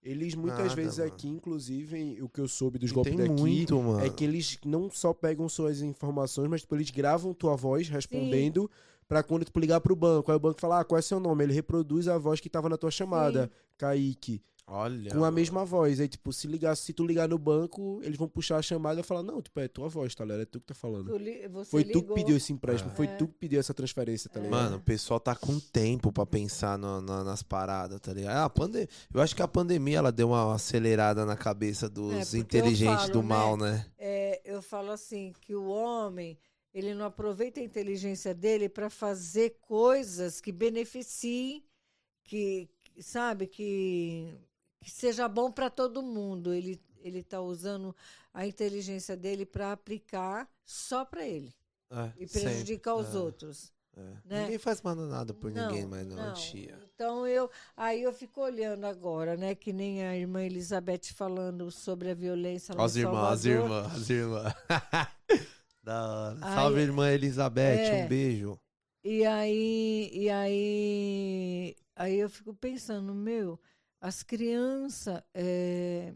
Eles 0.00 0.36
muitas 0.36 0.58
Nada, 0.58 0.74
vezes 0.76 0.98
mano. 0.98 1.12
aqui, 1.12 1.28
inclusive, 1.28 2.22
o 2.22 2.28
que 2.28 2.40
eu 2.40 2.46
soube 2.46 2.78
dos 2.78 2.92
E 2.92 2.94
golpes 2.94 3.16
daqui 3.16 3.30
muito, 3.30 3.80
é 4.00 4.08
que 4.10 4.22
eles 4.22 4.60
não 4.64 4.88
só 4.88 5.12
pegam 5.12 5.48
suas 5.48 5.82
informações, 5.82 6.48
mas 6.48 6.60
tipo, 6.60 6.76
eles 6.76 6.90
gravam 6.90 7.34
tua 7.34 7.56
voz 7.56 7.88
respondendo 7.88 8.70
pra 9.08 9.22
quando 9.24 9.44
tu 9.44 9.58
ligar 9.58 9.80
pro 9.80 9.96
banco. 9.96 10.30
Aí 10.30 10.36
o 10.36 10.40
banco 10.40 10.60
fala, 10.60 10.80
ah, 10.80 10.84
qual 10.84 10.98
é 10.98 11.02
seu 11.02 11.18
nome? 11.18 11.42
Ele 11.44 11.52
reproduz 11.52 12.06
a 12.06 12.16
voz 12.16 12.38
que 12.38 12.48
tava 12.48 12.68
na 12.68 12.76
tua 12.76 12.90
chamada, 12.90 13.50
Kaique, 13.76 14.40
Olha. 14.66 15.10
com 15.10 15.18
a 15.18 15.20
mano. 15.22 15.32
mesma 15.34 15.64
voz. 15.64 16.00
Aí, 16.00 16.08
tipo, 16.08 16.32
se 16.32 16.46
ligar, 16.46 16.74
se 16.76 16.92
tu 16.92 17.04
ligar 17.06 17.28
no 17.28 17.36
banco, 17.38 18.00
eles 18.02 18.16
vão 18.16 18.28
puxar 18.28 18.56
a 18.56 18.62
chamada 18.62 19.00
e 19.00 19.02
falar, 19.02 19.22
não, 19.22 19.42
tipo, 19.42 19.58
é 19.60 19.68
tua 19.68 19.88
voz, 19.88 20.14
tá 20.14 20.24
ligado? 20.24 20.40
É 20.42 20.44
tu 20.46 20.60
que 20.60 20.66
tá 20.66 20.74
falando. 20.74 21.10
Tu 21.10 21.18
li- 21.18 21.48
você 21.48 21.70
Foi 21.70 21.84
tu 21.84 21.88
que 21.88 21.98
ligou. 22.00 22.14
pediu 22.14 22.36
esse 22.36 22.52
empréstimo, 22.52 22.90
É. 22.92 22.94
foi 22.94 23.06
É. 23.06 23.16
tu 23.16 23.26
que 23.28 23.34
pediu 23.34 23.60
essa 23.60 23.74
transferência, 23.74 24.30
tá 24.30 24.40
ligado? 24.40 24.52
Mano, 24.62 24.76
o 24.76 24.80
pessoal 24.80 25.18
tá 25.20 25.34
com 25.34 25.58
tempo 25.60 26.10
pra 26.12 26.24
pensar 26.24 26.78
no- 26.78 27.00
na- 27.02 27.24
nas 27.24 27.42
paradas, 27.42 28.00
tá 28.00 28.12
ligado? 28.14 28.36
Ah, 28.36 28.44
a 28.44 28.50
pande... 28.50 28.88
Eu 29.12 29.20
acho 29.20 29.34
que 29.36 29.42
a 29.42 29.48
pandemia 29.48 29.98
ela 29.98 30.12
deu 30.12 30.28
uma 30.28 30.54
acelerada 30.54 31.26
na 31.26 31.36
cabeça 31.36 31.86
É, 31.86 31.88
dos 31.88 32.32
eu 32.34 32.40
inteligentes 32.40 33.02
falo, 33.02 33.12
do 33.12 33.22
né? 33.22 33.28
mal, 33.28 33.56
né? 33.56 33.86
É, 33.98 34.40
eu 34.44 34.62
falo 34.62 34.90
assim 34.92 35.32
que 35.40 35.54
o 35.54 35.66
homem 35.66 36.38
ele 36.72 36.94
não 36.94 37.04
aproveita 37.04 37.60
a 37.60 37.62
inteligência 37.62 38.32
dele 38.34 38.66
para 38.68 38.88
fazer 38.88 39.58
coisas 39.60 40.40
que 40.40 40.50
beneficiem, 40.50 41.62
que, 42.24 42.70
sabe 42.98 43.46
que, 43.46 44.32
que 44.82 44.90
seja 44.90 45.26
bom 45.28 45.50
para 45.50 45.70
todo 45.70 46.02
mundo. 46.02 46.52
Ele 46.52 46.80
ele 47.04 47.18
está 47.18 47.40
usando 47.40 47.94
a 48.32 48.46
inteligência 48.46 49.16
dele 49.16 49.44
para 49.44 49.72
aplicar 49.72 50.48
só 50.64 51.04
para 51.04 51.26
ele 51.26 51.52
É, 51.90 52.12
e 52.16 52.28
sempre. 52.28 52.48
prejudicar 52.48 52.94
os 52.94 53.12
É, 53.12 53.18
outros. 53.18 53.72
é. 53.96 54.00
né? 54.24 54.42
Ninguém 54.44 54.58
faz 54.58 54.80
mais 54.82 54.96
nada 54.96 55.34
por 55.34 55.50
Não, 55.50 55.66
ninguém, 55.68 55.84
mas 55.84 56.06
não, 56.06 56.14
não. 56.16 56.32
tia. 56.34 56.78
Então 56.94 57.26
eu 57.26 57.50
aí 57.76 58.00
eu 58.04 58.12
fico 58.12 58.40
olhando 58.40 58.84
agora, 58.86 59.36
né, 59.36 59.52
que 59.54 59.72
nem 59.72 60.06
a 60.06 60.16
irmã 60.16 60.42
Elizabeth 60.44 61.12
falando 61.12 61.72
sobre 61.72 62.10
a 62.10 62.14
violência 62.14 62.72
as 62.78 62.94
irmãs, 62.94 63.32
as 63.32 63.44
irmãs, 63.46 63.92
as 63.96 64.08
irmãs. 64.10 64.54
da 65.82 66.08
hora. 66.08 66.38
Aí- 66.40 66.54
Salve, 66.54 66.80
irmã 66.82 67.10
Elizabeth, 67.10 67.78
É. 67.80 68.04
um 68.04 68.08
beijo. 68.08 68.60
E 69.04 69.24
aí, 69.26 70.08
e 70.12 70.30
aí, 70.30 71.76
aí 71.96 72.14
eu 72.20 72.30
fico 72.30 72.54
pensando, 72.54 73.12
meu, 73.12 73.58
as 74.02 74.20
crianças, 74.24 75.22
é, 75.32 76.12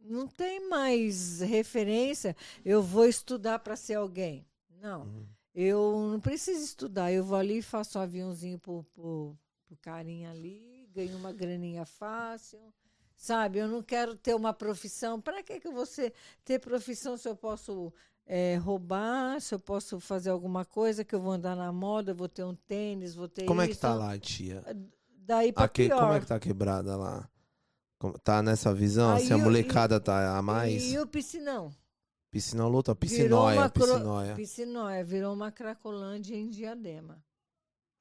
não 0.00 0.26
tem 0.26 0.66
mais 0.70 1.40
referência. 1.40 2.34
Eu 2.64 2.82
vou 2.82 3.04
estudar 3.04 3.58
para 3.58 3.76
ser 3.76 3.94
alguém. 3.94 4.46
Não. 4.80 5.02
Uhum. 5.02 5.26
Eu 5.54 6.08
não 6.10 6.18
preciso 6.18 6.64
estudar. 6.64 7.12
Eu 7.12 7.22
vou 7.22 7.36
ali, 7.36 7.60
faço 7.60 7.98
um 7.98 8.02
aviãozinho 8.02 8.58
pro, 8.58 8.82
pro, 8.94 9.36
pro 9.66 9.76
carinha 9.82 10.30
ali, 10.30 10.88
ganho 10.94 11.18
uma 11.18 11.30
graninha 11.30 11.84
fácil. 11.84 12.58
Sabe? 13.14 13.58
Eu 13.58 13.68
não 13.68 13.82
quero 13.82 14.14
ter 14.14 14.34
uma 14.34 14.54
profissão. 14.54 15.20
Para 15.20 15.42
que, 15.42 15.60
que 15.60 15.86
ser- 15.86 16.14
ter 16.42 16.58
profissão 16.58 17.18
se 17.18 17.28
eu 17.28 17.36
posso 17.36 17.92
é, 18.26 18.56
roubar, 18.56 19.40
se 19.42 19.54
eu 19.54 19.58
posso 19.58 20.00
fazer 20.00 20.30
alguma 20.30 20.64
coisa, 20.64 21.04
que 21.04 21.14
eu 21.14 21.20
vou 21.20 21.32
andar 21.32 21.54
na 21.54 21.70
moda, 21.70 22.14
vou 22.14 22.28
ter 22.28 22.44
um 22.44 22.54
tênis, 22.54 23.14
vou 23.14 23.28
ter 23.28 23.44
Como 23.44 23.60
é 23.60 23.66
que 23.66 23.72
isso. 23.72 23.80
tá 23.82 23.94
lá, 23.94 24.18
tia? 24.18 24.62
Daí 25.26 25.52
pra 25.52 25.64
Aqui, 25.64 25.86
pior. 25.88 25.98
como 26.00 26.12
é 26.12 26.20
que 26.20 26.26
tá 26.26 26.38
quebrada 26.38 26.96
lá? 26.96 27.28
Como- 27.98 28.18
Tá 28.18 28.42
nessa 28.42 28.72
visão? 28.72 29.10
Aí 29.12 29.24
assim, 29.24 29.32
a 29.34 29.38
molecada 29.38 29.98
tá 29.98 30.36
a 30.36 30.42
mais? 30.42 30.92
E 30.92 30.98
o 30.98 31.06
piscinão? 31.06 31.72
Piscinão 32.30 32.68
luta, 32.68 32.94
piscinóia, 32.94 33.68
cro- 33.70 33.86
piscinóia. 33.86 34.34
Piscinóia, 34.34 35.04
virou 35.04 35.32
uma 35.34 35.50
cracolândia 35.50 36.36
em 36.36 36.48
diadema. 36.50 37.18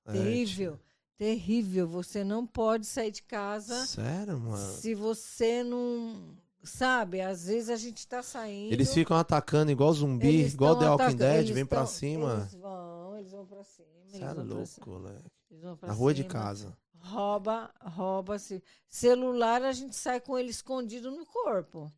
É, 0.05 0.11
terrível, 0.11 0.79
terrível. 1.17 1.87
Você 1.87 2.23
não 2.23 2.45
pode 2.45 2.85
sair 2.85 3.11
de 3.11 3.23
casa 3.23 3.85
Sério, 3.87 4.37
mano? 4.39 4.57
se 4.73 4.93
você 4.93 5.63
não. 5.63 6.35
Sabe, 6.63 7.21
às 7.21 7.45
vezes 7.45 7.69
a 7.69 7.75
gente 7.75 8.07
tá 8.07 8.21
saindo. 8.23 8.73
Eles 8.73 8.91
ficam 8.93 9.15
atacando 9.15 9.71
igual 9.71 9.93
zumbi, 9.93 10.27
eles 10.27 10.53
igual 10.55 10.75
tão 10.75 10.97
The 10.97 11.03
Walking 11.03 11.15
Dead, 11.17 11.37
eles 11.43 11.51
vem 11.51 11.65
pra 11.65 11.79
tão- 11.79 11.87
cima. 11.87 12.33
Eles 12.41 12.55
vão, 12.55 13.17
eles 13.17 13.31
vão 13.31 13.45
pra 13.45 13.63
cima. 13.63 13.87
Você 14.03 14.15
eles 14.17 14.21
é 14.21 14.25
vão 14.33 14.45
pra 14.45 14.55
louco, 14.55 14.89
moleque. 14.89 15.31
eles 15.51 15.63
vão 15.63 15.77
pra 15.77 15.87
Na 15.89 15.93
rua 15.93 16.13
de 16.13 16.21
cima. 16.23 16.33
casa. 16.33 16.77
Rouba, 17.05 17.71
rouba-se. 17.81 18.63
Celular 18.89 19.61
a 19.63 19.71
gente 19.71 19.95
sai 19.95 20.19
com 20.19 20.37
ele 20.37 20.49
escondido 20.49 21.11
no 21.11 21.25
corpo. 21.25 21.91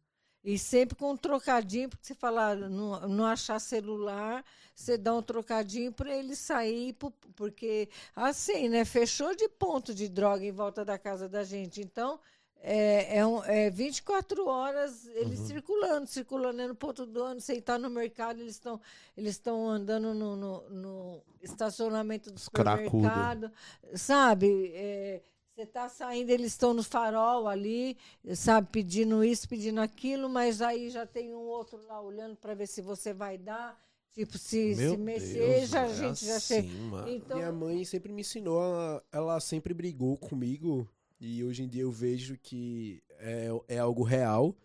E 0.44 0.58
sempre 0.58 0.96
com 0.98 1.12
um 1.12 1.18
trocadinho, 1.18 1.90
porque 1.90 2.06
você 2.06 2.16
fala, 2.16 2.56
não, 2.56 3.08
não 3.08 3.26
achar 3.26 3.60
celular, 3.60 4.44
você 4.76 4.98
dá 4.98 5.14
um 5.14 5.22
trocadinho 5.22 5.92
para 5.92 6.16
ele 6.16 6.36
sair, 6.36 6.96
porque 7.36 7.90
assim, 8.16 8.70
né? 8.70 8.86
Fechou 8.86 9.36
de 9.36 9.48
ponto 9.50 9.94
de 9.94 10.08
droga 10.08 10.46
em 10.46 10.52
volta 10.52 10.86
da 10.86 10.98
casa 10.98 11.28
da 11.28 11.44
gente. 11.44 11.82
Então, 11.82 12.20
é, 12.62 13.18
é, 13.20 13.26
um, 13.26 13.44
é 13.46 13.70
24 13.70 14.46
horas 14.48 15.06
eles 15.08 15.40
circulando, 15.40 16.08
circulando 16.08 16.62
é 16.62 16.68
no 16.68 16.76
ponto 16.76 17.06
do 17.06 17.24
ano, 17.24 17.40
você 17.40 17.54
está 17.54 17.78
no 17.78 17.90
mercado, 17.90 18.42
eles 18.42 18.54
estão 18.56 18.80
eles 19.16 19.32
estão 19.34 19.70
andando 19.70 20.14
no, 20.14 20.36
no- 20.36 20.70
no 20.70 21.24
estacionamento 21.42 22.32
do 22.32 22.40
cracudo. 22.52 22.90
supermercado, 22.90 23.52
sabe? 23.96 24.72
É, 24.74 25.22
você 25.56 25.62
está 25.64 25.90
saindo, 25.90 26.30
eles 26.30 26.52
estão 26.52 26.74
no 26.74 26.84
farol 26.84 27.48
ali, 27.48 27.98
sabe, 28.36 28.68
pedindo 28.72 29.24
isso, 29.24 29.48
pedindo 29.50 29.82
aquilo, 29.82 30.30
mas 30.30 30.62
aí 30.62 30.90
já 30.90 31.06
tem 31.06 31.34
um 31.34 31.40
outro 31.48 31.80
lá 31.88 32.00
olhando 32.02 32.36
para 32.36 32.54
ver 32.54 32.68
se 32.68 32.82
você 32.82 33.14
vai 33.14 33.38
dar. 33.38 33.80
Tipo, 34.14 34.38
se, 34.38 34.74
Meu 34.76 34.92
se 34.92 34.98
mexer, 34.98 35.34
Deus, 35.60 35.70
já, 35.70 35.84
a 35.84 35.86
é 35.86 35.94
gente 35.94 36.26
já 36.26 36.36
assim, 36.38 36.62
chega. 36.64 37.10
Então, 37.10 37.38
Minha 37.38 37.52
mãe 37.52 37.86
sempre 37.86 38.12
me 38.12 38.22
ensinou, 38.22 38.60
a- 38.62 39.02
ela 39.12 39.40
sempre 39.40 39.74
brigou 39.76 40.18
comigo 40.18 40.88
e 41.20 41.44
hoje 41.44 41.64
em 41.64 41.68
dia 41.68 41.82
eu 41.84 41.92
vejo 41.92 42.38
que 42.38 43.02
é, 43.20 43.50
é 43.68 43.78
algo 43.80 44.04
real. 44.04 44.56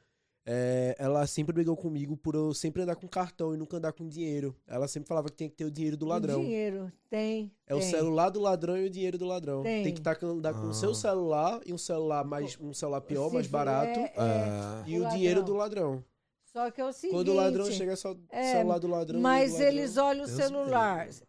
É, 0.45 0.97
ela 0.99 1.25
sempre 1.25 1.53
brigou 1.55 1.77
comigo 1.77 2.17
por 2.17 2.35
eu 2.35 2.53
sempre 2.53 2.83
andar 2.83 2.97
com 2.97 3.07
cartão 3.07 3.55
e 3.55 3.57
nunca 3.57 3.77
andar 3.77 3.93
com 3.93 4.09
dinheiro. 4.09 4.57
Ela 4.67 4.89
sempre 4.89 5.07
falava 5.07 5.29
que 5.29 5.37
tem 5.37 5.49
que 5.49 5.55
ter 5.55 5.65
o 5.65 5.71
dinheiro 5.71 5.97
do 5.97 6.05
ladrão. 6.05 6.41
dinheiro, 6.41 6.91
tem. 7.09 7.53
É 7.65 7.75
o 7.77 7.79
tem. 7.79 7.89
celular 7.91 8.29
do 8.29 8.41
ladrão 8.41 8.77
e 8.77 8.85
o 8.87 8.91
dinheiro 8.91 9.17
do 9.17 9.25
ladrão. 9.25 9.63
Tem. 9.63 9.85
Tem, 9.85 9.95
que 9.95 10.01
tá, 10.01 10.19
andar 10.23 10.53
com 10.53 10.67
o 10.67 10.71
Ah. 10.71 10.75
seu 10.75 10.95
celular 10.97 11.61
e 11.65 11.73
um 11.73 11.79
celular 11.79 12.25
mais 12.25 12.59
um 12.61 12.75
celular 12.75 13.01
pior, 13.03 13.29
Se 13.29 13.35
mais 13.35 13.47
barato 13.47 13.99
é, 14.01 14.13
É, 14.17 14.83
e 14.91 14.99
o 14.99 15.07
o 15.07 15.11
dinheiro 15.11 15.45
do 15.45 15.55
ladrão. 15.55 16.05
Só 16.53 16.71
que 16.73 16.81
é 16.81 16.85
o 16.85 16.93
seguinte. 16.93 17.15
Quando 17.15 17.29
o 17.29 17.35
ladrão 17.35 17.71
chega 17.71 17.93
é 17.93 17.97
só 17.97 18.13
o 18.13 18.21
é, 18.29 18.53
celular 18.53 18.79
do 18.81 18.89
ladrão. 18.89 19.21
Mas 19.21 19.53
do 19.53 19.59
ladrão. 19.59 19.73
eles 19.73 19.97
olham 19.97 20.25
o 20.25 20.27
Deus 20.27 20.37
celular. 20.39 21.07
me 21.07 21.13
Se- 21.13 21.25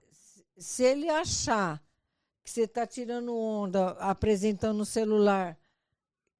Se 0.57 0.83
ele 0.83 1.07
achar 1.07 1.79
que 2.43 2.49
você 2.51 2.63
está 2.63 2.85
tirando 2.85 3.35
onda, 3.35 3.91
apresentando 3.99 4.81
o 4.81 4.85
celular, 4.85 5.57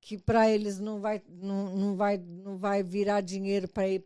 que 0.01 0.17
para 0.17 0.49
eles 0.49 0.79
não 0.79 0.99
vai, 0.99 1.21
não, 1.29 1.75
não, 1.77 1.95
vai, 1.95 2.17
não 2.17 2.57
vai 2.57 2.83
virar 2.83 3.21
dinheiro 3.21 3.69
para 3.69 3.87
ir 3.87 4.05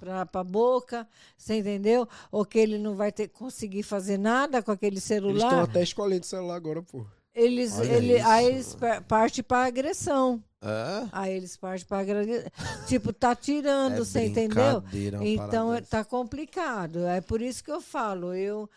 para 0.00 0.28
a 0.32 0.44
boca, 0.44 1.06
você 1.36 1.58
entendeu? 1.58 2.08
Ou 2.32 2.44
que 2.44 2.58
ele 2.58 2.78
não 2.78 2.96
vai 2.96 3.12
ter, 3.12 3.28
conseguir 3.28 3.84
fazer 3.84 4.18
nada 4.18 4.60
com 4.60 4.72
aquele 4.72 4.94
Eles 4.96 5.04
estão 5.04 5.18
celular. 5.30 5.62
até 5.62 5.82
escolhendo 5.82 6.22
o 6.24 6.26
celular 6.26 6.56
agora, 6.56 6.82
pô. 6.82 7.06
Eles, 7.32 7.78
Olha 7.78 7.92
ele, 7.92 8.16
isso, 8.16 8.26
aí 8.28 8.46
eles 8.46 8.76
partem 9.06 9.44
para 9.44 9.64
agressão. 9.66 10.42
é? 10.60 11.08
Aí 11.12 11.32
eles 11.32 11.56
partem 11.56 11.86
para 11.86 11.98
agressão. 12.00 12.50
tipo, 12.88 13.12
tá 13.12 13.36
tirando, 13.36 13.94
É 13.94 13.98
você 14.00 14.26
entendeu? 14.26 14.82
Então 15.22 15.72
é- 15.72 15.80
tá 15.80 16.04
complicado. 16.04 17.06
É 17.06 17.20
por 17.20 17.40
isso 17.40 17.62
que 17.62 17.70
eu 17.70 17.80
falo, 17.80 18.34
eu, 18.34 18.68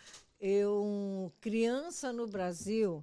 eu 0.45 1.31
criança 1.39 2.11
no 2.11 2.27
Brasil, 2.27 3.01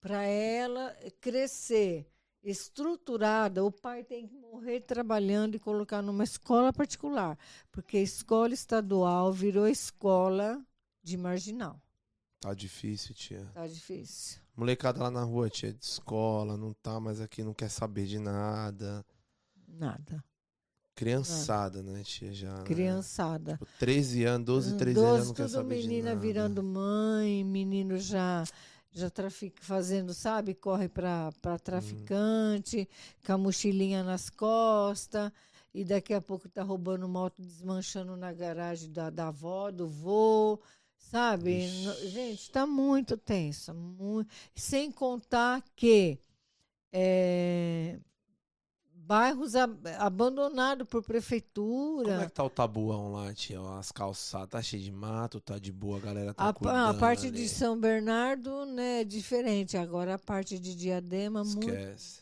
para 0.00 0.24
ela 0.24 0.96
crescer 1.20 2.10
estruturada, 2.42 3.62
o 3.62 3.70
pai 3.70 4.02
tem 4.02 4.26
que 4.26 4.34
morrer 4.38 4.80
trabalhando 4.80 5.56
e 5.56 5.58
colocar 5.58 6.00
numa 6.00 6.24
escola 6.24 6.72
particular, 6.72 7.38
porque 7.70 7.98
a 7.98 8.02
escola 8.02 8.54
estadual 8.54 9.34
virou 9.34 9.68
escola 9.68 10.64
de 11.02 11.18
marginal. 11.18 11.78
Tá 12.40 12.54
difícil, 12.54 13.14
tia. 13.14 13.50
Tá 13.52 13.66
difícil. 13.66 14.40
Molecada 14.56 15.02
lá 15.02 15.10
na 15.10 15.24
rua, 15.24 15.50
tia, 15.50 15.74
de 15.74 15.84
escola, 15.84 16.56
não 16.56 16.72
tá 16.72 16.98
mais 16.98 17.20
aqui, 17.20 17.44
não 17.44 17.52
quer 17.52 17.68
saber 17.68 18.06
de 18.06 18.18
nada. 18.18 19.04
Nada. 19.68 20.24
Criançada, 20.96 21.82
né, 21.82 22.02
tia, 22.02 22.32
já. 22.32 22.52
né? 22.54 22.64
Criançada. 22.64 23.52
Tipo, 23.52 23.66
13 23.78 24.24
anos, 24.24 24.46
12, 24.46 24.76
13 24.76 24.98
anos, 24.98 25.18
já 25.18 25.24
não 25.26 25.34
quer 25.34 25.48
saber 25.48 25.76
de 25.80 25.86
menina 25.86 26.08
nada. 26.08 26.20
virando 26.20 26.62
mãe, 26.62 27.44
menino 27.44 27.98
já 27.98 28.42
já 28.92 29.10
trafica, 29.10 29.62
fazendo, 29.62 30.14
sabe, 30.14 30.54
corre 30.54 30.88
para 30.88 31.28
Hum. 31.28 31.58
traficante, 31.62 32.88
com 33.26 33.32
a 33.34 33.36
mochilinha 33.36 34.02
nas 34.02 34.30
costas, 34.30 35.30
e 35.74 35.84
daqui 35.84 36.14
a 36.14 36.20
pouco 36.22 36.48
tá 36.48 36.62
roubando 36.62 37.06
moto, 37.06 37.42
desmanchando 37.42 38.16
na 38.16 38.32
garagem 38.32 38.90
da, 38.90 39.10
da 39.10 39.28
avó, 39.28 39.70
do 39.70 39.86
vô, 39.86 40.58
sabe? 40.96 41.66
Ixi. 41.66 42.08
Gente, 42.08 42.50
tá 42.50 42.66
muito 42.66 43.18
tenso, 43.18 43.74
muito, 43.74 44.30
sem 44.54 44.90
contar 44.90 45.62
que 45.76 46.18
é, 46.90 47.98
bairros 49.06 49.54
ab- 49.54 49.86
abandonados 49.98 50.86
por 50.88 51.02
prefeitura. 51.02 52.10
Como 52.10 52.20
é 52.22 52.26
que 52.26 52.32
tá 52.32 52.44
o 52.44 52.50
tabuão 52.50 53.12
lá, 53.12 53.32
tia? 53.32 53.60
As 53.78 53.92
calçadas, 53.92 54.48
tá 54.48 54.60
cheio 54.62 54.82
de 54.82 54.90
mato, 54.90 55.40
tá 55.40 55.58
de 55.58 55.70
boa, 55.72 55.98
a 55.98 56.00
galera 56.00 56.34
tá 56.34 56.48
A, 56.48 56.52
cuidando 56.52 56.90
a 56.90 56.94
parte 56.94 57.26
ali. 57.28 57.36
de 57.36 57.48
São 57.48 57.78
Bernardo, 57.78 58.66
né, 58.66 59.02
é 59.02 59.04
diferente. 59.04 59.76
Agora 59.76 60.14
a 60.14 60.18
parte 60.18 60.58
de 60.58 60.74
Diadema, 60.74 61.44
muito, 61.44 61.68
Esquece. 61.68 62.20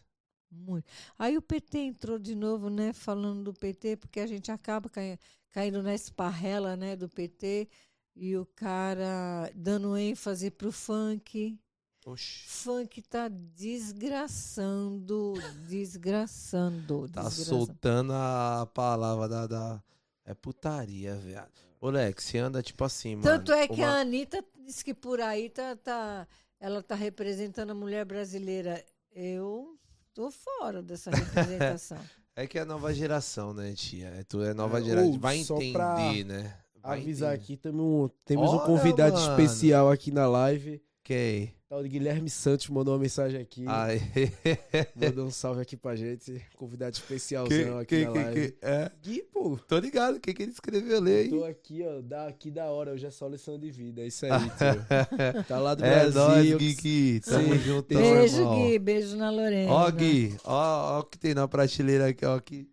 muito. 0.50 0.84
Aí 1.18 1.36
o 1.38 1.42
PT 1.42 1.78
entrou 1.78 2.18
de 2.18 2.34
novo, 2.34 2.68
né, 2.68 2.92
falando 2.92 3.44
do 3.44 3.54
PT, 3.54 3.96
porque 3.96 4.20
a 4.20 4.26
gente 4.26 4.50
acaba 4.52 4.88
cai- 4.90 5.18
caindo 5.50 5.82
na 5.82 5.94
esparrela, 5.94 6.76
né, 6.76 6.96
do 6.96 7.08
PT, 7.08 7.68
e 8.16 8.36
o 8.36 8.44
cara 8.46 9.50
dando 9.54 9.96
ênfase 9.96 10.50
pro 10.50 10.70
funk. 10.70 11.58
Oxi. 12.04 12.44
Funk 12.48 13.00
tá 13.02 13.28
desgraçando, 13.28 15.34
desgraçando, 15.66 17.08
Tá 17.08 17.22
desgraçando. 17.22 17.66
soltando 17.66 18.12
a 18.12 18.68
palavra 18.74 19.28
da, 19.28 19.46
da- 19.46 19.82
É 20.26 20.34
putaria, 20.34 21.14
viado. 21.16 21.50
Ô, 21.80 21.90
Lex, 21.90 22.24
você 22.24 22.38
anda 22.38 22.62
tipo 22.62 22.82
assim, 22.84 23.16
mano. 23.16 23.22
Tanto 23.24 23.52
é 23.52 23.66
que 23.68 23.74
uma- 23.74 23.86
a 23.88 24.00
Anitta 24.00 24.42
diz 24.66 24.82
que 24.82 24.94
por 24.94 25.20
aí 25.20 25.50
tá, 25.50 25.76
tá, 25.76 26.26
ela 26.58 26.82
tá 26.82 26.94
representando 26.94 27.70
a 27.70 27.74
mulher 27.74 28.04
brasileira. 28.06 28.82
Eu 29.12 29.78
tô 30.14 30.30
fora 30.30 30.82
dessa 30.82 31.10
representação. 31.78 31.98
É 32.34 32.46
que 32.46 32.58
é 32.58 32.62
a 32.62 32.64
nova 32.64 32.92
geração, 32.94 33.52
né, 33.52 33.74
tia? 33.74 34.08
É, 34.08 34.22
tu 34.24 34.42
é 34.42 34.54
nova 34.54 34.80
É, 34.80 34.84
geração. 34.84 35.10
ou 35.12 35.18
Vai 35.18 35.36
entender, 35.38 35.72
pra 35.72 35.96
né? 36.24 36.58
Vai 36.82 37.00
Avisar 37.00 37.34
entender. 37.34 37.44
aqui, 37.44 37.56
tamo, 37.58 38.10
temos 38.24 38.50
um 38.50 38.56
Olha, 38.56 38.66
convidado 38.66 39.14
mano. 39.14 39.30
especial 39.42 39.90
aqui 39.90 40.10
na 40.10 40.26
live. 40.26 40.82
Quem? 41.04 41.52
Tal 41.68 41.82
de 41.82 41.88
Guilherme 41.90 42.30
Santos 42.30 42.66
mandou 42.70 42.94
uma 42.94 43.00
mensagem 43.00 43.38
aqui. 43.38 43.62
Ai. 43.66 44.00
Mandou 44.96 45.26
um 45.26 45.30
salve 45.30 45.60
aqui 45.60 45.76
pra 45.76 45.94
gente. 45.94 46.40
Convidado 46.56 46.96
especialzão 46.96 47.48
Quem, 47.50 47.68
aqui 47.78 47.86
quem, 47.96 48.04
na 48.06 48.12
quem, 48.12 48.22
live. 48.22 48.52
quem? 48.52 48.58
É. 48.62 48.90
Gui, 49.02 49.22
pô. 49.30 49.58
Tô 49.68 49.78
ligado, 49.78 50.16
o 50.16 50.20
que, 50.20 50.32
que 50.32 50.42
ele 50.44 50.52
escreveu 50.52 50.96
ali, 50.96 51.28
Tô 51.28 51.44
hein? 51.44 51.50
aqui, 51.50 51.82
ó. 51.86 52.00
Da, 52.00 52.28
aqui 52.28 52.50
da 52.50 52.70
hora. 52.70 52.92
Hoje 52.92 53.04
é 53.04 53.10
só 53.10 53.28
lição 53.28 53.58
de 53.58 53.70
vida. 53.70 54.00
É 54.00 54.06
isso 54.06 54.24
aí, 54.24 54.30
tio. 54.56 55.44
Tá 55.46 55.58
lá 55.58 55.74
do 55.74 55.84
É 55.84 55.90
Brasil. 56.10 56.20
nóis, 56.58 56.74
Gui. 56.76 57.20
Tamo 57.20 57.52
Sim. 57.54 57.58
juntão, 57.60 58.00
beijo, 58.00 58.36
irmão. 58.38 58.62
Gui. 58.66 58.78
Beijo 58.78 59.16
na 59.18 59.30
Lorena. 59.30 59.72
Ó, 59.72 59.90
Gui, 59.90 60.34
ó, 60.42 60.96
ó 60.96 61.00
o 61.00 61.04
que 61.04 61.18
tem 61.18 61.34
na 61.34 61.46
prateleira 61.46 62.06
aqui, 62.08 62.24
ó, 62.24 62.40
que 62.40 62.66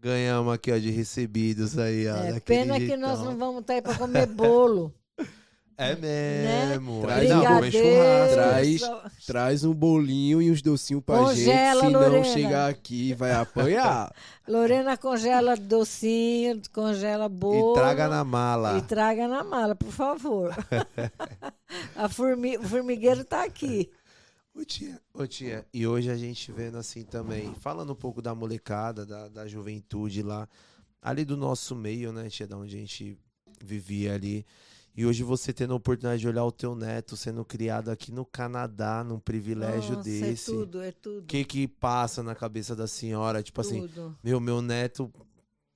ganhamos 0.00 0.54
aqui, 0.54 0.72
ó, 0.72 0.78
de 0.78 0.90
recebidos 0.90 1.76
aí, 1.78 2.08
ó. 2.08 2.16
É, 2.16 2.40
pena 2.40 2.74
que 2.78 2.86
jeitão. 2.86 3.00
nós 3.08 3.18
não 3.20 3.36
vamos 3.36 3.60
estar 3.60 3.74
aí 3.74 3.82
para 3.82 3.98
comer 3.98 4.26
bolo. 4.26 4.94
É 5.80 5.94
mesmo. 5.94 7.02
Traz 7.02 7.20
Aí 7.22 7.28
não, 7.28 7.38
vou 7.44 7.60
Brigadeiro, 7.60 7.88
churrasco. 7.88 8.34
Traz- 8.34 9.24
Traz 9.26 9.64
um 9.64 9.72
bolinho 9.72 10.42
e 10.42 10.50
uns 10.50 10.60
docinhos 10.60 11.04
pra 11.04 11.18
Congela, 11.18 11.80
gente, 11.82 11.86
senão 11.86 12.00
Lorena. 12.00 12.24
chegar 12.24 12.68
aqui 12.68 13.14
vai 13.14 13.32
apanhar. 13.32 14.12
Lorena 14.48 14.96
congela 14.96 15.56
docinho, 15.56 16.60
congela 16.72 17.28
bolo. 17.28 17.72
E 17.72 17.74
traga 17.80 18.08
na 18.08 18.24
mala. 18.24 18.76
E 18.76 18.82
traga 18.82 19.28
na 19.28 19.44
mala, 19.44 19.76
por 19.76 19.92
favor. 19.92 20.52
A 21.94 22.08
formi- 22.08 22.58
o 22.58 22.62
formigueiro 22.64 23.24
tá 23.24 23.44
aqui. 23.44 23.88
Ô 24.54 24.64
tia, 24.64 25.00
ô 25.14 25.24
tia, 25.28 25.64
e 25.72 25.86
hoje 25.86 26.10
a 26.10 26.16
gente 26.16 26.50
vendo 26.50 26.76
assim 26.78 27.04
também, 27.04 27.54
falando 27.60 27.92
um 27.92 27.96
pouco 27.96 28.20
da 28.20 28.34
molecada, 28.34 29.06
da, 29.06 29.28
da 29.28 29.46
juventude 29.46 30.20
lá, 30.22 30.48
ali 31.00 31.24
do 31.24 31.36
nosso 31.36 31.76
meio, 31.76 32.12
né, 32.12 32.28
tia, 32.28 32.44
da 32.48 32.56
onde 32.56 32.74
a 32.74 32.78
gente 32.80 33.16
vivia 33.62 34.14
ali. 34.14 34.44
E 34.98 35.06
hoje 35.06 35.22
você 35.22 35.52
tendo 35.52 35.74
a 35.74 35.76
oportunidade 35.76 36.20
de 36.20 36.26
olhar 36.26 36.44
o 36.44 36.50
teu 36.50 36.74
neto 36.74 37.16
sendo 37.16 37.44
criado 37.44 37.88
aqui 37.88 38.10
no 38.10 38.26
Canadá, 38.26 39.04
num 39.04 39.20
privilégio 39.20 39.94
Nossa, 39.94 40.02
desse. 40.10 40.50
É 40.50 40.54
tudo, 40.56 40.82
é 40.82 40.90
tudo. 40.90 41.22
O 41.22 41.26
que 41.26 41.44
que 41.44 41.68
passa 41.68 42.20
na 42.20 42.34
cabeça 42.34 42.74
da 42.74 42.88
senhora? 42.88 43.40
Tipo 43.40 43.60
assim, 43.60 43.82
tudo. 43.86 44.18
meu, 44.24 44.40
meu 44.40 44.60
neto, 44.60 45.08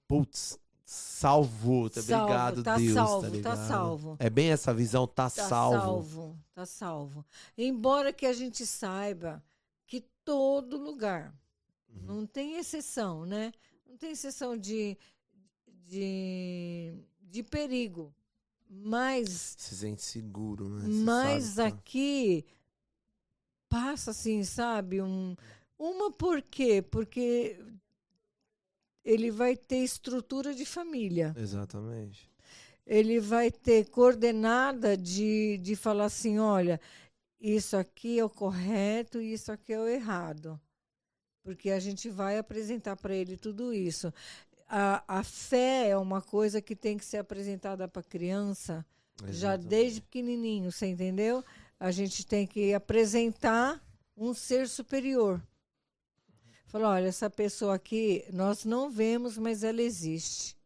putz, 0.08 0.58
salvou, 0.84 1.88
tá 1.88 2.02
Salvo, 2.02 2.24
obrigado, 2.24 2.62
tá 2.64 2.76
Deus, 2.76 2.94
salvo, 2.94 3.20
tá 3.20 3.28
tá 3.28 3.36
ligado? 3.36 3.68
salvo. 3.68 4.16
É 4.18 4.28
bem 4.28 4.50
essa 4.50 4.74
visão, 4.74 5.06
tá, 5.06 5.30
Tá 5.30 5.30
salvo. 5.30 5.78
salvo, 5.78 6.38
tá 6.52 6.66
salvo. 6.66 7.24
Embora 7.56 8.12
que 8.12 8.26
a 8.26 8.32
gente 8.32 8.66
saiba 8.66 9.40
que 9.86 10.04
todo 10.24 10.76
lugar, 10.76 11.32
Uhum. 11.88 12.02
não 12.06 12.26
tem 12.26 12.56
exceção, 12.58 13.24
né? 13.24 13.52
Não 13.88 13.96
tem 13.96 14.10
exceção 14.10 14.56
de, 14.56 14.98
de, 15.86 16.92
de 17.20 17.44
perigo. 17.44 18.12
Mas, 18.74 19.54
Se 19.58 19.76
sente 19.76 20.02
seguro, 20.02 20.68
né? 20.68 20.88
Você 20.88 21.04
mas 21.04 21.44
sabe, 21.44 21.70
tá? 21.72 21.76
aqui 21.78 22.44
passa 23.68 24.10
assim, 24.12 24.42
sabe? 24.44 25.02
Um, 25.02 25.36
uma 25.78 26.10
por 26.10 26.40
quê? 26.42 26.82
Porque 26.82 27.58
ele 29.04 29.30
vai 29.30 29.56
ter 29.56 29.78
estrutura 29.78 30.54
de 30.54 30.64
família. 30.64 31.34
Exatamente. 31.36 32.30
ele 32.86 33.20
vai 33.20 33.50
ter 33.50 33.88
coordenada 33.90 34.96
de, 34.96 35.58
de 35.58 35.76
falar 35.76 36.06
assim: 36.06 36.38
olha, 36.38 36.80
isso 37.40 37.76
aqui 37.76 38.18
é 38.18 38.24
o 38.24 38.30
correto 38.30 39.20
e 39.20 39.32
isso 39.34 39.52
aqui 39.52 39.72
é 39.72 39.80
o 39.80 39.86
errado. 39.88 40.60
Porque 41.42 41.70
a 41.70 41.80
gente 41.80 42.08
vai 42.08 42.38
apresentar 42.38 42.96
para 42.96 43.14
ele 43.14 43.36
tudo 43.36 43.74
isso. 43.74 44.12
A, 44.74 45.18
a 45.18 45.22
fé 45.22 45.90
é 45.90 45.96
uma 45.98 46.22
coisa 46.22 46.62
que 46.62 46.74
tem 46.74 46.96
que 46.96 47.04
ser 47.04 47.18
apresentada 47.18 47.86
para 47.86 48.00
a 48.00 48.04
criança 48.04 48.82
já 49.26 49.28
Exatamente. 49.28 49.68
desde 49.68 50.00
pequenininho, 50.00 50.72
você 50.72 50.86
entendeu? 50.86 51.44
A 51.78 51.90
gente 51.90 52.24
tem 52.26 52.46
que 52.46 52.72
apresentar 52.72 53.84
um 54.16 54.32
ser 54.32 54.66
superior. 54.66 55.42
Falar, 56.66 56.94
olha, 56.94 57.08
essa 57.08 57.28
pessoa 57.28 57.74
aqui 57.74 58.24
nós 58.32 58.64
não 58.64 58.90
vemos, 58.90 59.36
mas 59.36 59.62
ela 59.62 59.82
existe. 59.82 60.56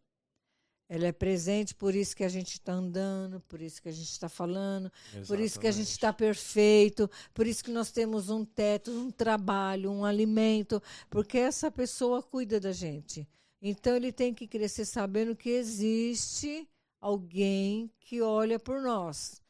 Ela 0.88 1.06
é 1.06 1.12
presente, 1.12 1.74
por 1.74 1.92
isso 1.92 2.14
que 2.14 2.22
a 2.22 2.28
gente 2.28 2.52
está 2.52 2.74
andando, 2.74 3.40
por 3.40 3.60
isso 3.60 3.82
que 3.82 3.88
a 3.88 3.92
gente 3.92 4.08
está 4.08 4.28
falando, 4.28 4.88
por 5.26 5.40
isso 5.40 5.58
que 5.58 5.66
a 5.66 5.72
gente 5.72 5.90
está 5.90 6.12
perfeito, 6.12 7.10
por 7.34 7.44
isso 7.44 7.64
que 7.64 7.72
nós 7.72 7.90
temos 7.90 8.30
um 8.30 8.44
teto, 8.44 8.92
um 8.92 9.10
trabalho, 9.10 9.90
um 9.90 10.04
alimento, 10.04 10.80
porque 11.10 11.38
essa 11.38 11.72
pessoa 11.72 12.22
cuida 12.22 12.60
da 12.60 12.70
gente. 12.70 13.26
Então 13.60 13.96
ele 13.96 14.12
tem 14.12 14.34
que 14.34 14.46
crescer 14.46 14.84
sabendo 14.84 15.34
que 15.34 15.50
existe 15.50 16.68
alguém 17.00 17.90
que 18.00 18.20
olha 18.20 18.58
por 18.58 18.82
nós, 18.82 19.42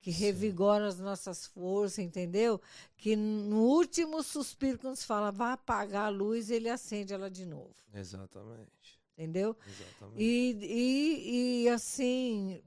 que 0.00 0.10
revigora 0.10 0.88
as 0.88 0.98
nossas 0.98 1.46
forças, 1.46 1.98
entendeu? 1.98 2.60
Que 2.96 3.14
no 3.14 3.62
último 3.62 4.22
suspiro, 4.22 4.78
quando 4.78 4.96
se 4.96 5.06
fala, 5.06 5.30
vai 5.30 5.52
apagar 5.52 6.06
a 6.06 6.10
luz, 6.10 6.50
ele 6.50 6.68
acende 6.68 7.14
ela 7.14 7.30
de 7.30 7.46
novo, 7.46 7.74
Exatamente. 7.94 9.00
entendeu? 9.12 9.56
Exatamente. 9.66 10.22
E, 10.22 10.58
e, 10.60 11.62
e 11.62 11.68
assim. 11.68 12.62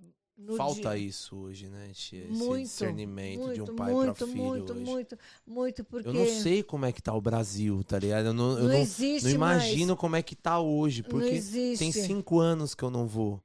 Falta 0.57 0.95
dia- 0.95 0.97
isso 0.97 1.35
hoje, 1.37 1.69
né? 1.69 1.89
Esse 1.91 2.17
muito, 2.29 2.63
discernimento 2.63 3.53
de 3.53 3.61
um 3.61 3.65
muito, 3.67 3.75
pai 3.75 3.93
muito, 3.93 4.13
para 4.15 4.27
filho 4.27 4.43
muito, 4.43 4.73
hoje. 4.73 4.83
muito, 4.83 5.19
muito, 5.47 5.83
porque 5.85 6.09
Eu 6.09 6.13
não 6.13 6.25
sei 6.27 6.61
como 6.61 6.85
é 6.85 6.91
que 6.91 7.01
tá 7.01 7.13
o 7.13 7.21
Brasil, 7.21 7.81
tá 7.85 7.97
ligado? 7.97 8.25
Eu 8.27 8.33
não, 8.33 8.51
eu 8.51 8.63
não 8.63 8.67
não, 8.67 8.73
existe 8.75 9.23
não 9.23 9.31
imagino 9.31 9.87
mais. 9.93 9.99
como 9.99 10.15
é 10.17 10.21
que 10.21 10.35
tá 10.35 10.59
hoje, 10.59 11.03
não 11.03 11.09
porque 11.09 11.41
tem 11.77 11.91
cinco 11.91 12.39
anos 12.39 12.75
que 12.75 12.83
eu 12.83 12.89
não 12.89 13.07
vou. 13.07 13.41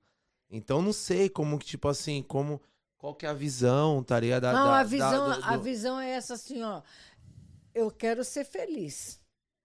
Então 0.51 0.79
eu 0.79 0.83
não 0.83 0.93
sei 0.93 1.29
como 1.29 1.59
que, 1.59 1.67
tipo 1.67 1.87
assim, 1.87 2.23
como. 2.23 2.61
Qual 2.99 3.15
que 3.15 3.25
é 3.25 3.29
a 3.29 3.35
visão, 3.35 4.03
tá 4.03 4.19
ligado? 4.21 4.43
Da- 4.43 4.53
Não, 4.53 4.65
da- 4.67 4.75
a 4.81 4.83
da- 4.83 4.85
visão, 4.85 5.27
do- 5.41 5.45
a 5.45 5.57
visão 5.57 6.01
é 6.01 6.11
essa 6.11 6.35
assim, 6.35 6.61
ó. 6.63 6.83
Eu 7.73 7.91
quero 7.91 8.25
ser 8.25 8.45
feliz. 8.45 9.21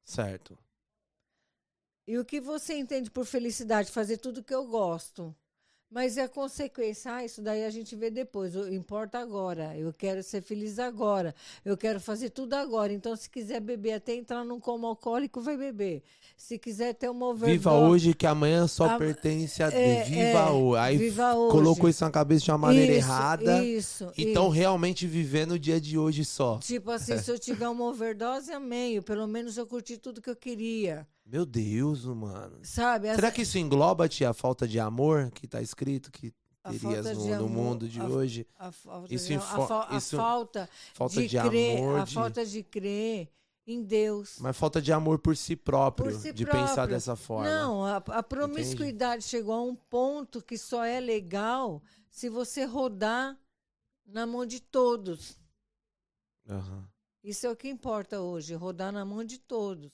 Certo. 0.05 0.57
E 2.07 2.17
o 2.19 2.23
que 2.23 2.39
você 2.39 2.76
entende 2.78 3.09
por 3.09 3.26
felicidade? 3.26 3.91
Fazer 3.91 4.17
tudo 4.17 4.43
que 4.43 4.53
eu 4.53 4.67
gosto. 4.67 5.36
Mas 5.89 6.17
é 6.17 6.23
a 6.23 6.27
consequência, 6.29 7.13
ah, 7.13 7.23
isso 7.23 7.41
daí 7.41 7.63
a 7.63 7.69
gente 7.69 7.95
vê 7.95 8.09
depois. 8.09 8.55
O- 8.55 8.67
Importa 8.73 9.19
agora. 9.19 9.77
Eu 9.77 9.93
quero 9.93 10.21
ser 10.23 10.41
feliz 10.41 10.77
agora. 10.79 11.33
Eu 11.63 11.77
quero 11.77 12.01
fazer 12.01 12.31
tudo 12.31 12.53
agora. 12.53 12.91
Então, 12.91 13.15
se 13.15 13.29
quiser 13.29 13.61
beber 13.61 13.93
até 13.93 14.13
entrar 14.15 14.43
num 14.43 14.59
coma 14.59 14.88
alcoólico, 14.89 15.39
vai 15.39 15.55
beber. 15.55 16.03
Se 16.36 16.57
quiser 16.57 16.93
ter 16.95 17.07
uma 17.09 17.27
overdose... 17.27 17.51
Viva 17.59 17.73
hoje 17.75 18.13
que 18.13 18.25
amanhã 18.27 18.67
só 18.67 18.89
A- 18.89 18.97
pertence 18.97 19.63
a 19.63 19.67
é. 19.67 20.03
Viva 20.03 20.19
é, 20.39 20.49
hoje. 20.49 20.79
Aí 20.81 20.97
viva 20.97 21.33
hoje. 21.33 21.51
colocou 21.51 21.88
isso 21.89 22.03
na 22.03 22.11
cabeça 22.11 22.43
de 22.43 22.51
uma 22.51 22.57
maneira 22.57 22.91
Isso, 22.91 22.97
errada. 23.07 23.63
Isso, 23.63 24.11
Então 24.17 24.45
isso. 24.47 24.51
realmente 24.55 25.07
vivendo 25.07 25.51
o 25.51 25.59
dia 25.59 25.79
de 25.79 25.97
hoje 25.97 26.25
só. 26.25 26.57
Tipo 26.57 26.91
assim, 26.91 27.17
se 27.23 27.31
eu 27.31 27.39
tiver 27.39 27.69
uma 27.69 27.86
overdose, 27.86 28.51
amém. 28.51 29.01
Pelo 29.01 29.27
menos 29.27 29.55
eu 29.55 29.65
curti 29.65 29.97
tudo 29.97 30.21
que 30.21 30.29
eu 30.29 30.36
queria. 30.36 31.07
Meu 31.26 31.45
Deus, 31.45 32.05
mano. 32.05 32.59
Sabe? 32.63 33.07
Será 33.15 33.28
Essa- 33.28 33.36
que 33.36 33.41
isso 33.41 33.57
engloba, 33.57 34.07
tia, 34.07 34.30
a 34.30 34.34
falta 34.34 34.67
de 34.67 34.80
amor 34.80 35.32
que 35.32 35.47
tá 35.47 35.61
escrito 35.61 36.11
que 36.11 36.32
A 36.63 36.71
terias 36.71 37.17
no, 37.17 37.38
no 37.39 37.49
mundo 37.49 37.89
de 37.89 37.99
a- 37.99 38.05
hoje? 38.05 38.47
a 38.57 38.71
falta, 38.71 39.13
Isso 39.13 39.28
de, 39.28 39.34
a, 39.34 39.38
info- 39.38 39.73
a 39.89 39.97
isso- 39.97 40.15
falta 40.17 40.69
Falta 40.93 41.15
de, 41.21 41.28
de, 41.28 41.39
crer, 41.41 41.78
amor, 41.80 41.99
a 41.99 42.03
de... 42.05 42.13
falta 42.13 42.45
de 42.45 42.63
crer 42.63 43.30
em 43.65 43.82
Deus. 43.84 44.38
mas 44.39 44.55
falta 44.55 44.80
de 44.80 44.93
amor 44.93 45.17
por 45.17 45.36
si 45.36 45.55
próprio, 45.55 46.11
Por 46.11 46.19
si 46.19 46.32
de 46.32 46.45
pensar 46.45 46.73
próprio. 46.76 46.95
dessa 46.95 47.15
forma. 47.15 47.49
Não, 47.49 47.84
a, 47.84 47.97
a 47.97 48.21
promiscuidade 48.23 49.23
chegou 49.23 49.55
a 49.55 49.61
um 49.63 49.76
ponto 49.76 50.43
que 50.43 50.57
só 50.59 50.84
é 50.86 50.99
legal 50.99 51.82
se 52.07 52.30
você 52.30 52.65
rodar 52.65 53.36
na 54.05 54.28
mão 54.28 54.45
de 54.45 54.59
todos. 54.59 55.39
Aham. 56.47 56.88
Isso 57.23 57.47
é 57.47 57.49
o 57.49 57.55
que 57.55 57.67
importa 57.67 58.21
hoje, 58.21 58.53
rodar 58.53 58.91
na 58.91 59.03
mão 59.03 59.23
de 59.23 59.39
todos. 59.39 59.91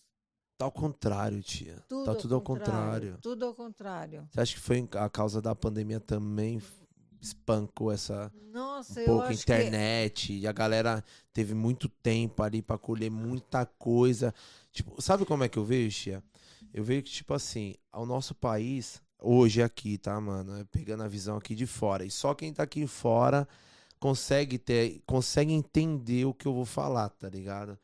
Tá 0.62 0.66
ao 0.66 0.72
contrário, 0.72 1.42
tia. 1.42 1.84
Tudo 1.90 2.06
tá 2.06 2.14
tudo 2.14 2.36
ao 2.36 2.42
contrário. 2.42 3.18
Tudo 3.20 3.46
ao 3.46 3.54
contrário. 3.56 4.28
Você 4.30 4.42
acha 4.42 4.54
que 4.54 4.60
foi 4.60 4.88
a 4.94 5.10
causa 5.10 5.42
da 5.42 5.56
pandemia 5.56 6.00
também 6.00 6.62
espancou 7.20 7.92
essa 7.92 8.32
Nossa, 8.54 9.02
um 9.02 9.06
pouco 9.06 9.24
acho 9.24 9.44
que 9.44 9.52
internet 9.52 10.34
e 10.34 10.46
a 10.46 10.52
galera 10.52 11.04
teve 11.34 11.56
muito 11.56 11.90
tempo 11.90 12.44
ali 12.44 12.62
pra 12.62 12.78
colher 12.78 13.10
muita 13.10 13.66
coisa. 13.66 14.36
Tipo, 14.72 15.02
sabe 15.02 15.26
como 15.26 15.44
é 15.44 15.50
que 15.50 15.58
eu 15.58 15.66
vejo, 15.66 16.00
tia? 16.00 16.24
Eu 16.72 16.84
vejo 16.84 17.06
que 17.06 17.12
tipo 17.12 17.34
assim, 17.34 17.74
ao 17.92 18.06
nosso 18.06 18.36
país 18.36 19.02
hoje 19.20 19.64
aqui, 19.64 19.98
tá, 19.98 20.22
mano, 20.22 20.64
pegando 20.68 21.02
a 21.02 21.08
visão 21.08 21.38
aqui 21.38 21.56
de 21.56 21.66
fora. 21.66 22.06
E 22.06 22.12
só 22.12 22.36
quem 22.36 22.54
tá 22.54 22.62
aqui 22.62 22.86
fora 22.86 23.48
consegue 24.00 24.60
ter, 24.60 25.02
consegue 25.08 25.54
entender 25.54 26.26
o 26.26 26.36
que 26.36 26.48
eu 26.48 26.54
vou 26.54 26.66
falar, 26.66 27.10
tá 27.10 27.28
ligado? 27.28 27.80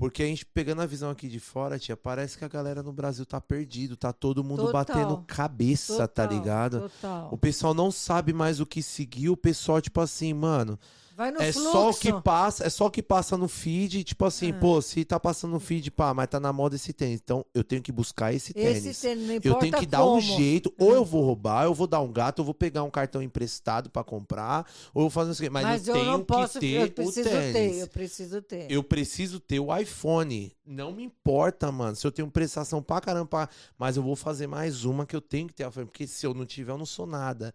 Porque 0.00 0.22
a 0.22 0.26
gente 0.26 0.46
pegando 0.46 0.80
a 0.80 0.86
visão 0.86 1.10
aqui 1.10 1.28
de 1.28 1.38
fora, 1.38 1.78
tia, 1.78 1.94
parece 1.94 2.38
que 2.38 2.42
a 2.42 2.48
galera 2.48 2.82
no 2.82 2.90
Brasil 2.90 3.26
tá 3.26 3.38
perdido, 3.38 3.98
tá 3.98 4.14
todo 4.14 4.42
mundo 4.42 4.64
Total. 4.64 4.72
batendo 4.72 5.24
cabeça, 5.26 6.08
tá 6.08 6.22
Total, 6.26 6.38
ligado? 6.38 6.80
Total. 6.80 7.28
O 7.30 7.36
pessoal 7.36 7.74
não 7.74 7.90
sabe 7.90 8.32
mais 8.32 8.60
o 8.60 8.66
que 8.66 8.82
seguir, 8.82 9.28
o 9.28 9.36
pessoal, 9.36 9.78
tipo 9.78 10.00
assim, 10.00 10.32
mano, 10.32 10.78
Vai 11.20 11.30
no 11.30 11.42
é 11.42 11.52
fluxo. 11.52 11.70
só 11.72 11.90
o 11.90 11.94
que 11.94 12.22
passa, 12.22 12.66
é 12.66 12.70
só 12.70 12.86
o 12.86 12.90
que 12.90 13.02
passa 13.02 13.36
no 13.36 13.46
feed, 13.46 14.02
tipo 14.04 14.24
assim, 14.24 14.52
Ah. 14.52 14.58
pô, 14.58 14.80
se 14.80 15.04
tá 15.04 15.20
passando 15.20 15.50
no 15.52 15.60
feed, 15.60 15.90
pá, 15.90 16.14
mas 16.14 16.26
tá 16.28 16.40
na 16.40 16.50
moda 16.50 16.76
esse 16.76 16.94
tênis. 16.94 17.20
Então 17.22 17.44
eu 17.54 17.62
tenho 17.62 17.82
que 17.82 17.92
buscar 17.92 18.32
esse 18.32 18.54
tênis. 18.54 18.86
Esse 18.86 19.02
tênis, 19.02 19.26
não 19.26 19.34
eu 19.34 19.38
importa 19.38 19.60
tenho 19.60 19.76
que 19.76 19.84
dar 19.86 19.98
como. 19.98 20.16
um 20.16 20.20
jeito, 20.22 20.72
ou 20.78 20.94
eu 20.94 21.04
vou 21.04 21.22
roubar, 21.22 21.64
eu 21.64 21.74
vou 21.74 21.86
dar 21.86 22.00
um 22.00 22.10
gato, 22.10 22.38
eu 22.40 22.44
vou 22.46 22.54
pegar 22.54 22.84
um 22.84 22.90
cartão 22.90 23.20
emprestado 23.22 23.90
pra 23.90 24.02
comprar, 24.02 24.66
ou 24.94 25.00
eu 25.02 25.02
vou 25.02 25.10
fazer 25.10 25.32
isso 25.32 25.42
aqui. 25.42 25.50
Mas, 25.50 25.62
Mas 25.64 25.88
eu 25.88 25.94
eu 25.94 26.02
tenho 26.04 26.24
posso, 26.24 26.54
que 26.54 26.60
ter 26.60 26.80
eu 26.80 26.90
preciso 26.90 27.20
o 27.28 27.32
tênis. 27.32 27.52
ter, 27.52 27.78
eu 27.82 27.88
preciso 27.88 28.40
ter. 28.42 28.66
Eu 28.72 28.82
preciso 28.82 29.40
ter 29.40 29.60
o 29.60 29.76
iPhone. 29.76 30.56
Não 30.64 30.90
me 30.90 31.02
importa, 31.04 31.70
mano. 31.70 31.96
Se 31.96 32.06
eu 32.06 32.12
tenho 32.12 32.30
prestação 32.30 32.82
pra 32.82 32.98
caramba, 32.98 33.46
mas 33.78 33.98
eu 33.98 34.02
vou 34.02 34.16
fazer 34.16 34.46
mais 34.46 34.86
uma 34.86 35.04
que 35.04 35.14
eu 35.14 35.20
tenho 35.20 35.48
que 35.48 35.52
ter. 35.54 35.70
Porque 35.70 36.06
se 36.06 36.24
eu 36.26 36.32
não 36.32 36.46
tiver, 36.46 36.72
eu 36.72 36.78
não 36.78 36.86
sou 36.86 37.06
nada. 37.06 37.54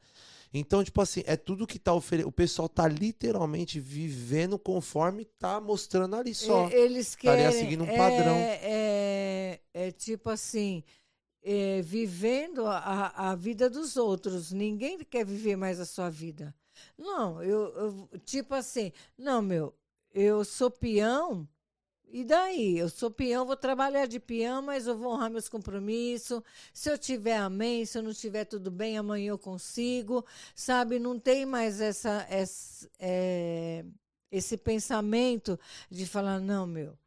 Então, 0.54 0.84
tipo 0.84 1.02
assim, 1.02 1.22
é 1.26 1.36
tudo 1.36 1.68
que 1.68 1.78
tá 1.78 1.94
oferecendo. 1.94 2.30
O 2.30 2.32
pessoal 2.32 2.70
tá 2.70 2.88
literalmente 2.88 3.80
vivendo 3.80 4.58
conforme 4.58 5.26
tá 5.38 5.60
mostrando 5.60 6.16
ali 6.16 6.34
só. 6.34 6.70
É, 6.70 6.74
Eles 6.80 7.10
Estaria 7.10 7.50
querem. 7.50 7.60
seguindo 7.60 7.84
um 7.84 7.88
padrão. 7.88 8.36
É, 8.36 8.60
é, 8.64 9.60
é 9.74 9.92
tipo 9.92 10.30
assim, 10.30 10.84
é, 11.44 11.82
vivendo 11.82 12.66
a, 12.66 13.14
a 13.32 13.36
vida 13.36 13.70
dos 13.70 13.98
outros. 13.98 14.52
Ninguém 14.52 14.98
quer 15.00 15.26
viver 15.26 15.56
mais 15.56 15.80
a 15.80 15.86
sua 15.86 16.10
vida. 16.10 16.56
Não, 16.98 17.42
eu, 17.44 17.74
eu- 17.78 18.20
tipo 18.26 18.54
assim, 18.54 18.92
não, 19.18 19.42
meu, 19.42 19.74
eu 20.14 20.44
sou 20.46 20.70
peão, 20.72 21.48
e 22.11 22.23
daí? 22.23 22.77
Eu 22.77 22.90
sou 22.90 23.11
peão, 23.11 23.45
vou 23.45 23.56
trabalhar 23.56 24.06
de 24.06 24.19
peão, 24.19 24.61
mas 24.61 24.88
eu 24.88 24.98
vou 24.98 25.14
honrar 25.14 25.30
meus 25.30 25.49
compromissos. 25.49 26.41
Se 26.73 26.90
eu 26.90 26.98
tiver, 26.98 27.38
amém. 27.38 27.86
Se 27.86 27.98
eu 27.98 28.03
não 28.03 28.14
tiver, 28.14 28.45
tudo 28.45 28.72
bem, 28.72 28.98
amanhã 28.98 29.30
eu 29.30 29.38
consigo. 29.38 30.26
Sabe, 30.56 30.99
não 30.99 31.19
tem 31.19 31.45
mais 31.45 31.82
essa, 31.82 32.26
essa, 32.30 32.90
é, 32.99 33.84
esse 34.32 34.57
pensamento 34.57 35.60
de 35.90 36.06
falar, 36.06 36.40
não, 36.40 36.65
meu, 36.65 36.98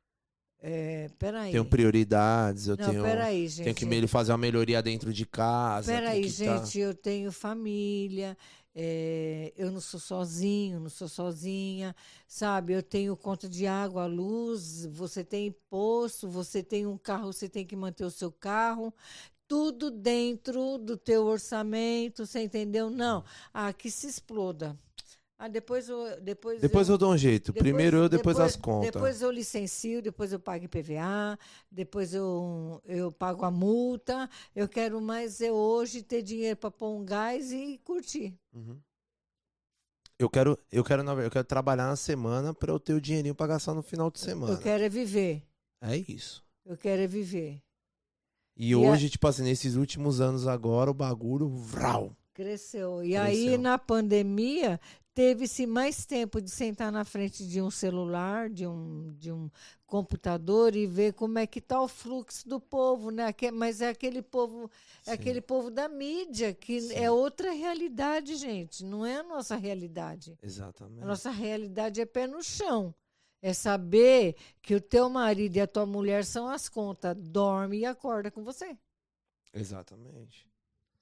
é, 0.60 1.08
peraí. 1.18 1.52
Tenho 1.52 1.64
prioridades, 1.64 2.66
eu 2.66 2.76
não, 2.76 2.90
tenho, 2.90 3.02
peraí, 3.02 3.46
gente. 3.46 3.74
tenho 3.76 4.02
que 4.02 4.06
fazer 4.08 4.32
uma 4.32 4.38
melhoria 4.38 4.82
dentro 4.82 5.12
de 5.12 5.24
casa. 5.24 5.92
Peraí, 5.92 6.22
tá- 6.22 6.28
gente, 6.28 6.78
eu 6.80 6.94
tenho 6.94 7.30
família, 7.30 8.36
é, 8.80 9.52
eu 9.56 9.72
não 9.72 9.80
sou 9.80 9.98
sozinho, 9.98 10.78
não 10.78 10.88
sou 10.88 11.08
sozinha, 11.08 11.96
sabe? 12.28 12.74
Eu 12.74 12.82
tenho 12.82 13.16
conta 13.16 13.48
de 13.48 13.66
água, 13.66 14.06
luz, 14.06 14.86
você 14.86 15.24
tem 15.24 15.48
imposto, 15.48 16.28
você 16.28 16.62
tem 16.62 16.86
um 16.86 16.96
carro, 16.96 17.32
você 17.32 17.48
tem 17.48 17.66
que 17.66 17.74
manter 17.74 18.04
o 18.04 18.10
seu 18.10 18.30
carro, 18.30 18.94
tudo 19.48 19.90
dentro 19.90 20.78
do 20.78 20.96
teu 20.96 21.24
orçamento, 21.26 22.24
você 22.24 22.40
entendeu? 22.44 22.88
Não, 22.88 23.24
ah, 23.52 23.72
que 23.72 23.90
se 23.90 24.06
exploda. 24.06 24.78
Ah, 25.40 25.46
depois 25.46 25.88
eu... 25.88 26.20
Depois, 26.20 26.60
Depois 26.60 26.88
eu 26.88 26.98
dou 26.98 27.12
um 27.12 27.16
jeito. 27.16 27.52
depois- 27.52 27.62
Primeiro 27.62 27.96
eu, 27.98 28.08
depois, 28.08 28.40
as 28.40 28.56
depois- 28.56 28.74
contas. 28.76 28.90
Depois 28.92 29.22
eu 29.22 29.30
licencio, 29.30 30.02
depois 30.02 30.32
eu 30.32 30.40
pago 30.40 30.64
IPVA, 30.64 31.38
depois 31.70 32.12
eu, 32.12 32.82
eu 32.84 33.12
pago 33.12 33.44
a 33.44 33.50
multa. 33.50 34.28
Eu 34.54 34.68
quero 34.68 35.00
mais 35.00 35.40
eu 35.40 35.54
hoje 35.54 36.02
ter 36.02 36.22
dinheiro 36.22 36.56
para 36.56 36.72
pôr 36.72 36.88
um 36.96 37.04
gás 37.04 37.52
e 37.52 37.78
curtir. 37.84 38.34
Uhum. 38.52 38.78
Eu 40.18 40.28
quero, 40.28 40.58
eu 40.72 40.82
quero, 40.82 41.02
eu 41.20 41.30
quero 41.30 41.44
trabalhar 41.44 41.86
na 41.86 41.94
semana 41.94 42.52
pra 42.52 42.72
eu 42.72 42.80
ter 42.80 42.94
o 42.94 43.00
dinheirinho 43.00 43.34
pra 43.36 43.46
gastar 43.46 43.74
no 43.74 43.82
final 43.82 44.10
de 44.10 44.18
semana. 44.18 44.54
Eu 44.54 44.58
quero 44.58 44.82
é 44.82 44.88
viver. 44.88 45.44
É 45.80 45.96
isso. 45.96 46.44
Eu 46.66 46.76
quero 46.76 47.02
é 47.02 47.06
viver. 47.06 47.62
E, 48.56 48.70
E 48.70 48.74
hoje, 48.74 49.08
tipo 49.08 49.28
assim, 49.28 49.44
nesses 49.44 49.76
últimos 49.76 50.20
anos 50.20 50.48
agora, 50.48 50.90
o 50.90 50.94
bagulho, 50.94 51.48
vral. 51.48 52.12
Cresceu. 52.34 53.04
E 53.04 53.16
aí, 53.16 53.42
Cresceu. 53.44 53.58
na 53.60 53.78
pandemia, 53.78 54.80
teve-se 55.18 55.66
mais 55.66 56.06
tempo 56.06 56.40
de 56.40 56.48
sentar 56.48 56.92
na 56.92 57.04
frente 57.04 57.44
de 57.44 57.60
um 57.60 57.72
celular, 57.72 58.48
de 58.48 58.64
um, 58.64 59.12
de 59.18 59.32
um 59.32 59.50
computador 59.84 60.76
e 60.76 60.86
ver 60.86 61.12
como 61.12 61.40
é 61.40 61.46
que 61.46 61.58
está 61.58 61.82
o 61.82 61.88
fluxo 61.88 62.48
do 62.48 62.60
povo, 62.60 63.10
né? 63.10 63.34
Mas 63.52 63.80
é 63.80 63.88
aquele 63.88 64.22
povo, 64.22 64.70
é 65.04 65.10
aquele 65.10 65.40
povo 65.40 65.72
da 65.72 65.88
mídia, 65.88 66.54
que 66.54 66.80
Sim. 66.80 66.94
é 66.94 67.10
outra 67.10 67.50
realidade, 67.50 68.36
gente. 68.36 68.84
Não 68.84 69.04
é 69.04 69.16
a 69.16 69.24
nossa 69.24 69.56
realidade. 69.56 70.38
Exatamente. 70.40 71.02
A 71.02 71.06
nossa 71.06 71.30
realidade 71.30 72.00
é 72.00 72.06
pé 72.06 72.28
no 72.28 72.40
chão. 72.40 72.94
É 73.42 73.52
saber 73.52 74.36
que 74.62 74.76
o 74.76 74.80
teu 74.80 75.10
marido 75.10 75.56
e 75.56 75.60
a 75.60 75.66
tua 75.66 75.84
mulher 75.84 76.24
são 76.24 76.46
as 76.46 76.68
contas. 76.68 77.16
Dorme 77.16 77.78
e 77.78 77.84
acorda 77.84 78.30
com 78.30 78.44
você. 78.44 78.78
Exatamente. 79.52 80.47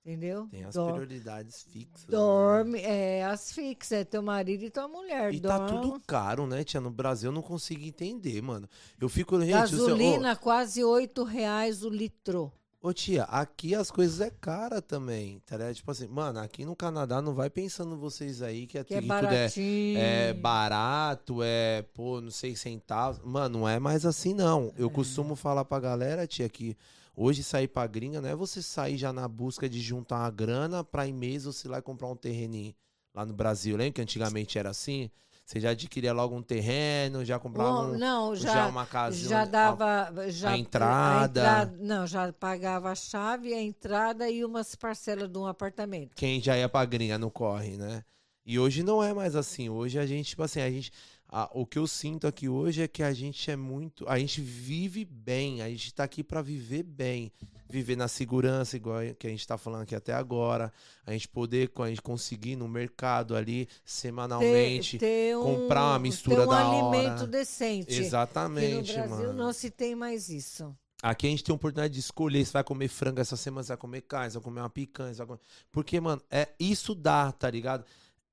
Entendeu? 0.06 0.46
Tem 0.52 0.62
as 0.62 0.72
Dor- 0.74 0.92
prioridades 0.92 1.62
fixas. 1.64 2.06
né? 2.06 2.10
Dorme, 2.16 2.78
é 2.80 3.24
as 3.24 3.50
fixas, 3.50 3.90
é 3.98 4.04
teu 4.04 4.22
marido 4.22 4.62
e 4.64 4.70
tua 4.70 4.86
mulher. 4.86 5.34
E 5.34 5.40
tá 5.40 5.58
Dorme. 5.58 5.82
tudo 5.82 6.00
caro, 6.06 6.46
né, 6.46 6.62
tia? 6.62 6.80
No 6.80 6.90
Brasil 6.92 7.30
eu 7.30 7.34
não 7.34 7.42
consigo 7.42 7.82
entender, 7.84 8.40
mano. 8.40 8.68
Eu 9.00 9.08
fico. 9.08 9.36
Gente, 9.40 9.50
Gasolina, 9.50 10.36
quase 10.36 10.84
oito 10.84 11.24
reais 11.24 11.82
o 11.82 11.88
litro. 11.88 12.52
Ô, 12.80 12.92
tia, 12.92 13.24
aqui 13.24 13.74
as 13.74 13.90
coisas 13.90 14.20
é 14.20 14.30
cara 14.30 14.80
também, 14.80 15.40
tá 15.44 15.56
ligado? 15.56 15.74
Tipo 15.74 15.90
assim, 15.90 16.06
mano, 16.06 16.38
aqui 16.38 16.64
no 16.64 16.76
Canadá 16.76 17.20
não 17.20 17.34
vai 17.34 17.50
pensando 17.50 17.96
vocês 17.96 18.42
aí 18.42 18.64
que, 18.68 18.78
é 18.78 18.84
Que 18.84 18.94
é 18.94 19.00
tudo 19.00 19.12
é, 19.32 20.28
é 20.28 20.32
barato, 20.32 21.42
é, 21.42 21.82
pô, 21.94 22.20
não 22.20 22.30
sei, 22.30 22.54
centavos. 22.54 23.20
Mano, 23.24 23.58
não 23.60 23.68
é 23.68 23.80
mais 23.80 24.06
assim, 24.06 24.32
não. 24.34 24.72
Eu 24.76 24.86
É. 24.86 24.90
costumo 24.92 25.34
falar 25.34 25.64
pra 25.64 25.80
galera, 25.80 26.28
tia, 26.28 26.48
que 26.48 26.76
hoje 27.16 27.42
sair 27.42 27.66
pra 27.66 27.86
gringa 27.86 28.20
não 28.20 28.28
é 28.28 28.36
você 28.36 28.62
sair 28.62 28.96
já 28.96 29.12
na 29.12 29.26
busca 29.26 29.68
de 29.68 29.80
juntar 29.80 30.18
uma 30.18 30.30
grana 30.30 30.84
pra 30.84 31.06
em 31.08 31.12
mês 31.12 31.44
você 31.44 31.66
ir 31.66 31.70
lá 31.70 31.78
e 31.78 31.82
comprar 31.82 32.08
um 32.08 32.16
terreninho 32.16 32.74
lá 33.14 33.24
no 33.24 33.32
Brasil. 33.32 33.76
Lembra 33.76 33.94
que 33.94 34.02
antigamente 34.02 34.58
era 34.58 34.70
assim? 34.70 35.10
Você 35.46 35.60
já 35.60 35.70
adquiria 35.70 36.12
logo 36.12 36.36
um 36.36 36.42
terreno, 36.42 37.24
já 37.24 37.38
comprava 37.38 37.70
Bom, 37.70 37.94
um, 37.94 37.98
não, 37.98 38.34
já, 38.34 38.52
já, 38.52 38.66
uma 38.66 38.84
casa. 38.84 39.28
já 39.28 39.44
dava. 39.44 40.12
Já, 40.28 40.50
a 40.50 40.58
entrada. 40.58 41.72
Não, 41.78 42.04
já 42.04 42.32
pagava 42.32 42.90
a 42.90 42.96
chave, 42.96 43.54
a 43.54 43.62
entrada 43.62 44.28
e 44.28 44.44
umas 44.44 44.74
parcelas 44.74 45.30
de 45.30 45.38
um 45.38 45.46
apartamento. 45.46 46.16
quem 46.16 46.40
já 46.42 46.58
ia 46.58 46.68
pra 46.68 46.84
gringa 46.84 47.16
não 47.16 47.30
corre, 47.30 47.76
né? 47.76 48.02
E 48.44 48.58
hoje 48.58 48.82
não 48.82 49.00
é 49.02 49.14
mais 49.14 49.36
assim. 49.36 49.68
Hoje 49.68 50.00
a 50.00 50.06
gente, 50.06 50.30
tipo 50.30 50.42
assim, 50.42 50.60
a 50.60 50.70
gente. 50.70 50.90
A- 51.28 51.50
o 51.52 51.66
que 51.66 51.78
eu 51.78 51.86
sinto 51.86 52.26
aqui 52.26 52.48
hoje 52.48 52.82
é 52.82 52.88
que 52.88 53.02
a 53.02 53.12
gente 53.12 53.50
é 53.50 53.56
muito. 53.56 54.08
A 54.08 54.18
gente 54.18 54.40
vive 54.40 55.04
bem. 55.04 55.62
A 55.62 55.68
gente 55.68 55.92
tá 55.94 56.04
aqui 56.04 56.22
pra 56.22 56.40
viver 56.42 56.82
bem. 56.82 57.32
Viver 57.68 57.96
na 57.96 58.06
segurança, 58.06 58.76
igual 58.76 59.00
que 59.18 59.26
a 59.26 59.30
gente 59.30 59.44
tá 59.44 59.58
falando 59.58 59.82
aqui 59.82 59.94
até 59.94 60.12
agora. 60.12 60.72
A 61.04 61.10
gente 61.12 61.26
poder, 61.26 61.68
a 61.78 61.88
gente 61.88 62.00
conseguir 62.00 62.54
no 62.54 62.68
mercado 62.68 63.34
ali, 63.34 63.68
semanalmente. 63.84 64.98
ter, 64.98 65.30
ter 65.30 65.36
um, 65.36 65.42
comprar 65.42 65.84
uma 65.90 65.98
mistura 65.98 66.36
ter 66.36 66.42
um 66.46 66.50
da 66.50 66.58
alimento 66.90 67.18
hora. 67.22 67.26
decente. 67.26 67.86
Que 67.86 67.98
no 68.00 68.06
Exatamente, 68.06 68.92
Brasil 68.92 69.16
mano. 69.26 69.32
não 69.32 69.52
se 69.52 69.70
tem 69.70 69.94
mais 69.96 70.28
isso. 70.28 70.74
Aqui 71.02 71.26
a 71.26 71.30
gente 71.30 71.44
tem 71.44 71.52
a 71.52 71.56
oportunidade 71.56 71.92
de 71.92 72.00
escolher 72.00 72.44
se 72.44 72.52
vai 72.52 72.64
comer 72.64 72.88
frango 72.88 73.20
essa 73.20 73.36
semana, 73.36 73.62
se 73.62 73.68
vai 73.68 73.76
comer 73.76 74.00
carne, 74.02 74.30
se 74.30 74.34
vai 74.36 74.44
comer 74.44 74.60
uma 74.60 74.70
picanha, 74.70 75.12
se 75.12 75.18
vai 75.18 75.26
comer... 75.26 75.40
Porque, 75.70 76.00
mano, 76.00 76.22
é, 76.30 76.48
isso 76.58 76.94
dá, 76.94 77.30
tá 77.32 77.50
ligado? 77.50 77.84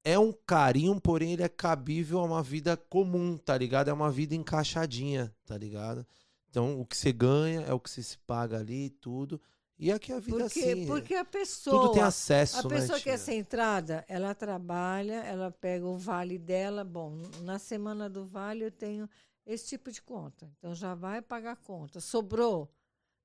É 0.04 0.20
um 0.20 0.34
carinho, 0.34 1.00
porém 1.00 1.34
ele 1.34 1.44
é 1.44 1.50
cabível 1.50 2.20
a 2.20 2.24
uma 2.24 2.44
vida 2.44 2.76
comum, 2.76 3.38
tá 3.38 3.58
ligado? 3.58 3.90
É 3.90 3.94
uma 3.94 4.12
vida 4.12 4.36
encaixadinha, 4.36 5.34
tá 5.46 5.58
ligado? 5.58 6.06
Então, 6.50 6.80
o 6.80 6.86
que 6.86 6.96
você 6.96 7.12
ganha 7.12 7.62
é 7.62 7.74
o 7.74 7.80
que 7.80 7.90
você 7.90 8.04
se 8.04 8.18
paga 8.20 8.60
ali 8.60 8.86
e 8.86 8.90
tudo. 8.90 9.42
E 9.80 9.92
aqui 9.92 10.14
a 10.14 10.20
vida 10.20 10.38
é 10.38 10.40
Porque, 10.44 10.60
assim. 10.60 10.86
porque 10.86 11.16
a 11.16 11.26
pessoa. 11.26 11.82
tudo 11.82 11.94
tem 11.94 12.04
acesso, 12.04 12.60
A 12.60 12.70
né, 12.70 12.80
pessoa 12.80 13.00
que 13.00 13.10
é 13.10 13.18
centrada, 13.18 14.06
ela 14.08 14.36
trabalha, 14.36 15.24
ela 15.24 15.52
pega 15.52 15.86
o 15.86 15.98
vale 15.98 16.38
dela. 16.38 16.84
Bom, 16.84 17.18
na 17.42 17.58
semana 17.58 18.10
do 18.10 18.26
vale 18.26 18.66
eu 18.66 18.72
tenho 18.72 19.10
esse 19.46 19.68
tipo 19.68 19.92
de 19.92 20.02
conta. 20.02 20.50
Então 20.58 20.76
já 20.76 20.94
vai 20.94 21.22
pagar 21.22 21.54
a 21.54 21.56
conta. 21.56 22.00
Sobrou? 22.00 22.72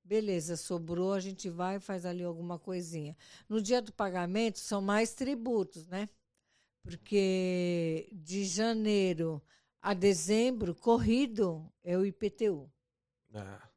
Beleza, 0.02 0.56
sobrou, 0.56 1.12
a 1.12 1.20
gente 1.20 1.50
vai 1.50 1.76
e 1.76 1.80
faz 1.80 2.06
ali 2.06 2.24
alguma 2.24 2.58
coisinha. 2.58 3.14
No 3.46 3.60
dia 3.60 3.82
do 3.82 3.92
pagamento 3.92 4.58
são 4.58 4.80
mais 4.80 5.12
tributos, 5.12 5.86
né? 5.86 6.08
Porque 6.88 8.08
de 8.12 8.44
janeiro 8.44 9.42
a 9.80 9.94
dezembro, 9.94 10.74
corrido 10.74 11.70
é 11.82 11.96
o 11.96 12.04
IPTU. 12.04 12.70
É. 13.34 13.68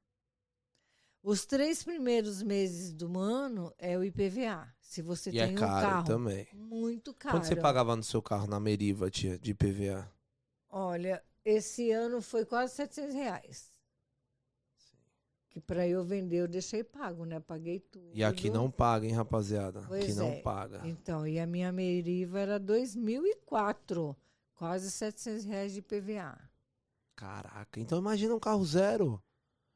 Os 1.24 1.46
três 1.46 1.84
primeiros 1.84 2.42
meses 2.42 2.92
do 2.94 3.18
ano 3.20 3.74
é 3.78 3.98
o 3.98 4.04
IPVA. 4.04 4.74
Se 4.80 5.02
você 5.02 5.30
E 5.30 5.34
tem 5.34 5.42
é 5.42 5.48
um 5.52 5.56
caro 5.56 5.88
carro 5.88 6.06
também. 6.08 6.48
muito 6.54 7.14
caro. 7.14 7.36
Quanto 7.36 7.46
você 7.48 7.56
pagava 7.56 7.96
no 7.96 8.04
seu 8.04 8.22
carro 8.22 8.48
na 8.48 8.60
Meriva, 8.60 9.10
tia, 9.10 9.38
de 9.38 9.54
PVA? 9.54 10.12
Olha, 10.70 11.24
esse 11.46 11.92
ano 11.92 12.22
foi 12.22 12.46
quase 12.46 12.74
700 12.76 13.14
reais. 13.14 13.71
Que 15.52 15.60
para 15.60 15.86
eu 15.86 16.04
vender 16.04 16.38
eu 16.38 16.48
deixei 16.48 16.82
pago, 16.82 17.26
né? 17.26 17.40
Paguei 17.42 17.82
tudo. 17.82 18.10
E 18.14 18.24
aqui 18.24 18.50
não 18.50 18.72
paga, 18.72 19.06
hein, 19.06 19.12
rapaziada? 19.12 19.82
Pois 19.86 20.06
aqui 20.06 20.14
não 20.14 20.28
é. 20.28 20.42
paga. 20.42 20.82
Então, 20.86 21.28
e 21.28 21.38
a 21.40 21.46
minha 21.46 21.72
Meriva 21.74 22.40
era 22.40 22.58
2004. 22.58 24.16
Quase 24.56 24.90
700 24.90 25.44
reais 25.44 25.74
de 25.74 25.82
PVA. 25.82 26.40
Caraca, 27.18 27.80
então 27.80 28.00
imagina 28.00 28.34
um 28.34 28.40
carro 28.40 28.64
zero. 28.64 29.22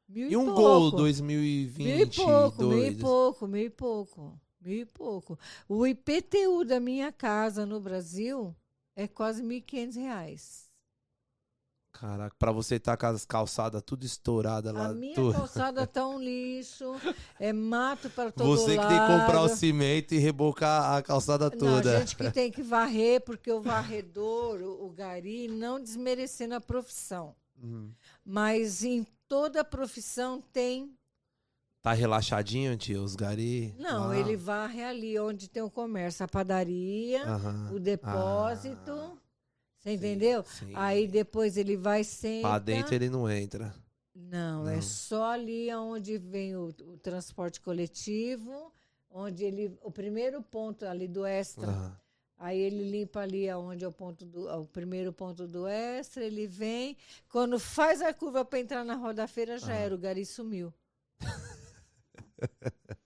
Mil 0.08 0.30
E 0.30 0.36
um 0.36 0.46
pouco. 0.46 0.60
Gol 0.60 0.90
2020. 0.92 1.84
Mil 1.84 1.98
e 1.98 2.06
pouco, 2.06 2.62
mil 2.62 2.78
e 2.78 2.90
dois. 2.90 3.02
pouco, 3.02 3.46
mil 3.46 3.66
e 3.66 3.70
pouco. 3.70 4.40
Mil 4.60 4.80
e 4.80 4.86
pouco. 4.86 5.38
O 5.68 5.86
IPTU 5.86 6.64
da 6.64 6.80
minha 6.80 7.12
casa 7.12 7.66
no 7.66 7.80
Brasil 7.80 8.56
é 8.94 9.06
quase 9.06 9.42
1.500 9.42 9.94
reais. 9.96 10.65
Caraca, 12.00 12.36
pra 12.38 12.52
você 12.52 12.78
tá 12.78 12.94
com 12.96 13.06
as 13.06 13.24
calçadas 13.24 13.82
tudo 13.84 14.04
estourada 14.04 14.70
lá. 14.70 14.88
A 14.88 14.92
minha 14.94 15.14
tu- 15.14 15.32
calçada 15.32 15.86
tá 15.86 16.06
um 16.06 16.18
lixo, 16.20 16.94
é 17.40 17.52
mato 17.52 18.10
para 18.10 18.30
todo 18.30 18.46
Você 18.54 18.72
que 18.72 18.76
lado. 18.76 18.88
tem 18.88 18.98
que 19.00 19.06
comprar 19.06 19.40
o 19.42 19.48
cimento 19.48 20.12
e 20.14 20.18
rebocar 20.18 20.94
a 20.96 21.02
calçada 21.02 21.48
Não, 21.48 21.56
toda. 21.58 21.96
a 21.96 22.00
gente 22.00 22.14
que 22.16 22.30
tem 22.30 22.50
que 22.52 22.62
varrer, 22.62 23.22
porque 23.22 23.50
o 23.50 23.62
varredor, 23.62 24.60
o, 24.60 24.86
o 24.86 24.90
gari, 24.90 25.48
não 25.48 25.80
desmerecendo 25.80 26.54
a 26.54 26.60
profissão. 26.60 27.34
Uhum. 27.62 27.90
Mas 28.24 28.84
em 28.84 29.06
toda 29.26 29.64
profissão 29.64 30.42
tem. 30.52 30.92
Tá 31.80 31.92
relaxadinho, 31.92 32.76
tio, 32.76 33.02
os 33.02 33.14
gari? 33.16 33.74
Não, 33.78 34.08
lá? 34.08 34.18
ele 34.18 34.36
varre 34.36 34.82
ali 34.82 35.18
onde 35.18 35.48
tem 35.48 35.62
o 35.62 35.70
comércio, 35.70 36.24
a 36.24 36.28
padaria, 36.28 37.22
Aham. 37.24 37.70
o 37.72 37.78
depósito. 37.80 38.90
Ah, 38.92 39.12
Você 39.86 39.94
entendeu? 39.94 40.44
sim. 40.44 40.72
Aí 40.74 41.06
depois 41.06 41.56
ele 41.56 41.76
vai 41.76 42.02
senta. 42.02 42.48
Pra 42.48 42.58
dentro 42.58 42.94
ele 42.94 43.08
não 43.08 43.30
entra. 43.30 43.74
Não, 44.14 44.64
Não. 44.64 44.70
é 44.70 44.80
só 44.80 45.30
ali 45.32 45.72
onde 45.74 46.18
vem 46.18 46.56
o, 46.56 46.68
o 46.68 46.96
transporte 46.98 47.60
coletivo, 47.60 48.72
onde 49.10 49.44
ele. 49.44 49.76
O 49.82 49.90
primeiro 49.90 50.42
ponto 50.42 50.84
ali 50.86 51.06
do 51.06 51.24
extra 51.24 51.66
Aham. 51.68 51.96
Aí 52.38 52.58
ele 52.58 52.90
limpa 52.90 53.20
ali 53.20 53.48
aonde 53.48 53.82
é 53.82 53.88
o 53.88 53.92
ponto 53.92 54.26
do, 54.26 54.46
o 54.60 54.66
primeiro 54.66 55.10
ponto 55.10 55.46
do 55.46 55.66
extra, 55.66 56.22
ele 56.22 56.46
vem. 56.46 56.94
Quando 57.30 57.58
faz 57.58 58.02
a 58.02 58.12
curva 58.12 58.44
para 58.44 58.58
entrar 58.60 58.84
na 58.84 58.94
roda-feira, 58.94 59.58
já 59.58 59.72
Ah. 59.72 59.76
era, 59.76 59.94
o 59.94 59.98
gari 59.98 60.26
sumiu. 60.26 60.70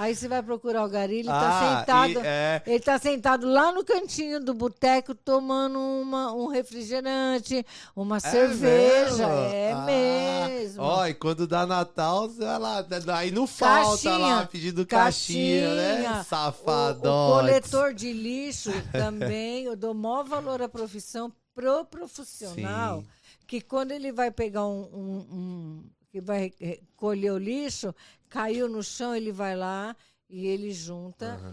Aí 0.00 0.16
você 0.16 0.26
vai 0.28 0.42
procurar 0.42 0.82
o 0.86 0.88
gari, 0.88 1.16
ele 1.18 1.28
tá 1.28 1.60
Ah, 1.60 1.78
sentado. 1.80 2.10
e- 2.12 2.26
é, 2.26 2.62
Ele 2.66 2.80
tá 2.80 2.98
sentado 2.98 3.46
lá 3.46 3.70
no 3.70 3.84
cantinho 3.84 4.42
do 4.42 4.54
boteco 4.54 5.14
tomando 5.14 5.78
uma, 5.78 6.32
um 6.32 6.46
refrigerante, 6.46 7.64
uma 7.94 8.18
cerveja. 8.18 9.26
mesmo? 9.28 9.52
É 9.52 9.72
Ah, 9.72 9.84
mesmo. 9.84 10.82
Ó, 10.82 11.06
e 11.06 11.12
quando 11.12 11.46
dá 11.46 11.66
Natal, 11.66 12.28
você 12.30 12.42
vai 12.42 12.58
lá, 12.58 12.86
aí 13.18 13.30
não 13.30 13.46
falta 13.46 14.16
lá 14.16 14.28
Caixinha, 14.28 14.46
pedindo 14.50 14.86
caixinha, 14.86 15.74
né? 15.74 15.92
caixinha. 16.04 16.20
O, 16.20 16.24
Safadão. 16.24 17.28
o 17.28 17.32
coletor 17.34 17.92
de 17.92 18.10
lixo 18.14 18.72
também, 18.92 19.64
eu 19.64 19.76
dou 19.76 19.92
maior 19.92 20.24
valor 20.24 20.62
à 20.62 20.68
profissão 20.68 21.30
pro 21.54 21.84
profissional, 21.84 23.00
Sim. 23.00 23.06
que 23.46 23.60
quando 23.60 23.90
ele 23.92 24.12
vai 24.12 24.30
pegar 24.30 24.64
um, 24.66 24.80
um- 24.94 25.26
um- 25.30 25.84
que 26.10 26.20
vai 26.20 26.52
colher 26.96 27.32
o 27.32 27.38
lixo, 27.38 27.94
caiu 28.30 28.68
no 28.68 28.82
chão, 28.82 29.14
ele 29.14 29.32
vai 29.32 29.54
lá 29.56 29.94
e 30.28 30.46
ele 30.46 30.72
junta 30.72 31.34
Aham. 31.34 31.52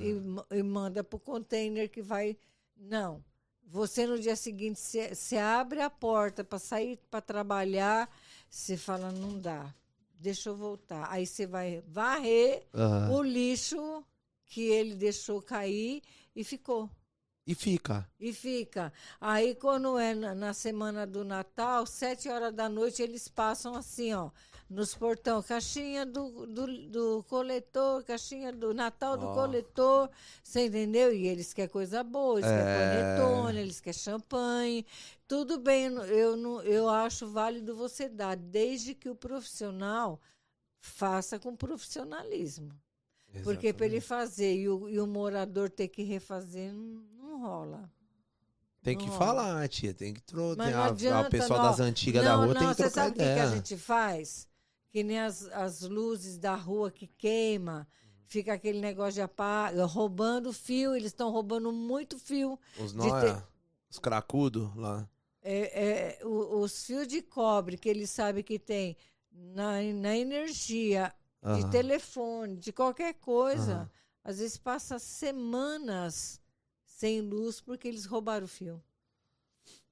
e, 0.51 0.57
e 0.59 0.63
manda 0.63 1.03
pro 1.03 1.19
container 1.19 1.89
que 1.89 2.01
vai. 2.01 2.37
Não. 2.77 3.23
Você 3.69 4.07
no 4.07 4.17
dia 4.17 4.35
seguinte, 4.35 4.79
você 4.79 5.37
abre 5.37 5.81
a 5.81 5.89
porta 5.89 6.43
para 6.43 6.57
sair 6.59 6.97
para 7.11 7.19
trabalhar, 7.19 8.09
você 8.49 8.77
fala, 8.77 9.11
não 9.11 9.37
dá. 9.37 9.73
Deixa 10.19 10.49
eu 10.49 10.55
voltar. 10.55 11.07
Aí 11.11 11.25
você 11.25 11.45
vai 11.45 11.83
varrer 11.85 12.65
Aham. 12.73 13.11
o 13.11 13.21
lixo 13.21 14.05
que 14.45 14.61
ele 14.61 14.95
deixou 14.95 15.41
cair 15.41 16.01
e 16.33 16.43
ficou. 16.43 16.89
E 17.45 17.55
fica. 17.55 18.09
E 18.19 18.33
fica. 18.33 18.91
Aí, 19.21 19.55
quando 19.55 19.97
é 19.97 20.13
na, 20.13 20.35
na 20.35 20.53
semana 20.53 21.07
do 21.07 21.23
Natal, 21.23 21.85
sete 21.85 22.27
horas 22.27 22.53
da 22.53 22.67
noite, 22.67 23.01
eles 23.01 23.27
passam 23.27 23.73
assim, 23.73 24.13
ó, 24.13 24.31
nos 24.69 24.93
portão, 24.93 25.41
caixinha 25.41 26.05
do, 26.05 26.45
do, 26.45 26.89
do 26.89 27.23
coletor, 27.29 28.03
caixinha 28.03 28.51
do 28.51 28.73
Natal 28.73 29.17
do 29.17 29.27
Ó. 29.27 29.33
coletor, 29.33 30.09
você 30.43 30.65
entendeu? 30.65 31.13
E 31.13 31.25
eles 31.25 31.53
querem 31.53 31.69
coisa 31.69 32.03
boa, 32.03 32.39
eles 32.39 32.51
É. 32.51 32.57
querem 32.57 33.01
panetone, 33.17 33.59
eles 33.59 33.79
querem 33.79 33.99
champanhe. 33.99 34.85
Tudo 35.27 35.57
bem, 35.57 35.85
eu, 35.85 36.35
não, 36.35 36.61
eu 36.63 36.89
acho 36.89 37.27
válido 37.27 37.75
você 37.75 38.09
dar, 38.09 38.35
desde 38.35 38.93
que 38.93 39.09
o 39.09 39.15
profissional 39.15 40.19
faça 40.79 41.39
com 41.39 41.55
profissionalismo. 41.55 42.71
Porque 43.43 43.71
para 43.71 43.85
ele 43.85 44.01
fazer 44.01 44.55
e 44.55 44.69
o, 44.69 44.89
e 44.89 44.99
o 44.99 45.05
morador 45.07 45.69
ter 45.69 45.87
que 45.89 46.01
refazer, 46.03 46.73
não, 46.73 47.03
não 47.17 47.41
rola. 47.41 47.89
Tem 48.81 48.97
que 48.97 49.07
Não. 49.07 49.17
falar, 49.17 49.67
tia. 49.67 49.93
Tem 49.93 50.13
que 50.13 50.21
trocar. 50.21 50.55
Mas 50.63 50.73
não 50.73 50.81
A, 50.81 50.85
adianta, 50.85 51.27
a 51.27 51.29
pessoa 51.29 51.59
não. 51.59 51.65
das 51.65 51.79
antigas 51.81 52.23
da 52.23 52.35
rua 52.35 52.53
tem 52.55 52.67
que 52.69 52.73
você 52.73 52.83
trocar 52.83 52.91
sabe 52.91 53.09
o 53.09 53.13
que, 53.13 53.33
que 53.33 53.39
a 53.39 53.47
gente 53.47 53.77
faz? 53.77 54.47
Que 54.97 55.03
nem 55.03 55.19
as, 55.19 55.43
as 55.49 55.81
luzes 55.81 56.39
da 56.39 56.55
rua 56.55 56.89
que 56.89 57.05
queima, 57.05 57.87
fica 58.25 58.53
aquele 58.53 58.79
negócio 58.79 59.13
de 59.13 59.21
apaga, 59.21 59.85
roubando 59.85 60.51
fio, 60.51 60.95
eles 60.95 61.11
estão 61.11 61.29
roubando 61.29 61.71
muito 61.71 62.17
fio. 62.17 62.59
Os 62.79 62.93
de 62.93 62.97
nóia, 62.97 63.35
ter- 63.35 63.43
os 63.91 63.99
cracudos 63.99 64.75
lá. 64.75 65.07
É, 65.43 66.17
é, 66.19 66.25
os 66.25 66.83
fios 66.83 67.07
de 67.07 67.21
cobre 67.21 67.77
que 67.77 67.87
eles 67.87 68.09
sabem 68.09 68.43
que 68.43 68.57
tem 68.57 68.97
na, 69.31 69.73
na 69.93 70.17
energia 70.17 71.13
de 71.57 71.69
telefone, 71.69 72.57
de 72.57 72.73
qualquer 72.73 73.13
coisa, 73.13 73.91
às 74.23 74.39
vezes 74.39 74.57
passa 74.57 74.97
semanas 74.97 76.41
sem 76.83 77.21
luz 77.21 77.61
porque 77.61 77.87
eles 77.87 78.05
roubaram 78.07 78.45
o 78.45 78.49
fio. 78.49 78.83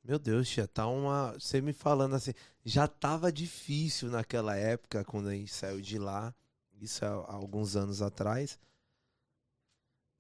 Meu 0.07 0.19
Deus, 0.19 0.48
tia, 0.48 0.68
tá 0.68 0.86
uma. 0.86 1.34
Você 1.34 1.60
me 1.60 1.73
falando 1.73 2.14
assim, 2.15 2.32
já 2.64 2.88
tava 2.88 3.32
difícil 3.32 4.07
naquela 4.11 4.56
época, 4.56 5.03
quando 5.03 5.30
a 5.30 5.34
gente 5.34 5.52
saiu 5.52 5.82
de 5.82 5.98
lá. 5.98 6.32
Isso 6.80 7.03
há 7.03 7.34
alguns 7.34 7.76
anos 7.76 8.03
atrás. 8.03 8.60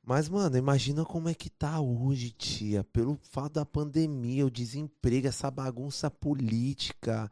Mas, 0.03 0.27
mano, 0.27 0.57
imagina 0.57 1.05
como 1.05 1.29
é 1.29 1.35
que 1.35 1.51
tá 1.51 1.79
hoje, 1.79 2.31
tia. 2.31 2.83
Pelo 2.83 3.15
fato 3.21 3.53
da 3.53 3.65
pandemia, 3.65 4.45
o 4.47 4.51
desemprego, 4.51 5.27
essa 5.27 5.51
bagunça 5.51 6.09
política, 6.09 7.29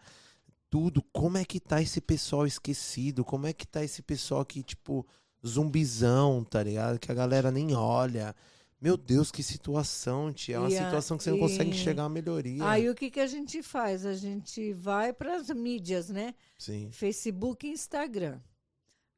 tudo. 0.70 1.02
Como 1.12 1.40
é 1.40 1.46
que 1.46 1.60
tá 1.60 1.82
esse 1.82 2.02
pessoal 2.02 2.46
esquecido? 2.46 3.26
Como 3.26 3.48
é 3.48 3.54
que 3.54 3.66
tá 3.66 3.84
esse 3.84 4.04
pessoal 4.04 4.46
que, 4.46 4.62
tipo, 4.62 5.08
zumbizão, 5.46 6.44
tá 6.44 6.62
ligado? 6.62 7.00
Que 7.00 7.12
a 7.12 7.16
galera 7.16 7.50
nem 7.50 7.74
olha. 7.76 8.36
Meu 8.84 8.98
Deus, 8.98 9.32
que 9.32 9.42
situação, 9.42 10.34
tia. 10.34 10.56
É 10.56 10.60
uma 10.60 10.68
a- 10.68 10.72
situação 10.72 11.18
que 11.18 11.24
você 11.24 11.30
não 11.30 11.38
e- 11.38 11.40
consegue 11.40 11.70
enxergar 11.70 12.04
a 12.04 12.10
melhoria. 12.10 12.68
Aí 12.70 12.90
o 12.90 12.94
que, 12.94 13.10
que 13.10 13.22
a 13.22 13.28
gente 13.28 13.64
faz? 13.64 14.06
A 14.06 14.14
gente 14.14 14.74
vai 14.74 15.14
para 15.14 15.38
as 15.38 15.50
mídias, 15.50 16.10
né? 16.10 16.36
Sim. 16.58 16.92
Facebook 16.92 17.66
e 17.66 17.72
Instagram. 17.72 18.42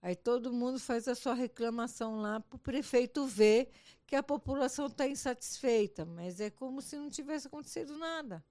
Aí 0.04 0.16
todo 0.16 0.54
mundo 0.54 0.80
faz 0.80 1.08
a 1.08 1.16
sua 1.16 1.34
reclamação 1.34 2.22
lá 2.22 2.40
para 2.40 2.56
o 2.58 2.60
prefeito 2.60 3.26
ver 3.26 3.70
que 4.06 4.16
a 4.16 4.22
população 4.22 4.86
está 4.86 5.08
insatisfeita, 5.08 6.06
mas 6.06 6.40
é 6.40 6.52
como 6.52 6.80
se 6.80 6.96
não 6.96 7.10
tivesse 7.10 7.48
acontecido 7.48 7.98
nada. 7.98 8.46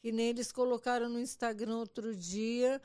Que 0.00 0.10
nem 0.10 0.28
eles 0.28 0.50
colocaram 0.50 1.10
no 1.10 1.20
Instagram 1.20 1.76
outro 1.76 2.16
dia, 2.16 2.80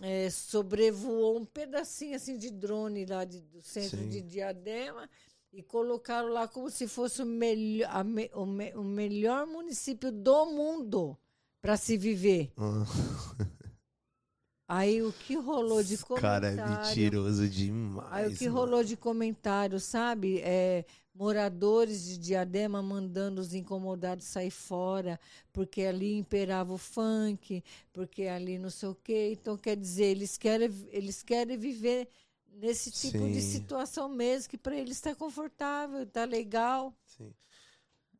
é, 0.00 0.30
sobrevoou 0.30 1.38
um 1.38 1.44
pedacinho 1.44 2.16
assim 2.16 2.38
de 2.38 2.50
drone 2.50 3.04
lá 3.04 3.26
de- 3.26 3.42
do 3.42 3.60
centro 3.60 3.98
Sim. 3.98 4.08
de 4.08 4.22
Diadema 4.22 5.10
e 5.52 5.62
colocaram 5.62 6.28
lá 6.28 6.48
como 6.48 6.70
se 6.70 6.88
fosse 6.88 7.22
o, 7.22 7.26
melhor, 7.26 7.88
a 7.90 8.00
o, 8.40 8.46
me- 8.46 8.72
o 8.74 8.82
melhor 8.84 9.46
município 9.46 10.10
do 10.12 10.46
mundo 10.46 11.16
para 11.60 11.76
se 11.76 11.96
viver. 11.96 12.52
Ah, 12.56 12.84
Aí 14.68 15.02
o 15.02 15.12
que 15.12 15.36
rolou 15.36 15.82
de 15.84 15.94
esse 15.94 16.04
cara 16.14 16.52
comentário? 16.54 16.60
é 16.60 16.60
mentiroso 16.68 17.48
demais. 17.48 18.06
Aí 18.10 18.26
o 18.28 18.32
que 18.32 18.48
mano. 18.48 18.60
rolou 18.60 18.84
de 18.84 18.96
comentário, 18.96 19.80
sabe? 19.80 20.40
É, 20.42 20.84
moradores 21.14 22.04
de 22.04 22.18
Diadema 22.18 22.82
mandando 22.82 23.40
os 23.40 23.54
incomodados 23.54 24.26
sair 24.26 24.50
fora, 24.50 25.18
porque 25.52 25.82
ali 25.82 26.14
imperava 26.18 26.72
o 26.74 26.78
funk, 26.78 27.62
porque 27.92 28.24
ali 28.24 28.58
não 28.58 28.70
sei 28.70 28.88
o 28.90 28.94
quê. 28.94 29.30
Então, 29.32 29.56
quer 29.56 29.76
dizer, 29.76 30.04
eles 30.06 30.36
querem, 30.36 30.70
eles 30.90 31.22
querem 31.22 31.56
viver 31.56 32.08
nesse 32.52 32.90
tipo 32.90 33.28
de 33.28 33.40
Sim. 33.40 33.50
situação 33.58 34.08
mesmo, 34.08 34.50
que 34.50 34.58
para 34.58 34.76
eles 34.76 34.96
está 34.96 35.14
confortável, 35.14 36.02
está 36.02 36.24
legal. 36.24 36.94
Sim. 37.06 37.32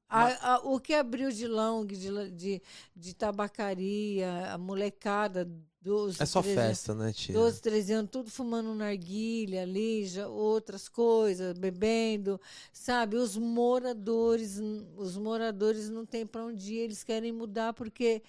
A- 0.08 0.54
a- 0.56 0.58
o 0.64 0.78
que 0.78 0.92
abriu 0.92 1.30
de 1.32 1.46
long, 1.46 1.86
de, 1.86 2.30
de, 2.32 2.62
de 2.94 3.14
tabacaria, 3.14 4.52
a 4.52 4.58
molecada 4.58 5.48
dos 5.80 6.18
É 6.20 6.26
só 6.26 6.42
300 6.42 6.54
festa, 6.54 6.94
né, 6.94 7.12
tia? 7.12 7.34
12, 7.34 7.62
13 7.62 7.92
anos, 7.94 8.10
tudo 8.10 8.30
fumando 8.30 8.74
narguilha 8.74 9.62
ali, 9.62 10.04
já 10.06 10.28
outras 10.28 10.86
coisas, 10.86 11.56
bebendo, 11.58 12.38
sabe? 12.72 13.16
Os 13.16 13.36
moradores, 13.38 14.58
os 14.96 15.16
moradores 15.16 15.88
não 15.88 16.04
têm 16.04 16.26
para 16.26 16.44
onde 16.44 16.74
ir, 16.74 16.78
eles 16.80 17.02
querem 17.02 17.32
mudar 17.32 17.72
porque 17.72 18.22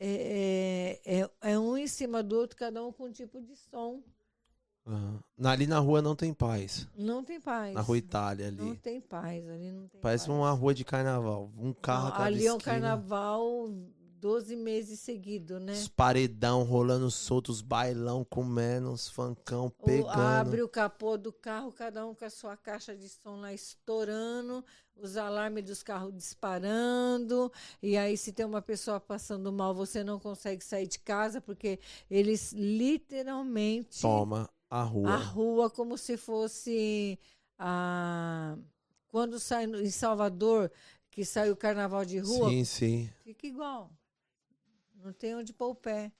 é, 0.00 1.00
é, 1.04 1.20
é- 1.22 1.30
é 1.52 1.58
um 1.58 1.76
em 1.76 1.86
cima 1.86 2.22
do 2.22 2.36
outro, 2.36 2.56
cada 2.56 2.84
um 2.84 2.92
com 2.92 3.04
um 3.06 3.12
tipo 3.12 3.40
de 3.40 3.56
som. 3.56 4.02
Na- 4.84 5.50
Ali 5.52 5.66
na 5.66 5.78
rua 5.78 6.02
não 6.02 6.16
tem 6.16 6.32
paz. 6.34 6.88
Não 6.96 7.22
tem 7.22 7.40
paz. 7.40 7.74
Na 7.74 7.80
rua 7.80 7.98
Itália 7.98 8.50
Não 8.50 8.68
ali. 8.70 8.76
tem 8.78 9.00
paz, 9.00 9.48
ali 9.48 9.70
não 9.70 9.86
tem 9.88 10.00
Parece 10.00 10.26
paz. 10.26 10.36
uma 10.38 10.50
rua 10.50 10.74
de 10.74 10.84
carnaval. 10.84 11.50
Um 11.56 11.72
carro 11.72 12.10
Não, 12.10 12.24
ali 12.24 12.46
é 12.46 12.52
um 12.52 12.56
esquina. 12.56 12.74
carnaval 12.80 13.70
12 14.20 14.54
meses 14.54 15.00
seguidos, 15.00 15.60
né? 15.60 15.72
Os 15.72 15.88
paredão 15.88 16.62
rolando 16.62 17.10
solto, 17.10 17.50
os 17.50 17.60
bailão 17.60 18.24
comendo, 18.24 18.92
os 18.92 19.08
funkão 19.08 19.66
O- 19.66 19.70
pegando. 19.70 20.10
abre 20.20 20.62
o 20.62 20.68
capô 20.68 21.16
do 21.18 21.32
carro, 21.32 21.72
cada 21.72 22.06
um 22.06 22.14
com 22.14 22.24
a 22.24 22.30
sua 22.30 22.56
caixa 22.56 22.94
de 22.96 23.08
som 23.08 23.40
lá 23.40 23.52
estourando, 23.52 24.64
os 24.96 25.16
alarmes 25.16 25.64
dos 25.64 25.82
carros 25.82 26.14
disparando, 26.14 27.50
e 27.82 27.96
aí 27.96 28.16
se 28.16 28.30
tem 28.32 28.46
uma 28.46 28.62
pessoa 28.62 29.00
passando 29.00 29.50
mal, 29.52 29.74
você 29.74 30.04
não 30.04 30.20
consegue 30.20 30.62
sair 30.64 30.86
de 30.86 31.00
casa, 31.00 31.40
porque 31.40 31.80
eles 32.08 32.52
literalmente 32.52 34.00
Toma 34.02 34.48
a 34.72 34.82
rua. 34.82 35.10
a 35.10 35.16
rua 35.16 35.70
como 35.70 35.98
se 35.98 36.16
fosse 36.16 37.18
a 37.58 38.56
quando 39.08 39.38
sai 39.38 39.66
em 39.66 39.90
Salvador, 39.90 40.72
que 41.10 41.24
sai 41.24 41.50
o 41.50 41.56
carnaval 41.56 42.04
de 42.04 42.18
rua, 42.18 42.48
Sim, 42.48 42.64
sim, 42.64 43.10
fica 43.22 43.46
igual. 43.46 43.90
Não 44.94 45.12
tem 45.12 45.34
onde 45.34 45.52
pôr 45.52 45.70
o 45.70 45.74
pé, 45.74 46.10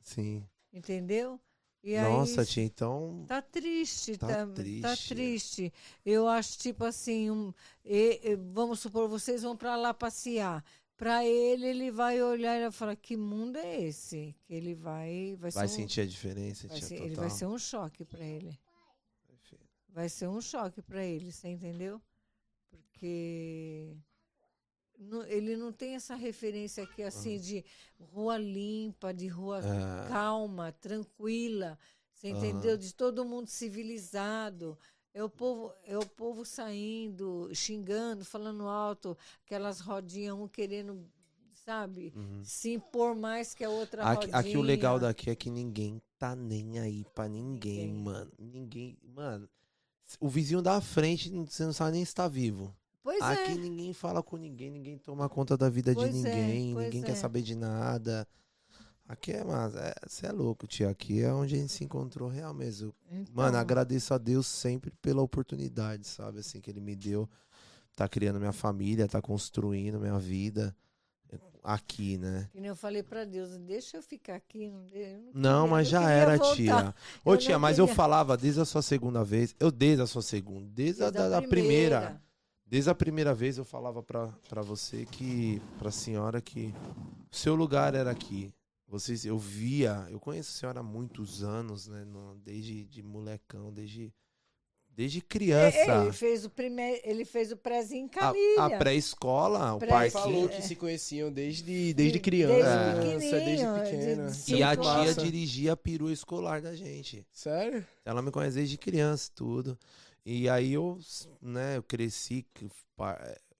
sim. 0.00 0.42
entendeu? 0.72 1.38
E 1.82 1.96
Nossa, 1.96 2.40
aí, 2.40 2.46
tia, 2.46 2.62
então. 2.64 3.24
Tá 3.28 3.40
triste, 3.42 4.16
Tá 4.16 4.26
tá, 4.26 4.46
tá 4.46 4.52
triste. 4.54 5.08
triste. 5.08 5.72
Eu 6.04 6.26
acho 6.26 6.58
tipo 6.58 6.84
assim, 6.84 7.30
um, 7.30 7.52
e- 7.84 8.20
e- 8.32 8.36
vamos 8.36 8.80
supor, 8.80 9.08
vocês 9.08 9.42
vão 9.42 9.56
para 9.56 9.76
lá 9.76 9.92
passear. 9.94 10.64
Para 10.98 11.24
ele, 11.24 11.64
ele 11.66 11.90
vai 11.92 12.20
olhar 12.20 12.56
e 12.58 12.62
vai 12.62 12.70
falar: 12.72 12.96
que 12.96 13.16
mundo 13.16 13.56
é 13.56 13.80
esse? 13.82 14.34
Que 14.44 14.52
ele 14.52 14.74
vai, 14.74 15.36
vai, 15.38 15.50
Vai 15.52 15.64
um- 15.66 15.68
sentir 15.68 16.00
a 16.02 16.06
diferença, 16.06 16.66
vai 16.68 16.80
ser- 16.80 17.00
ele 17.00 17.14
vai 17.14 17.30
ser 17.30 17.46
um 17.46 17.56
choque 17.58 18.04
para 18.04 18.22
ele. 18.24 18.58
Vai 19.88 20.08
ser 20.08 20.28
um 20.28 20.40
choque 20.40 20.82
para 20.82 21.02
ele, 21.04 21.32
você 21.32 21.48
entendeu? 21.48 22.02
porque 22.70 23.96
não- 24.98 25.24
ele 25.26 25.56
não 25.56 25.72
tem 25.72 25.94
essa 25.94 26.14
referência 26.14 26.82
aqui 26.84 27.02
assim 27.02 27.38
de 27.38 27.64
rua 27.98 28.36
limpa, 28.36 29.12
de 29.14 29.26
rua 29.28 29.60
É. 29.60 30.08
calma, 30.08 30.72
tranquila, 30.72 31.78
você 32.12 32.30
Aham. 32.30 32.38
entendeu? 32.38 32.76
De 32.76 32.92
todo 32.94 33.24
mundo 33.24 33.46
civilizado. 33.48 34.76
É 35.18 35.24
o 35.24 35.28
povo, 35.28 35.72
é 35.84 35.98
o 35.98 36.06
povo 36.06 36.44
saindo, 36.44 37.50
xingando, 37.52 38.24
falando 38.24 38.68
alto, 38.68 39.18
aquelas 39.44 39.80
rodinhas, 39.80 40.36
um 40.36 40.46
querendo, 40.46 41.04
sabe, 41.64 42.12
Uhum. 42.14 42.40
se 42.44 42.74
impor 42.74 43.16
mais 43.16 43.52
que 43.52 43.64
a 43.64 43.68
outra 43.68 44.04
Aqui, 44.04 44.14
rodinha. 44.26 44.36
aqui 44.38 44.56
o 44.56 44.62
legal 44.62 45.00
daqui 45.00 45.28
é 45.28 45.34
que 45.34 45.50
ninguém 45.50 46.00
tá 46.16 46.36
nem 46.36 46.78
aí 46.78 47.04
pra 47.16 47.26
ninguém, 47.28 47.88
Ninguém. 47.88 48.04
mano. 48.04 48.30
Ninguém. 48.38 48.96
Mano, 49.12 49.48
o 50.20 50.28
vizinho 50.28 50.62
da 50.62 50.80
frente, 50.80 51.28
você 51.30 51.64
não 51.64 51.72
sabe 51.72 51.96
nem 51.96 52.04
se 52.04 52.14
tá 52.14 52.28
vivo. 52.28 52.72
Pois 53.02 53.20
Aqui 53.20 53.50
é. 53.52 53.54
ninguém 53.56 53.92
fala 53.92 54.22
com 54.22 54.36
ninguém, 54.36 54.70
ninguém 54.70 54.98
toma 54.98 55.28
conta 55.28 55.56
da 55.56 55.68
vida 55.68 55.92
Pois 55.94 56.12
de 56.12 56.18
é, 56.18 56.22
ninguém, 56.22 56.74
pois 56.74 56.84
ninguém 56.84 57.02
é. 57.02 57.06
quer 57.06 57.14
saber 57.16 57.42
de 57.42 57.56
nada. 57.56 58.24
Aqui 59.08 59.32
é, 59.32 59.42
mas 59.42 59.72
você 60.06 60.26
é, 60.26 60.32
louco, 60.32 60.66
tio. 60.66 60.88
Aqui 60.88 61.22
é 61.22 61.32
onde 61.32 61.54
a 61.54 61.58
gente 61.58 61.72
se 61.72 61.82
encontrou 61.82 62.28
real 62.28 62.52
mesmo. 62.52 62.94
Mano, 63.32 63.48
Então, 63.48 63.60
agradeço 63.60 64.12
a 64.12 64.18
Deus 64.18 64.46
sempre 64.46 64.90
pela 65.00 65.22
oportunidade, 65.22 66.06
sabe? 66.06 66.40
Assim, 66.40 66.60
que 66.60 66.70
ele 66.70 66.80
me 66.80 66.94
deu. 66.94 67.28
Tá 67.96 68.06
criando 68.06 68.38
minha 68.38 68.52
família, 68.52 69.08
tá 69.08 69.20
construindo 69.22 69.98
minha 69.98 70.18
vida 70.18 70.76
aqui, 71.62 72.16
né? 72.16 72.48
nem 72.54 72.66
eu 72.66 72.76
falei 72.76 73.02
pra 73.02 73.24
Deus, 73.24 73.50
deixa 73.58 73.98
eu 73.98 74.02
ficar 74.02 74.36
aqui. 74.36 74.68
Não, 74.68 74.80
não, 74.80 75.30
Não, 75.34 75.68
mas 75.68 75.88
já 75.88 76.08
era, 76.10 76.36
voltar. 76.36 76.54
tia. 76.54 76.94
Ô, 77.24 77.34
Eu 77.34 77.38
tia, 77.38 77.58
mas 77.58 77.78
eu 77.78 77.86
falava 77.86 78.36
desde 78.36 78.60
a 78.60 78.64
sua 78.64 78.82
segunda 78.82 79.22
vez. 79.24 79.54
Eu 79.60 79.70
desde 79.70 80.02
a 80.02 80.06
sua 80.06 80.22
segunda. 80.22 80.66
Desde, 80.72 81.02
a, 81.02 81.10
Desde 81.10 81.30
da, 81.30 81.36
a 81.38 81.40
da 81.40 81.46
primeira. 81.46 82.20
Desde 82.66 82.90
a 82.90 82.94
primeira 82.94 83.34
vez 83.34 83.58
eu 83.58 83.64
falava 83.64 84.02
pra, 84.02 84.28
pra 84.48 84.62
você 84.62 85.04
que. 85.06 85.60
Pra 85.78 85.90
senhora 85.90 86.40
que. 86.40 86.74
O 87.30 87.36
seu 87.36 87.54
lugar 87.54 87.94
era 87.94 88.10
aqui. 88.10 88.52
Vocês, 88.88 89.24
eu 89.26 89.38
via. 89.38 90.06
Eu 90.10 90.18
conheço 90.18 90.50
a 90.50 90.58
senhora 90.58 90.80
há 90.80 90.82
muitos 90.82 91.42
anos, 91.44 91.86
né? 91.88 92.04
no- 92.04 92.36
desde 92.36 92.84
de 92.86 93.02
molecão, 93.02 93.72
desde. 93.72 94.12
Desde 94.90 95.20
criança. 95.20 95.76
É, 95.76 96.02
Ele 96.02 96.12
fez 96.12 96.44
o 96.44 96.50
primeiro, 96.50 97.00
ele 97.04 97.24
fez 97.24 97.52
o 97.52 97.56
prézinho 97.56 98.10
em 98.12 98.58
a 98.58 98.64
a 98.66 98.78
pré-escola, 98.78 99.74
o 99.74 99.78
Pré- 99.78 99.88
parquinho. 99.90 100.22
Falou 100.24 100.48
que 100.48 100.56
É. 100.56 100.60
se 100.60 100.74
conheciam 100.74 101.30
desde, 101.30 101.62
desde 101.62 101.94
Desde 101.94 102.18
criança. 102.18 102.94
pequenininho, 102.96 103.18
desde 103.20 103.64
de- 103.64 103.90
pequena. 103.90 104.30
de 104.32 104.54
E 104.56 104.62
a 104.64 104.76
tia 104.76 105.14
dirigia 105.14 105.72
a 105.74 105.76
perua 105.76 106.12
escolar 106.12 106.60
da 106.60 106.74
gente. 106.74 107.24
Sério? 107.30 107.86
Ela 108.04 108.20
me 108.20 108.32
conhece 108.32 108.56
desde 108.56 108.76
criança, 108.76 109.30
tudo. 109.36 109.78
E 110.26 110.48
aí 110.48 110.72
eu, 110.72 110.98
né, 111.40 111.76
eu 111.76 111.82
cresci, 111.84 112.44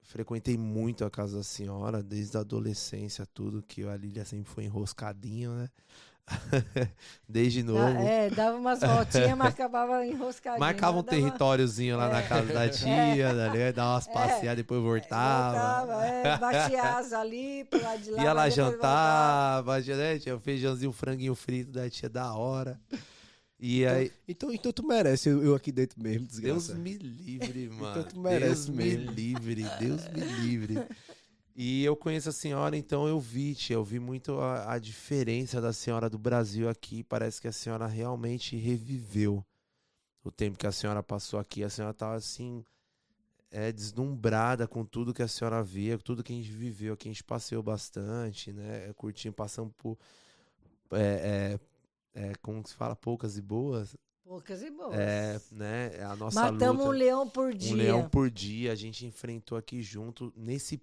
frequentei 0.09 0.57
muito 0.57 1.05
a 1.05 1.11
casa 1.11 1.37
da 1.37 1.43
senhora, 1.45 2.03
desde 2.03 2.37
a 2.37 2.41
adolescência, 2.41 3.27
tudo, 3.33 3.63
que 3.63 3.85
a 3.87 3.95
Lília 3.97 4.25
sempre 4.25 4.51
foi 4.51 4.65
enroscadinho, 4.65 5.53
né? 5.53 5.69
desde 7.27 7.63
novo. 7.63 7.81
Ah, 7.99 8.03
é, 8.03 8.29
dava 8.31 8.57
umas 8.59 8.81
voltinhas, 8.81 9.35
mas 9.37 9.55
acabava 9.55 10.05
enroscadinho. 10.07 10.61
Marcava 10.61 10.99
um 10.99 11.03
dava- 11.03 11.17
territóriozinho 11.17 11.97
lá 11.97 12.09
na 12.11 12.21
É. 12.21 12.27
casa 12.27 12.53
da 12.53 12.69
tia, 12.69 13.33
né? 13.33 13.73
dava 13.73 13.93
umas 13.95 14.07
passeadas, 14.07 14.57
depois 14.59 14.83
voltava. 14.83 15.87
Voltava, 15.87 16.07
é, 16.07 16.37
batia 16.39 16.83
asa 16.83 17.19
ali, 17.21 17.65
pro 17.65 17.83
lado 17.83 18.03
de 18.03 18.11
lá. 18.11 18.23
Ia 18.23 18.33
lá 18.35 18.49
jantar, 18.51 19.63
batia, 19.63 19.97
né? 19.97 20.19
Tinha 20.19 20.37
o 20.37 20.41
feijãozinho, 20.41 20.93
franguinho 20.93 21.35
frito 21.35 21.71
da 21.73 21.89
tia 21.89 22.09
da 22.11 22.35
hora. 22.35 22.79
E 23.61 23.85
aí, 23.87 24.13
Então, 24.27 24.53
então 24.53 24.73
tu 24.73 24.87
merece 24.87 25.29
eu, 25.29 25.43
eu 25.43 25.55
aqui 25.55 25.73
dentro 25.73 26.01
mesmo, 26.01 26.27
Deus 26.41 26.69
desgraça. 26.69 26.75
me 26.75 26.95
livre, 26.97 27.69
mano. 27.71 28.05
tu 28.05 28.19
merece 28.21 28.67
Deus 28.67 28.69
me 28.69 28.85
mesmo. 28.85 29.11
livre, 29.13 29.65
Deus 29.81 30.09
me 30.09 30.21
livre. 30.21 30.75
E 31.57 31.83
eu 31.83 31.97
conheço 31.97 32.29
a 32.29 32.33
senhora, 32.33 32.77
então 32.77 33.09
eu 33.09 33.19
vi, 33.19 33.53
tia, 33.57 33.75
eu 33.75 33.83
vi 33.85 33.99
muito 33.99 34.39
a, 34.39 34.75
a 34.75 34.79
diferença 34.79 35.61
da 35.61 35.73
senhora 35.73 36.09
do 36.09 36.17
Brasil 36.17 36.69
aqui. 36.69 37.03
Parece 37.03 37.41
que 37.41 37.49
a 37.49 37.53
senhora 37.53 37.87
realmente 37.89 38.55
reviveu 38.57 39.45
o 40.23 40.31
tempo 40.31 40.57
que 40.57 40.67
a 40.69 40.73
senhora 40.73 41.03
passou 41.03 41.41
aqui. 41.41 41.65
A 41.65 41.69
senhora 41.69 41.93
tava 41.93 42.15
assim, 42.15 42.65
é, 43.51 43.73
deslumbrada 43.73 44.69
com 44.69 44.85
tudo 44.85 45.13
que 45.13 45.21
a 45.23 45.27
senhora 45.27 45.61
via, 45.61 45.97
com 45.99 46.05
tudo 46.05 46.23
que 46.23 46.33
a 46.33 46.37
gente 46.37 46.53
viveu 46.53 46.95
aqui. 46.95 47.09
A 47.09 47.13
gente 47.13 47.25
passeou 47.25 47.61
bastante, 47.63 48.53
né? 48.53 48.93
Curtindo, 48.95 49.35
passando 49.35 49.73
por. 49.77 49.99
É, 50.93 51.55
é, 51.55 51.61
é, 52.19 52.33
como 52.43 52.63
que 52.63 52.71
se 52.71 52.75
fala? 52.77 52.97
Poucas 52.97 53.37
e 53.39 53.43
boas. 53.43 53.97
Poucas 54.25 54.63
e 54.63 54.71
boas. 54.71 54.95
É, 54.95 55.41
né? 55.53 56.03
A 56.05 56.17
nossa 56.17 56.41
Matamos 56.43 56.85
luta. 56.85 56.89
um 56.91 56.99
leão 56.99 57.29
por 57.29 57.55
dia. 57.55 57.73
Um 57.73 57.77
leão 57.77 58.09
por 58.09 58.31
dia, 58.31 58.73
a 58.73 58.75
gente 58.75 59.07
enfrentou 59.07 59.57
aqui 59.57 59.83
junto 59.83 60.33
nesse 60.37 60.81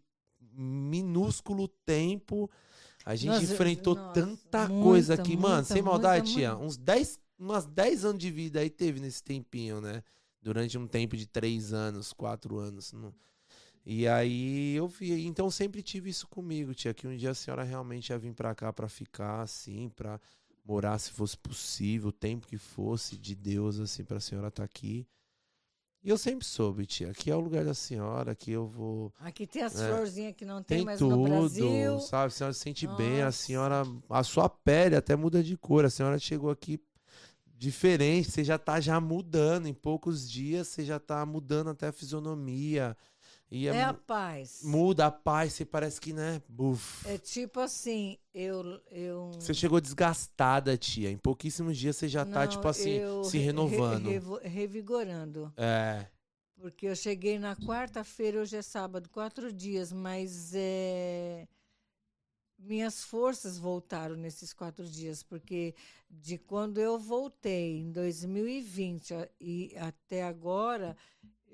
minúsculo 0.53 1.68
tempo. 1.68 2.49
A 3.06 3.16
gente 3.16 3.34
Nossa, 3.40 3.53
enfrentou 3.53 3.95
nossa, 3.95 4.14
tanta 4.14 4.68
muita, 4.68 4.84
coisa 4.84 5.14
aqui, 5.14 5.38
mano, 5.38 5.56
muita, 5.57 5.74
sem 5.74 5.82
maldade, 5.82 6.24
muita, 6.26 6.40
tia. 6.40 6.49
muita. 6.52 6.66
Uns 6.66 6.78
10, 6.78 7.20
umas 7.38 7.66
10 7.66 8.03
anos 8.06 8.20
de 8.20 8.32
vida 8.32 8.60
aí 8.60 8.70
teve 8.70 8.99
nesse 8.99 9.24
tempinho, 9.24 9.80
né? 9.80 10.02
Durante 10.41 10.78
um 10.78 10.88
tempo 10.88 11.16
de 11.16 11.28
3 11.28 11.72
anos, 11.74 12.12
4 12.14 12.57
anos. 12.57 12.94
não- 12.94 13.14
E 13.86 14.07
aí 14.07 14.76
eu 14.76 14.88
vi, 14.88 15.26
então 15.28 15.52
sempre 15.52 15.84
tive 15.84 16.10
isso 16.10 16.28
comigo, 16.28 16.74
tia, 16.74 16.94
que 16.95 17.06
um 17.07 17.16
dia 17.16 17.30
a 17.32 17.36
senhora 17.36 17.64
realmente 17.64 18.10
ia 18.10 18.18
vir 18.18 18.34
pra 18.34 18.56
cá 18.56 18.74
pra 18.74 18.88
ficar, 18.90 19.41
assim, 19.41 19.90
pra 19.90 20.20
morar 20.66 20.98
se 20.98 21.12
fosse 21.12 21.38
possível, 21.38 22.10
o 22.10 22.12
tempo 22.12 22.48
que 22.48 22.58
fosse 22.58 23.18
de 23.18 23.36
Deus, 23.36 23.80
assim, 23.80 24.04
pra 24.04 24.20
senhora 24.20 24.48
estar 24.48 24.64
aqui. 24.64 25.08
E 26.04 26.10
eu 26.10 26.18
sempre 26.20 26.46
soube, 26.46 26.86
tia, 26.86 27.10
aqui 27.10 27.32
é 27.32 27.36
o 27.36 27.40
lugar 27.40 27.66
da 27.66 27.74
senhora, 27.74 28.32
aqui 28.32 28.52
eu 28.52 28.68
vou. 28.68 29.12
Aqui 29.20 29.48
tem 29.48 29.64
as 29.64 29.80
É. 29.80 29.88
florzinhas 29.90 30.36
que 30.36 30.46
não 30.46 30.62
tem, 30.62 30.78
Tem 30.80 30.86
mais 30.86 31.00
no 31.02 31.24
Brasil. 31.24 31.66
tudo, 31.96 32.02
sabe? 32.02 32.28
A 32.28 32.30
senhora 32.30 32.54
se 32.54 32.60
sente 32.60 32.86
bem, 32.88 33.22
a 33.22 33.26
Nossa. 33.26 33.38
senhora. 33.40 33.84
A 34.10 34.24
sua 34.24 34.48
pele 34.48 34.96
até 34.96 35.16
muda 35.16 35.42
de 35.44 35.58
cor. 35.58 35.84
A 35.84 35.90
senhora 35.90 36.20
chegou 36.20 36.52
aqui 36.52 36.80
diferente, 37.58 38.30
você 38.30 38.44
já 38.44 38.58
tá 38.60 38.80
já 38.80 39.00
mudando. 39.00 39.68
Em 39.68 39.74
poucos 39.74 40.30
dias 40.30 40.68
você 40.68 40.84
já 40.84 41.00
tá 41.00 41.26
mudando 41.26 41.72
até 41.72 41.88
a 41.88 41.92
fisionomia. 41.92 42.96
E 43.56 43.68
é 43.69 43.76
É 43.76 43.84
a 43.84 43.94
paz. 43.94 44.61
muda 44.64 45.06
a 45.06 45.11
paz, 45.11 45.53
você 45.53 45.64
parece 45.64 46.02
que, 46.02 46.11
né? 46.11 46.41
Buf. 46.49 47.07
É 47.07 47.18
tipo 47.18 47.60
assim, 47.61 48.18
eu. 48.34 48.82
eu 48.91 49.32
Você 49.40 49.53
chegou 49.53 49.80
desgastada, 49.80 50.77
tia. 50.77 51.10
Em 51.10 51.18
pouquíssimos 51.18 51.77
dias 51.77 51.95
você 51.95 52.07
já 52.10 52.26
tá, 52.26 52.41
não, 52.41 52.48
tipo 52.49 52.68
assim, 52.68 52.99
se 53.23 53.38
re- 53.38 53.40
re- 53.40 53.45
renovando. 53.45 54.10
revo- 54.10 54.40
revigorando. 54.44 55.53
É. 55.56 56.06
Porque 56.57 56.86
eu 56.88 56.95
cheguei 56.95 57.38
na 57.40 57.56
quarta-feira, 57.56 58.41
hoje 58.41 58.57
é 58.57 58.61
sábado, 58.61 59.10
quatro 59.10 59.52
dias, 59.53 59.91
mas 59.94 60.52
é, 60.56 61.48
minhas 62.57 63.03
forças 63.03 63.57
voltaram 63.57 64.15
nesses 64.15 64.52
quatro 64.53 64.86
dias, 64.86 65.22
porque 65.22 65.76
de 66.10 66.38
quando 66.38 66.80
eu 66.80 66.98
voltei 66.98 67.80
em 67.80 67.91
2020 67.91 69.14
a- 69.14 69.30
e 69.40 69.73
até 69.77 70.23
agora, 70.23 70.95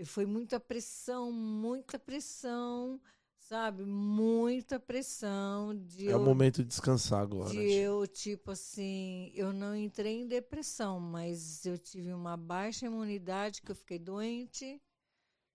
foi 0.06 0.26
muita 0.26 0.60
pressão, 0.60 1.32
muita 1.32 2.00
pressão, 2.00 3.00
sabe? 3.38 3.84
Muita 3.86 4.80
pressão 4.80 5.76
de 5.76 6.08
É 6.08 6.12
eu 6.12 6.20
o 6.20 6.26
momento 6.26 6.58
de 6.64 6.70
descansar 6.70 7.22
agora. 7.22 7.50
de 7.52 7.58
eu, 7.58 8.08
tipo 8.08 8.52
assim, 8.52 9.32
eu 9.36 9.52
não 9.54 9.76
entrei 9.76 10.22
em 10.22 10.28
depressão, 10.28 11.00
mas 11.00 11.66
eu 11.66 11.78
tive 11.78 12.14
uma 12.14 12.38
baixa 12.38 12.86
imunidade, 12.86 13.62
que 13.62 13.72
eu 13.72 13.76
fiquei 13.76 14.00
doente. 14.00 14.82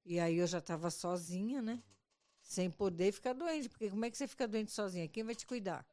E 0.05 0.21
aí 0.21 0.37
eu 0.37 0.47
já 0.47 0.59
estava 0.59 0.91
sozinha, 0.91 1.61
né? 1.63 1.83
Sem 2.43 2.71
poder 2.71 3.13
ficar 3.13 3.33
doente. 3.35 3.69
Porque 3.69 3.91
como 3.91 4.05
é 4.05 4.11
que 4.11 4.17
você 4.19 4.27
fica 4.29 4.47
doente 4.49 4.73
sozinha? 4.73 5.09
Quem 5.09 5.25
vai 5.25 5.35
te 5.35 5.47
cuidar? 5.47 5.85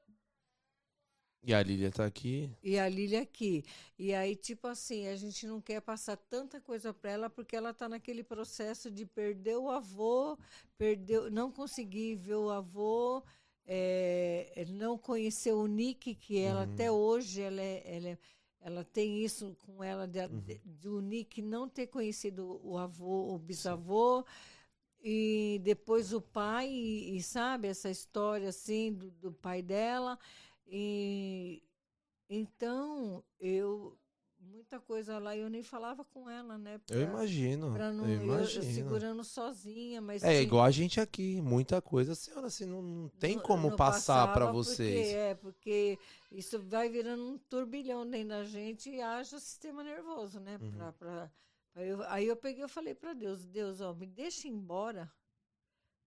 E 1.46 1.54
a 1.54 1.62
Lília 1.62 1.92
tá 1.92 2.06
aqui. 2.06 2.50
E 2.64 2.80
a 2.80 2.88
Lília 2.88 3.22
aqui. 3.22 3.64
E 4.00 4.14
aí, 4.14 4.36
tipo 4.36 4.66
assim, 4.68 5.08
a 5.08 5.16
gente 5.16 5.46
não 5.46 5.60
quer 5.60 5.82
passar 5.82 6.16
tanta 6.16 6.62
coisa 6.62 6.94
para 6.94 7.12
ela 7.12 7.30
porque 7.30 7.56
ela 7.56 7.74
tá 7.74 7.90
naquele 7.90 8.24
processo 8.24 8.90
de 8.90 9.06
perder 9.06 9.58
o 9.58 9.70
avô, 9.70 10.38
perdeu, 10.78 11.30
não 11.30 11.52
conseguir 11.52 12.16
ver 12.16 12.36
o 12.36 12.50
avô, 12.50 13.22
é, 13.66 14.66
não 14.70 14.98
conhecer 14.98 15.52
o 15.54 15.68
Nick, 15.68 16.16
que 16.16 16.40
ela 16.40 16.66
Uhum. 16.66 16.72
até 16.74 16.90
hoje 16.92 17.42
ela, 17.42 17.62
é- 17.62 17.84
ela, 17.98 18.08
é- 18.10 18.18
ela 18.62 18.84
tem 18.86 19.22
isso 19.24 19.54
com 19.66 19.84
ela 19.84 20.08
de, 20.08 20.20
Uhum. 20.20 20.40
de- 20.40 20.62
do 20.64 21.02
Nick 21.02 21.42
não 21.42 21.68
ter 21.68 21.88
conhecido 21.88 22.62
o 22.64 22.78
avô, 22.78 23.34
o 23.36 23.38
bisavô. 23.38 24.26
E 25.06 25.60
depois 25.64 26.14
o 26.14 26.22
pai, 26.22 26.70
e, 26.70 27.18
e 27.18 27.22
sabe, 27.24 27.68
essa 27.68 27.90
história 27.90 28.48
assim 28.50 28.94
do, 28.94 29.12
do 29.12 29.32
pai 29.34 29.62
dela. 29.62 30.18
E 30.68 31.62
então 32.30 33.24
eu 33.40 33.98
muita 34.40 34.80
coisa 34.80 35.20
lá 35.20 35.36
eu 35.38 35.50
nem 35.50 35.64
falava 35.64 36.04
com 36.04 36.30
ela, 36.30 36.58
né? 36.58 36.80
Eu 36.90 37.02
imagino. 37.02 37.72
Pra 37.72 37.92
não, 37.94 38.06
eu 38.06 38.12
eu, 38.16 38.18
eu 38.18 38.24
imagino. 38.24 38.64
segurando 38.74 39.24
sozinha, 39.24 40.02
mas 40.02 40.22
É 40.24 40.30
tinha- 40.30 40.42
igual 40.42 40.64
a 40.66 40.72
gente 40.72 41.00
aqui, 41.00 41.42
muita 41.42 41.82
coisa, 41.82 42.14
senhora, 42.14 42.48
assim, 42.48 42.66
não, 42.66 42.82
não 42.82 43.10
tem 43.10 43.36
não- 43.38 43.44
como 43.44 43.70
não 43.70 43.78
passar 43.78 44.28
pra 44.34 44.42
passava 44.48 44.52
vocês. 44.52 45.06
Porque, 45.08 45.16
é, 45.16 45.36
porque 45.36 46.00
isso 46.32 46.60
vai 46.62 46.90
virando 46.90 47.24
um 47.24 47.38
turbilhão 47.38 48.08
dentro 48.10 48.30
da 48.30 48.44
gente 48.44 48.90
e 48.90 49.02
haja 49.02 49.40
sistema 49.40 49.82
nervoso, 49.84 50.40
né? 50.40 50.58
Uhum. 50.62 50.72
Pra, 50.72 50.92
pra, 50.94 51.32
aí, 51.76 51.88
eu, 51.88 52.04
aí 52.04 52.28
eu 52.28 52.36
peguei 52.36 52.66
e 52.66 52.68
falei 52.68 52.94
pra 52.94 53.14
Deus, 53.14 53.46
Deus, 53.46 53.80
ó, 53.80 53.94
me 53.94 54.06
deixa 54.08 54.48
embora, 54.48 55.10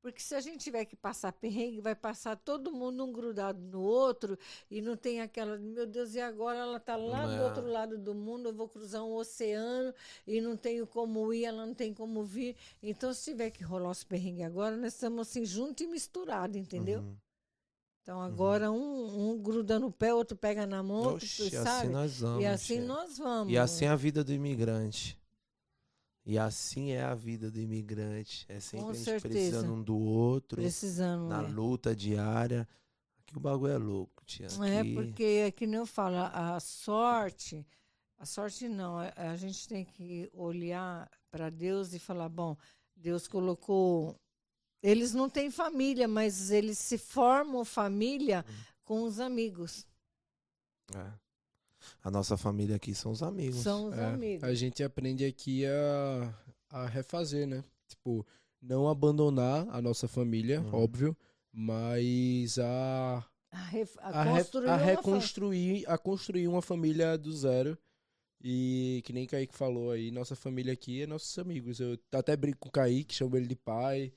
Porque 0.03 0.21
se 0.23 0.35
a 0.37 0.41
gente 0.41 0.59
tiver 0.63 0.85
que 0.85 0.95
passar 0.95 1.33
perrengue, 1.33 1.81
vai 1.81 1.95
passar 1.97 2.37
todo 2.37 2.71
mundo 2.71 3.05
um 3.05 3.13
grudado 3.13 3.59
no 3.61 3.81
outro 3.81 4.39
e 4.71 4.81
não 4.81 4.97
tem 4.97 5.21
aquela, 5.21 5.59
meu 5.59 5.85
Deus, 5.85 6.15
e 6.15 6.21
agora 6.21 6.59
ela 6.61 6.77
está 6.77 6.95
lá 6.95 7.25
É. 7.33 7.37
do 7.37 7.43
outro 7.43 7.67
lado 7.67 7.99
do 7.99 8.15
mundo, 8.15 8.51
eu 8.51 8.55
vou 8.55 8.69
cruzar 8.69 9.03
um 9.03 9.15
oceano 9.15 9.93
e 10.25 10.41
não 10.41 10.57
tenho 10.57 10.87
como 10.87 11.33
ir, 11.35 11.45
ela 11.47 11.67
não 11.67 11.75
tem 11.75 11.93
como 11.93 12.23
vir. 12.23 12.55
Então, 12.81 13.13
se 13.13 13.25
tiver 13.33 13.51
que 13.51 13.65
rolar 13.65 13.91
os 13.91 14.05
perrengues 14.05 14.47
agora, 14.47 14.77
nós 14.77 14.95
estamos 14.95 15.27
assim 15.29 15.45
juntos 15.45 15.85
e 15.85 15.89
misturados, 15.89 16.57
entendeu? 16.57 17.01
Uhum. 17.01 17.17
Então, 18.03 18.21
agora 18.23 18.71
um, 18.71 19.33
um 19.33 19.39
gruda 19.43 19.81
no 19.81 19.91
pé, 19.91 20.15
outro 20.15 20.37
pega 20.37 20.65
na 20.65 20.81
mão, 20.85 20.99
outro, 20.99 21.27
Oxe, 21.27 21.51
sabe? 21.51 21.69
assim 21.69 21.89
nós 21.89 22.21
vamos. 22.21 22.43
e 22.45 22.47
assim 22.47 22.77
tia. 22.77 22.85
nós 22.87 23.19
vamos. 23.19 23.53
E 23.53 23.59
assim 23.59 23.87
é 23.87 23.89
a 23.89 23.97
vida 23.97 24.23
do 24.23 24.33
imigrante. 24.33 25.19
E 26.29 26.37
assim 26.39 26.91
é 26.91 27.03
a 27.05 27.15
vida 27.15 27.51
do 27.53 27.61
imigrante. 27.61 28.45
É 28.49 28.59
sempre 28.59 28.85
Com 28.87 28.91
a 28.91 28.95
gente 28.95 29.05
certeza. 29.05 29.29
precisando 29.33 29.73
um 29.75 29.83
do 29.83 29.97
outro, 29.97 30.61
precisando. 30.61 31.29
na 31.29 31.43
é. 31.45 31.47
luta 31.47 31.95
diária. 31.95 32.69
Aqui 33.21 33.37
o 33.37 33.41
bagulho 33.41 33.73
é 33.73 33.79
louco, 33.79 34.25
tia. 34.25 34.49
É, 34.69 34.81
Aqui- 34.81 34.95
porque 34.95 35.23
é 35.23 35.51
que 35.53 35.67
nem 35.67 35.79
eu 35.79 35.87
falo, 35.87 36.17
a 36.17 36.57
a 36.57 36.61
sorte, 36.61 37.65
a 38.19 38.27
sorte 38.27 38.69
não, 38.69 38.99
a, 38.99 39.13
a 39.17 39.37
gente 39.37 39.69
tem 39.69 39.85
que 39.85 40.29
olhar 40.33 41.09
para 41.31 41.49
Deus 41.49 41.93
e 41.95 41.99
falar, 42.01 42.29
bom, 42.29 42.57
Deus 42.97 43.29
colocou. 43.29 44.17
Eles 44.83 45.13
não 45.15 45.29
têm 45.31 45.51
família, 45.51 46.07
mas 46.09 46.51
eles 46.51 46.77
se 46.79 46.99
formam 46.99 47.65
família 47.65 48.45
Hum. 48.49 48.53
com 48.85 49.03
os 49.05 49.21
amigos. 49.21 49.87
É. 50.95 51.13
A 52.03 52.11
nossa 52.11 52.37
família 52.37 52.77
aqui 52.77 52.95
são 52.95 53.13
os 53.13 53.23
amigos. 53.23 53.57
São 53.61 53.87
os 53.89 53.99
É, 53.99 54.05
amigos. 54.05 54.45
A 54.45 54.55
gente 54.55 54.83
aprende 54.83 55.25
aqui 55.25 55.65
a, 55.67 56.35
a 56.71 56.87
refazer, 56.87 57.47
né? 57.47 57.63
Tipo, 57.89 58.27
não 58.61 58.89
abandonar 58.89 59.67
a 59.71 59.81
nossa 59.83 60.07
família, 60.09 60.61
Uhum. 60.61 60.75
óbvio, 60.75 61.17
mas 61.53 62.59
a, 62.59 63.25
A, 63.51 63.63
ref- 63.65 63.97
a 64.01 64.09
a, 64.09 64.23
re- 64.25 64.45
a 64.69 64.77
reconstruir, 64.77 65.85
a 65.89 65.97
construir 65.99 66.49
uma 66.49 66.63
família 66.63 67.17
do 67.17 67.33
zero. 67.33 67.77
E 68.43 69.03
que 69.05 69.13
nem 69.13 69.27
Kaique 69.27 69.55
falou 69.55 69.91
aí, 69.91 70.11
nossa 70.11 70.37
família 70.37 70.73
aqui 70.73 71.03
é 71.03 71.07
nossos 71.07 71.37
amigos. 71.39 71.81
Eu 71.81 71.99
até 72.13 72.37
brinco 72.37 72.59
com 72.61 72.69
o 72.69 72.73
Kaique, 72.73 73.15
chamo 73.15 73.37
ele 73.37 73.47
de 73.47 73.57
pai, 73.57 74.13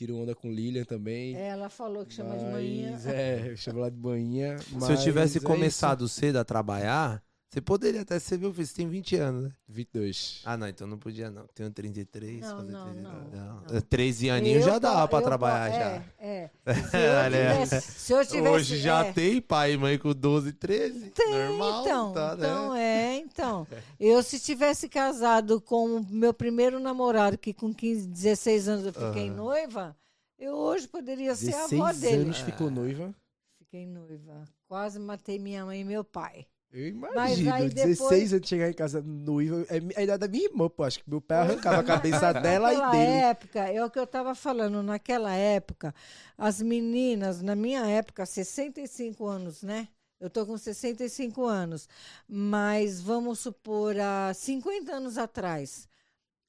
tiro 0.00 0.16
onda 0.16 0.34
com 0.34 0.50
Lilian 0.50 0.84
também. 0.84 1.36
Ela 1.36 1.68
falou 1.68 2.06
que 2.06 2.14
chama 2.14 2.34
de 2.38 2.44
manhã. 2.46 2.92
Mas, 2.92 3.06
É, 3.06 3.50
eu 3.50 3.56
chamo 3.56 3.80
ela 3.80 3.90
de 3.90 3.98
manhã. 3.98 4.56
Se 4.58 4.92
eu 4.92 4.96
tivesse 4.96 5.34
mas 5.34 5.44
é 5.44 5.46
começado 5.46 6.08
cedo 6.08 6.36
a 6.36 6.44
trabalhar, 6.44 7.22
você 7.50 7.60
poderia 7.60 8.02
até 8.02 8.16
ser 8.20 8.38
meu 8.38 8.54
filho. 8.54 8.64
Você 8.64 8.74
tem 8.74 8.88
20 8.88 9.16
anos, 9.16 9.42
né? 9.42 9.48
isso. 9.48 9.58
22. 9.68 10.42
Ah, 10.44 10.56
não, 10.56 10.68
então 10.68 10.86
não 10.86 10.96
podia, 10.98 11.30
não. 11.32 11.46
Tenho 11.52 11.68
33. 11.70 12.40
Não, 12.42 12.56
fazer 12.58 12.70
não, 12.70 12.84
33, 12.92 13.32
não, 13.34 13.60
não. 13.62 13.80
13 13.80 14.30
aninhos 14.30 14.64
já 14.64 14.78
dá 14.78 15.08
pra 15.08 15.20
trabalhar 15.20 15.70
po- 15.70 15.76
já. 15.76 16.24
É, 16.24 16.50
é. 16.50 16.50
Se 16.86 17.02
eu 17.02 17.24
tivesse, 17.66 17.80
se 17.92 18.12
eu 18.12 18.26
tivesse 18.26 18.54
Hoje 18.54 18.76
já 18.78 19.04
é. 19.04 19.12
tem 19.12 19.40
pai 19.40 19.72
e 19.72 19.76
mãe 19.76 19.98
com 19.98 20.12
12, 20.14 20.52
13. 20.52 21.10
Tem, 21.10 21.30
Normal, 21.48 21.82
então, 21.82 22.12
tá, 22.12 22.36
né? 22.36 22.46
então 22.46 22.74
é, 22.76 23.16
então. 23.16 23.66
Eu 23.98 24.22
se 24.22 24.38
tivesse 24.38 24.88
casado 24.88 25.60
com 25.60 25.96
o 25.96 26.06
meu 26.08 26.32
primeiro 26.32 26.78
namorado, 26.78 27.36
que 27.36 27.52
com 27.52 27.74
15, 27.74 28.06
16 28.06 28.68
anos 28.68 28.86
eu 28.86 28.92
fiquei 28.92 29.26
Aham. 29.28 29.34
noiva, 29.36 29.96
eu 30.38 30.54
hoje 30.54 30.86
poderia 30.86 31.34
ser 31.34 31.52
a 31.54 31.64
avó 31.64 31.88
16 31.88 32.00
dele. 32.00 32.22
anos 32.22 32.38
ficou 32.38 32.70
noiva. 32.70 33.12
Fiquei 33.58 33.86
noiva. 33.86 34.44
Quase 34.68 34.98
matei 35.00 35.38
minha 35.38 35.64
mãe 35.64 35.80
e 35.80 35.84
meu 35.84 36.04
pai. 36.04 36.46
Eu 36.72 36.94
Mas 36.94 37.32
imagino, 37.38 37.52
aí 37.54 37.68
16 37.68 37.98
depois- 37.98 38.32
anos 38.32 38.40
de 38.42 38.48
chegar 38.48 38.70
em 38.70 38.72
casa 38.72 39.02
noiva. 39.02 39.66
É 39.68 40.00
a 40.00 40.02
idade 40.04 40.18
da 40.20 40.28
minha 40.28 40.44
irmã, 40.44 40.68
pô. 40.68 40.84
Acho 40.84 41.00
que 41.02 41.10
meu 41.10 41.20
pai 41.20 41.38
arrancava 41.68 41.80
a 41.80 41.84
cabeça 41.84 42.32
dela 42.32 42.72
e 42.72 42.76
Naquela 42.76 42.90
dele. 42.92 43.10
época, 43.12 43.58
é 43.68 43.84
o 43.84 43.90
que 43.90 43.98
eu 43.98 44.04
estava 44.04 44.34
falando, 44.36 44.80
naquela 44.82 45.34
época, 45.34 45.92
as 46.38 46.62
meninas, 46.62 47.42
na 47.42 47.56
minha 47.56 47.84
época, 47.86 48.24
65 48.24 49.26
anos, 49.26 49.62
né? 49.62 49.88
Eu 50.20 50.30
tô 50.30 50.46
com 50.46 50.56
65 50.56 51.44
anos, 51.44 51.88
mas 52.28 53.00
vamos 53.00 53.40
supor, 53.40 53.96
há 53.98 54.32
50 54.34 54.92
anos 54.94 55.16
atrás, 55.18 55.88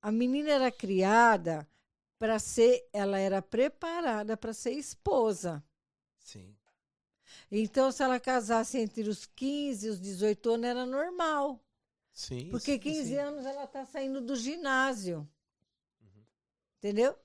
a 0.02 0.12
menina 0.12 0.52
era 0.52 0.70
criada 0.72 1.66
para 2.20 2.38
ser, 2.38 2.86
ela 2.94 3.18
era 3.18 3.42
preparada 3.42 4.36
para 4.38 4.54
ser 4.54 4.72
esposa. 4.74 5.64
Sim. 6.20 6.54
Então, 7.52 7.92
se 7.92 8.02
ela 8.02 8.20
casasse 8.20 8.78
entre 8.78 9.10
os 9.10 9.26
15 9.26 9.88
e 9.88 9.90
os 9.90 10.00
18 10.00 10.50
anos, 10.52 10.66
era 10.68 10.86
normal. 10.86 11.60
Sim. 12.14 12.50
Porque 12.50 12.74
sim, 12.74 12.80
15 12.80 13.10
sim. 13.10 13.18
anos 13.18 13.46
ela 13.46 13.66
está 13.66 13.86
saindo 13.86 14.22
do 14.22 14.36
ginásio. 14.36 15.28
Uhum. 16.02 16.24
Entendeu? 16.78 17.16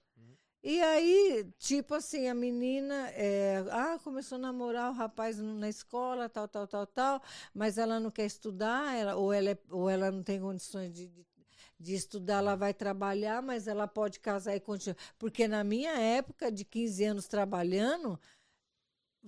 E 0.63 0.83
aí, 0.83 1.49
tipo 1.59 1.95
assim, 1.95 2.27
a 2.29 2.35
menina 2.35 3.09
é, 3.11 3.65
ah, 3.71 4.01
começou 4.03 4.35
a 4.35 4.39
namorar 4.41 4.91
o 4.91 4.95
rapaz 4.95 5.39
na 5.39 5.69
escola, 5.69 6.29
tal, 6.29 6.49
tal, 6.49 6.67
tal, 6.67 6.85
tal, 6.89 7.23
mas 7.55 7.79
ela 7.79 8.01
não 8.01 8.11
quer 8.11 8.27
estudar, 8.27 8.97
ela, 8.97 9.15
ou, 9.15 9.33
ela 9.33 9.51
é- 9.51 9.59
ou 9.71 9.89
ela 9.89 10.11
não 10.11 10.25
tem 10.25 10.41
condições 10.41 10.93
de, 10.93 11.07
de, 11.07 11.25
de 11.79 11.95
estudar, 11.95 12.39
ela 12.39 12.57
vai 12.57 12.75
trabalhar, 12.75 13.41
mas 13.43 13.69
ela 13.69 13.87
pode 13.87 14.19
casar 14.19 14.57
e 14.57 14.61
continuar. 14.61 14.97
Porque 15.19 15.47
na 15.47 15.63
minha 15.63 15.93
época, 15.93 16.51
de 16.51 16.65
15 16.65 17.05
anos 17.05 17.29
trabalhando, 17.29 18.19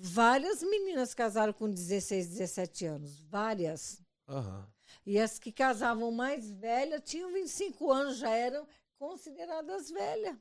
várias 0.01 0.63
meninas 0.63 1.13
casaram 1.15 1.53
com 1.53 1.69
16, 1.69 2.29
17 2.29 2.87
anos. 2.87 3.21
Várias. 3.29 4.01
Aham. 4.29 4.67
E 5.05 5.19
as 5.19 5.39
que 5.39 5.51
casavam 5.53 6.11
mais 6.13 6.51
velhas 6.51 7.01
tinham 7.05 7.33
25 7.33 7.91
anos, 7.93 8.19
já 8.19 8.31
eram 8.31 8.67
consideradas 8.99 9.91
velhas. 9.91 10.37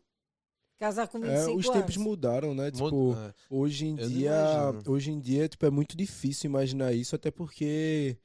Casar 0.78 1.08
com 1.08 1.20
25 1.20 1.40
É, 1.40 1.56
os 1.56 1.66
anos. 1.66 1.70
tempos 1.80 1.98
mudaram, 1.98 2.54
né? 2.54 2.70
Tipo, 2.70 2.92
Muda- 2.92 3.36
hoje 3.50 3.88
em 3.88 3.98
Eu 4.00 4.08
dia, 4.10 4.34
hoje 4.86 5.12
em 5.12 5.20
dia, 5.20 5.48
tipo, 5.50 5.66
é 5.66 5.72
muito 5.72 5.98
difícil 5.98 6.50
imaginar 6.50 6.94
isso, 6.94 7.16
até 7.16 7.32
porque 7.32 8.18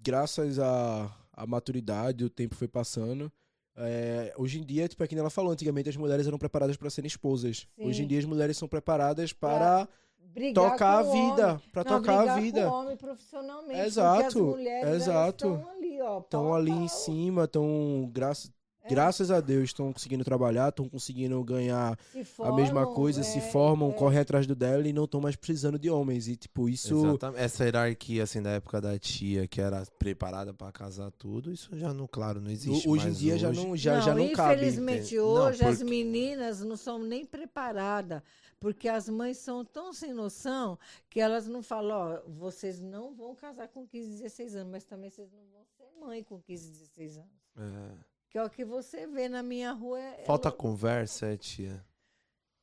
graças 0.00 0.58
à 0.58 1.16
à 1.32 1.46
maturidade, 1.46 2.22
o 2.24 2.28
tempo 2.30 2.54
foi 2.54 2.68
passando. 2.68 3.32
é, 3.76 4.34
hoje 4.36 4.58
em 4.60 4.66
dia, 4.66 4.86
tipo, 4.88 5.02
é 5.02 5.06
que 5.06 5.14
nem 5.14 5.20
ela 5.20 5.30
falou, 5.30 5.52
antigamente 5.52 5.88
as 5.88 5.96
mulheres 5.96 6.26
eram 6.26 6.36
preparadas 6.36 6.76
para 6.76 6.90
serem 6.90 7.06
esposas. 7.06 7.60
Sim. 7.76 7.86
Hoje 7.86 8.02
em 8.02 8.06
dia 8.06 8.18
as 8.18 8.24
mulheres 8.26 8.56
são 8.58 8.68
preparadas 8.68 9.32
para 9.32 9.88
Brigar 10.32 10.70
tocar 10.72 11.00
a 11.00 11.04
com 11.04 11.08
o 11.08 11.12
vida, 11.30 11.46
homem. 11.48 11.62
para 11.72 11.84
Não, 11.90 11.98
tocar 12.00 12.28
a 12.28 12.36
vida. 12.40 12.62
Com 12.62 12.68
o 12.70 12.80
homem 12.80 12.96
profissionalmente. 12.96 13.80
Exato, 13.80 14.54
as 14.84 14.94
exato. 14.94 15.46
Estão 15.54 15.70
ali, 15.70 16.00
ó. 16.02 16.18
Estão 16.20 16.54
a 16.54 16.56
ali 16.56 16.70
pau. 16.72 16.80
em 16.82 16.88
cima, 16.88 17.44
estão 17.44 18.08
graças 18.12 18.52
É. 18.82 18.88
graças 18.88 19.30
a 19.30 19.40
Deus 19.40 19.64
estão 19.64 19.92
conseguindo 19.92 20.24
trabalhar, 20.24 20.68
estão 20.70 20.88
conseguindo 20.88 21.42
ganhar 21.44 21.98
Se 22.12 22.20
a 22.42 22.52
mesma 22.52 22.80
formam, 22.82 22.94
coisa, 22.94 23.22
se 23.24 23.38
é, 23.38 23.40
formam, 23.40 23.90
é. 23.90 23.92
correm 23.92 24.20
atrás 24.20 24.46
do 24.46 24.54
dela 24.54 24.86
e 24.88 24.92
não 24.92 25.04
estão 25.04 25.20
mais 25.20 25.34
precisando 25.36 25.78
de 25.78 25.90
homens. 25.90 26.28
E 26.28 26.36
tipo, 26.36 26.66
isso 26.68 27.06
Exatamente. 27.06 27.42
Essa 27.42 27.64
hierarquia, 27.64 28.22
assim, 28.22 28.40
da 28.40 28.50
época 28.50 28.80
da 28.80 28.98
tia, 28.98 29.46
que 29.48 29.60
era 29.60 29.82
preparada 29.98 30.54
pra 30.54 30.70
casar 30.72 31.10
tudo, 31.10 31.52
isso 31.52 31.68
já 31.76 31.92
não, 31.92 32.06
claro, 32.06 32.40
não 32.40 32.50
existe 32.50 32.88
hoje 32.88 33.08
em 33.08 33.12
dia 33.12 33.36
já 33.36 33.50
hoje. 33.50 33.66
não 33.66 33.76
já, 33.76 34.00
já 34.00 34.14
não 34.14 34.30
cabe. 34.32 34.54
Infelizmente, 34.54 35.16
Não, 35.16 35.24
hoje 35.24 35.64
as 35.64 35.78
porque- 35.78 35.90
meninas 35.90 36.60
não 36.60 36.76
são 36.76 36.98
nem 36.98 37.26
preparadas, 37.26 38.22
porque 38.60 38.88
as 38.88 39.08
mães 39.08 39.38
são 39.38 39.64
tão 39.64 39.92
sem 39.92 40.12
noção 40.12 40.78
que 41.08 41.18
elas 41.18 41.48
não 41.48 41.62
falam, 41.62 41.96
ó, 41.96 42.20
vocês 42.28 42.78
não 42.80 43.14
vão 43.14 43.34
casar 43.34 43.66
com 43.68 43.86
15, 43.86 44.10
16 44.18 44.54
anos, 44.54 44.70
mas 44.70 44.84
também 44.84 45.08
vocês 45.10 45.32
não 45.32 45.42
vão 45.50 45.64
ser 45.76 45.90
mãe 45.98 46.22
com 46.22 46.38
15, 46.40 46.70
16 46.70 47.16
anos. 47.16 47.30
É. 47.56 47.96
Que 48.28 48.38
é 48.38 48.44
o 48.44 48.50
que 48.50 48.64
você 48.64 49.06
vê 49.06 49.28
na 49.28 49.42
minha 49.42 49.72
rua. 49.72 49.98
é- 49.98 50.24
Falta 50.24 50.48
ela- 50.48 50.56
conversa, 50.56 51.26
é, 51.26 51.36
tia. 51.36 51.84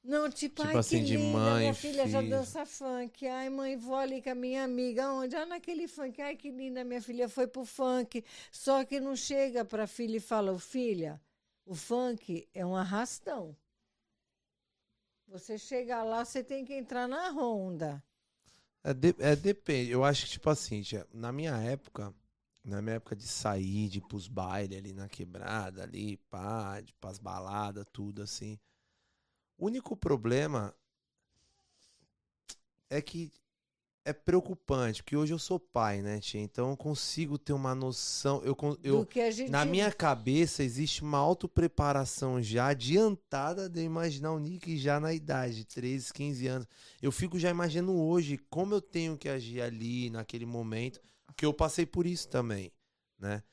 Não, 0.04 0.30
tipo, 0.30 0.62
tipo 0.62 0.70
ai, 0.70 0.78
assim, 0.78 1.04
de 1.04 1.18
linda, 1.18 1.38
mãe, 1.38 1.60
minha 1.62 1.74
filha 1.74 2.08
já 2.08 2.20
filho. 2.20 2.30
dança 2.32 2.66
funk. 2.66 3.28
Ai, 3.28 3.50
mãe, 3.50 3.76
vou 3.76 3.96
ali 3.98 4.22
com 4.22 4.30
a 4.30 4.36
minha 4.36 4.64
amiga. 4.64 5.12
Onde? 5.12 5.36
Ah, 5.36 5.46
naquele 5.46 5.86
funk. 5.86 6.22
Ai, 6.22 6.38
que 6.38 6.50
linda, 6.50 6.82
minha 6.86 7.02
filha 7.02 7.28
foi 7.28 7.46
pro 7.46 7.66
funk. 7.66 8.24
Só 8.50 8.86
que 8.86 9.02
não 9.02 9.18
chega 9.18 9.66
pra 9.66 9.86
filha 9.86 10.16
e 10.16 10.20
fala, 10.22 10.54
"Ô, 10.54 10.60
filha, 10.60 11.20
o 11.66 11.76
funk 11.76 12.48
é 12.54 12.66
um 12.66 12.74
arrastão. 12.78 13.54
Você 15.28 15.58
chega 15.58 16.04
lá, 16.04 16.26
você 16.26 16.44
tem 16.44 16.66
que 16.66 16.74
entrar 16.74 17.08
na 17.08 17.30
ronda. 17.30 18.04
É, 18.84 18.94
de- 18.94 19.16
é, 19.20 19.36
depende. 19.36 19.92
Eu 19.92 20.04
acho 20.04 20.26
que, 20.26 20.32
tipo 20.32 20.50
assim, 20.50 20.82
na 21.14 21.32
minha 21.32 21.56
época, 21.58 22.14
na 22.64 22.82
minha 22.82 22.96
época 22.96 23.16
de 23.16 23.28
sair, 23.28 23.90
de 23.90 24.00
ir 24.00 24.02
pros 24.02 24.28
bailes 24.28 24.78
ali 24.78 24.94
na 24.94 25.08
quebrada, 25.10 25.84
ali, 25.84 26.18
pá, 26.30 26.80
de 26.82 26.94
pras 26.94 27.18
baladas, 27.20 27.86
tudo 27.92 28.22
assim. 28.22 28.58
O 29.58 29.66
único 29.68 29.96
problema 29.96 30.74
é 32.90 33.02
que 33.02 33.32
é 34.08 34.14
preocupante, 34.14 35.04
porque 35.04 35.18
hoje 35.18 35.34
eu 35.34 35.38
sou 35.38 35.60
pai, 35.60 36.02
né, 36.02 36.22
tia? 36.22 36.40
Então 36.40 36.70
eu 36.70 36.78
consigo 36.78 37.38
ter 37.38 37.52
uma 37.52 37.76
noção. 37.76 38.42
Eu, 38.42 38.56
eu, 38.82 39.06
gente. 39.32 39.52
na 39.52 39.66
minha 39.66 39.92
cabeça 39.92 40.64
existe 40.64 41.02
uma 41.02 41.18
autopreparação 41.18 42.42
já 42.42 42.68
adiantada 42.68 43.68
de 43.68 43.82
eu 43.82 43.84
imaginar 43.84 44.32
o 44.32 44.40
Nick 44.40 44.78
já 44.78 44.98
na 44.98 45.14
idade, 45.14 45.66
13, 45.66 46.14
15 46.14 46.48
anos. 46.48 46.68
Eu 47.02 47.12
fico 47.12 47.38
já 47.38 47.50
imaginando 47.50 47.94
hoje 48.00 48.38
como 48.50 48.74
eu 48.74 48.82
tenho 48.82 49.18
que 49.18 49.28
agir 49.28 49.62
ali, 49.62 50.10
naquele 50.10 50.46
momento, 50.46 51.02
que 51.36 51.46
eu 51.46 51.54
passei 51.54 51.86
por 51.86 52.06
isso 52.08 52.30
também, 52.30 52.72
né? 53.20 53.44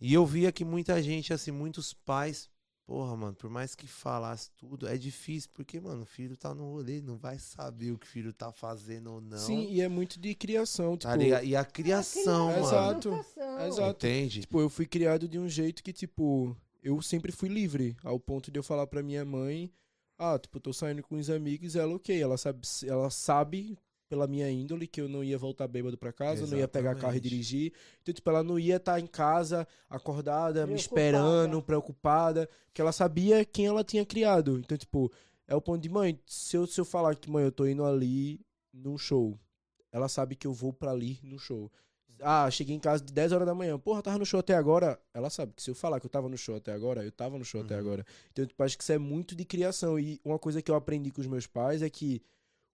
E 0.00 0.14
eu 0.14 0.24
via 0.24 0.50
que 0.50 0.64
muita 0.64 1.02
gente, 1.02 1.30
assim, 1.30 1.50
muitos 1.50 1.92
pais 1.92 2.48
porra, 2.86 3.16
mano, 3.16 3.34
por 3.34 3.48
mais 3.50 3.74
que 3.74 3.86
falasse 3.86 4.50
tudo, 4.56 4.86
é 4.86 4.96
difícil, 4.96 5.50
porque, 5.54 5.80
mano, 5.80 6.02
o 6.02 6.06
filho 6.06 6.36
tá 6.36 6.54
no 6.54 6.70
rolê, 6.72 7.00
não 7.00 7.16
vai 7.16 7.38
saber 7.38 7.92
o 7.92 7.98
que 7.98 8.06
o 8.06 8.08
filho 8.08 8.32
tá 8.32 8.52
fazendo 8.52 9.12
ou 9.12 9.20
não. 9.20 9.38
Sim, 9.38 9.68
e 9.70 9.80
é 9.80 9.88
muito 9.88 10.20
de 10.20 10.34
criação, 10.34 10.96
tipo, 10.96 11.10
tá 11.10 11.16
ligado? 11.16 11.44
E 11.44 11.56
a 11.56 11.64
criação, 11.64 12.50
É, 12.50 12.60
mano. 12.60 12.66
Exato. 12.66 13.08
educação. 13.08 13.66
Exato. 13.66 14.06
Entende? 14.06 14.40
tipo, 14.42 14.60
eu 14.60 14.68
fui 14.68 14.86
criado 14.86 15.26
de 15.28 15.38
um 15.38 15.48
jeito 15.48 15.82
que, 15.82 15.92
tipo, 15.92 16.56
eu 16.82 17.00
sempre 17.00 17.32
fui 17.32 17.48
livre, 17.48 17.96
ao 18.04 18.20
ponto 18.20 18.50
de 18.50 18.58
eu 18.58 18.62
falar 18.62 18.86
pra 18.86 19.02
minha 19.02 19.24
mãe, 19.24 19.72
ah, 20.18 20.38
tipo, 20.38 20.60
tô 20.60 20.72
saindo 20.72 21.02
com 21.02 21.16
os 21.16 21.28
amigos, 21.30 21.74
ela, 21.74 21.94
ok, 21.94 22.20
ela 22.22 22.36
sabe, 22.36 22.60
ela 22.86 23.10
sabe 23.10 23.76
pela 24.14 24.28
minha 24.28 24.48
índole 24.48 24.86
que 24.86 25.00
eu 25.00 25.08
não 25.08 25.24
ia 25.24 25.36
voltar 25.36 25.66
bêbado 25.66 25.98
pra 25.98 26.12
casa, 26.12 26.44
eu 26.44 26.46
não 26.46 26.56
ia 26.56 26.68
pegar 26.68 26.94
carro 26.94 27.14
e 27.14 27.16
Exatamente. 27.16 27.22
dirigir, 27.28 27.72
então, 28.00 28.14
tipo, 28.14 28.30
ela 28.30 28.44
não 28.44 28.56
ia 28.56 28.76
estar 28.76 29.00
em 29.00 29.06
casa, 29.08 29.66
acordada, 29.90 30.64
me 30.68 30.74
esperando, 30.76 31.60
preocupada, 31.60 32.48
porque 32.66 32.80
ela 32.80 32.92
sabia 32.92 33.44
quem 33.44 33.66
ela 33.66 33.82
tinha 33.82 34.06
criado, 34.06 34.56
então, 34.58 34.78
tipo, 34.78 35.10
é 35.48 35.54
o 35.56 35.60
ponto 35.60 35.82
de, 35.82 35.88
mãe, 35.88 36.16
se 36.26 36.56
eu, 36.56 36.64
se 36.64 36.80
eu 36.80 36.84
falar 36.84 37.16
que, 37.16 37.28
mãe, 37.28 37.42
eu 37.44 37.50
tô 37.50 37.66
indo 37.66 37.84
ali 37.84 38.40
num 38.72 38.96
show, 38.96 39.36
ela 39.90 40.08
sabe 40.08 40.36
que 40.36 40.46
eu 40.46 40.52
vou 40.52 40.72
pra 40.72 40.92
ali 40.92 41.18
no 41.24 41.38
show. 41.38 41.70
Ah, 42.20 42.48
cheguei 42.50 42.74
em 42.76 42.78
casa 42.78 43.04
de 43.04 43.12
10 43.12 43.32
horas 43.32 43.44
da 43.46 43.54
manhã. 43.54 43.76
Porra, 43.78 44.00
tava 44.00 44.18
no 44.18 44.24
show 44.24 44.38
até 44.38 44.54
agora. 44.54 44.98
Ela 45.12 45.28
sabe 45.28 45.52
que 45.52 45.60
se 45.62 45.68
eu 45.70 45.74
falar 45.74 45.98
que 45.98 46.06
eu 46.06 46.10
tava 46.10 46.28
no 46.28 46.38
show 46.38 46.54
até 46.56 46.72
agora, 46.72 47.04
eu 47.04 47.10
tava 47.10 47.36
no 47.36 47.44
show 47.44 47.60
até 47.60 47.74
Uhum. 47.74 47.80
agora. 47.80 48.06
Então, 48.32 48.46
tipo, 48.46 48.62
acho 48.62 48.78
que 48.78 48.84
isso 48.84 48.92
é 48.92 48.98
muito 48.98 49.34
de 49.34 49.44
criação. 49.44 49.98
E 49.98 50.20
uma 50.24 50.38
coisa 50.38 50.62
que 50.62 50.70
eu 50.70 50.76
aprendi 50.76 51.10
com 51.10 51.20
os 51.20 51.26
meus 51.26 51.46
pais 51.46 51.82
é 51.82 51.90
que 51.90 52.22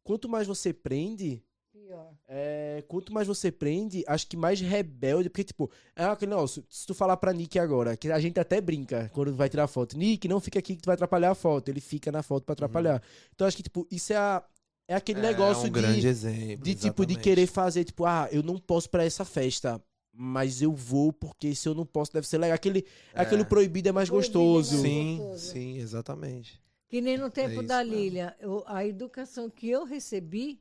quanto 0.02 0.28
mais 0.28 0.46
você 0.46 0.72
prende, 0.72 1.42
Pior. 1.72 2.12
é, 2.28 2.82
quanto 2.88 3.12
mais 3.12 3.26
você 3.28 3.50
prende, 3.52 4.02
acho 4.06 4.26
que 4.26 4.36
mais 4.36 4.60
rebelde. 4.60 5.28
Porque, 5.30 5.44
tipo, 5.44 5.70
é 5.96 6.04
aquele 6.04 6.30
negócio. 6.30 6.64
Se 6.68 6.86
tu 6.86 6.94
falar 6.94 7.16
pra 7.16 7.32
Nick 7.32 7.58
agora, 7.58 7.96
que 7.96 8.10
a 8.10 8.18
gente 8.20 8.38
até 8.40 8.60
brinca 8.60 9.10
quando 9.14 9.34
vai 9.34 9.48
tirar 9.48 9.66
foto. 9.66 9.96
Nick, 9.96 10.26
não 10.28 10.40
fica 10.40 10.58
aqui 10.58 10.76
que 10.76 10.82
tu 10.82 10.86
vai 10.86 10.94
atrapalhar 10.94 11.30
a 11.30 11.34
foto. 11.34 11.68
Ele 11.68 11.80
fica 11.80 12.10
na 12.12 12.22
foto 12.22 12.44
pra 12.44 12.52
atrapalhar. 12.54 13.02
Então, 13.34 13.46
acho 13.46 13.56
que, 13.56 13.62
tipo, 13.62 13.86
isso 13.90 14.12
é, 14.12 14.16
a- 14.16 14.44
é 14.88 14.94
aquele 14.94 15.20
negócio 15.20 15.62
Uhum. 15.62 15.66
é 15.66 15.70
um 15.70 15.72
de 15.72 15.80
grande 15.80 16.06
exemplo. 16.08 16.64
de 16.64 16.74
tipo 16.74 17.06
de 17.06 17.16
querer 17.16 17.46
fazer 17.46 17.84
tipo 17.84 18.04
ah 18.04 18.28
eu 18.32 18.42
não 18.42 18.58
posso 18.58 18.90
pra 18.90 19.04
essa 19.04 19.24
festa 19.24 19.80
mas 20.12 20.60
eu 20.60 20.74
vou 20.74 21.12
porque 21.12 21.54
se 21.54 21.68
eu 21.68 21.74
não 21.76 21.86
posso 21.86 22.12
deve 22.12 22.26
ser 22.26 22.38
legal 22.38 22.56
aquele 22.56 22.84
É. 23.14 23.20
aquele 23.20 23.44
proibido 23.44 23.88
é 23.88 23.92
mais 23.92 24.08
Proibido 24.08 24.36
é 24.36 24.42
gostoso 24.42 24.72
mais 24.78 24.82
Sim, 24.92 25.16
gostoso. 25.18 25.52
sim, 25.52 25.78
exatamente. 25.78 26.60
Que 26.90 27.00
nem 27.00 27.16
no 27.16 27.30
tempo 27.30 27.60
isso 27.60 27.62
da. 27.62 27.82
Lília. 27.82 28.36
eu- 28.40 28.62
a 28.66 28.84
educação 28.84 29.48
que 29.48 29.68
eu 29.70 29.84
recebi, 29.84 30.60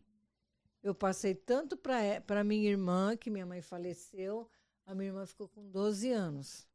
eu 0.83 0.93
passei 0.95 1.33
tanto 1.35 1.75
para 1.75 2.43
minha 2.43 2.69
irmã, 2.69 3.17
que 3.17 3.29
minha 3.29 3.45
mãe 3.45 3.61
faleceu, 3.61 4.47
a 4.85 4.93
minha 4.95 5.07
irmã 5.09 5.25
ficou 5.25 5.47
com 5.49 5.69
12 5.69 6.11
anos. 6.11 6.67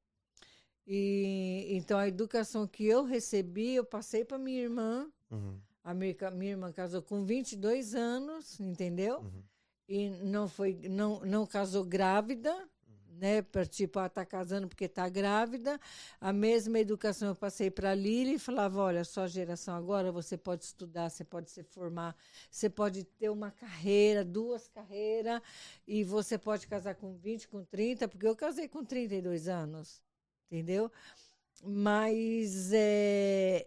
E 0.87 1.69
então 1.71 1.99
a 1.99 2.07
educação 2.09 2.67
que 2.67 2.85
eu 2.85 3.05
recebi, 3.05 3.75
eu 3.75 3.85
passei 3.85 4.25
para 4.25 4.39
minha 4.39 4.61
irmã. 4.61 5.11
Uhum, 5.31 5.59
A 5.83 5.95
minha, 5.95 6.15
minha 6.33 6.51
irmã 6.53 6.73
casou 6.73 7.01
com 7.01 7.25
22 7.25 7.95
anos, 7.95 8.59
entendeu? 8.61 9.21
uhum. 9.21 9.43
E 9.89 10.09
não 10.09 10.49
foi 10.49 10.75
não, 10.89 11.21
não 11.21 11.47
casou 11.47 11.85
grávida, 11.85 12.69
né? 13.19 13.43
Para 13.43 13.65
tipo, 13.67 13.99
ah, 13.99 14.09
tá 14.09 14.25
casando 14.25 14.69
porque 14.69 14.89
tá 14.89 15.09
grávida. 15.09 15.81
A 16.21 16.33
mesma 16.33 16.79
educação 16.79 17.29
eu 17.29 17.35
passei 17.35 17.71
para 17.71 17.91
a 17.91 17.95
Lili 17.95 18.35
e 18.35 18.39
falava: 18.39 18.81
olha, 18.81 19.05
sua 19.05 19.27
geração 19.27 19.75
agora 19.75 20.13
você 20.13 20.37
pode 20.37 20.65
estudar, 20.65 21.11
você 21.11 21.25
pode 21.25 21.51
se 21.51 21.63
formar, 21.63 22.17
você 22.51 22.69
pode 22.69 23.05
ter 23.05 23.29
uma 23.31 23.51
carreira, 23.51 24.25
duas 24.25 24.69
carreiras, 24.69 25.41
e 25.87 26.05
você 26.05 26.39
pode 26.39 26.67
casar 26.67 26.95
com 26.95 27.15
20, 27.15 27.49
com 27.49 27.65
30, 27.65 28.09
porque 28.09 28.27
eu 28.27 28.37
casei 28.37 28.69
com 28.69 28.85
32 28.85 29.49
anos, 29.49 30.03
entendeu? 30.51 30.91
Mas 31.63 32.73
é, 32.73 33.67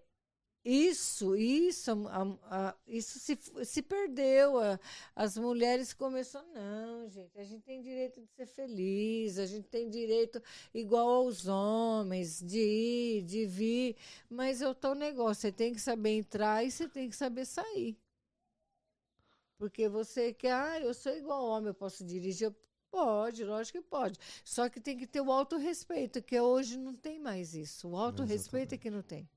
isso, 0.70 1.36
isso, 1.36 1.92
a- 2.10 2.38
a- 2.70 2.76
isso 2.88 3.20
se, 3.20 3.38
se 3.64 3.82
perdeu. 3.82 4.60
a- 4.60 4.78
as 5.16 5.38
mulheres 5.38 5.94
começaram, 5.94 6.48
não, 6.54 7.08
gente, 7.10 7.38
a 7.40 7.44
gente 7.44 7.64
tem 7.64 7.82
direito 7.82 8.20
de 8.22 8.28
ser 8.36 8.46
feliz, 8.48 9.38
a 9.40 9.46
gente 9.46 9.68
tem 9.70 9.90
direito 9.90 10.42
igual 10.74 11.08
aos 11.08 11.48
homens, 11.48 12.42
de 12.42 12.60
ir, 12.60 13.22
de 13.24 13.46
vir, 13.46 13.96
mas 14.30 14.62
é 14.62 14.68
o 14.68 14.76
tal 14.76 14.94
negócio, 14.94 15.42
você 15.42 15.52
tem 15.52 15.74
que 15.74 15.80
saber 15.80 16.10
entrar 16.18 16.64
e 16.66 16.70
você 16.72 16.88
tem 16.88 17.10
que 17.10 17.16
saber 17.16 17.46
sair. 17.46 17.98
Porque 19.58 19.88
você 19.90 20.34
quer, 20.34 20.52
ah, 20.54 20.80
eu 20.80 20.94
sou 20.94 21.14
igual 21.16 21.46
homem, 21.46 21.70
eu 21.70 21.74
posso 21.74 22.04
dirigir, 22.06 22.54
pode, 22.92 23.44
lógico 23.44 23.80
que 23.80 23.84
pode. 23.88 24.20
Só 24.44 24.70
que 24.70 24.80
tem 24.80 24.98
que 24.98 25.08
ter 25.08 25.22
o 25.22 25.32
autorrespeito, 25.32 26.22
que 26.22 26.40
hoje 26.40 26.78
não 26.78 26.94
tem 26.94 27.20
mais 27.20 27.56
isso. 27.56 27.88
O 27.90 27.96
autorrespeito 27.98 28.76
é 28.76 28.78
que 28.78 28.90
não 28.90 29.02
tem. 29.02 29.28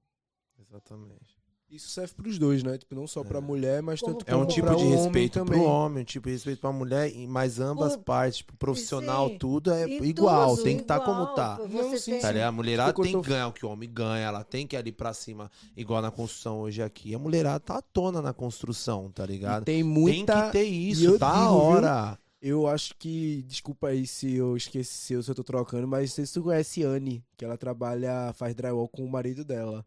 Exatamente. 0.61 1.39
isso 1.71 1.89
serve 1.89 2.13
pros 2.15 2.37
dois 2.37 2.65
né 2.65 2.77
tipo 2.77 2.97
não 2.97 3.07
só 3.07 3.23
pra 3.23 3.41
mulher 3.41 3.81
mas 3.81 4.01
Como 4.01 4.15
tanto 4.15 4.29
É 4.29 4.35
um 4.35 4.41
Como 4.41 4.51
tipo 4.51 4.67
de 4.69 4.75
homem 4.75 4.91
respeito 4.97 5.33
também. 5.35 5.61
pro 5.61 5.69
homem, 5.71 6.03
um 6.03 6.05
tipo 6.05 6.27
de 6.29 6.33
respeito 6.35 6.61
pra 6.61 6.73
mulher, 6.73 7.15
e- 7.15 7.27
mas 7.29 7.61
ambas 7.61 7.95
O- 7.95 7.99
partes, 8.01 8.39
tipo, 8.39 8.57
profissional, 8.57 9.29
Sim. 9.29 9.39
tudo 9.39 9.71
é 9.73 9.87
E 9.89 10.03
igual, 10.03 10.51
tudo 10.57 10.65
tem 10.65 10.77
que 10.77 10.83
estar 10.83 10.99
como 11.01 11.23
igual, 11.23 11.35
tá. 11.35 11.57
você 11.59 12.11
Não, 12.13 12.21
tem- 12.21 12.21
Tá? 12.21 12.49
A 12.49 12.53
mulherada 12.53 12.93
tem 12.93 13.13
tô- 13.13 13.23
que 13.23 13.29
ganhar 13.29 13.47
o 13.49 13.53
que 13.53 13.65
o 13.65 13.69
homem 13.71 13.89
ganha, 13.93 14.27
ela 14.27 14.43
tem 14.43 14.67
que 14.67 14.75
ir 14.75 14.79
ali 14.79 14.91
pra 14.91 15.15
cima, 15.15 15.49
igual 15.77 16.03
na 16.03 16.11
construção 16.11 16.59
hoje 16.61 16.83
aqui. 16.83 17.15
A 17.15 17.19
mulherada 17.21 17.61
tá 17.61 17.79
à 17.79 17.83
tona 17.83 18.21
na 18.21 18.33
construção, 18.35 19.09
tá 19.13 19.23
E 19.25 19.29
ligado? 19.29 19.65
tem 19.65 19.77
Tem 19.77 19.83
muita 19.85 20.47
que 20.47 20.53
ter 20.53 20.65
e 20.69 20.91
isso, 20.91 21.05
eu 21.05 21.19
tá 21.21 21.33
digo, 21.33 21.45
a 21.45 21.49
viu? 21.51 21.57
hora. 21.59 22.19
eu 22.43 22.67
acho 22.67 22.95
que 22.99 23.45
desculpa 23.47 23.89
aí 23.89 24.07
se 24.07 24.35
eu 24.35 24.57
esqueci 24.57 25.15
ou 25.15 25.23
se 25.23 25.31
eu 25.31 25.35
tô 25.35 25.45
trocando 25.45 25.87
mas 25.87 26.15
tu 26.15 26.43
conhece 26.43 26.83
Anne 26.83 27.23
que 27.37 27.45
ela 27.45 27.57
trabalha 27.59 28.33
faz 28.35 28.55
drywall 28.55 28.89
com 28.89 29.05
o 29.05 29.11
marido 29.11 29.45
dela 29.45 29.85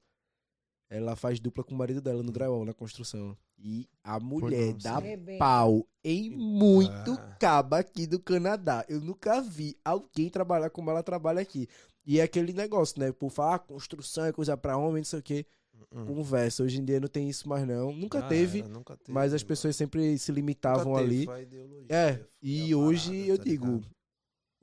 ela 0.95 1.15
faz 1.15 1.39
dupla 1.39 1.63
com 1.63 1.73
o 1.73 1.77
marido 1.77 2.01
dela 2.01 2.21
no 2.21 2.31
drywall 2.31 2.63
na 2.65 2.73
construção 2.73 3.35
e 3.57 3.87
a 4.03 4.19
mulher 4.19 4.71
não, 4.73 4.77
dá. 4.77 4.95
Arrebenta. 4.97 5.39
pau 5.39 5.87
em 6.03 6.29
muito 6.29 7.11
Ah. 7.13 7.37
caba 7.39 7.79
aqui 7.79 8.05
do 8.05 8.19
Canadá. 8.19 8.85
Eu 8.87 8.99
nunca 9.01 9.41
vi 9.41 9.75
alguém 9.83 10.29
trabalhar 10.29 10.69
como 10.69 10.89
ela 10.89 11.01
trabalha 11.01 11.41
aqui. 11.41 11.67
E 12.05 12.19
é 12.19 12.23
aquele 12.23 12.51
negócio, 12.53 12.99
né? 12.99 13.11
Por 13.11 13.29
falar, 13.29 13.55
ah, 13.55 13.59
construção 13.59 14.25
é 14.25 14.31
coisa 14.33 14.55
pra 14.57 14.77
homem, 14.77 14.97
não 14.97 15.03
sei 15.05 15.19
o 15.19 15.23
quê. 15.23 15.45
Hum. 15.91 16.05
Conversa. 16.05 16.63
Hoje 16.63 16.79
em 16.79 16.85
dia 16.85 16.99
não 16.99 17.07
tem 17.07 17.29
isso 17.29 17.47
mais, 17.47 17.65
não. 17.67 17.93
Nunca 17.93 18.19
Já 18.19 18.27
teve, 18.27 18.59
era, 18.59 18.67
nunca 18.67 18.97
teve, 18.97 19.11
mas 19.11 19.33
as 19.33 19.41
mano. 19.41 19.47
pessoas 19.47 19.75
sempre 19.75 20.17
se 20.17 20.31
Nunca 20.31 20.39
limitavam 20.39 20.93
teve, 20.95 21.05
ali. 21.05 21.25
foi 21.25 21.35
a 21.35 21.41
ideologia, 21.41 21.85
É, 21.89 22.19
e 22.41 22.71
a 22.73 22.77
hoje 22.77 23.11
parada, 23.11 23.27
eu 23.31 23.37
tá 23.37 23.43
digo, 23.43 23.65
ligado? 23.67 23.87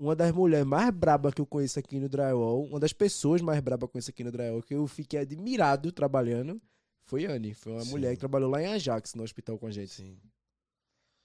Uma 0.00 0.16
das 0.16 0.32
mulheres 0.32 0.66
mais 0.66 0.90
brabas 0.90 1.34
que 1.34 1.40
eu 1.42 1.46
conheço 1.46 1.78
aqui 1.78 2.00
no 2.00 2.08
drywall, 2.08 2.64
uma 2.64 2.80
das 2.80 2.92
pessoas 2.92 3.42
mais 3.42 3.60
brabas 3.60 3.80
que 3.80 3.84
eu 3.84 3.92
conheço 3.92 4.10
aqui 4.10 4.24
no 4.24 4.32
drywall, 4.32 4.62
que 4.62 4.74
eu 4.74 4.86
fiquei 4.86 5.20
admirado 5.20 5.92
trabalhando, 5.92 6.60
foi 7.04 7.26
Anne. 7.26 7.52
Foi 7.52 7.72
uma 7.72 7.84
Sim. 7.84 7.90
mulher 7.90 8.14
que 8.14 8.20
trabalhou 8.20 8.48
lá 8.48 8.62
em 8.62 8.66
Ajax, 8.66 9.14
no 9.14 9.22
hospital 9.22 9.58
com 9.58 9.66
a 9.66 9.70
gente. 9.70 9.92
Sim. 9.92 10.18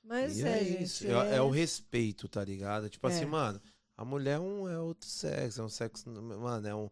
Mas 0.04 0.38
E 0.38 0.44
é, 0.44 0.60
é, 0.60 0.62
isso. 0.84 1.08
É, 1.08 1.38
é 1.38 1.42
o 1.42 1.50
respeito, 1.50 2.28
tá 2.28 2.44
ligado? 2.44 2.90
Tipo 2.90 3.08
É. 3.08 3.12
assim, 3.12 3.26
mano, 3.26 3.62
a 3.96 4.04
mulher 4.04 4.36
é, 4.36 4.40
um, 4.40 4.68
é 4.68 4.78
outro 4.80 5.08
sexo, 5.10 5.62
é 5.62 5.64
um 5.64 5.70
sexo. 5.70 6.10
Mano, 6.10 6.68
é 6.68 6.76
um. 6.76 6.90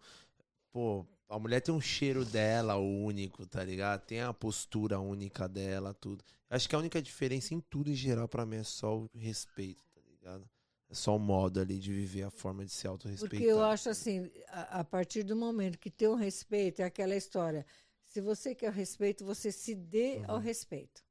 Pô, 0.71 1.05
a 1.27 1.37
mulher 1.37 1.59
tem 1.59 1.73
um 1.73 1.81
cheiro 1.81 2.23
dela 2.23 2.77
único, 2.77 3.45
tá 3.45 3.63
ligado? 3.63 4.05
Tem 4.05 4.21
a 4.21 4.33
postura 4.33 4.99
única 4.99 5.49
dela, 5.49 5.93
tudo. 5.93 6.23
Acho 6.49 6.69
que 6.69 6.75
a 6.75 6.79
única 6.79 7.01
diferença 7.01 7.53
em 7.53 7.59
tudo 7.59 7.89
em 7.91 7.95
geral 7.95 8.27
pra 8.27 8.45
mim 8.45 8.57
é 8.57 8.63
só 8.63 8.99
o 8.99 9.09
respeito, 9.15 9.83
tá 9.93 10.01
ligado? 10.09 10.49
Só 10.93 11.15
o 11.15 11.19
modo 11.19 11.59
ali 11.59 11.79
de 11.79 11.91
viver, 11.91 12.23
a 12.23 12.31
forma 12.31 12.63
de 12.65 12.71
se 12.71 12.87
autorrespeitar. 12.87 13.37
Porque 13.39 13.51
eu 13.51 13.63
acho 13.63 13.89
assim, 13.89 14.29
a, 14.47 14.79
a 14.79 14.83
partir 14.83 15.23
do 15.23 15.35
momento 15.35 15.77
que 15.79 15.89
tem 15.89 16.07
um 16.07 16.15
respeito, 16.15 16.81
é 16.81 16.85
aquela 16.85 17.15
história. 17.15 17.65
Se 18.05 18.21
você 18.21 18.53
quer 18.53 18.69
o 18.69 18.73
respeito, 18.73 19.25
você 19.25 19.51
se 19.51 19.73
dê 19.75 20.21
ao 20.27 20.35
Uhum. 20.37 20.41
respeito. 20.41 21.03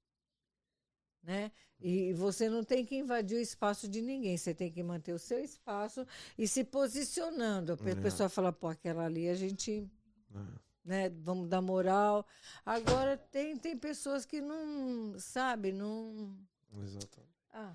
Né? 1.22 1.52
E 1.80 2.12
você 2.14 2.48
não 2.48 2.62
tem 2.64 2.84
que 2.84 2.96
invadir 2.96 3.36
o 3.36 3.40
espaço 3.40 3.88
de 3.88 4.00
ninguém, 4.00 4.36
você 4.36 4.54
tem 4.54 4.70
que 4.70 4.82
manter 4.82 5.12
o 5.12 5.18
seu 5.18 5.38
espaço 5.42 6.06
e 6.38 6.46
se 6.46 6.62
posicionando. 6.64 7.72
A 7.72 7.90
É. 7.90 7.94
pessoa 7.96 8.28
fala, 8.28 8.52
pô, 8.52 8.68
aquela 8.68 9.04
ali 9.04 9.28
a 9.28 9.34
gente, 9.34 9.88
É. 10.34 10.58
né, 10.84 11.10
vamos 11.10 11.48
dar 11.48 11.60
moral. 11.60 12.26
Agora 12.64 13.16
tem, 13.16 13.56
tem 13.56 13.76
pessoas 13.76 14.24
que 14.24 14.40
não, 14.40 15.18
sabe, 15.18 15.72
não. 15.72 16.36
Exatamente. 16.84 17.32
Ah, 17.52 17.74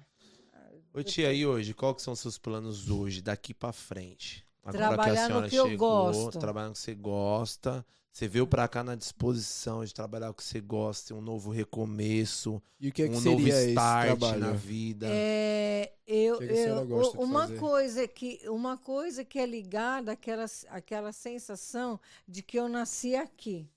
Ô 0.93 1.03
tia, 1.03 1.31
e 1.33 1.45
hoje, 1.45 1.73
qual 1.73 1.93
que 1.93 2.01
são 2.01 2.13
os 2.13 2.19
seus 2.19 2.37
planos 2.37 2.89
hoje, 2.89 3.21
daqui 3.21 3.53
pra 3.53 3.71
frente? 3.71 4.45
Trabalhar 4.71 5.29
no 5.29 5.47
que 5.49 5.55
eu 5.55 5.77
gosto. 5.77 6.39
Trabalhar 6.39 6.67
no 6.67 6.73
que 6.73 6.79
você 6.79 6.93
gosta. 6.95 7.85
Você 8.11 8.27
veio 8.27 8.47
pra 8.47 8.67
cá 8.67 8.83
na 8.83 8.95
disposição 8.95 9.85
de 9.85 9.93
trabalhar 9.93 10.31
o 10.31 10.33
que 10.33 10.43
você 10.43 10.59
gosta, 10.59 11.13
um 11.13 11.21
novo 11.21 11.51
recomeço, 11.51 12.61
E 12.79 12.89
o 12.89 12.91
que 12.91 13.03
é 13.03 13.09
que 13.09 13.15
um 13.15 13.19
seria 13.21 13.31
novo 13.37 13.47
esse 13.47 13.69
start 13.69 14.05
trabalho? 14.07 14.39
na 14.39 14.53
vida. 14.53 15.07
É, 15.07 15.93
eu, 16.07 16.35
O 16.35 16.39
que 16.39 16.47
que 16.47 16.53
a 16.53 16.55
senhora 16.55 16.81
eu- 16.81 16.87
gosta 16.87 17.17
de 17.17 17.23
uma 17.23 17.41
fazer? 17.41 17.59
coisa 17.59 18.07
que 18.07 18.39
uma 18.49 18.75
coisa 18.77 19.23
que 19.23 19.37
é 19.37 19.45
ligada 19.45 20.13
àquela, 20.13 20.45
àquela 20.69 21.13
sensação 21.13 21.99
de 22.27 22.41
que 22.41 22.57
eu 22.57 22.67
nasci 22.67 23.15
aqui, 23.15 23.69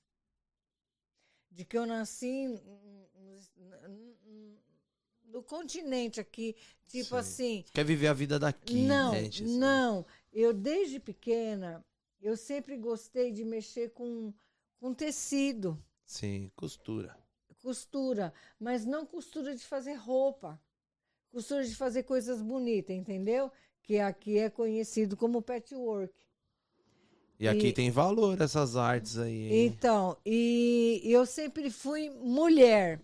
de 1.51 1.65
que 1.65 1.77
eu 1.77 1.85
nasci 1.85 2.59
no 5.32 5.43
continente 5.43 6.20
aqui, 6.20 6.55
tipo 6.89 7.15
Sim. 7.15 7.16
assim. 7.16 7.65
Quer 7.73 7.85
viver 7.85 8.09
a 8.09 8.12
vida 8.12 8.39
daqui, 8.39 8.77
não, 8.77 9.12
né? 9.12 9.24
gente? 9.24 9.44
Assim, 9.44 9.59
não. 9.59 10.07
Eu 10.32 10.52
desde 10.52 10.98
pequena 11.01 11.85
eu 12.20 12.36
sempre 12.36 12.77
gostei 12.77 13.32
de 13.32 13.44
mexer 13.44 13.90
com, 13.90 14.32
com 14.78 14.93
tecido, 14.94 15.82
Sim, 16.05 16.51
costura. 16.55 17.16
costura, 17.62 18.32
mas 18.59 18.85
não 18.85 19.07
costura 19.07 19.55
de 19.55 19.65
fazer 19.65 19.94
roupa, 19.94 20.61
costura 21.32 21.65
de 21.65 21.74
fazer 21.77 22.05
coisas 22.05 22.43
bonitas, 22.43 22.97
entendeu? 22.97 23.51
Que 23.82 23.98
aqui 24.01 24.39
é 24.39 24.51
conhecido 24.51 25.16
como 25.16 25.43
patchwork. 25.43 26.15
E 27.40 27.48
aqui 27.48 27.69
E- 27.69 27.73
tem 27.73 27.90
valor 27.90 28.40
essas 28.40 28.77
artes 28.77 29.19
aí, 29.19 29.32
hein? 29.32 29.66
Então, 29.66 30.16
e 30.24 31.01
eu 31.05 31.27
sempre 31.27 31.70
fui 31.70 32.09
mulher. 32.11 33.01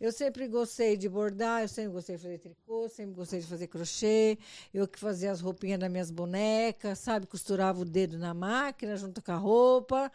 Eu 0.00 0.10
sempre 0.12 0.48
gostei 0.48 0.96
de 0.96 1.08
bordar, 1.08 1.62
eu 1.62 1.68
sempre 1.68 1.92
gostei 1.92 2.16
de 2.16 2.22
fazer 2.22 2.38
tricô, 2.38 2.88
sempre 2.88 3.14
gostei 3.14 3.40
de 3.40 3.46
fazer 3.46 3.66
crochê. 3.68 4.38
Eu 4.72 4.86
que 4.88 4.98
fazia 4.98 5.30
as 5.32 5.40
roupinhas 5.40 5.80
das 5.80 5.90
minhas 5.90 6.10
bonecas, 6.10 6.98
sabe? 6.98 7.26
Costurava 7.26 7.80
o 7.80 7.84
dedo 7.84 8.18
na 8.18 8.34
máquina 8.34 8.96
junto 8.96 9.22
com 9.22 9.32
a 9.32 9.36
roupa. 9.36 10.10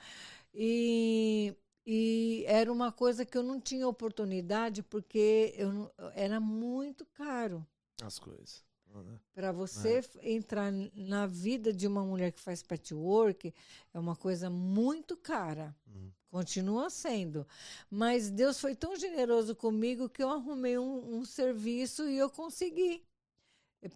E, 0.54 1.54
e 1.86 2.44
era 2.48 2.72
uma 2.72 2.92
coisa 2.92 3.26
que 3.26 3.38
eu 3.38 3.44
não 3.44 3.60
tinha 3.60 3.88
oportunidade 3.88 4.84
porque 4.84 5.54
eu 5.58 5.72
não- 5.72 5.92
era 6.14 6.40
muito 6.40 7.06
caro. 7.06 7.66
As 8.04 8.18
coisas. 8.20 8.64
Para 9.34 9.52
você 9.52 9.98
f- 10.00 10.20
entrar 10.24 10.72
na 10.96 11.28
vida 11.28 11.72
de 11.72 11.88
uma 11.88 12.04
mulher 12.04 12.32
que 12.32 12.42
faz 12.42 12.64
patchwork, 12.64 13.54
é 13.94 14.00
uma 14.00 14.16
coisa 14.16 14.50
muito 14.50 15.16
cara. 15.16 15.76
Hum. 15.88 16.10
Continua 16.32 16.90
sendo. 16.90 17.46
Mas 17.90 18.30
Deus 18.30 18.60
foi 18.60 18.76
tão 18.76 18.96
generoso 18.96 19.56
comigo 19.56 20.08
que 20.08 20.22
eu 20.22 20.30
arrumei 20.30 20.78
um, 20.78 21.18
um 21.18 21.26
serviço 21.26 22.08
e 22.08 22.18
eu 22.18 22.30
consegui 22.30 23.04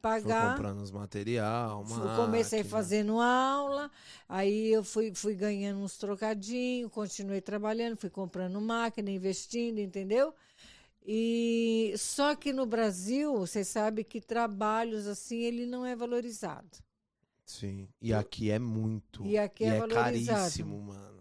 pagar. 0.01 0.55
comprando 0.55 0.81
os 0.81 0.91
material, 0.91 1.81
uma 1.81 2.15
Comecei 2.15 2.63
fazendo 2.63 3.19
aula, 3.19 3.91
aí 4.29 4.71
eu 4.71 4.83
fui, 4.83 5.13
fui 5.13 5.35
ganhando 5.35 5.79
uns 5.81 5.97
trocadinhos, 5.97 6.91
continuei 6.91 7.41
trabalhando, 7.41 7.97
fui 7.97 8.09
comprando 8.09 8.61
máquina, 8.61 9.11
investindo, 9.11 9.79
entendeu? 9.79 10.33
E 11.05 11.93
só 11.97 12.33
que 12.33 12.53
no 12.53 12.65
Brasil, 12.65 13.35
você 13.37 13.63
sabe 13.65 14.05
que 14.05 14.21
trabalhos 14.21 15.05
assim, 15.05 15.41
ele 15.41 15.65
não 15.65 15.85
é 15.85 15.95
valorizado. 15.95 16.77
Sim. 17.45 17.89
E 18.01 18.13
aqui 18.13 18.49
é 18.49 18.57
muito. 18.57 19.25
E 19.25 19.37
aqui 19.37 19.65
é 19.65 19.79
valorizado. 19.79 20.39
caríssimo, 20.39 20.81
mano. 20.81 21.12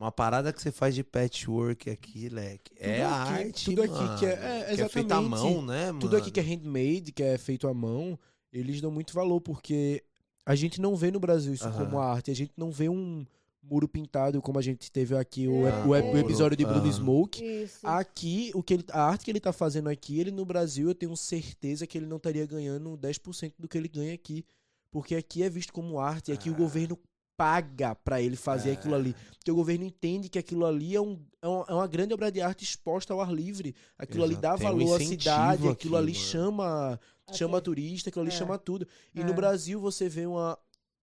Uma 0.00 0.10
parada 0.10 0.50
que 0.50 0.62
você 0.62 0.72
faz 0.72 0.94
de 0.94 1.04
patchwork 1.04 1.90
aqui, 1.90 2.30
leque. 2.30 2.72
É 2.78 2.94
Tudo 3.02 3.04
a 3.04 3.22
aqui- 3.22 3.32
arte, 3.44 3.64
tudo 3.66 3.82
aqui 3.82 3.92
mano, 3.92 4.18
que 4.18 4.24
é- 4.26 4.30
é, 4.30 4.74
que 4.74 4.80
é 4.82 4.88
feita 4.88 5.14
à 5.14 5.18
exatamente. 5.20 5.28
mão, 5.54 5.62
né, 5.62 5.86
mano? 5.88 5.98
Tudo 6.00 6.16
aqui 6.16 6.30
que 6.30 6.40
é 6.40 6.42
handmade, 6.42 7.12
que 7.12 7.22
é 7.22 7.36
feito 7.36 7.68
à 7.68 7.74
mão, 7.74 8.18
eles 8.50 8.80
dão 8.80 8.90
muito 8.90 9.12
valor, 9.12 9.42
porque 9.42 10.02
a 10.46 10.54
gente 10.54 10.80
não 10.80 10.96
vê 10.96 11.10
no 11.10 11.20
Brasil 11.20 11.52
isso 11.52 11.70
como 11.72 11.98
arte. 11.98 12.30
A 12.30 12.34
gente 12.34 12.52
não 12.56 12.70
vê 12.72 12.88
um 12.88 13.26
muro 13.62 13.86
pintado 13.86 14.40
como 14.40 14.58
a 14.58 14.62
gente 14.62 14.90
teve 14.90 15.14
aqui 15.14 15.46
o, 15.46 15.66
É, 15.66 15.84
o- 15.86 15.94
é. 15.94 16.00
o 16.00 16.16
episódio 16.16 16.56
de 16.56 16.64
Bruno 16.64 16.80
Aham. 16.80 16.92
Smoke. 16.92 17.44
Isso. 17.44 17.86
Aqui, 17.86 18.50
o 18.54 18.62
que 18.62 18.72
ele, 18.74 18.84
a 18.92 19.02
arte 19.04 19.22
que 19.26 19.30
ele 19.30 19.38
tá 19.38 19.52
fazendo 19.52 19.90
aqui, 19.90 20.18
ele 20.18 20.30
no 20.30 20.46
Brasil, 20.46 20.88
eu 20.88 20.94
tenho 20.94 21.14
certeza 21.14 21.86
que 21.86 21.98
ele 21.98 22.06
não 22.06 22.16
estaria 22.16 22.46
ganhando 22.46 22.96
10% 22.96 23.52
do 23.58 23.68
que 23.68 23.76
ele 23.76 23.86
ganha 23.86 24.14
aqui. 24.14 24.46
Porque 24.90 25.14
aqui 25.14 25.42
é 25.42 25.50
visto 25.50 25.72
como 25.74 26.00
arte, 26.00 26.30
e 26.30 26.34
aqui 26.34 26.48
o 26.50 26.54
Ah. 26.54 26.56
governo 26.56 26.98
paga 27.40 27.94
pra 27.94 28.20
ele 28.20 28.36
fazer 28.36 28.70
É. 28.70 28.72
aquilo 28.74 28.94
ali. 28.94 29.14
Porque 29.38 29.50
o 29.50 29.54
governo 29.54 29.84
entende 29.86 30.28
que 30.28 30.38
aquilo 30.38 30.66
ali 30.66 30.94
é, 30.94 31.00
um, 31.00 31.18
é, 31.40 31.48
uma, 31.48 31.64
é 31.68 31.72
uma 31.72 31.86
grande 31.86 32.12
obra 32.12 32.30
de 32.30 32.42
arte 32.42 32.62
exposta 32.64 33.14
ao 33.14 33.20
ar 33.22 33.32
livre. 33.32 33.74
Aquilo 33.98 34.22
ali 34.24 34.34
Exato. 34.34 34.42
dá 34.42 34.58
Tem 34.58 34.66
um 34.66 34.70
valor 34.78 34.96
à 34.96 34.98
cidade, 35.04 35.68
aquilo 35.68 35.96
aqui, 35.96 36.02
ali 36.04 36.12
mano. 36.12 36.24
chama, 36.26 37.00
chama 37.32 37.56
Aqui. 37.56 37.64
turista, 37.64 38.10
aquilo 38.10 38.22
ali 38.24 38.30
É. 38.34 38.36
chama 38.36 38.58
tudo. 38.58 38.86
E 39.14 39.22
É. 39.22 39.24
no 39.24 39.32
Brasil 39.32 39.80
você 39.80 40.06
vê 40.08 40.26
uma. 40.26 40.58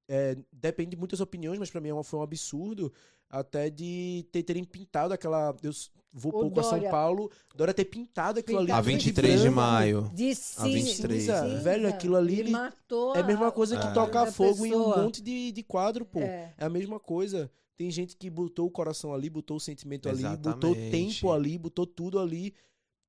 é, 0.10 0.38
depende 0.54 0.92
de 0.92 0.96
muitas 0.98 1.20
opiniões, 1.20 1.60
mas 1.60 1.70
pra 1.72 1.82
mim 1.82 1.90
é 1.90 2.04
foi 2.04 2.20
um 2.20 2.24
absurdo 2.24 2.94
até 3.30 3.70
de 3.70 4.26
ter, 4.32 4.44
terem 4.44 4.64
pintado 4.64 5.14
aquela. 5.14 5.56
Eu 5.62 5.72
vou 6.14 6.32
O 6.36 6.40
pouco 6.40 6.60
a 6.60 6.64
São 6.64 6.72
Dória. 6.74 6.90
Paulo, 6.90 7.32
Dória 7.56 7.74
ter 7.74 7.86
pintado 7.86 8.40
aquilo 8.40 8.60
ali. 8.60 8.68
Pintado 8.68 8.88
A 8.88 8.90
de 8.92 8.96
23 8.98 9.34
de 9.34 9.40
branco. 9.42 9.56
maio. 9.56 10.12
De 10.14 10.32
A 10.32 10.36
cinza, 10.36 10.64
23. 10.70 11.24
cinza. 11.24 11.58
Velho, 11.62 11.88
aquilo 11.90 12.16
ali, 12.16 12.40
Ele 12.40 12.52
matou 12.52 13.16
É 13.16 13.20
a 13.20 13.24
mesma 13.24 13.52
coisa 13.52 13.78
que 13.78 13.88
É. 13.88 13.92
tocar 13.92 14.26
da 14.26 14.32
fogo 14.32 14.66
em 14.66 14.74
um 14.74 14.78
pessoa. 14.80 15.04
monte 15.04 15.22
de, 15.22 15.52
de 15.52 15.64
quadro, 15.64 16.06
pô. 16.06 16.20
É. 16.20 16.54
É. 16.58 16.66
a 16.66 16.70
mesma 16.70 17.00
coisa. 17.00 17.52
Tem 17.76 17.92
gente 17.92 18.16
que 18.16 18.28
botou 18.30 18.66
o 18.66 18.72
coração 18.72 19.14
ali, 19.14 19.30
botou 19.30 19.58
o 19.58 19.60
sentimento 19.60 20.10
ali, 20.10 20.24
botou 20.24 20.72
Exatamente. 20.72 20.92
tempo 21.20 21.32
ali, 21.32 21.58
botou 21.60 21.86
tudo 21.86 22.18
ali. 22.20 22.54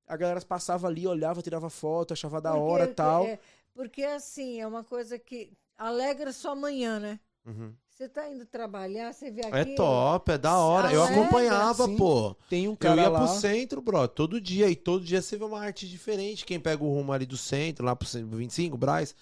A 0.07 0.15
galera 0.16 0.40
passava 0.43 0.86
ali, 0.89 1.07
olhava, 1.07 1.40
tirava 1.40 1.70
foto, 1.70 2.12
achava 2.12 2.39
da 2.40 2.51
Porque- 2.53 2.65
hora 2.65 2.85
e 2.85 2.95
tal. 2.95 3.24
é, 3.24 3.39
porque 3.74 4.03
assim, 4.03 4.61
é 4.61 4.66
uma 4.66 4.85
coisa 4.85 5.19
que 5.19 5.53
alegra 5.77 6.32
sua 6.35 6.55
manhã, 6.55 6.99
né? 7.01 7.19
Uhum. 7.47 7.73
Você 7.99 8.09
tá 8.09 8.31
indo 8.31 8.47
trabalhar, 8.47 9.12
você 9.12 9.29
vê 9.29 9.41
É 9.47 9.62
aqui. 9.62 9.75
top, 9.75 10.31
é 10.31 10.39
da 10.39 10.57
hora. 10.57 10.93
Eu 10.93 11.03
Alegra, 11.03 11.20
acompanhava, 11.20 11.85
sim. 11.87 11.97
pô. 11.97 12.37
Tem 12.49 12.69
um 12.69 12.70
Eu 12.70 12.77
cara 12.77 13.03
ia 13.03 13.09
lá. 13.09 13.27
pro 13.27 13.41
centro, 13.41 13.83
bro, 13.83 14.07
todo 14.07 14.41
dia. 14.41 14.70
E 14.70 14.77
todo 14.77 15.05
dia 15.05 15.20
você 15.20 15.37
vê 15.37 15.43
uma 15.45 15.59
arte 15.61 15.89
diferente. 15.89 16.47
Quem 16.47 16.61
pega 16.61 16.85
o 16.85 16.95
rumo 16.95 17.12
ali 17.12 17.27
do 17.27 17.37
centro, 17.37 17.85
lá 17.85 17.97
pro 17.97 18.07
centro 18.07 18.37
25, 18.37 18.77
Braz. 18.79 19.16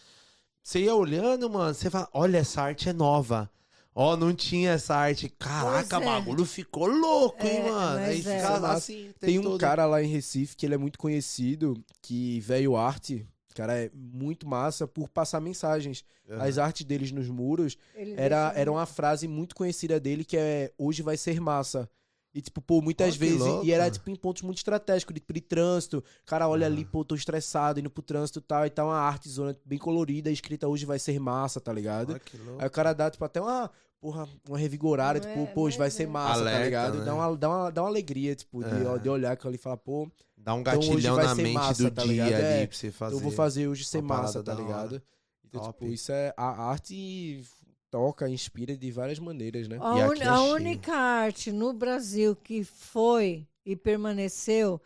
Você 0.63 0.81
ia 0.81 0.95
olhando, 0.95 1.49
mano, 1.49 1.73
você 1.73 1.89
fala, 1.89 2.07
olha, 2.13 2.37
essa 2.37 2.61
arte 2.61 2.91
é 2.91 2.93
nova. 2.93 3.51
Ó, 3.95 4.15
não 4.15 4.35
tinha 4.35 4.73
essa 4.73 4.95
arte. 4.95 5.31
Caraca, 5.31 5.99
Pois 5.99 6.03
é. 6.03 6.05
bagulho 6.05 6.45
ficou 6.45 6.87
louco, 6.87 7.47
hein, 7.47 7.57
É, 7.61 7.71
mano. 7.71 7.99
Aí 8.01 8.19
é. 8.21 8.23
ficava 8.23 8.61
Massa. 8.61 8.75
assim. 8.77 9.09
o 9.09 9.15
Tem 9.15 9.37
tempo 9.37 9.41
um 9.49 9.51
todo. 9.53 9.61
cara 9.61 9.87
lá 9.87 10.03
em 10.03 10.07
Recife 10.07 10.55
que 10.55 10.67
ele 10.67 10.75
é 10.75 10.79
muito 10.79 10.99
conhecido, 10.99 11.83
que 12.03 12.41
veio 12.41 12.77
arte. 12.77 13.27
Cara, 13.57 13.73
é 13.79 13.91
muito 13.95 14.47
massa 14.47 14.87
por 14.87 15.09
passar 15.09 15.41
mensagens. 15.41 16.05
Aham. 16.29 16.43
As 16.45 16.59
artes 16.59 16.85
deles 16.85 17.11
nos 17.11 17.29
muros 17.29 17.77
era, 18.17 18.47
deixa- 18.49 18.61
era 18.61 18.71
uma 18.73 18.85
frase 18.87 19.27
muito 19.27 19.55
conhecida 19.57 19.99
dele 19.99 20.25
que 20.25 20.37
é 20.37 20.73
hoje 20.79 21.03
vai 21.03 21.17
ser 21.17 21.41
massa. 21.41 21.89
E, 22.35 22.43
tipo, 22.43 22.61
pô, 22.61 22.83
muitas 22.83 23.15
que 23.15 23.19
vezes. 23.21 23.39
louco. 23.39 23.65
E 23.65 23.73
era, 23.73 23.91
tipo, 23.91 24.11
em 24.11 24.15
pontos 24.15 24.43
muito 24.43 24.59
estratégicos, 24.59 25.15
de, 25.15 25.23
de 25.27 25.41
trânsito. 25.41 26.05
O 26.23 26.27
cara 26.27 26.47
olha 26.47 26.67
Ah. 26.67 26.71
ali, 26.71 26.85
pô, 26.85 27.03
tô 27.03 27.15
estressado, 27.15 27.81
indo 27.81 27.89
pro 27.89 28.03
trânsito 28.03 28.41
e 28.41 28.43
tal. 28.43 28.67
E 28.67 28.69
tá 28.69 28.85
uma 28.85 28.99
arte 28.99 29.27
zona 29.31 29.57
bem 29.65 29.79
colorida, 29.79 30.31
escrita 30.31 30.69
hoje 30.69 30.85
vai 30.85 30.99
ser 30.99 31.19
massa, 31.19 31.63
tá 31.63 31.73
ligado? 31.73 32.11
Louco. 32.11 32.61
Aí 32.61 32.67
o 32.67 32.71
cara 32.71 32.93
dá, 32.93 33.11
tipo, 33.11 33.25
até 33.25 33.41
uma, 33.41 33.71
porra, 34.07 34.29
uma 34.49 34.57
revigorada, 34.59 35.19
Não 35.19 35.27
tipo, 35.29 35.43
é, 35.43 35.47
pô, 35.47 35.63
hoje 35.63 35.77
vai 35.77 35.91
ser 35.91 36.05
é. 36.05 36.07
massa, 36.07 36.41
Alerta, 36.41 36.59
tá 36.59 36.65
ligado? 36.65 36.99
né? 36.99 37.05
Dá, 37.05 37.15
uma, 37.15 37.37
dá, 37.37 37.49
uma, 37.49 37.71
dá 37.71 37.83
uma 37.83 37.89
alegria, 37.89 38.37
tipo, 38.37 38.63
de, 38.63 38.71
É. 38.71 38.99
de 38.99 39.09
olhar 39.09 39.33
aquilo 39.33 39.49
ali 39.49 39.57
e 39.57 39.61
falar, 39.61 39.77
pô, 39.79 40.09
Dá 40.39 40.55
um 40.55 40.61
Então 40.61 40.79
hoje 40.79 40.89
gatilhão 40.91 41.17
vai 41.17 41.25
na 41.25 41.35
ser 41.35 41.43
mente 41.43 41.55
massa, 41.55 41.83
do 41.83 41.91
tá 41.91 42.03
dia 42.05 42.13
ligado? 42.13 42.35
ali 42.35 42.45
É, 42.63 42.67
pra 42.69 42.77
você 42.77 42.91
fazer. 42.93 43.15
eu 43.17 43.19
vou 43.19 43.33
fazer 43.33 43.67
hoje 43.67 43.85
ser 43.85 44.01
massa, 44.03 44.43
tá 44.45 44.55
ligado? 44.55 45.03
Então, 45.45 45.61
Top. 45.61 45.73
tipo, 45.73 45.93
isso 45.93 46.13
é. 46.13 46.33
A 46.37 46.69
arte 46.71 47.43
toca, 47.91 48.29
inspira 48.29 48.77
de 48.77 48.91
várias 48.93 49.19
maneiras, 49.19 49.67
né? 49.67 49.79
A, 49.81 49.93
un- 49.95 50.13
é 50.15 50.25
a 50.27 50.41
única 50.43 50.93
arte 50.95 51.51
no 51.51 51.73
Brasil 51.73 52.37
que 52.37 52.63
foi 52.63 53.45
e 53.65 53.75
permaneceu 53.75 54.81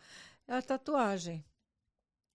é 0.47 0.55
a 0.55 0.61
tatuagem. 0.63 1.43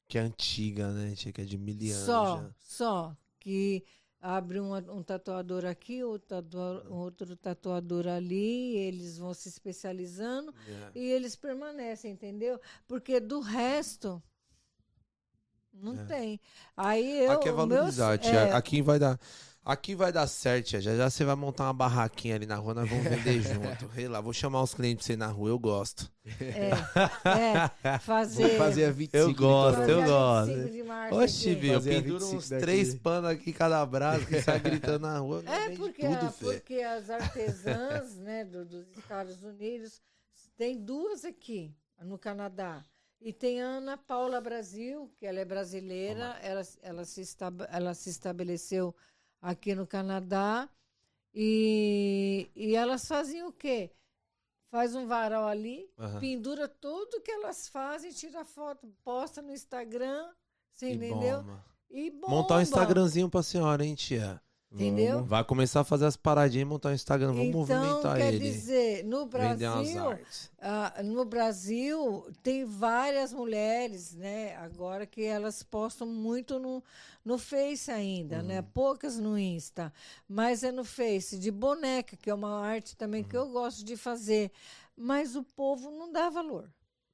Que 0.09 0.19
é 0.19 0.21
antiga, 0.21 0.93
né? 0.93 1.13
tia, 1.17 1.33
Que 1.33 1.41
é 1.41 1.45
de 1.45 1.59
mil 1.59 1.75
anos 1.75 1.93
Só, 1.97 2.37
já. 2.37 2.51
só. 2.61 3.17
Que 3.41 3.83
abre 4.21 4.61
um, 4.61 4.75
um 4.75 5.03
tatuador 5.03 5.65
aqui, 5.65 6.03
outro 6.03 6.29
tatuador, 6.29 6.93
outro 6.93 7.37
tatuador 7.37 8.07
ali, 8.09 8.77
eles 8.77 9.19
vão 9.19 9.33
se 9.35 9.49
especializando 9.49 10.55
É. 10.69 10.91
e 10.99 11.05
eles 11.11 11.37
permanecem, 11.37 12.13
entendeu? 12.13 12.61
Porque 12.89 13.21
do 13.21 13.41
resto 13.41 14.23
não 15.73 15.99
É. 16.01 16.05
tem. 16.05 16.41
Aí 16.77 17.25
eu 17.25 17.33
Aqui 17.33 17.49
é 17.49 17.53
valorizar, 17.53 18.19
tia. 18.19 18.31
é, 18.33 18.53
Aqui 18.53 18.81
vai 18.83 18.99
dar. 18.99 19.19
Aqui 19.69 19.97
vai 19.97 20.13
dar 20.13 20.29
certo. 20.29 20.79
Já 20.81 20.95
já 20.97 21.11
você 21.11 21.25
vai 21.25 21.35
montar 21.35 21.65
uma 21.65 21.73
barraquinha 21.73 22.37
ali 22.37 22.47
na 22.47 22.55
rua, 22.55 22.73
nós 22.73 22.89
vamos 22.89 23.03
vender 23.05 23.41
junto. 23.43 23.93
Sei 23.97 24.07
lá, 24.07 24.21
vou 24.21 24.33
chamar 24.33 24.63
os 24.63 24.73
clientes 24.73 25.05
pra 25.05 25.07
você 25.09 25.13
ir 25.15 25.17
na 25.17 25.27
rua, 25.27 25.49
eu 25.51 25.59
gosto. 25.59 26.09
é, 26.41 27.89
é, 27.89 27.99
fazer, 27.99 28.47
Vou 28.49 28.59
fazer 28.59 28.85
a 28.85 28.91
25 28.93 29.17
Eu 29.17 29.29
de 29.29 29.35
gosto, 29.35 29.77
fazer 29.79 29.93
eu 29.93 30.03
a 30.03 30.07
gosto. 30.07 30.55
25 30.55 30.73
de 30.73 30.83
março 30.85 31.15
Oxe, 31.17 31.51
aqui. 31.51 31.61
viu, 31.61 31.73
eu 31.73 31.79
Fazer 31.81 31.91
a 31.91 31.95
penduro 32.03 32.19
25 32.21 32.37
uns 32.39 32.49
daqui. 32.49 32.63
três 32.63 32.95
panos 32.95 33.31
aqui 33.31 33.53
cada 33.53 33.85
braço 33.85 34.27
que 34.27 34.41
sai 34.41 34.61
gritando 34.61 35.01
na 35.01 35.19
rua. 35.19 35.43
É 35.47 35.71
porque, 35.77 36.03
tudo, 36.07 36.27
a- 36.27 36.33
porque 36.41 36.75
as 36.83 37.11
artesãs 37.11 38.15
né, 38.19 38.45
do- 38.45 38.65
dos 38.65 38.87
Estados 38.97 39.43
Unidos 39.43 40.01
tem 40.57 40.79
duas 40.81 41.25
aqui 41.25 41.75
no 42.03 42.17
Canadá. 42.19 42.85
E 43.21 43.33
tem 43.33 43.61
a 43.63 43.67
Ana 43.67 43.97
Paula 43.97 44.41
Brasil, 44.41 45.11
que 45.19 45.27
ela 45.27 45.41
é 45.41 45.45
brasileira, 45.45 46.37
ela, 46.41 46.63
ela, 46.83 47.05
se 47.05 47.23
ela 47.71 47.95
se 47.95 48.11
estabeleceu 48.11 48.95
aqui 49.41 49.75
no 49.75 49.87
Canadá. 49.87 50.69
E, 51.35 52.51
e 52.55 52.75
elas 52.75 53.07
faziam 53.07 53.49
o 53.49 53.53
quê? 53.53 53.91
Faz 54.71 54.95
um 54.95 55.07
varal 55.07 55.47
ali, 55.47 55.91
Aham. 55.99 56.21
pendura 56.21 56.67
tudo 56.67 57.21
que 57.21 57.31
elas 57.31 57.69
fazem, 57.69 58.11
tira 58.13 58.45
foto, 58.45 58.89
posta 59.05 59.41
no 59.43 59.53
Instagram, 59.53 60.33
você 60.75 60.91
E 60.91 60.95
entendeu? 60.95 61.43
bomba. 61.43 61.65
E 61.91 62.11
bomba. 62.11 62.29
Montar 62.29 62.57
um 62.57 62.61
Instagramzinho 62.63 63.31
pra 63.31 63.43
senhora, 63.43 63.85
hein, 63.85 63.95
tia? 63.95 64.43
Entendeu? 64.77 65.25
Vai 65.25 65.43
começar 65.43 65.81
a 65.81 65.85
fazer 65.85 66.05
as 66.05 66.17
paradinhas 66.19 66.63
e 66.63 66.69
montar 66.69 66.91
o 66.91 66.93
Instagram. 66.93 67.29
Vamos 67.33 67.47
então, 67.47 67.61
movimentar 67.61 68.17
quer 68.19 68.35
ele. 68.35 68.39
dizer, 68.39 69.05
no 69.05 69.25
Brasil, 69.25 70.19
ah, 70.61 71.03
no 71.03 71.25
Brasil 71.25 72.27
tem 72.43 72.65
várias 72.67 73.33
mulheres, 73.33 74.15
né? 74.15 74.55
Agora 74.57 75.07
que 75.07 75.23
elas 75.23 75.63
postam 75.63 76.07
muito 76.07 76.59
no, 76.59 76.85
no 77.25 77.39
Face 77.39 77.91
ainda, 77.91 78.43
né? 78.43 78.61
Uhum. 78.61 78.67
Poucas 78.75 79.19
no 79.19 79.39
Insta, 79.39 79.91
mas 80.29 80.63
é 80.63 80.71
no 80.71 80.85
Face 80.85 81.39
de 81.39 81.51
boneca, 81.51 82.15
que 82.15 82.29
é 82.29 82.35
uma 82.35 82.61
arte 82.61 82.95
também 82.97 83.25
que 83.25 83.35
Uhum. 83.37 83.45
eu 83.47 83.51
gosto 83.53 83.83
de 83.83 83.97
fazer. 83.97 84.53
Mas 84.95 85.37
o 85.37 85.43
povo 85.43 85.91
não 85.91 86.13
dá 86.13 86.29
valor. 86.29 86.71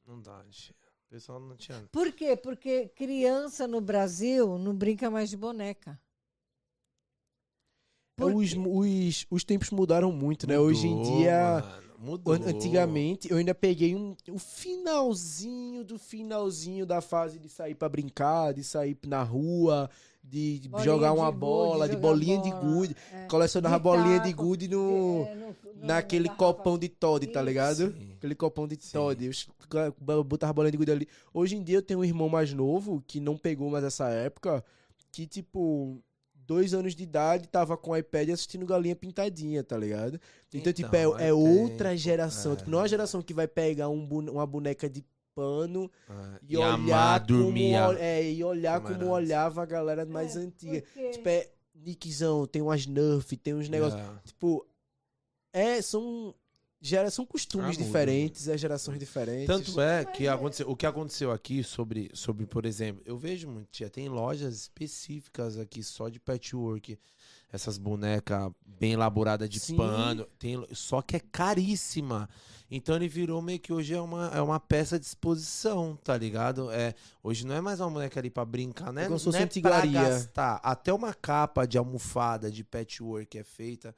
Não 0.07 0.21
dá, 0.21 0.43
gente. 0.45 0.73
O 1.07 1.11
pessoal 1.15 1.39
não 1.39 1.55
tinha. 1.57 1.79
Por 1.93 2.11
quê? 2.11 2.35
Porque 2.37 2.89
criança 2.97 3.69
no 3.69 3.81
Brasil 3.81 4.59
não 4.59 4.75
brinca 4.75 5.09
mais 5.11 5.31
de 5.31 5.37
boneca. 5.37 6.01
Por 8.23 8.35
Os, 8.35 8.55
os, 8.57 9.27
os 9.31 9.45
tempos 9.45 9.71
mudaram 9.71 10.11
muito, 10.13 10.47
né? 10.47 10.59
Hoje 10.59 10.87
em 10.87 10.95
Mudou, 10.97 11.17
dia. 11.19 11.63
mano, 11.63 11.83
Mudou. 11.99 12.35
Antigamente, 12.35 13.31
eu 13.31 13.37
ainda 13.37 13.55
peguei 13.55 13.95
um, 13.95 14.17
o 14.31 14.39
finalzinho 14.39 15.85
do 15.85 15.99
finalzinho 15.99 16.85
da 16.87 17.01
fase 17.01 17.39
de 17.39 17.49
sair 17.49 17.75
pra 17.75 17.89
brincar, 17.89 18.53
de 18.55 18.65
sair 18.65 18.97
na 19.07 19.23
rua, 19.23 19.89
de 20.23 20.63
jogar 20.83 21.13
de 21.13 21.19
uma 21.19 21.27
gude, 21.31 21.39
bola, 21.41 21.89
de 21.89 21.97
bolinha 21.97 22.39
de 22.41 22.51
bola, 22.51 22.61
gude. 22.63 22.97
é. 23.13 23.27
Colecionava 23.27 23.77
De 23.77 23.83
bolinha 23.83 24.21
de 24.21 24.33
gude 24.33 24.69
no, 24.69 25.25
É, 25.29 25.35
no- 25.35 25.47
no- 25.47 25.87
naquele 25.87 26.29
na 26.29 26.35
copão 26.35 26.79
de 26.79 26.89
Todd, 26.89 27.27
tá 27.29 27.43
ligado? 27.43 27.93
Sim. 27.93 28.13
Aquele 28.17 28.35
copão 28.35 28.67
de 28.69 28.77
Sim. 28.81 28.93
Todd. 28.93 29.31
Ca- 29.69 29.93
Botava 30.25 30.53
bolinha 30.53 30.73
de 30.73 30.79
gude 30.79 30.93
ali. 30.93 31.09
Hoje 31.35 31.57
em 31.57 31.63
dia 31.63 31.79
eu 31.79 31.83
tenho 31.83 32.01
um 32.01 32.05
irmão 32.05 32.29
mais 32.29 32.53
novo 32.53 33.03
que 33.07 33.21
não 33.21 33.37
pegou 33.37 33.69
mais 33.71 33.85
essa 33.85 34.09
época, 34.09 34.65
que 35.11 35.27
tipo. 35.27 35.99
Dois 36.47 36.75
anos 36.75 36.95
de 36.95 37.03
idade, 37.05 37.47
tava 37.49 37.77
com 37.77 37.93
o 37.93 37.97
iPad 37.97 38.31
assistindo 38.31 38.67
Galinha 38.67 38.97
Pintadinha, 38.97 39.63
tá 39.63 39.77
ligado? 39.77 40.21
Então, 40.53 40.73
tipo, 40.73 40.95
é, 40.95 41.01
Então, 41.05 41.19
é 41.19 41.29
é 41.29 41.33
outra 41.33 41.89
tempo, 41.91 42.01
geração. 42.01 42.53
é. 42.53 42.57
Tipo, 42.57 42.71
não 42.71 42.79
é 42.79 42.83
uma 42.83 42.89
geração 42.89 43.23
que 43.23 43.33
vai 43.33 43.47
pegar 43.49 43.89
um 43.89 44.05
uma 44.31 44.47
boneca 44.47 44.89
de 44.91 45.05
pano 45.35 45.91
Ah, 46.09 46.39
e, 46.47 46.53
e 46.55 46.57
olhar 46.59 46.75
amar, 46.75 47.27
como, 47.27 47.99
é, 47.99 48.31
e 48.31 48.45
olhar 48.45 48.81
como 48.81 49.07
olhava 49.11 49.63
a 49.63 49.67
galera 49.67 50.05
mais 50.05 50.37
É, 50.37 50.41
antiga. 50.41 50.83
porque- 50.83 51.11
Tipo, 51.11 51.29
é 51.29 51.49
Nickzão, 51.75 52.47
tem 52.47 52.61
umas 52.61 52.87
Nerf, 52.87 53.37
tem 53.39 53.55
uns 53.55 53.69
negócios. 53.69 54.01
É. 54.01 54.11
Tipo, 54.25 54.67
é, 55.53 55.81
são, 55.81 56.35
gera, 56.83 57.11
são 57.13 57.25
costumes 57.25 57.79
Ah, 57.79 57.83
diferentes, 57.83 58.49
é 58.49 58.59
gerações 58.59 58.99
diferentes. 58.99 59.47
Tanto 59.47 59.81
é 59.81 60.05
que 60.05 60.27
aconteceu, 60.27 60.69
o 60.69 60.75
que 60.75 60.85
aconteceu 60.85 61.31
aqui 61.31 61.63
sobre, 61.63 62.11
sobre, 62.13 62.45
por 62.45 62.67
exemplo, 62.67 63.01
eu 63.07 63.17
vejo 63.17 63.49
muito, 63.49 63.69
tia, 63.71 63.89
tem 63.89 64.09
lojas 64.09 64.57
específicas 64.57 65.57
aqui 65.57 65.81
só 65.81 66.09
de 66.09 66.19
patchwork, 66.19 66.99
essas 67.53 67.79
bonecas 67.79 68.51
bem 68.67 68.93
elaboradas 68.95 69.49
de 69.49 69.61
Sim. 69.61 69.77
pano, 69.77 70.27
tem, 70.39 70.67
só 70.73 71.01
que 71.01 71.15
é 71.17 71.21
caríssima. 71.21 72.29
Então 72.69 72.97
ele 72.97 73.07
virou 73.07 73.41
meio 73.41 73.61
que 73.61 73.73
hoje 73.73 73.95
é 73.95 74.01
uma, 74.01 74.29
é 74.29 74.41
uma 74.41 74.59
peça 74.59 74.99
de 74.99 75.05
exposição, 75.05 75.97
tá 76.03 76.17
ligado? 76.17 76.71
É, 76.73 76.95
hoje 77.23 77.47
não 77.47 77.55
é 77.55 77.61
mais 77.61 77.79
uma 77.79 77.91
boneca 77.91 78.19
ali 78.19 78.31
pra 78.31 78.45
brincar, 78.45 78.93
né? 78.93 79.05
É 79.05 79.09
não 79.09 79.17
é 79.17 79.47
pra 79.47 79.87
gastar. 79.87 80.61
Até 80.65 80.93
uma 80.93 81.15
capa 81.15 81.67
de 81.67 81.79
almofada 81.79 82.51
de 82.51 82.65
patchwork 82.65 83.39
é 83.39 83.45
feita. 83.45 83.95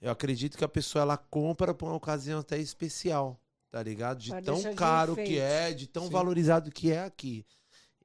Eu 0.00 0.10
acredito 0.12 0.56
que 0.56 0.64
a 0.64 0.68
pessoa 0.68 1.02
ela 1.02 1.16
compra 1.16 1.74
pra 1.74 1.86
uma 1.86 1.96
ocasião 1.96 2.40
até 2.40 2.58
especial, 2.58 3.40
tá 3.70 3.82
ligado? 3.82 4.18
De 4.18 4.30
Pra 4.30 4.40
tão 4.42 4.60
de 4.60 4.72
caro 4.74 5.12
enfeite. 5.12 5.30
que 5.32 5.38
é, 5.38 5.72
de 5.72 5.86
tão 5.86 6.04
Sim. 6.04 6.10
valorizado 6.10 6.70
que 6.70 6.92
é 6.92 7.00
aqui. 7.02 7.44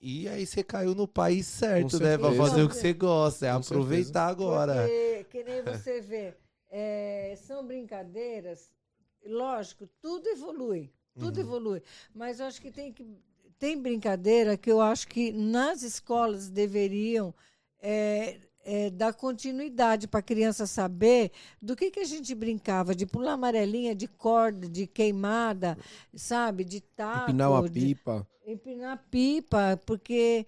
E 0.01 0.27
aí 0.27 0.45
você 0.45 0.63
caiu 0.63 0.93
no 0.95 1.07
país 1.07 1.45
certo, 1.45 1.99
né? 1.99 2.17
Pra 2.17 2.27
certeza. 2.29 2.49
fazer 2.49 2.63
o 2.63 2.69
que 2.69 2.75
você 2.75 2.93
gosta, 2.93 3.45
é 3.47 3.51
Com 3.51 3.57
aproveitar 3.59 4.27
agora. 4.27 4.73
Porque, 4.75 5.25
que 5.29 5.43
nem 5.43 5.61
você 5.61 6.01
vê, 6.01 6.33
é, 6.69 7.35
são 7.37 7.65
brincadeiras, 7.65 8.69
lógico, 9.25 9.87
tudo 10.01 10.27
evolui, 10.27 10.91
tudo 11.17 11.37
Uhum. 11.37 11.43
evolui. 11.43 11.83
Mas 12.13 12.39
eu 12.39 12.47
acho 12.47 12.59
que 12.61 12.71
tem 12.71 12.91
que. 12.91 13.05
Tem 13.59 13.81
brincadeira 13.81 14.57
que 14.57 14.69
eu 14.69 14.81
acho 14.81 15.07
que 15.07 15.31
nas 15.31 15.83
escolas 15.83 16.49
deveriam 16.49 17.33
é, 17.79 18.39
é, 18.63 18.89
dar 18.89 19.13
continuidade 19.13 20.07
para 20.07 20.19
a 20.19 20.23
criança 20.23 20.65
saber 20.65 21.31
do 21.61 21.75
que, 21.75 21.91
que 21.91 21.99
a 21.99 22.05
gente 22.05 22.33
brincava, 22.33 22.95
de 22.95 23.05
pular 23.05 23.33
amarelinha, 23.33 23.93
de 23.95 24.07
corda, 24.07 24.67
de 24.67 24.87
queimada, 24.87 25.77
sabe? 26.15 26.63
De 26.63 26.81
taco. 26.81 27.31
Empinar 27.31 27.51
uma 27.51 27.69
de- 27.69 27.79
pipa, 27.79 28.27
Empinar 28.45 29.03
pipa, 29.09 29.79
porque 29.85 30.45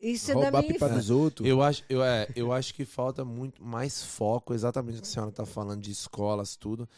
isso 0.00 0.30
é 0.30 0.34
da 0.34 0.40
roubar 0.40 0.58
a 0.58 0.62
minha 0.62 0.72
pipa 0.74 0.88
dos 0.88 1.10
outros. 1.10 1.48
Eu 1.48 1.62
acho, 1.62 1.84
eu, 1.88 2.02
é, 2.02 2.28
eu 2.34 2.52
acho 2.52 2.74
que 2.74 2.84
falta 2.84 3.24
muito 3.24 3.62
mais 3.62 4.02
foco, 4.02 4.54
exatamente 4.54 4.98
o 4.98 5.02
que 5.02 5.08
a 5.08 5.10
senhora 5.10 5.32
tá 5.32 5.44
falando 5.44 5.80
de 5.80 5.90
escolas, 5.90 6.56
tudo. 6.56 6.88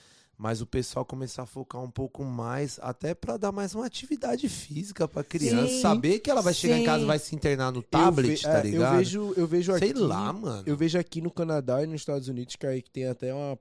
Mas 0.41 0.61
o 0.61 0.67
pessoal 0.67 1.05
começar 1.05 1.43
a 1.43 1.47
focar 1.47 1.83
um 1.83 1.91
pouco 1.91 2.23
mais, 2.25 2.79
até 2.81 3.13
pra 3.13 3.37
dar 3.37 3.51
mais 3.51 3.75
uma 3.75 3.85
atividade 3.85 4.49
física 4.49 5.09
pra 5.09 5.25
criança. 5.25 5.67
Sim, 5.67 5.81
saber 5.81 6.21
que 6.21 6.31
ela 6.31 6.41
vai 6.41 6.55
chegar 6.55 6.79
em 6.79 6.85
casa 6.85 6.99
e 6.99 7.01
sim. 7.01 7.07
vai 7.09 7.19
se 7.19 7.35
internar 7.35 7.73
no 7.73 7.81
Eu 7.81 7.83
tablet, 7.83 8.37
ve- 8.37 8.43
tá 8.43 8.59
é, 8.61 8.63
ligado? 8.63 8.93
Eu 8.93 8.99
vejo, 8.99 9.35
eu 9.37 9.47
vejo 9.49 9.73
aqui. 9.73 9.87
Sei 9.87 9.95
lá, 9.95 10.33
mano. 10.33 10.63
Eu 10.65 10.77
vejo 10.77 10.97
aqui 10.97 11.21
no 11.21 11.29
Canadá 11.33 11.83
e 11.83 11.87
nos 11.87 12.01
Estados 12.03 12.29
Unidos 12.29 12.55
que 12.55 12.65
aí 12.69 12.81
que 12.81 12.91
tem 12.91 13.09
até 13.09 13.35
uma 13.35 13.59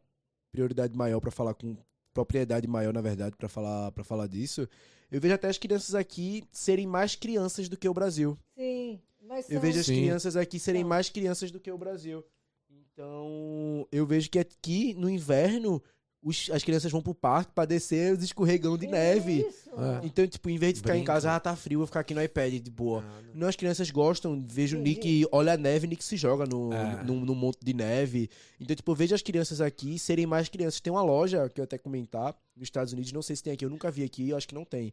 prioridade 0.51 0.95
maior 0.95 1.19
pra 1.19 1.31
falar 1.31 1.55
com 1.55 1.75
propriedade 2.13 2.67
maior, 2.67 2.93
na 2.93 3.01
verdade, 3.01 3.35
pra 3.35 3.49
falar 3.49 3.91
para 3.91 4.03
falar 4.03 4.27
disso. 4.27 4.69
Eu 5.09 5.19
vejo 5.19 5.33
até 5.33 5.47
as 5.47 5.57
crianças 5.57 5.95
aqui 5.95 6.43
serem 6.51 6.85
mais 6.85 7.15
crianças 7.15 7.67
do 7.67 7.75
que 7.75 7.89
o 7.89 7.93
Brasil. 7.93 8.37
Sim, 8.55 8.99
mas 9.27 9.49
Eu 9.49 9.53
são- 9.53 9.61
vejo 9.61 9.79
as 9.79 9.85
Sim. 9.87 9.95
crianças 9.95 10.35
aqui 10.35 10.59
serem 10.59 10.81
São. 10.81 10.89
mais 10.89 11.09
crianças 11.09 11.49
do 11.49 11.59
que 11.59 11.71
o 11.71 11.77
Brasil. 11.77 12.23
Então, 12.69 13.87
eu 13.91 14.05
vejo 14.05 14.29
que 14.29 14.37
aqui 14.39 14.93
no 14.95 15.09
inverno 15.09 15.81
os- 16.21 16.49
as 16.51 16.63
crianças 16.63 16.91
vão 16.91 17.01
pro 17.01 17.13
parque 17.13 17.51
pra 17.53 17.65
descer 17.65 18.13
os 18.13 18.23
escorregão 18.23 18.77
de 18.77 18.87
neve. 18.87 19.45
Isso. 19.47 19.69
É. 19.77 20.05
Então, 20.05 20.25
tipo, 20.27 20.49
em 20.49 20.57
vez 20.57 20.73
de 20.73 20.79
ficar 20.79 20.93
em 20.95 20.99
Brinca. 20.99 21.13
casa, 21.13 21.35
ah, 21.35 21.39
tá 21.39 21.55
frio, 21.55 21.75
eu 21.75 21.79
vou 21.81 21.87
ficar 21.87 21.99
aqui 21.99 22.13
no 22.13 22.21
iPad 22.23 22.53
de 22.55 22.71
boa. 22.71 23.01
Nada. 23.01 23.29
Não, 23.33 23.47
as 23.47 23.55
crianças 23.55 23.91
gostam, 23.91 24.43
vejo 24.49 24.75
o 24.77 24.81
Nick, 24.81 25.25
olha 25.31 25.53
a 25.53 25.57
neve, 25.57 25.85
Nick 25.85 26.03
se 26.03 26.17
joga 26.17 26.45
no, 26.45 26.73
É. 26.73 27.03
no, 27.03 27.23
no 27.25 27.35
monte 27.35 27.59
de 27.63 27.73
neve. 27.73 28.29
Então, 28.59 28.75
tipo, 28.75 28.89
eu 28.91 28.95
vejo 28.95 29.13
as 29.13 29.21
crianças 29.21 29.61
aqui 29.61 29.99
serem 29.99 30.25
mais 30.25 30.49
crianças. 30.49 30.79
Tem 30.81 30.91
uma 30.91 31.03
loja, 31.03 31.47
que 31.49 31.61
eu 31.61 31.63
até 31.63 31.77
comentar, 31.77 32.35
nos 32.55 32.65
Estados 32.67 32.91
Unidos, 32.93 33.11
não 33.11 33.21
sei 33.21 33.35
se 33.35 33.43
tem 33.43 33.53
aqui, 33.53 33.63
eu 33.63 33.69
nunca 33.69 33.91
vi 33.91 34.03
aqui, 34.03 34.29
eu 34.29 34.37
acho 34.37 34.47
que 34.47 34.55
não 34.55 34.65
tem. 34.65 34.91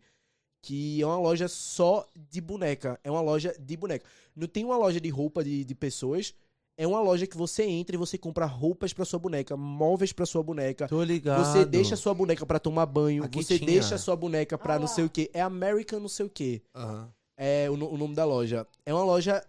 Que 0.61 1.01
é 1.03 1.07
uma 1.07 1.19
loja 1.19 1.47
só 1.49 2.07
de 2.31 2.41
boneca. 2.41 2.99
É 3.05 3.11
uma 3.11 3.21
loja 3.21 3.55
de 3.59 3.77
boneca. 3.77 4.05
Não 4.35 4.47
tem 4.47 4.65
uma 4.65 4.77
loja 4.79 4.99
de 5.01 5.09
roupa 5.11 5.45
de, 5.45 5.63
de 5.65 5.75
pessoas. 5.75 6.35
É 6.77 6.87
uma 6.87 7.01
loja 7.01 7.27
que 7.27 7.37
você 7.37 7.63
entra 7.65 7.95
e 7.95 7.99
você 7.99 8.19
compra 8.19 8.47
roupas 8.47 8.93
pra 8.93 9.05
sua 9.05 9.19
boneca, 9.19 9.57
móveis 9.57 10.13
pra 10.13 10.27
sua 10.27 10.43
boneca. 10.43 10.89
Tô 10.89 11.03
ligado. 11.05 11.45
Você 11.45 11.65
deixa 11.65 11.95
a 11.95 11.97
sua 11.97 12.13
boneca 12.13 12.45
pra 12.45 12.59
tomar 12.59 12.85
banho. 12.87 13.23
Aqui 13.23 13.43
você 13.45 13.59
tinha. 13.59 13.71
deixa 13.71 13.95
a 13.95 13.99
sua 13.99 14.17
boneca 14.17 14.59
pra 14.59 14.75
Ah 14.75 14.79
não 14.79 14.89
sei 14.89 15.05
o 15.05 15.11
que. 15.11 15.31
É 15.33 15.41
American 15.41 16.01
não 16.01 16.09
sei 16.09 16.27
o 16.27 16.31
que 16.31 16.63
Aham. 16.75 17.13
é 17.37 17.71
o, 17.71 17.75
o 17.75 17.97
nome 17.97 18.15
da 18.17 18.25
loja. 18.25 18.67
É 18.85 18.93
uma 18.93 19.05
loja 19.05 19.45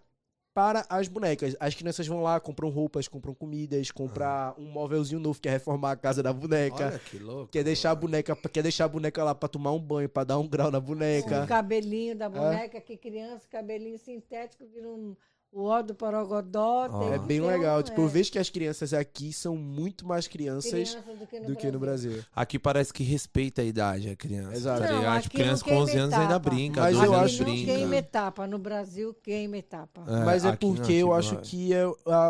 para 0.54 0.86
as 0.88 1.08
bonecas. 1.08 1.56
As 1.58 1.74
crianças 1.74 2.06
vão 2.06 2.22
lá, 2.22 2.38
compram 2.38 2.68
roupas, 2.70 3.08
compram 3.08 3.34
comidas, 3.34 3.90
comprar 3.90 4.54
um 4.56 4.64
móvelzinho 4.70 5.20
novo, 5.20 5.40
que 5.40 5.48
é 5.48 5.50
reformar 5.50 5.90
a 5.90 5.96
casa 5.96 6.22
da 6.22 6.32
boneca. 6.32 6.86
Olha 6.86 6.98
que 7.00 7.18
louco. 7.18 7.48
Quer 7.52 7.64
deixar 7.64 7.90
a 7.90 7.94
boneca, 7.94 8.34
quer 8.36 8.62
deixar 8.62 8.84
a 8.84 8.88
boneca 8.88 9.22
lá 9.24 9.34
pra 9.34 9.48
tomar 9.48 9.72
um 9.72 9.80
banho, 9.80 10.08
pra 10.08 10.22
dar 10.24 10.38
um 10.38 10.46
grau 10.48 10.70
na 10.70 10.78
O 10.78 10.80
boneca. 10.80 11.44
cabelinho 11.46 12.16
da 12.16 12.28
boneca, 12.28 12.80
que 12.80 12.96
criança, 12.96 13.46
cabelinho 13.50 13.98
sintético, 13.98 14.64
vira 14.64 14.88
um, 14.88 15.14
o 15.52 15.64
ó 15.64 15.80
do 15.80 15.94
Parogodó. 15.94 16.88
Tem 17.00 17.12
É 17.14 17.18
que 17.18 17.24
bem 17.24 17.40
legal. 17.40 17.80
um- 17.80 17.82
Tipo, 17.82 18.02
eu 18.02 18.06
é, 18.06 18.08
vejo 18.10 18.30
que 18.32 18.38
as 18.38 18.50
crianças 18.50 18.92
aqui 18.92 19.32
são 19.32 19.56
muito 19.56 20.06
mais 20.06 20.26
crianças 20.28 20.70
criança 20.70 21.00
do 21.18 21.26
que 21.26 21.40
no, 21.40 21.46
do 21.46 21.56
que 21.56 21.70
no 21.70 21.78
Brasil. 21.78 22.22
Aqui 22.34 22.58
parece 22.58 22.92
que 22.92 23.02
respeita 23.02 23.62
a 23.62 23.64
idade, 23.64 24.08
a 24.10 24.16
criança. 24.16 24.54
Exato. 24.56 24.82
Tá 24.82 24.92
Não, 24.92 25.10
aqui 25.12 25.22
Tipo, 25.24 25.34
criança 25.36 25.64
não 25.66 25.72
com 25.76 25.82
11 25.82 25.92
queima 25.92 26.04
anos 26.06 26.18
ainda 26.18 26.38
brinca, 26.38 26.80
Mas 26.82 26.96
eu 26.96 27.14
acho 27.14 27.34
Aqui 27.42 27.44
não 27.44 27.52
brinca. 27.56 27.72
queima 27.74 27.96
etapa, 27.96 28.46
no 28.46 28.58
Brasil 28.58 29.14
queima 29.22 29.56
etapa. 29.56 30.04
É, 30.06 30.24
Mas 30.24 30.44
é 30.44 30.48
não, 30.48 30.56
porque 30.56 30.82
aqui 30.82 30.94
eu 30.96 31.06
não 31.08 31.14
acho 31.14 31.34
é. 31.34 31.38
que 31.40 31.72
é, 31.72 31.82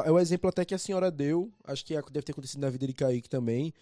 é 0.05 0.11
o 0.13 0.19
exemplo 0.19 0.49
até 0.49 0.65
que 0.65 0.75
a 0.75 0.79
senhora 0.79 1.11
deu. 1.11 1.51
Acho 1.65 1.85
que 1.85 1.95
deve 1.95 2.23
ter 2.25 2.33
acontecido 2.33 2.61
na 2.61 2.71
vida 2.71 2.87
de 2.87 2.93
Kaique 2.93 3.29
também. 3.29 3.73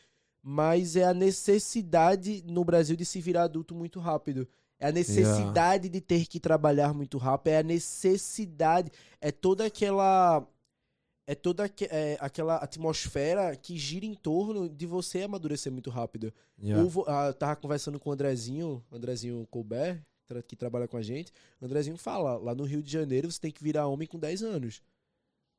Mas 0.42 0.94
é 0.94 1.04
a 1.04 1.14
necessidade 1.14 2.42
no 2.46 2.64
Brasil 2.64 2.96
de 2.96 3.04
se 3.04 3.20
virar 3.20 3.44
adulto 3.44 3.74
muito 3.74 3.98
rápido. 4.00 4.46
É 4.78 4.88
a 4.88 4.92
necessidade 4.92 5.88
de 5.88 6.00
ter 6.00 6.26
que 6.26 6.40
trabalhar 6.40 6.92
muito 6.92 7.16
rápido. 7.18 7.52
É 7.52 7.58
a 7.58 7.62
necessidade. 7.62 8.90
É 9.20 9.30
toda 9.30 9.66
aquela. 9.66 10.46
É 11.26 11.34
toda 11.34 11.64
é, 11.90 12.18
aquela 12.20 12.56
atmosfera 12.56 13.56
que 13.56 13.78
gira 13.78 14.04
em 14.04 14.14
torno 14.14 14.68
de 14.68 14.84
você 14.84 15.22
amadurecer 15.22 15.72
muito 15.72 15.88
rápido. 15.88 16.30
Yeah. 16.62 16.84
Eu 16.84 17.04
ah, 17.08 17.28
eu 17.28 17.34
tava 17.34 17.56
conversando 17.56 17.98
com 17.98 18.10
o 18.10 18.12
Andrezinho, 18.12 18.84
Andrezinho 18.92 19.46
Colbert, 19.50 20.02
que 20.46 20.54
trabalha 20.54 20.86
com 20.86 20.98
a 20.98 21.02
gente. 21.02 21.32
O 21.62 21.64
Andrezinho 21.64 21.96
fala, 21.96 22.36
lá 22.36 22.54
no 22.54 22.64
Rio 22.64 22.82
de 22.82 22.92
Janeiro 22.92 23.30
você 23.30 23.40
tem 23.40 23.50
que 23.50 23.62
virar 23.62 23.86
homem 23.86 24.06
com 24.06 24.18
10 24.18 24.42
anos. 24.42 24.82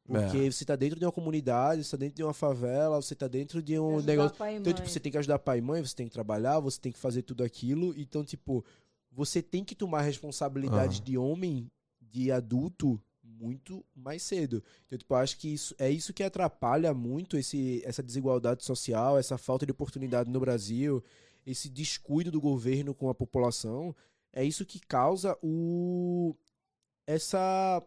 Porque 0.07 0.37
É. 0.37 0.51
você 0.51 0.63
tá 0.63 0.75
dentro 0.75 0.99
de 0.99 1.05
uma 1.05 1.11
comunidade, 1.11 1.83
você 1.83 1.91
tá 1.91 1.97
dentro 1.97 2.15
de 2.15 2.23
uma 2.23 2.33
favela, 2.33 3.01
você 3.01 3.15
tá 3.15 3.27
dentro 3.27 3.59
de 3.59 3.79
um 3.79 3.95
Ajudar 3.97 4.11
negócio. 4.11 4.37
pai 4.37 4.53
e 4.53 4.57
Então, 4.59 4.71
tipo, 4.71 4.87
você 4.87 4.99
tem 4.99 5.11
que 5.11 5.17
ajudar 5.17 5.39
pai 5.39 5.57
e 5.57 5.61
mãe, 5.61 5.83
você 5.83 5.95
tem 5.95 6.05
que 6.05 6.13
trabalhar, 6.13 6.59
você 6.59 6.79
tem 6.79 6.91
que 6.91 6.99
fazer 6.99 7.23
tudo 7.23 7.43
aquilo. 7.43 7.91
Então, 7.97 8.23
tipo, 8.23 8.63
você 9.15 9.41
tem 9.41 9.63
que 9.63 9.73
tomar 9.73 10.01
responsabilidades 10.01 10.97
Aham. 10.97 11.05
de 11.05 11.17
homem, 11.17 11.71
de 12.01 12.31
adulto, 12.31 13.01
muito 13.23 13.83
mais 13.95 14.21
cedo. 14.23 14.61
Então, 14.85 14.97
tipo, 14.97 15.13
eu 15.13 15.17
acho 15.17 15.37
que 15.37 15.53
isso 15.53 15.73
é 15.79 15.89
isso 15.89 16.13
que 16.13 16.21
atrapalha 16.23 16.93
muito 16.93 17.37
esse, 17.37 17.81
essa 17.85 18.03
desigualdade 18.03 18.63
social, 18.63 19.17
essa 19.17 19.37
falta 19.37 19.65
de 19.65 19.71
oportunidade 19.71 20.29
no 20.29 20.39
Brasil, 20.39 21.01
esse 21.45 21.69
descuido 21.69 22.29
do 22.29 22.41
governo 22.41 22.93
com 22.93 23.09
a 23.09 23.15
população. 23.15 23.95
É 24.33 24.43
isso 24.43 24.65
que 24.65 24.79
causa 24.79 25.37
o 25.41 26.35
essa 27.07 27.81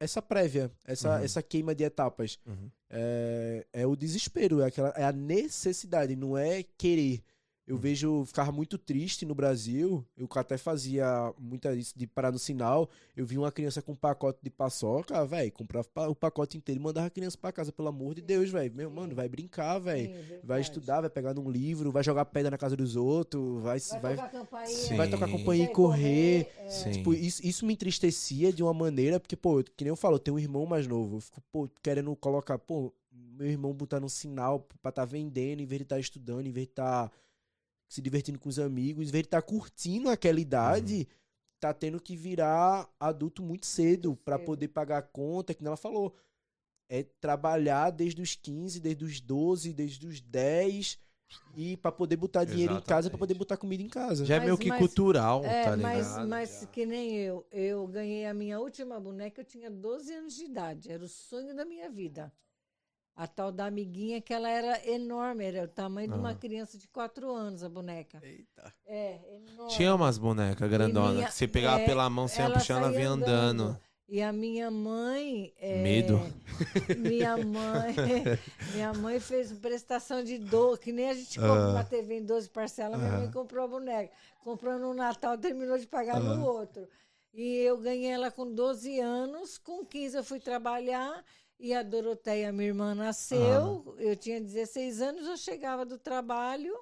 essa 0.00 0.20
prévia, 0.20 0.68
essa, 0.84 1.18
Uhum. 1.18 1.24
essa 1.24 1.40
queima 1.42 1.76
de 1.76 1.84
etapas. 1.84 2.36
Uhum. 2.44 2.68
É, 2.90 3.64
é 3.72 3.86
o 3.86 3.94
desespero, 3.94 4.60
é, 4.60 4.66
aquela, 4.66 4.88
é 4.96 5.04
a 5.04 5.12
necessidade, 5.12 6.16
não 6.16 6.36
é 6.36 6.64
querer. 6.76 7.22
Eu 7.64 7.76
vejo 7.76 8.24
ficar 8.24 8.50
muito 8.50 8.76
triste 8.76 9.24
no 9.24 9.36
Brasil. 9.36 10.04
Eu 10.16 10.28
até 10.34 10.58
fazia 10.58 11.32
muita 11.38 11.72
isso 11.74 11.96
de 11.96 12.08
parar 12.08 12.32
no 12.32 12.38
sinal. 12.38 12.88
Eu 13.16 13.24
vi 13.24 13.38
uma 13.38 13.52
criança 13.52 13.80
com 13.80 13.92
um 13.92 13.96
pacote 13.96 14.40
de 14.42 14.50
paçoca, 14.50 15.24
velho, 15.24 15.52
comprava 15.52 15.86
o 16.08 16.14
pacote 16.14 16.56
inteiro 16.56 16.80
e 16.80 16.82
mandava 16.82 17.06
a 17.06 17.10
criança 17.10 17.38
pra 17.38 17.52
casa, 17.52 17.70
pelo 17.70 17.86
amor 17.88 18.16
de 18.16 18.20
Deus, 18.20 18.50
velho. 18.50 18.74
Meu 18.74 18.90
mano, 18.90 19.14
vai 19.14 19.28
brincar, 19.28 19.78
velho. 19.78 20.12
Verdade. 20.12 20.40
Vai 20.42 20.60
estudar, 20.60 21.00
vai 21.02 21.10
pegar 21.10 21.34
num 21.34 21.48
livro, 21.48 21.92
vai 21.92 22.02
jogar 22.02 22.24
pedra 22.24 22.50
na 22.50 22.58
casa 22.58 22.76
dos 22.76 22.96
outros, 22.96 23.62
vai, 23.62 23.78
Vai, 23.78 24.00
vai, 24.00 24.16
tocar 24.16 24.30
campainha. 24.30 24.66
Sim. 24.76 24.96
vai 24.96 25.08
tocar 25.10 25.28
companhia 25.30 25.62
e 25.62 25.66
vai 25.66 25.74
correr. 25.74 26.48
é. 26.58 26.68
Sim. 26.68 26.90
Tipo, 26.90 27.14
isso, 27.14 27.46
isso 27.46 27.64
me 27.64 27.74
entristecia 27.74 28.52
de 28.52 28.62
uma 28.62 28.74
maneira, 28.74 29.20
porque, 29.20 29.36
pô, 29.36 29.60
eu- 29.60 29.64
que 29.64 29.84
nem 29.84 29.88
eu 29.90 29.96
falo, 29.96 30.16
eu 30.16 30.20
tenho 30.20 30.36
um 30.36 30.40
irmão 30.40 30.66
mais 30.66 30.88
novo. 30.88 31.16
Eu 31.16 31.20
fico, 31.20 31.40
pô, 31.52 31.68
querendo 31.80 32.14
colocar, 32.16 32.58
pô, 32.58 32.92
meu 33.12 33.46
irmão 33.46 33.72
botar 33.72 34.02
um 34.02 34.08
sinal 34.08 34.66
pra 34.82 34.90
tá 34.90 35.04
vendendo, 35.04 35.60
em 35.62 35.66
vez 35.66 35.78
de 35.78 35.84
estar 35.84 35.98
estudando, 36.00 36.46
em 36.46 36.50
vez 36.52 36.66
de 36.66 36.72
estar 36.72 37.10
se 37.92 38.00
divertindo 38.00 38.38
com 38.38 38.48
os 38.48 38.58
amigos, 38.58 39.08
em 39.08 39.12
vez 39.12 39.22
de 39.22 39.26
estar 39.26 39.42
curtindo 39.42 40.08
aquela 40.08 40.40
idade, 40.40 41.06
tá 41.60 41.74
tendo 41.74 42.00
que 42.00 42.16
virar 42.16 42.88
adulto 42.98 43.42
muito 43.42 43.66
cedo 43.66 44.16
pra 44.16 44.36
cedo. 44.38 44.46
poder 44.46 44.68
pagar 44.68 44.96
a 44.98 45.02
conta, 45.02 45.52
que 45.52 45.62
nem 45.62 45.66
ela 45.68 45.76
falou. 45.76 46.16
É 46.88 47.02
trabalhar 47.20 47.90
desde 47.90 48.22
os 48.22 48.34
15, 48.34 48.80
desde 48.80 49.04
os 49.04 49.20
12, 49.20 49.74
desde 49.74 50.06
os 50.06 50.22
10 50.22 50.98
e 51.54 51.76
pra 51.76 51.92
poder 51.92 52.16
botar 52.16 52.44
dinheiro 52.44 52.72
em 52.74 52.80
casa, 52.80 53.08
Exatamente. 53.08 53.18
poder 53.18 53.34
botar 53.34 53.56
comida 53.58 53.82
em 53.82 53.88
casa. 53.88 54.24
Já 54.24 54.36
é 54.36 54.38
Mas- 54.38 54.46
meio 54.46 54.58
que 54.58 54.68
mas- 54.68 54.78
cultural, 54.78 55.44
É, 55.44 55.64
tá 55.64 55.76
mas, 55.76 56.06
ligado? 56.08 56.28
mas 56.28 56.68
que 56.72 56.86
nem 56.86 57.14
eu. 57.16 57.46
Eu 57.52 57.86
ganhei 57.86 58.24
a 58.24 58.32
minha 58.32 58.58
última 58.58 58.98
boneca, 58.98 59.40
eu 59.42 59.44
tinha 59.44 59.70
12 59.70 60.12
anos 60.14 60.34
de 60.34 60.44
idade. 60.44 60.90
Era 60.90 61.04
o 61.04 61.08
sonho 61.08 61.54
da 61.54 61.64
minha 61.66 61.90
vida. 61.90 62.32
A 63.14 63.26
tal 63.26 63.52
da 63.52 63.66
amiguinha, 63.66 64.20
que 64.22 64.32
ela 64.32 64.48
era 64.48 64.88
enorme, 64.90 65.44
era 65.44 65.64
o 65.64 65.68
tamanho 65.68 66.08
de 66.08 66.14
uma 66.14 66.30
Ah. 66.30 66.34
criança 66.34 66.78
de 66.78 66.88
4 66.88 67.30
anos, 67.30 67.62
a 67.62 67.68
boneca. 67.68 68.18
Eita. 68.22 68.72
É, 68.86 69.18
enorme. 69.36 69.70
Tinha 69.74 69.94
umas 69.94 70.16
bonecas 70.16 70.68
grandonas 70.70 71.14
minha- 71.16 71.28
que 71.28 71.34
você 71.34 71.46
pegava 71.46 71.80
é, 71.80 71.84
pela 71.84 72.08
mão, 72.08 72.26
você 72.26 72.40
ia 72.40 72.50
puxando, 72.50 72.78
ela 72.84 72.90
vinha 72.90 73.10
andando. 73.10 73.78
E 74.08 74.20
a 74.22 74.32
minha 74.32 74.70
mãe. 74.70 75.52
é, 75.58 75.82
Medo. 75.82 76.20
Minha 76.98 77.36
mãe. 77.44 77.94
minha 78.74 78.92
mãe 78.94 79.20
fez 79.20 79.52
prestação 79.52 80.24
de 80.24 80.38
dor, 80.38 80.78
que 80.78 80.90
nem 80.90 81.10
a 81.10 81.14
gente 81.14 81.38
compra 81.38 81.64
Ah. 81.66 81.70
uma 81.70 81.84
TV 81.84 82.18
em 82.18 82.24
12 82.24 82.48
parcelas, 82.48 82.98
minha 82.98 83.12
mãe 83.12 83.28
Ah. 83.28 83.32
comprou 83.32 83.64
a 83.64 83.68
boneca. 83.68 84.12
Comprou 84.42 84.78
no 84.78 84.92
Natal, 84.94 85.36
terminou 85.38 85.78
de 85.78 85.86
pagar 85.86 86.16
Ah. 86.16 86.20
no 86.20 86.44
outro. 86.46 86.88
E 87.34 87.58
eu 87.58 87.76
ganhei 87.78 88.10
ela 88.10 88.30
com 88.30 88.50
12 88.52 88.98
anos, 89.00 89.56
com 89.58 89.84
15 89.84 90.16
eu 90.16 90.24
fui 90.24 90.40
trabalhar. 90.40 91.22
E 91.58 91.72
a 91.72 91.82
Doroteia, 91.82 92.52
minha 92.52 92.68
irmã, 92.68 92.94
nasceu. 92.94 93.94
Eu 93.98 94.16
tinha 94.16 94.40
16 94.40 95.00
anos, 95.00 95.26
eu 95.26 95.36
chegava 95.36 95.84
do 95.84 95.96
trabalho, 95.96 96.76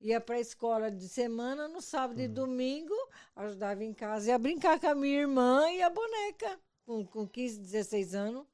ia 0.00 0.20
para 0.20 0.36
a 0.36 0.40
escola 0.40 0.90
de 0.90 1.08
semana, 1.08 1.66
no 1.66 1.80
sábado 1.80 2.18
Uhum. 2.18 2.24
e 2.24 2.28
domingo, 2.28 2.94
ajudava 3.34 3.82
em 3.82 3.94
casa, 3.94 4.28
ia 4.30 4.38
brincar 4.38 4.78
com 4.78 4.86
a 4.88 4.94
minha 4.94 5.20
irmã 5.20 5.70
e 5.70 5.80
a 5.82 5.88
boneca, 5.88 6.58
com, 6.84 7.06
com 7.06 7.26
15, 7.26 7.58
16 7.58 8.14
anos. 8.14 8.44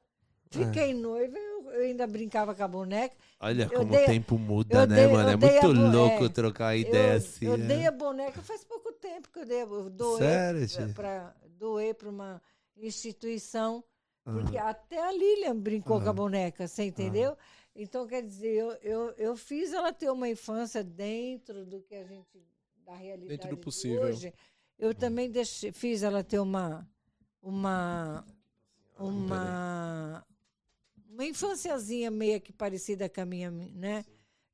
Fiquei 0.48 0.92
É. 0.92 0.94
noiva, 0.94 1.36
eu, 1.36 1.70
eu 1.72 1.82
ainda 1.82 2.06
brincava 2.06 2.54
com 2.54 2.62
a 2.62 2.68
boneca. 2.68 3.16
Olha 3.40 3.64
Eu 3.64 3.80
como 3.80 3.90
dei- 3.90 4.04
o 4.04 4.06
tempo 4.06 4.38
muda, 4.38 4.86
né, 4.86 4.94
dei- 4.94 5.06
mano? 5.08 5.28
É 5.30 5.36
muito 5.36 5.72
louco 5.72 6.24
é, 6.26 6.28
trocar 6.28 6.76
ideia 6.76 7.14
eu, 7.14 7.16
assim. 7.16 7.46
eu 7.46 7.56
né? 7.58 7.66
dei 7.66 7.86
a 7.88 7.90
boneca 7.90 8.40
faz 8.40 8.62
pouco 8.62 8.92
tempo 8.92 9.28
que 9.32 9.40
eu 9.40 9.44
dei, 9.44 9.62
eu 9.62 9.90
doei 9.90 10.18
Sério, 10.18 10.66
doei 11.58 11.92
para 11.92 12.08
uma 12.08 12.40
instituição, 12.76 13.82
Porque 14.24 14.56
até 14.56 15.02
a 15.02 15.12
Lilian 15.12 15.58
brincou 15.58 16.00
com 16.00 16.08
a 16.08 16.12
boneca, 16.12 16.66
você 16.66 16.84
entendeu? 16.84 17.36
Então, 17.76 18.06
quer 18.06 18.22
dizer, 18.22 18.54
eu, 18.54 18.70
eu, 18.82 19.10
eu 19.18 19.36
fiz 19.36 19.72
ela 19.72 19.92
ter 19.92 20.10
uma 20.10 20.28
infância 20.28 20.82
dentro 20.82 21.66
do 21.66 21.82
que 21.82 21.94
a 21.94 22.04
gente, 22.04 22.42
da 22.84 22.94
realidade 22.94 23.28
Dentro 23.28 23.50
do 23.50 23.56
de 23.56 23.62
possível. 23.62 24.02
hoje. 24.02 24.32
Eu 24.78 24.94
também 24.94 25.30
deixei, 25.30 25.72
fiz 25.72 26.02
ela 26.02 26.24
ter 26.24 26.38
uma, 26.38 26.88
uma, 27.42 28.24
uma, 28.98 30.26
uma 31.10 31.24
infânciazinha 31.24 32.10
meio 32.10 32.40
que 32.40 32.52
parecida 32.52 33.08
com 33.08 33.20
a 33.20 33.26
minha, 33.26 33.50
né? 33.50 34.04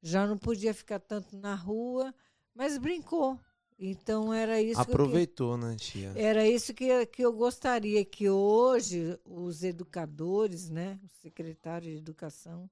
Já 0.03 0.27
não 0.27 0.37
podia 0.37 0.75
ficar 0.75 0.99
tanto 0.99 1.37
na 1.37 1.55
rua, 1.55 2.13
mas 2.55 2.77
brincou. 2.77 3.39
Então 3.83 4.33
era 4.33 4.61
isso 4.61 4.75
que 4.75 4.81
eu 4.81 4.85
que- 4.85 4.91
Aproveitou, 4.93 5.57
né, 5.57 5.75
tia? 5.79 6.13
era 6.15 6.47
isso 6.47 6.75
que, 6.75 7.07
que 7.07 7.23
eu 7.23 7.33
gostaria 7.33 8.05
que 8.05 8.29
hoje 8.29 9.19
os 9.25 9.63
educadores, 9.65 10.69
né, 10.69 11.01
o 11.03 11.09
secretário 11.23 11.91
de 11.91 11.97
educação, 11.97 12.69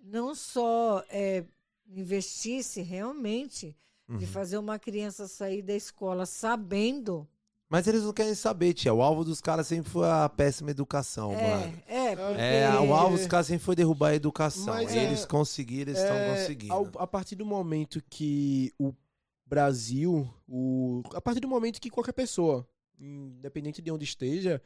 não 0.00 0.34
só 0.34 1.04
é, 1.10 1.44
investisse 1.86 2.80
realmente 2.80 3.76
de 4.08 4.24
Uhum. 4.24 4.30
fazer 4.30 4.56
uma 4.58 4.78
criança 4.78 5.28
sair 5.28 5.60
da 5.62 5.74
escola 5.74 6.24
sabendo. 6.26 7.28
Mas 7.68 7.86
eles 7.86 8.02
não 8.02 8.12
querem 8.12 8.34
saber, 8.34 8.74
tia. 8.74 8.92
O 8.92 9.00
alvo 9.00 9.24
dos 9.24 9.40
caras 9.40 9.66
sempre 9.66 9.90
foi 9.90 10.06
a 10.08 10.28
péssima 10.28 10.70
educação, 10.70 11.32
mano. 11.32 11.74
É, 11.86 12.10
é, 12.12 12.16
porque 12.16 12.40
É, 12.42 12.68
o 12.80 12.92
alvo 12.94 13.16
dos 13.16 13.26
caras 13.26 13.46
sempre 13.46 13.64
foi 13.64 13.74
derrubar 13.74 14.08
a 14.08 14.14
educação. 14.14 14.74
Mas 14.74 14.94
eles 14.94 15.22
é- 15.22 15.26
conseguiram, 15.26 15.90
eles 15.92 16.02
estão 16.02 16.16
É, 16.16 16.30
conseguindo. 16.30 16.72
ao- 16.74 16.90
a 16.98 17.06
partir 17.06 17.34
do 17.36 17.46
momento 17.46 18.02
que 18.10 18.72
o 18.78 18.92
Brasil, 19.52 20.26
o, 20.48 21.02
a 21.12 21.20
partir 21.20 21.40
do 21.40 21.46
momento 21.46 21.78
que 21.78 21.90
qualquer 21.90 22.14
pessoa, 22.14 22.66
independente 22.98 23.82
de 23.82 23.90
onde 23.92 24.02
esteja, 24.04 24.62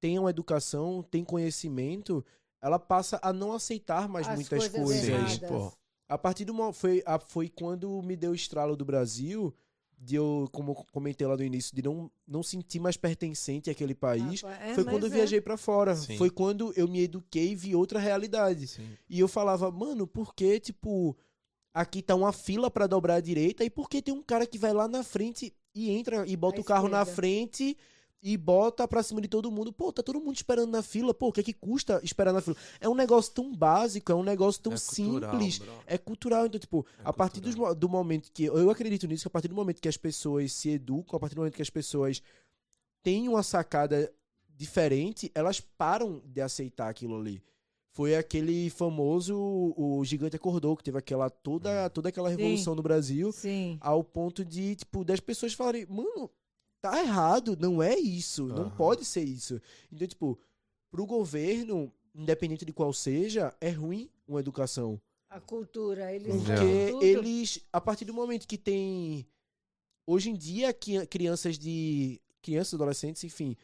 tem 0.00 0.18
uma 0.18 0.30
educação, 0.30 1.02
tem 1.02 1.22
conhecimento, 1.22 2.24
ela 2.58 2.78
passa 2.78 3.20
a 3.22 3.34
não 3.34 3.52
aceitar 3.52 4.08
mais 4.08 4.26
As 4.26 4.34
muitas 4.36 4.66
coisas 4.68 4.82
coisas. 4.82 5.38
pô. 5.40 5.70
A 6.08 6.16
partir 6.16 6.46
do 6.46 6.72
foi, 6.72 7.02
a- 7.04 7.18
foi 7.18 7.50
quando 7.50 8.02
me 8.02 8.16
deu 8.16 8.30
o 8.30 8.34
estralo 8.34 8.74
do 8.76 8.84
Brasil, 8.84 9.54
de 9.98 10.14
eu, 10.14 10.48
como 10.50 10.70
eu 10.72 10.74
comentei 10.90 11.26
lá 11.26 11.36
no 11.36 11.44
início, 11.44 11.76
de 11.76 11.82
não, 11.82 12.10
não 12.26 12.42
sentir 12.42 12.80
mais 12.80 12.96
pertencente 12.96 13.68
àquele 13.68 13.94
país. 13.94 14.42
É, 14.42 14.74
foi 14.74 14.84
quando 14.84 15.04
eu 15.04 15.12
é. 15.12 15.16
viajei 15.16 15.42
pra 15.42 15.58
fora. 15.58 15.94
Sim. 15.94 16.16
Foi 16.16 16.30
quando 16.30 16.72
eu 16.74 16.88
me 16.88 17.02
eduquei 17.02 17.52
e 17.52 17.54
vi 17.54 17.76
outra 17.76 17.98
realidade. 17.98 18.66
Sim. 18.68 18.88
E 19.08 19.20
eu 19.20 19.28
falava, 19.28 19.70
mano, 19.70 20.06
por 20.06 20.34
que, 20.34 20.58
tipo, 20.58 21.14
aqui 21.72 22.02
tá 22.02 22.14
uma 22.14 22.32
fila 22.32 22.70
pra 22.70 22.86
dobrar 22.86 23.16
à 23.16 23.20
direita 23.20 23.64
e 23.64 23.70
por 23.70 23.88
que 23.88 24.02
tem 24.02 24.12
um 24.14 24.22
cara 24.22 24.46
que 24.46 24.58
vai 24.58 24.72
lá 24.72 24.88
na 24.88 25.02
frente 25.02 25.52
e 25.74 25.90
entra 25.90 26.26
e 26.26 26.36
bota 26.36 26.58
À 26.58 26.60
o 26.60 26.64
carro 26.64 26.88
na 26.88 26.98
esquerda. 27.02 27.14
frente 27.16 27.76
e 28.22 28.36
bota 28.36 28.86
pra 28.86 29.02
cima 29.02 29.20
de 29.20 29.28
todo 29.28 29.50
mundo? 29.50 29.72
Pô, 29.72 29.92
tá 29.92 30.02
todo 30.02 30.20
mundo 30.20 30.34
esperando 30.34 30.70
na 30.70 30.82
fila. 30.82 31.14
Pô, 31.14 31.28
o 31.28 31.32
que 31.32 31.40
é 31.40 31.42
que 31.44 31.52
custa 31.54 32.00
esperar 32.02 32.32
na 32.32 32.40
fila? 32.40 32.56
É 32.80 32.88
um 32.88 32.94
negócio 32.94 33.32
tão 33.32 33.54
básico, 33.54 34.10
é 34.12 34.14
um 34.14 34.22
negócio 34.22 34.60
tão 34.60 34.72
É 34.72 34.76
cultural, 34.76 35.30
simples. 35.32 35.58
bro. 35.58 35.72
É 35.86 35.96
cultural, 35.96 36.46
então, 36.46 36.60
tipo, 36.60 36.84
É 36.98 37.02
a 37.04 37.12
partir 37.12 37.40
cultural. 37.40 37.68
mo- 37.68 37.74
do 37.74 37.88
momento 37.88 38.30
que. 38.32 38.44
Eu 38.44 38.68
acredito 38.70 39.06
nisso, 39.06 39.22
que 39.22 39.28
a 39.28 39.30
partir 39.30 39.48
do 39.48 39.54
momento 39.54 39.80
que 39.80 39.88
as 39.88 39.96
pessoas 39.96 40.52
se 40.52 40.68
educam, 40.70 41.16
a 41.16 41.20
partir 41.20 41.34
do 41.34 41.38
momento 41.38 41.54
que 41.54 41.62
as 41.62 41.70
pessoas 41.70 42.20
têm 43.02 43.26
uma 43.28 43.42
sacada 43.42 44.12
diferente, 44.54 45.30
elas 45.34 45.58
param 45.60 46.20
de 46.26 46.42
aceitar 46.42 46.90
aquilo 46.90 47.18
ali. 47.18 47.42
Foi 47.92 48.14
aquele 48.14 48.70
famoso 48.70 49.36
O 49.76 50.04
Gigante 50.04 50.36
Acordou, 50.36 50.76
que 50.76 50.84
teve 50.84 50.96
aquela 50.98 51.28
toda, 51.28 51.90
toda 51.90 52.08
aquela 52.08 52.30
Sim. 52.30 52.36
revolução 52.36 52.74
no 52.74 52.82
Brasil, 52.82 53.32
Sim. 53.32 53.78
ao 53.80 54.04
ponto 54.04 54.44
de, 54.44 54.76
tipo, 54.76 55.04
das 55.04 55.18
pessoas 55.18 55.52
falarem, 55.54 55.86
mano, 55.86 56.30
tá 56.80 57.00
errado, 57.02 57.56
não 57.58 57.82
é 57.82 57.98
isso, 57.98 58.46
não 58.46 58.66
Aham. 58.66 58.76
pode 58.76 59.04
ser 59.04 59.24
isso. 59.24 59.60
Então, 59.92 60.06
tipo, 60.06 60.38
pro 60.90 61.04
governo, 61.04 61.92
independente 62.14 62.64
de 62.64 62.72
qual 62.72 62.92
seja, 62.92 63.52
é 63.60 63.70
ruim 63.70 64.08
uma 64.26 64.38
educação. 64.38 65.00
A 65.28 65.40
cultura, 65.40 66.12
eles 66.14 66.42
Porque 66.42 67.04
eles, 67.04 67.60
a 67.72 67.80
partir 67.80 68.04
do 68.04 68.14
momento 68.14 68.46
que 68.48 68.58
tem. 68.58 69.26
Hoje 70.06 70.30
em 70.30 70.34
dia, 70.34 70.72
que- 70.72 71.06
crianças 71.06 71.58
de. 71.58 72.20
Crianças, 72.42 72.74
adolescentes, 72.74 73.22
enfim, 73.22 73.54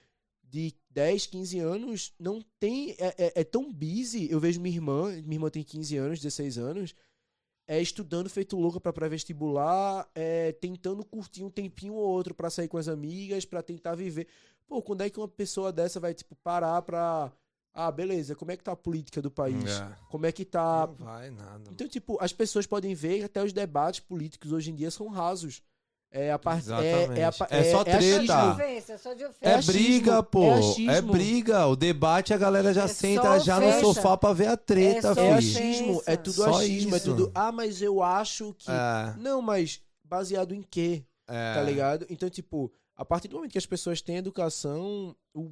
de 0.57 0.75
10, 0.91 1.27
15 1.27 1.59
anos, 1.59 2.15
não 2.19 2.43
tem. 2.59 2.93
É, 2.93 3.15
é- 3.27 3.33
é 3.41 3.45
tão 3.45 3.71
busy. 3.71 4.27
Eu 4.31 4.41
vejo 4.41 4.59
minha 4.59 4.75
irmã, 4.75 5.11
minha 5.23 5.35
irmã 5.37 5.51
tem 5.51 5.63
15 5.63 5.97
anos, 5.99 6.19
16 6.19 6.57
anos, 6.57 6.95
é 7.69 7.81
estudando 7.83 8.31
feito 8.31 8.57
louca 8.57 8.81
pra 8.81 8.91
pré-vestibular, 8.93 10.09
é, 10.15 10.53
tentando 10.53 11.05
curtir 11.05 11.45
um 11.45 11.51
tempinho 11.51 11.93
ou 11.95 12.09
outro 12.09 12.35
pra 12.35 12.49
sair 12.49 12.69
com 12.69 12.79
as 12.79 12.89
amigas, 12.89 13.45
pra 13.45 13.63
tentar 13.63 13.95
viver. 13.95 14.27
Pô, 14.67 14.81
quando 14.81 15.03
é 15.03 15.11
que 15.11 15.19
uma 15.21 15.29
pessoa 15.29 15.71
dessa 15.71 16.01
vai, 16.01 16.15
tipo, 16.15 16.35
parar 16.37 16.81
pra. 16.83 17.31
Ah, 17.75 17.91
beleza, 17.93 18.35
como 18.35 18.51
é 18.51 18.57
que 18.57 18.65
tá 18.65 18.73
a 18.73 18.77
política 18.77 19.21
do 19.21 19.31
país? 19.31 19.71
É. 19.71 19.97
Como 20.09 20.25
é 20.25 20.33
que 20.33 20.47
tá 20.47 20.87
Não 20.87 20.95
vai 20.95 21.31
nada. 21.31 21.71
então, 21.71 21.87
tipo, 21.87 22.17
as 22.19 22.33
pessoas 22.33 22.67
podem 22.67 22.95
ver 22.95 23.19
que 23.19 23.25
até 23.25 23.45
os 23.45 23.53
debates 23.53 24.01
políticos 24.01 24.51
hoje 24.53 24.71
em 24.71 24.75
dia 24.75 24.91
são 24.91 25.09
rasos. 25.09 25.61
É 26.11 26.33
a 26.33 26.39
parte. 26.39 26.71
É, 26.73 27.21
é, 27.21 27.25
a 27.25 27.33
pa- 27.33 27.49
É 27.51 27.65
só 27.71 27.81
é 27.83 27.85
treta. 27.85 28.23
É 28.23 28.27
só 28.27 28.45
de 28.45 28.53
ofensa, 28.53 28.93
é 28.93 28.99
só 28.99 29.13
de 29.15 29.25
ofensa. 29.25 29.39
É, 29.43 29.55
achismo, 29.55 29.73
briga, 29.75 30.23
pô. 30.23 30.45
é 30.45 30.97
É, 30.97 31.01
briga. 31.03 31.67
O 31.67 31.77
debate 31.77 32.33
a 32.33 32.39
galera 32.39 32.73
já 32.73 32.85
É 32.85 32.89
senta 32.89 33.39
já 33.41 33.61
no 33.61 33.73
sofá 33.81 34.17
pra 34.17 34.33
ver 34.33 34.47
a 34.49 34.57
treta, 34.57 35.13
É 35.17 35.27
É 35.27 35.33
achismo, 35.35 36.03
é 36.07 36.17
tudo 36.17 36.35
Só 36.37 36.55
achismo, 36.59 36.95
é 36.95 36.97
isso. 36.99 37.05
tudo. 37.11 37.33
Ah, 37.35 37.53
mas 37.53 37.83
eu 37.83 38.03
acho 38.03 38.55
que. 38.59 38.71
É, 38.71 39.15
Não, 39.19 39.43
mas 39.43 39.81
baseado 40.03 40.55
em 40.55 40.63
quê? 40.63 41.05
é. 41.29 41.55
Tá 41.55 41.63
ligado? 41.63 42.07
Então, 42.09 42.31
tipo, 42.31 42.73
a 42.97 43.05
partir 43.05 43.29
do 43.29 43.37
momento 43.37 43.53
que 43.53 43.59
as 43.59 43.67
pessoas 43.67 44.01
têm 44.01 44.17
educação, 44.17 45.15
o- 45.35 45.51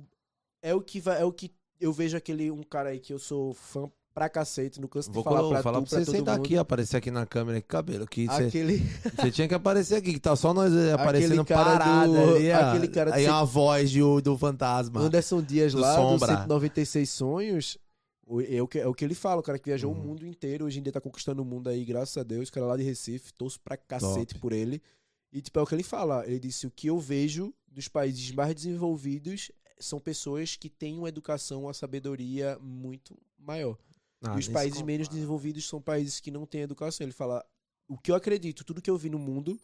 é 0.63 0.73
o 0.75 0.81
que 0.81 1.01
vai, 1.01 1.21
é 1.21 1.25
o 1.25 1.33
que 1.33 1.53
eu 1.81 1.93
vejo 1.93 2.17
aquele 2.17 2.51
um 2.51 2.63
cara 2.63 2.91
aí 2.91 3.01
que 3.01 3.13
eu 3.13 3.19
sou 3.19 3.53
fã 3.53 3.91
pra 4.15 4.29
cacete, 4.29 4.81
no 4.81 4.89
canso 4.89 5.09
de 5.11 5.15
Vou 5.15 5.25
falar 5.25 5.49
pra 5.49 5.63
falar 5.63 5.79
tu, 5.83 5.89
pra 5.89 5.99
você 5.99 6.05
todo 6.07 6.15
sentar 6.17 6.37
mundo. 6.37 6.47
aqui, 6.47 6.57
aparecer 6.57 6.97
aqui 6.97 7.11
na 7.11 7.27
câmera, 7.27 7.61
que 7.61 7.67
cabelo. 7.67 8.07
Que 8.07 8.27
você 8.27 8.45
Aquele, 8.45 8.81
tinha 9.33 9.49
que 9.49 9.55
aparecer 9.55 9.97
aqui, 9.97 10.13
que 10.13 10.21
tá 10.21 10.37
só 10.37 10.55
nós 10.55 10.73
eh, 10.73 10.93
aparecendo 10.93 11.45
cara 11.45 11.79
parada 11.81 12.07
do- 12.09 12.35
ali. 12.37 12.53
aquele 12.53 12.89
cara 12.89 13.15
aí 13.15 13.25
cem- 13.25 13.33
a 13.33 13.43
voz 13.43 13.91
de, 13.91 14.01
o- 14.03 14.21
do 14.21 14.39
fantasma. 14.39 15.01
Anderson 15.01 15.43
Dias 15.43 15.73
Do 15.73 15.81
lá, 15.81 15.97
Sombra. 15.97 16.29
do 16.29 16.41
196 16.43 17.11
Sonhos, 17.11 17.77
o- 18.27 18.41
é 18.41 18.63
o, 18.63 18.69
que, 18.69 18.79
é 18.79 18.87
o 18.87 18.95
que 18.95 19.05
ele 19.05 19.15
fala, 19.17 19.41
o 19.41 19.43
cara 19.43 19.59
que 19.59 19.67
viajou 19.69 19.93
Uhum. 19.93 20.01
o 20.01 20.05
mundo 20.05 20.25
inteiro, 20.27 20.65
hoje 20.65 20.79
em 20.79 20.83
dia 20.83 20.93
tá 20.93 21.01
conquistando 21.01 21.43
o 21.43 21.45
mundo 21.45 21.69
aí, 21.69 21.85
graças 21.85 22.17
a 22.17 22.23
Deus, 22.23 22.49
o 22.49 22.53
cara 22.53 22.67
lá 22.67 22.77
de 22.77 22.85
Recife, 22.85 23.33
torço 23.35 23.59
pra 23.61 23.77
cacete 23.77 24.35
Top. 24.35 24.41
por 24.41 24.53
ele. 24.53 24.81
E 25.33 25.41
tipo, 25.43 25.59
é 25.59 25.63
o 25.63 25.67
que 25.67 25.75
ele 25.75 25.83
fala, 25.83 26.25
ele 26.25 26.39
disse, 26.39 26.65
o 26.69 26.71
que 26.71 26.87
eu 26.87 27.01
vejo 27.01 27.53
dos 27.67 27.89
países 27.89 28.31
mais 28.31 28.55
desenvolvidos 28.55 29.51
são 29.81 29.99
pessoas 29.99 30.55
que 30.55 30.71
têm 30.71 30.97
uma 30.97 31.09
educação, 31.09 31.65
uma 31.65 31.75
sabedoria 31.75 32.57
muito 32.63 33.19
maior. 33.37 33.77
Ah, 34.23 34.35
e 34.37 34.39
os 34.39 34.47
se 34.47 34.53
países 34.53 34.75
compara. 34.75 34.87
menos 34.87 35.09
desenvolvidos 35.09 35.67
são 35.69 35.81
países 35.81 36.21
que 36.21 36.31
não 36.31 36.47
têm 36.47 36.63
educação. 36.63 37.05
Ele 37.05 37.13
fala, 37.13 37.45
o 37.89 37.99
que 37.99 38.11
eu 38.11 38.15
acredito, 38.15 38.65
tudo 38.65 38.81
que 38.83 38.91
eu 38.91 38.97
vi 38.97 39.11
no 39.11 39.19
mundo 39.19 39.59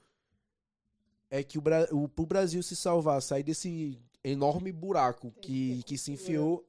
é 1.30 1.42
que 1.42 1.58
o, 1.58 1.60
Bra 1.60 1.86
o 1.92 2.08
pro 2.08 2.26
Brasil 2.26 2.62
se 2.62 2.74
salvar, 2.76 3.22
sair 3.22 3.42
desse 3.42 3.98
enorme 4.22 4.72
buraco 4.72 5.32
que, 5.40 5.82
que 5.84 5.96
se 5.96 6.12
enfiou, 6.12 6.66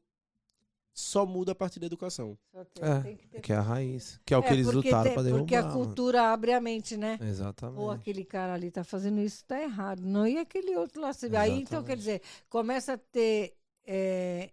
só 0.93 1.25
muda 1.25 1.53
a 1.53 1.55
partir 1.55 1.79
da 1.79 1.85
educação. 1.85 2.37
Só 2.51 2.63
tem- 2.65 2.83
É, 2.83 2.99
tem 3.01 3.15
que 3.17 3.27
ter- 3.27 3.41
Que 3.41 3.53
é 3.53 3.55
a 3.55 3.61
raiz. 3.61 4.19
Que 4.25 4.33
é 4.33 4.37
o 4.37 4.43
que 4.43 4.49
É, 4.49 4.53
eles 4.53 4.65
porque 4.67 4.87
lutaram 4.89 5.13
pra 5.13 5.23
derrubar. 5.23 5.39
Porque 5.41 5.55
a 5.55 5.71
cultura 5.71 6.21
abre 6.31 6.53
a 6.53 6.61
mente, 6.61 6.95
né? 6.95 7.17
Exatamente. 7.21 7.79
Ou 7.81 7.89
aquele 7.91 8.23
cara 8.23 8.53
ali 8.53 8.69
tá 8.69 8.83
fazendo 8.83 9.19
isso, 9.21 9.43
tá 9.45 9.61
errado. 9.61 10.01
Não, 10.01 10.27
e 10.27 10.37
aquele 10.37 10.75
outro 10.77 11.01
lá. 11.01 11.11
você 11.13 11.27
vê. 11.27 11.37
Aí, 11.37 11.51
então, 11.51 11.79
Exatamente. 11.79 11.87
quer 11.87 11.95
dizer, 11.97 12.21
começa 12.49 12.93
a 12.93 12.97
ter. 12.97 13.55
é, 13.85 14.51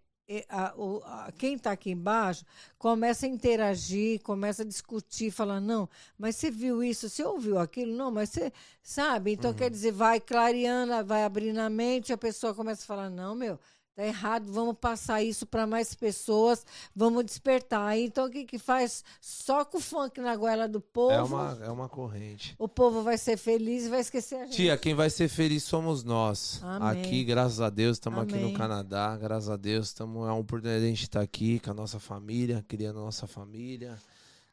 a- 0.49 0.73
o- 0.77 1.01
a- 1.03 1.31
quem 1.37 1.57
tá 1.57 1.71
aqui 1.71 1.91
embaixo 1.91 2.45
começa 2.77 3.25
a 3.25 3.29
interagir, 3.29 4.21
começa 4.21 4.61
a 4.61 4.65
discutir, 4.65 5.31
falando, 5.31 5.65
não, 5.65 5.89
mas 6.17 6.35
você 6.35 6.51
viu 6.51 6.83
isso, 6.83 7.09
você 7.09 7.23
ouviu 7.23 7.57
aquilo? 7.59 7.93
Não, 7.95 8.11
mas 8.11 8.29
você 8.29 8.51
sabe? 8.83 9.31
Então, 9.33 9.51
Uhum. 9.51 9.55
quer 9.57 9.69
dizer, 9.69 9.91
vai 9.91 10.19
clareando, 10.19 11.03
vai 11.05 11.23
abrindo 11.23 11.59
a 11.59 11.69
mente, 11.69 12.13
a 12.13 12.17
pessoa 12.17 12.53
começa 12.53 12.83
a 12.83 12.87
falar, 12.87 13.09
não, 13.09 13.35
meu. 13.35 13.59
Tá 13.99 14.05
errado, 14.05 14.49
vamos 14.49 14.77
passar 14.79 15.21
isso 15.21 15.45
para 15.45 15.67
mais 15.67 15.93
pessoas, 15.93 16.65
vamos 16.95 17.25
despertar. 17.25 17.99
Então, 17.99 18.27
o 18.27 18.29
que 18.29 18.45
que 18.45 18.57
faz? 18.57 19.03
Só 19.19 19.65
com 19.65 19.77
o 19.77 19.81
funk 19.81 20.21
na 20.21 20.37
goela 20.37 20.69
do 20.69 20.79
povo. 20.79 21.11
É 21.11 21.21
uma, 21.21 21.59
é 21.65 21.69
uma 21.69 21.89
corrente. 21.89 22.55
O 22.57 22.69
povo 22.69 23.03
vai 23.03 23.17
ser 23.17 23.35
feliz 23.35 23.87
e 23.87 23.89
vai 23.89 23.99
esquecer 23.99 24.35
a 24.35 24.45
gente. 24.45 24.55
Tia, 24.55 24.77
quem 24.77 24.95
vai 24.95 25.09
ser 25.09 25.27
feliz 25.27 25.63
somos 25.63 26.01
nós. 26.05 26.61
Amém. 26.63 27.01
Aqui, 27.01 27.25
graças 27.25 27.59
a 27.59 27.69
Deus, 27.69 27.97
estamos 27.97 28.23
aqui 28.23 28.37
no. 28.37 28.53
Canadá. 28.53 29.17
Graças 29.17 29.49
a 29.49 29.57
Deus, 29.57 29.87
estamos 29.87 30.29
é 30.29 30.31
uma 30.31 30.35
oportunidade 30.35 30.79
de 30.79 30.85
a 30.85 30.89
gente 30.91 31.03
estar 31.03 31.19
aqui 31.19 31.59
com 31.59 31.71
a 31.71 31.73
nossa 31.73 31.99
família, 31.99 32.63
criando 32.69 32.99
a 32.99 33.03
nossa 33.03 33.27
família. 33.27 33.97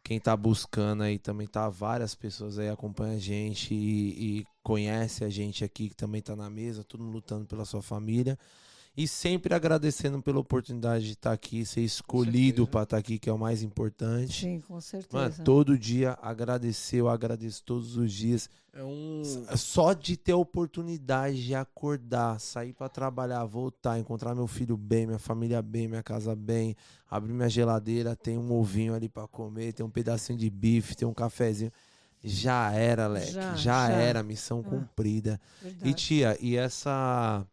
Quem 0.03 0.19
tá 0.19 0.37
buscando 0.37 1.05
aí 1.05 1.21
também 1.21 1.47
tá, 1.47 1.69
várias 1.69 2.17
pessoas 2.17 2.59
aí 2.59 2.69
acompanham 2.69 3.15
a 3.15 3.21
gente 3.21 3.73
e, 3.73 4.41
e 4.41 4.47
conhece 4.65 5.23
a 5.23 5.29
gente 5.31 5.65
aqui 5.65 5.89
que 5.91 5.95
também 5.95 6.21
tá 6.21 6.35
na 6.35 6.51
mesa, 6.51 6.83
todo 6.83 7.05
mundo 7.05 7.15
lutando 7.15 7.47
pela 7.47 7.65
sua 7.65 7.81
família. 7.81 8.37
E 8.97 9.07
sempre 9.07 9.53
agradecendo 9.55 10.23
pela 10.23 10.39
oportunidade 10.41 11.05
de 11.05 11.13
estar 11.13 11.33
aqui, 11.33 11.67
ser 11.67 11.83
escolhido 11.83 12.67
para 12.67 12.85
estar 12.85 12.97
aqui, 12.97 13.19
que 13.19 13.29
é 13.29 13.33
o 13.33 13.39
mais 13.39 13.63
importante. 13.63 14.41
Sim, 14.41 14.61
com 14.61 14.81
certeza. 14.81 15.13
Mano, 15.13 15.35
todo 15.45 15.79
dia 15.79 16.17
agradecer, 16.23 16.97
eu 16.97 17.09
agradeço 17.09 17.63
todos 17.63 17.99
os 17.99 18.11
dias. 18.11 18.49
É 18.73 18.83
um. 18.83 19.23
Só 19.55 19.93
de 19.93 20.17
ter 20.17 20.33
a 20.33 20.37
oportunidade 20.37 21.45
de 21.45 21.55
acordar, 21.55 22.41
sair 22.41 22.73
pra 22.73 22.89
trabalhar, 22.89 23.45
voltar, 23.45 23.99
encontrar 23.99 24.35
meu 24.35 24.47
filho 24.47 24.77
bem, 24.79 25.07
minha 25.07 25.19
família 25.19 25.61
bem, 25.61 25.89
minha 25.89 26.03
casa 26.03 26.35
bem, 26.35 26.75
abrir 27.11 27.33
minha 27.35 27.49
geladeira, 27.51 28.17
tem 28.17 28.39
um 28.39 28.51
ovinho 28.53 28.95
ali 28.95 29.09
pra 29.11 29.27
comer, 29.29 29.75
tem 29.75 29.85
um 29.85 29.91
pedacinho 29.91 30.39
de 30.39 30.49
bife, 30.49 30.95
tem 30.97 31.07
um 31.07 31.15
cafezinho. 31.15 31.71
Já 32.25 32.73
era, 32.73 33.07
Leque. 33.07 33.33
Já, 33.33 33.55
Já, 33.55 33.89
já. 33.89 33.91
era, 33.91 34.23
missão 34.23 34.63
Ah, 34.67 34.71
cumprida. 34.71 35.41
Verdade. 35.63 35.91
E 35.91 35.95
tia, 35.95 36.37
e 36.41 36.57
essa 36.57 37.47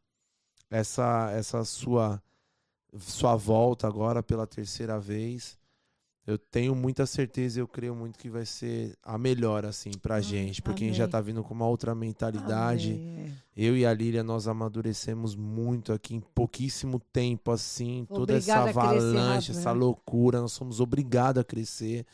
essa 0.73 1.31
essa 1.31 1.63
sua 1.63 2.21
sua 2.99 3.35
volta 3.35 3.87
agora 3.87 4.21
pela 4.21 4.45
terceira 4.45 4.99
vez, 4.99 5.57
eu 6.25 6.37
tenho 6.37 6.73
muita 6.75 7.05
certeza, 7.05 7.59
e 7.59 7.61
eu 7.61 7.67
creio 7.67 7.95
muito 7.95 8.17
que 8.17 8.29
vai 8.29 8.45
ser 8.45 8.95
a 9.03 9.17
melhor 9.17 9.65
assim 9.65 9.91
pra 9.91 10.15
Ah, 10.15 10.21
gente, 10.21 10.61
porque 10.61 10.83
a 10.83 10.87
gente 10.87 10.97
já 10.97 11.07
tá 11.07 11.19
vindo 11.19 11.43
com 11.43 11.53
uma 11.53 11.67
outra 11.67 11.93
mentalidade. 11.93 12.93
É. 12.93 13.31
Eu 13.55 13.75
e 13.75 13.85
a 13.85 13.93
Lília 13.93 14.23
nós 14.23 14.47
amadurecemos 14.47 15.35
muito 15.35 15.91
aqui 15.91 16.15
em 16.15 16.21
pouquíssimo 16.21 16.99
tempo 17.11 17.51
assim, 17.51 18.05
toda 18.07 18.33
essa 18.33 18.61
Obrigada 18.61 18.69
a 18.69 18.89
crescer 18.89 19.07
avalanche, 19.07 19.47
rápido, 19.51 19.59
essa 19.59 19.73
né? 19.73 19.79
loucura, 19.79 20.41
nós 20.41 20.53
somos 20.53 20.79
obrigados 20.79 21.41
a 21.41 21.43
crescer, 21.43 22.05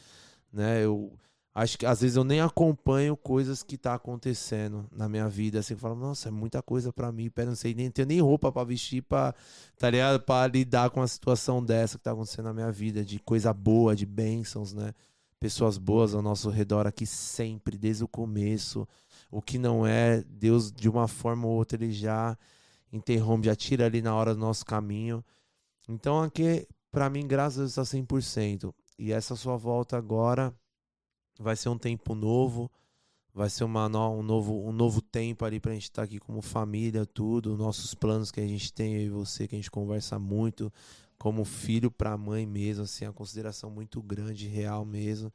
né? 0.52 0.84
Eu 0.84 1.12
acho 1.54 1.78
que 1.78 1.86
às 1.86 2.02
vezes 2.02 2.16
eu 2.16 2.24
nem 2.24 2.42
acompanho 2.42 3.18
coisas 3.18 3.64
que 3.64 3.78
tá 3.78 3.94
acontecendo 3.96 4.88
na 4.92 5.10
minha 5.10 5.28
vida, 5.28 5.60
assim, 5.60 5.74
eu 5.74 5.80
falo, 5.80 5.96
nossa, 5.96 6.30
é 6.30 6.32
muita 6.32 6.62
coisa 6.62 6.94
pra 6.94 7.12
mim, 7.12 7.30
pera, 7.30 7.50
não 7.50 7.56
sei 7.56 7.74
nem 7.74 7.90
tenho 7.90 8.08
nem 8.08 8.22
roupa 8.22 8.52
pra 8.52 8.64
vestir 8.64 9.02
para, 9.02 9.36
tá 9.78 9.90
ligado? 9.90 10.22
Para 10.22 10.52
lidar 10.52 10.90
com 10.90 11.02
a 11.02 11.08
situação 11.08 11.64
dessa 11.64 11.98
que 11.98 12.04
tá 12.04 12.12
acontecendo 12.12 12.46
na 12.46 12.54
minha 12.54 12.72
vida, 12.72 13.04
de 13.04 13.20
coisa 13.20 13.54
boa, 13.54 13.96
de 13.96 14.06
bênçãos, 14.06 14.74
né? 14.74 14.94
Pessoas 15.40 15.78
boas 15.78 16.14
ao 16.14 16.22
nosso 16.22 16.50
redor 16.50 16.86
aqui 16.86 17.06
sempre, 17.06 17.78
desde 17.78 18.04
o 18.04 18.08
começo. 18.08 18.88
O 19.32 19.42
que 19.42 19.58
não 19.58 19.88
é, 19.88 20.22
Deus 20.28 20.72
de 20.72 20.90
uma 20.90 21.08
forma 21.08 21.48
ou 21.48 21.54
outra 21.54 21.82
ele 21.82 21.94
já 21.94 22.38
interrompe, 22.92 23.46
já 23.46 23.56
tira 23.56 23.86
ali 23.86 24.02
na 24.02 24.14
hora 24.14 24.34
do 24.34 24.40
nosso 24.40 24.66
caminho. 24.66 25.24
Então 25.88 26.22
aqui, 26.22 26.68
pra 26.92 27.10
mim, 27.10 27.26
graças 27.26 27.58
a 27.58 27.62
Deus, 27.62 27.72
está 27.72 27.84
100%. 27.84 28.74
E 28.98 29.14
essa 29.14 29.36
sua 29.36 29.56
volta 29.56 29.98
agora 29.98 30.54
vai 31.40 31.56
ser 31.56 31.70
um 31.70 31.78
tempo 31.78 32.14
novo, 32.14 32.70
vai 33.34 33.50
ser 33.50 33.64
uma 33.64 33.88
um, 33.88 34.22
novo, 34.22 34.68
um 34.68 34.74
novo 34.74 35.02
tempo 35.02 35.46
ali 35.46 35.60
pra 35.60 35.74
gente 35.74 35.84
estar 35.84 36.04
aqui 36.04 36.20
como 36.20 36.42
família, 36.42 37.06
tudo, 37.06 37.58
nossos 37.58 37.94
planos 37.94 38.30
que 38.30 38.42
a 38.42 38.48
gente 38.48 38.72
tem, 38.74 38.96
eu 38.96 39.02
e 39.02 39.10
você, 39.10 39.48
que 39.48 39.56
a 39.56 39.58
gente 39.58 39.72
conversa 39.72 40.20
muito, 40.20 40.72
como 41.18 41.46
filho 41.46 41.90
pra 41.90 42.18
mãe 42.18 42.46
mesmo, 42.46 42.84
assim, 42.84 43.06
a 43.06 43.14
consideração 43.14 43.72
muito 43.72 44.02
grande, 44.02 44.48
real 44.48 44.84
mesmo, 44.84 45.32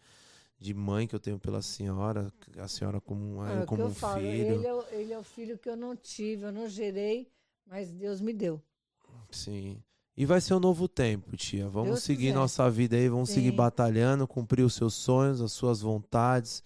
de 0.59 0.75
mãe 0.75 1.07
que 1.07 1.15
eu 1.15 1.21
tenho 1.21 1.39
pela 1.39 1.63
senhora, 1.63 2.33
a 2.59 2.69
senhora 2.69 3.01
como, 3.01 3.45
É 3.47 3.61
que 3.61 3.67
como 3.67 3.87
um 3.87 3.95
falo, 3.95 4.21
filho. 4.21 4.55
Ele 4.55 4.67
é, 4.67 4.75
o, 4.75 4.85
ele 4.93 5.13
é 5.13 5.19
o 5.19 5.25
filho 5.25 5.59
que 5.59 5.69
eu 5.69 5.77
não 5.77 5.97
tive, 5.97 6.43
eu 6.45 6.53
não 6.53 6.69
gerei, 6.69 7.31
mas 7.67 7.91
Deus 7.91 8.21
me 8.21 8.33
deu. 8.33 8.63
Sim. 9.31 9.83
E 10.17 10.25
vai 10.25 10.41
ser 10.41 10.55
um 10.55 10.61
novo 10.61 10.87
tempo, 10.87 11.37
tia. 11.37 11.69
Vamos 11.69 11.89
Deus 11.91 12.03
seguir 12.05 12.27
quiser. 12.27 12.35
nossa 12.35 12.71
vida 12.71 12.97
aí, 12.97 13.09
vamos 13.09 13.31
seguir 13.31 13.51
Sim. 13.51 13.57
batalhando, 13.57 14.27
cumprir 14.29 14.63
os 14.63 14.75
seus 14.75 14.95
sonhos, 14.95 15.41
as 15.41 15.53
suas 15.53 15.81
vontades, 15.81 16.63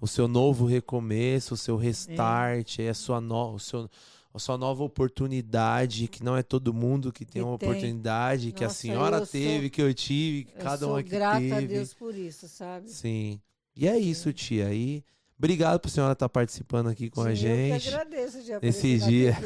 o 0.00 0.06
seu 0.06 0.26
novo 0.26 0.64
recomeço, 0.64 1.54
o 1.54 1.56
seu 1.58 1.76
restart, 1.76 2.78
aí 2.78 2.88
a 2.88 2.94
sua, 2.94 3.20
no, 3.20 3.52
o 3.54 3.58
seu, 3.58 3.88
a 4.32 4.38
sua 4.38 4.56
nova 4.56 4.82
oportunidade, 4.82 6.08
que 6.08 6.24
não 6.24 6.34
é 6.36 6.42
todo 6.42 6.72
mundo 6.72 7.12
que 7.12 7.24
tem 7.26 7.42
Que 7.42 7.46
uma 7.48 7.58
tem. 7.58 7.68
oportunidade, 7.68 8.52
que 8.52 8.64
a 8.64 8.68
Nossa, 8.68 8.80
senhora 8.80 9.16
eu 9.18 9.26
sou- 9.26 9.32
teve, 9.40 9.68
que 9.70 9.82
eu 9.82 9.92
tive, 9.92 10.44
que 10.44 10.52
cada 10.52 10.86
um 10.88 10.96
aqui 10.96 11.10
grata 11.10 11.38
teve. 11.40 11.54
a 11.54 11.60
Deus 11.60 11.92
por 11.92 12.14
isso, 12.14 12.48
sabe? 12.48 12.88
Sim. 12.90 13.38
E 13.76 13.86
é 13.86 13.98
isso, 13.98 14.32
tia. 14.32 14.72
E 14.72 15.04
obrigado 15.38 15.80
por 15.80 15.90
senhora 15.90 16.12
estar 16.12 16.28
participando 16.28 16.88
aqui 16.88 17.10
com 17.10 17.20
a 17.20 17.24
Sim, 17.24 17.30
Eu 17.30 17.36
gente. 17.36 17.82
que 17.82 17.88
agradeço 17.94 18.42
de 18.42 18.52
Esse 18.62 18.98
dia. 18.98 19.36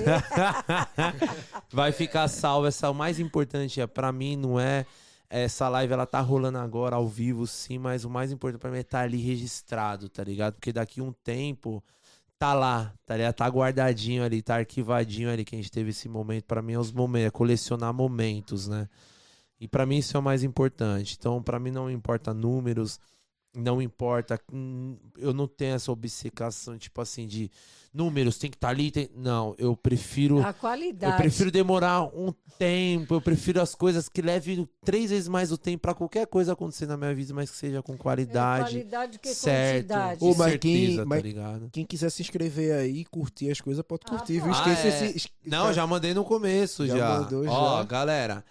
Vai 1.73 1.93
ficar 1.93 2.29
salvo. 2.29 2.67
Essa 2.67 2.91
o 2.91 2.95
mais 2.95 3.19
importante 3.19 3.81
é 3.81 3.87
para 3.87 4.13
mim 4.13 4.37
não 4.37 4.59
é 4.59 4.87
essa 5.29 5.69
live 5.69 5.93
ela 5.93 6.07
tá 6.07 6.21
rolando 6.21 6.59
agora 6.59 6.97
ao 6.97 7.07
vivo 7.07 7.47
sim, 7.47 7.79
mas 7.79 8.05
o 8.05 8.11
mais 8.11 8.33
importante 8.33 8.61
para 8.61 8.71
mim 8.71 8.79
é 8.79 8.81
estar 8.81 9.03
ali 9.03 9.19
registrado, 9.19 10.09
tá 10.09 10.25
ligado? 10.25 10.55
Porque 10.55 10.73
daqui 10.73 11.01
um 11.01 11.13
tempo 11.13 11.83
tá 12.37 12.53
lá, 12.53 12.93
tá 13.07 13.17
ligado? 13.17 13.35
Tá 13.35 13.47
guardadinho 13.47 14.25
ali, 14.25 14.43
tá 14.43 14.57
arquivadinho 14.57 15.31
ali 15.31 15.45
que 15.45 15.55
a 15.55 15.59
gente 15.59 15.71
teve 15.71 15.91
esse 15.91 16.09
momento. 16.09 16.47
Para 16.47 16.61
mim 16.61 16.73
é 16.73 16.79
os 16.79 16.91
momentos, 16.91 17.29
é 17.29 17.31
colecionar 17.31 17.95
momentos, 17.95 18.67
né? 18.67 18.89
E 19.61 19.69
para 19.69 19.87
mim 19.87 19.99
isso 19.99 20.17
é 20.17 20.21
o 20.21 20.23
mais 20.23 20.43
importante. 20.43 21.17
Então, 21.19 21.41
para 21.43 21.61
mim 21.61 21.71
não 21.71 21.91
importa 21.91 22.33
números, 22.35 22.99
Não 23.57 23.83
importa. 23.83 24.41
hum, 24.53 24.97
Eu 25.19 25.33
não 25.35 25.47
tenho 25.49 25.75
essa 25.75 25.91
obcecação, 25.91 26.79
tipo 26.79 27.01
assim, 27.01 27.27
de 27.27 27.51
números, 27.93 28.39
tem 28.39 28.49
que 28.49 28.57
estar 28.57 28.69
ali. 28.69 28.91
tem- 28.93 29.11
Não, 29.17 29.55
eu 29.59 29.77
prefiro. 29.77 30.39
A 30.47 30.53
qualidade. 30.53 31.13
Eu 31.13 31.17
prefiro 31.19 31.51
demorar 31.51 32.05
um 32.17 32.33
tempo, 32.57 33.15
eu 33.15 33.21
prefiro 33.21 33.61
as 33.61 33.75
coisas 33.75 34.09
que 34.09 34.23
levem 34.23 34.69
três 34.85 35.11
vezes 35.11 35.27
mais 35.27 35.51
o 35.51 35.59
tempo 35.59 35.83
pra 35.83 35.95
qualquer 35.95 36.27
coisa 36.29 36.53
acontecer 36.53 36.87
na 36.87 36.97
minha 36.97 37.13
vida, 37.13 37.35
mas 37.35 37.51
que 37.51 37.57
seja 37.57 37.83
com 37.83 37.95
É 37.95 37.97
qualidade. 37.97 38.71
qualidade 38.71 39.19
que 39.19 39.35
certo. 39.35 39.89
quantidade. 39.89 40.25
Ô, 40.25 40.29
Com 40.33 40.39
mas 40.39 40.57
quem- 40.59 40.77
certeza, 40.87 41.05
mas- 41.05 41.21
tá 41.23 41.27
ligado? 41.29 41.69
Quem 41.73 41.85
quiser 41.85 42.11
se 42.11 42.23
inscrever 42.23 42.73
aí, 42.77 43.05
curtir 43.05 43.51
as 43.51 43.61
coisas, 43.61 43.83
pode 43.83 44.03
Ah, 44.07 44.11
curtir, 44.11 44.35
viu? 44.35 44.45
pode. 44.45 44.59
Esqueça 44.59 44.83
Ah, 44.83 44.91
é. 44.91 45.07
esse. 45.09 45.17
es- 45.17 45.29
Não, 45.45 45.73
já 45.73 45.85
mandei 45.89 46.15
no 46.15 46.25
começo, 46.25 46.87
Já 46.87 46.97
já. 46.97 47.19
mandou, 47.21 47.45
Ó, 47.49 47.79
já. 47.79 47.83
galera, 47.85 48.45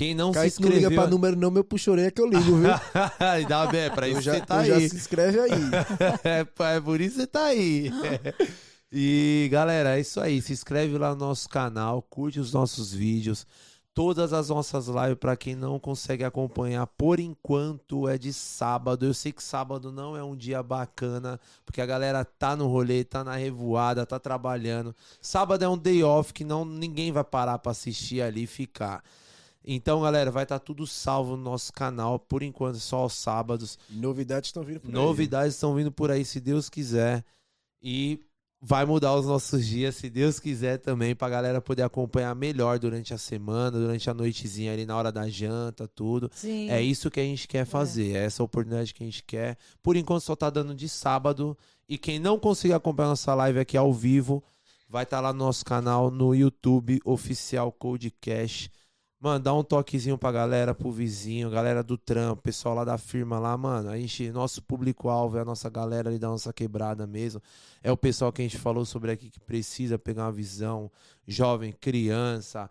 quem 0.00 0.14
não 0.14 0.32
Kaique 0.32 0.56
se 0.56 0.62
não 0.62 0.68
liga 0.70 0.80
inscreveu... 0.80 1.02
pra 1.02 1.10
número, 1.10 1.36
não, 1.36 1.50
meu 1.50 1.62
puxorei 1.62 2.10
que 2.10 2.22
eu 2.22 2.26
ligo, 2.26 2.56
viu? 2.56 2.70
Dá 3.46 3.66
bem, 3.66 3.82
é 3.82 3.90
pra 3.90 4.08
isso 4.08 4.20
eu 4.20 4.22
já, 4.22 4.32
você 4.32 4.40
tá 4.40 4.60
aí. 4.60 4.68
já 4.68 4.88
se 4.88 4.96
inscreve 4.96 5.38
aí. 5.38 5.50
é, 6.24 6.46
é 6.76 6.80
por 6.80 7.02
isso 7.02 7.16
que 7.16 7.20
você 7.20 7.26
tá 7.26 7.44
aí. 7.44 7.92
e 8.90 9.46
galera, 9.52 9.98
é 9.98 10.00
isso 10.00 10.18
aí. 10.18 10.40
Se 10.40 10.54
inscreve 10.54 10.96
lá 10.96 11.10
no 11.10 11.16
nosso 11.16 11.46
canal, 11.50 12.00
curte 12.00 12.40
os 12.40 12.50
nossos 12.50 12.94
vídeos. 12.94 13.46
Todas 13.92 14.32
as 14.32 14.48
nossas 14.48 14.86
lives, 14.86 15.18
pra 15.20 15.36
quem 15.36 15.54
não 15.54 15.78
consegue 15.78 16.24
acompanhar, 16.24 16.86
por 16.86 17.20
enquanto 17.20 18.08
é 18.08 18.16
de 18.16 18.32
sábado. 18.32 19.04
Eu 19.04 19.12
sei 19.12 19.32
que 19.32 19.42
sábado 19.42 19.92
não 19.92 20.16
é 20.16 20.24
um 20.24 20.34
dia 20.34 20.62
bacana, 20.62 21.38
porque 21.66 21.82
a 21.82 21.86
galera 21.86 22.24
tá 22.24 22.56
no 22.56 22.68
rolê, 22.68 23.04
tá 23.04 23.22
na 23.22 23.36
revoada, 23.36 24.06
tá 24.06 24.18
trabalhando. 24.18 24.96
Sábado 25.20 25.62
é 25.62 25.68
um 25.68 25.76
day 25.76 26.02
off 26.02 26.32
que 26.32 26.42
não 26.42 26.64
ninguém 26.64 27.12
vai 27.12 27.22
parar 27.24 27.58
pra 27.58 27.72
assistir 27.72 28.22
ali 28.22 28.44
e 28.44 28.46
ficar. 28.46 29.04
Então, 29.64 30.00
galera, 30.02 30.30
vai 30.30 30.44
estar 30.44 30.58
tudo 30.58 30.86
salvo 30.86 31.36
no 31.36 31.42
nosso 31.42 31.72
canal. 31.72 32.18
Por 32.18 32.42
enquanto, 32.42 32.78
só 32.78 32.98
aos 32.98 33.14
sábados. 33.14 33.78
Novidades 33.88 34.48
estão 34.48 34.62
vindo 34.62 34.80
por 34.80 34.88
aí. 34.88 34.94
Novidades 34.94 35.54
estão 35.54 35.74
vindo 35.74 35.92
por 35.92 36.10
aí, 36.10 36.24
se 36.24 36.40
Deus 36.40 36.68
quiser. 36.68 37.24
E 37.82 38.20
vai 38.60 38.84
mudar 38.84 39.14
os 39.14 39.26
nossos 39.26 39.66
dias, 39.66 39.96
se 39.96 40.10
Deus 40.10 40.38
quiser 40.38 40.78
também, 40.78 41.14
pra 41.14 41.28
galera 41.28 41.60
poder 41.60 41.82
acompanhar 41.82 42.34
melhor 42.34 42.78
durante 42.78 43.14
a 43.14 43.18
semana, 43.18 43.78
durante 43.78 44.10
a 44.10 44.14
noitezinha 44.14 44.72
ali 44.72 44.84
na 44.84 44.96
hora 44.96 45.10
da 45.10 45.28
janta, 45.28 45.88
tudo. 45.88 46.30
Sim. 46.34 46.70
É 46.70 46.82
isso 46.82 47.10
que 47.10 47.20
a 47.20 47.24
gente 47.24 47.48
quer 47.48 47.64
fazer, 47.64 48.16
é 48.16 48.24
essa 48.24 48.42
oportunidade 48.42 48.92
que 48.92 49.02
a 49.02 49.06
gente 49.06 49.24
quer. 49.24 49.56
Por 49.82 49.96
enquanto 49.96 50.22
só 50.22 50.36
tá 50.36 50.50
dando 50.50 50.74
de 50.74 50.88
sábado. 50.88 51.56
E 51.88 51.98
quem 51.98 52.18
não 52.18 52.38
conseguir 52.38 52.74
acompanhar 52.74 53.08
nossa 53.08 53.34
live 53.34 53.58
aqui 53.58 53.76
ao 53.76 53.92
vivo, 53.92 54.44
vai 54.88 55.02
estar 55.02 55.20
lá 55.20 55.32
no 55.32 55.38
nosso 55.40 55.64
canal 55.64 56.10
no 56.10 56.34
YouTube 56.34 57.00
Oficial 57.04 57.72
Codecast. 57.72 58.70
Mano, 59.22 59.38
dá 59.38 59.52
um 59.52 59.62
toquezinho 59.62 60.16
pra 60.16 60.32
galera, 60.32 60.74
pro 60.74 60.90
vizinho, 60.90 61.50
galera 61.50 61.82
do 61.82 61.98
trampo, 61.98 62.40
pessoal 62.40 62.74
lá 62.74 62.84
da 62.86 62.96
firma 62.96 63.38
lá, 63.38 63.54
mano. 63.54 63.90
A 63.90 63.98
gente, 63.98 64.30
nosso 64.30 64.62
público-alvo 64.62 65.36
é 65.36 65.42
a 65.42 65.44
nossa 65.44 65.68
galera 65.68 66.08
ali 66.08 66.18
da 66.18 66.28
nossa 66.28 66.54
quebrada 66.54 67.06
mesmo. 67.06 67.42
É 67.82 67.92
o 67.92 67.98
pessoal 67.98 68.32
que 68.32 68.40
a 68.40 68.44
gente 68.44 68.56
falou 68.56 68.86
sobre 68.86 69.10
aqui 69.12 69.28
que 69.28 69.38
precisa 69.38 69.98
pegar 69.98 70.24
uma 70.24 70.32
visão, 70.32 70.90
jovem, 71.28 71.70
criança, 71.70 72.70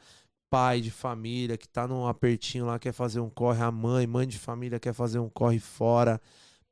pai 0.50 0.82
de 0.82 0.90
família 0.90 1.56
que 1.56 1.68
tá 1.68 1.88
num 1.88 2.08
apertinho 2.08 2.66
lá, 2.66 2.80
quer 2.80 2.94
fazer 2.94 3.20
um 3.20 3.30
corre, 3.30 3.62
a 3.62 3.72
mãe, 3.72 4.08
mãe 4.08 4.28
de 4.28 4.40
família 4.40 4.80
quer 4.80 4.94
fazer 4.94 5.20
um 5.20 5.30
corre 5.30 5.60
fora. 5.60 6.20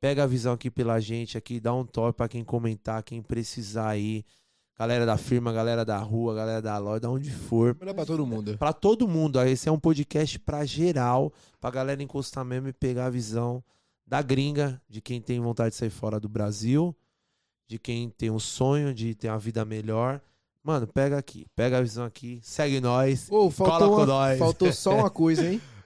Pega 0.01 0.23
a 0.23 0.27
visão 0.27 0.53
aqui 0.53 0.71
pela 0.71 0.99
gente 0.99 1.37
aqui, 1.37 1.59
dá 1.59 1.71
um 1.73 1.85
toque 1.85 2.17
pra 2.17 2.27
quem 2.27 2.43
comentar, 2.43 3.03
quem 3.03 3.21
precisar 3.21 3.89
aí. 3.89 4.25
Galera 4.79 5.05
da 5.07 5.17
firma, 5.17 5.51
galera 5.51 5.83
da 5.83 5.97
rua, 5.97 6.35
galera 6.35 6.61
da 6.61 6.77
loja, 6.77 6.99
da 6.99 7.09
onde 7.09 7.31
for. 7.31 7.75
Melhor 7.79 7.95
pra 7.95 8.05
todo 8.05 8.27
mundo. 8.27 8.57
Pra 8.59 8.71
todo 8.73 9.07
mundo, 9.07 9.41
esse 9.41 9.67
é 9.67 9.71
um 9.71 9.79
podcast 9.79 10.37
pra 10.39 10.63
geral, 10.65 11.33
pra 11.59 11.71
galera 11.71 12.03
encostar 12.03 12.45
mesmo 12.45 12.67
e 12.67 12.73
pegar 12.73 13.05
a 13.07 13.09
visão 13.09 13.63
da 14.05 14.21
gringa, 14.21 14.79
de 14.87 15.01
quem 15.01 15.19
tem 15.19 15.39
vontade 15.39 15.71
de 15.71 15.75
sair 15.77 15.89
fora 15.89 16.19
do 16.19 16.29
Brasil, 16.29 16.95
de 17.67 17.79
quem 17.79 18.09
tem 18.09 18.29
um 18.29 18.37
sonho 18.39 18.93
de 18.93 19.15
ter 19.15 19.29
uma 19.29 19.39
vida 19.39 19.65
melhor. 19.65 20.21
Mano, 20.63 20.85
pega 20.85 21.17
aqui, 21.17 21.45
pega 21.55 21.79
a 21.79 21.81
visão 21.81 22.05
aqui, 22.05 22.39
segue 22.43 22.79
nós. 22.79 23.27
Ô, 23.31 23.49
Cola 23.49 23.51
faltou, 23.51 23.89
com 23.89 23.95
uma- 23.95 24.05
nós. 24.05 24.37
faltou 24.39 24.71
só 24.71 24.95
uma 24.95 25.09
coisa, 25.09 25.49
hein? 25.49 25.59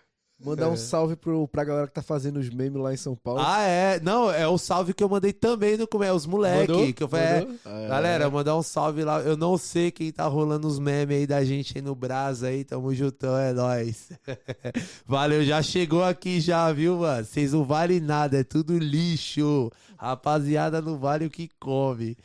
Mandar 0.44 0.70
um 0.70 0.74
É. 0.74 0.78
salve 0.78 1.16
pro, 1.16 1.48
pra 1.48 1.64
galera 1.64 1.88
que 1.88 1.94
tá 1.94 2.02
fazendo 2.02 2.38
os 2.38 2.50
memes 2.50 2.82
lá 2.82 2.94
em 2.94 2.98
São 2.98 3.16
Paulo. 3.16 3.42
Ah, 3.44 3.62
é. 3.62 4.00
Não, 4.00 4.32
é 4.32 4.48
o 4.48 4.58
salve 4.58 4.94
que 4.94 5.04
eu 5.04 5.10
mandei 5.10 5.32
também 5.32 5.78
no 5.78 5.88
começo, 5.88 6.16
os 6.16 6.26
moleque. 6.26 6.94
Que 6.94 7.04
eu 7.04 7.08
falei, 7.08 7.26
é, 7.26 7.40
Mandou? 7.42 7.58
É. 7.66 7.88
Galera, 7.88 8.30
mandar 8.30 8.58
um 8.58 8.64
salve 8.64 9.04
lá. 9.04 9.20
Eu 9.22 9.38
não 9.38 9.58
sei 9.58 9.92
quem 9.92 10.12
tá 10.12 10.26
rolando 10.26 10.68
os 10.68 10.80
memes 10.80 11.18
aí 11.18 11.28
da 11.28 11.44
gente 11.46 11.78
aí 11.78 11.82
no 11.82 11.94
Brasa 11.94 12.48
aí. 12.48 12.64
Tamo 12.64 12.94
juntão, 12.94 13.38
é 13.38 13.54
nóis. 13.54 14.10
Valeu, 15.06 15.44
já 15.44 15.62
chegou 15.62 16.04
aqui 16.04 16.40
já, 16.40 16.72
viu, 16.72 16.98
mano? 16.98 17.26
Vocês 17.26 17.54
não 17.54 17.64
valem 17.64 18.00
nada, 18.00 18.40
é 18.40 18.44
tudo 18.44 18.78
lixo. 18.78 19.72
Rapaziada, 19.98 20.82
não 20.82 20.98
vale 20.98 21.26
o 21.26 21.30
que 21.30 21.50
come. 21.60 22.18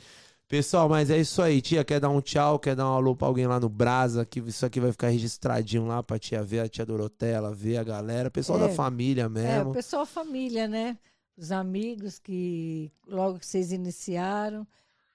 Pessoal, 0.48 0.89
mas 0.89 1.10
é 1.10 1.18
isso 1.18 1.43
aí. 1.43 1.60
Tia, 1.60 1.85
quer 1.85 1.98
dar 1.98 2.09
um 2.09 2.20
tchau? 2.20 2.59
Quer 2.59 2.77
dar 2.77 2.89
um 2.89 2.94
alô 2.94 3.16
pra 3.16 3.27
alguém 3.27 3.47
lá 3.48 3.59
no 3.59 3.68
Brasa? 3.68 4.24
Que 4.24 4.39
isso 4.39 4.64
aqui 4.64 4.78
vai 4.78 4.93
ficar 4.93 5.09
registradinho 5.09 5.86
lá 5.86 6.02
pra 6.05 6.20
tia 6.20 6.40
ver, 6.43 6.60
a 6.60 6.68
tia 6.68 6.86
Dorotela, 6.86 7.52
ver 7.52 7.78
a 7.78 7.85
galera. 7.85 8.31
Pessoal 8.31 8.60
É. 8.60 8.68
da 8.68 8.74
família 8.74 9.24
É, 9.24 9.28
mesmo. 9.28 9.70
o 9.70 9.74
pessoal 9.74 10.06
família, 10.06 10.68
né? 10.68 10.97
Os 11.36 11.51
amigos 11.51 12.20
que 12.20 12.93
logo 13.09 13.40
que 13.40 13.47
vocês 13.47 13.73
iniciaram. 13.73 14.64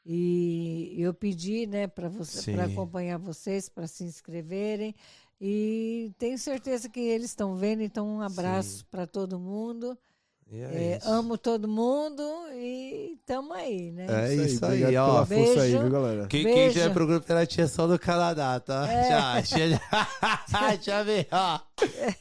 E 0.06 0.96
eu 0.98 1.14
pedi, 1.14 1.66
né, 1.68 1.88
para 1.88 2.10
você 2.10 2.52
para 2.54 2.66
acompanhar 2.66 3.18
vocês, 3.20 3.70
para 3.70 3.88
se 3.88 4.04
inscreverem. 4.04 4.94
E 5.40 6.12
tenho 6.18 6.38
certeza 6.38 6.90
que 6.90 7.00
eles 7.00 7.28
estão 7.30 7.56
vendo, 7.56 7.82
então 7.82 8.08
um 8.08 8.22
abraço 8.22 8.86
para 8.92 9.08
todo 9.08 9.40
mundo. 9.40 9.98
E 10.54 10.60
é 10.62 10.66
É, 10.94 10.98
isso. 10.98 11.08
amo 11.10 11.38
todo 11.38 11.66
mundo 11.68 12.22
e 12.54 13.14
estamos 13.20 13.56
aí, 13.56 13.90
né? 13.92 14.06
É 14.10 14.34
isso 14.36 14.66
aí, 14.66 14.82
obrigado 14.84 15.10
ó. 15.10 15.26
força 15.26 15.40
aí, 15.40 15.56
Beijo. 15.72 15.80
viu, 15.80 15.90
galera? 15.92 16.28
Quem, 16.28 16.44
quem 16.44 16.54
Beijo. 16.54 16.74
tiver 16.74 16.94
pro 16.94 17.08
grupo 17.08 17.26
pela 17.26 17.46
tia 17.46 17.68
só 17.70 17.88
do 17.88 17.98
Canadá, 17.98 18.60
tá? 18.60 18.86
É. 18.92 19.10
Já, 19.10 19.42
tia, 19.44 19.80
tia, 20.78 20.78
tia, 20.78 21.28
ó. 21.32 21.60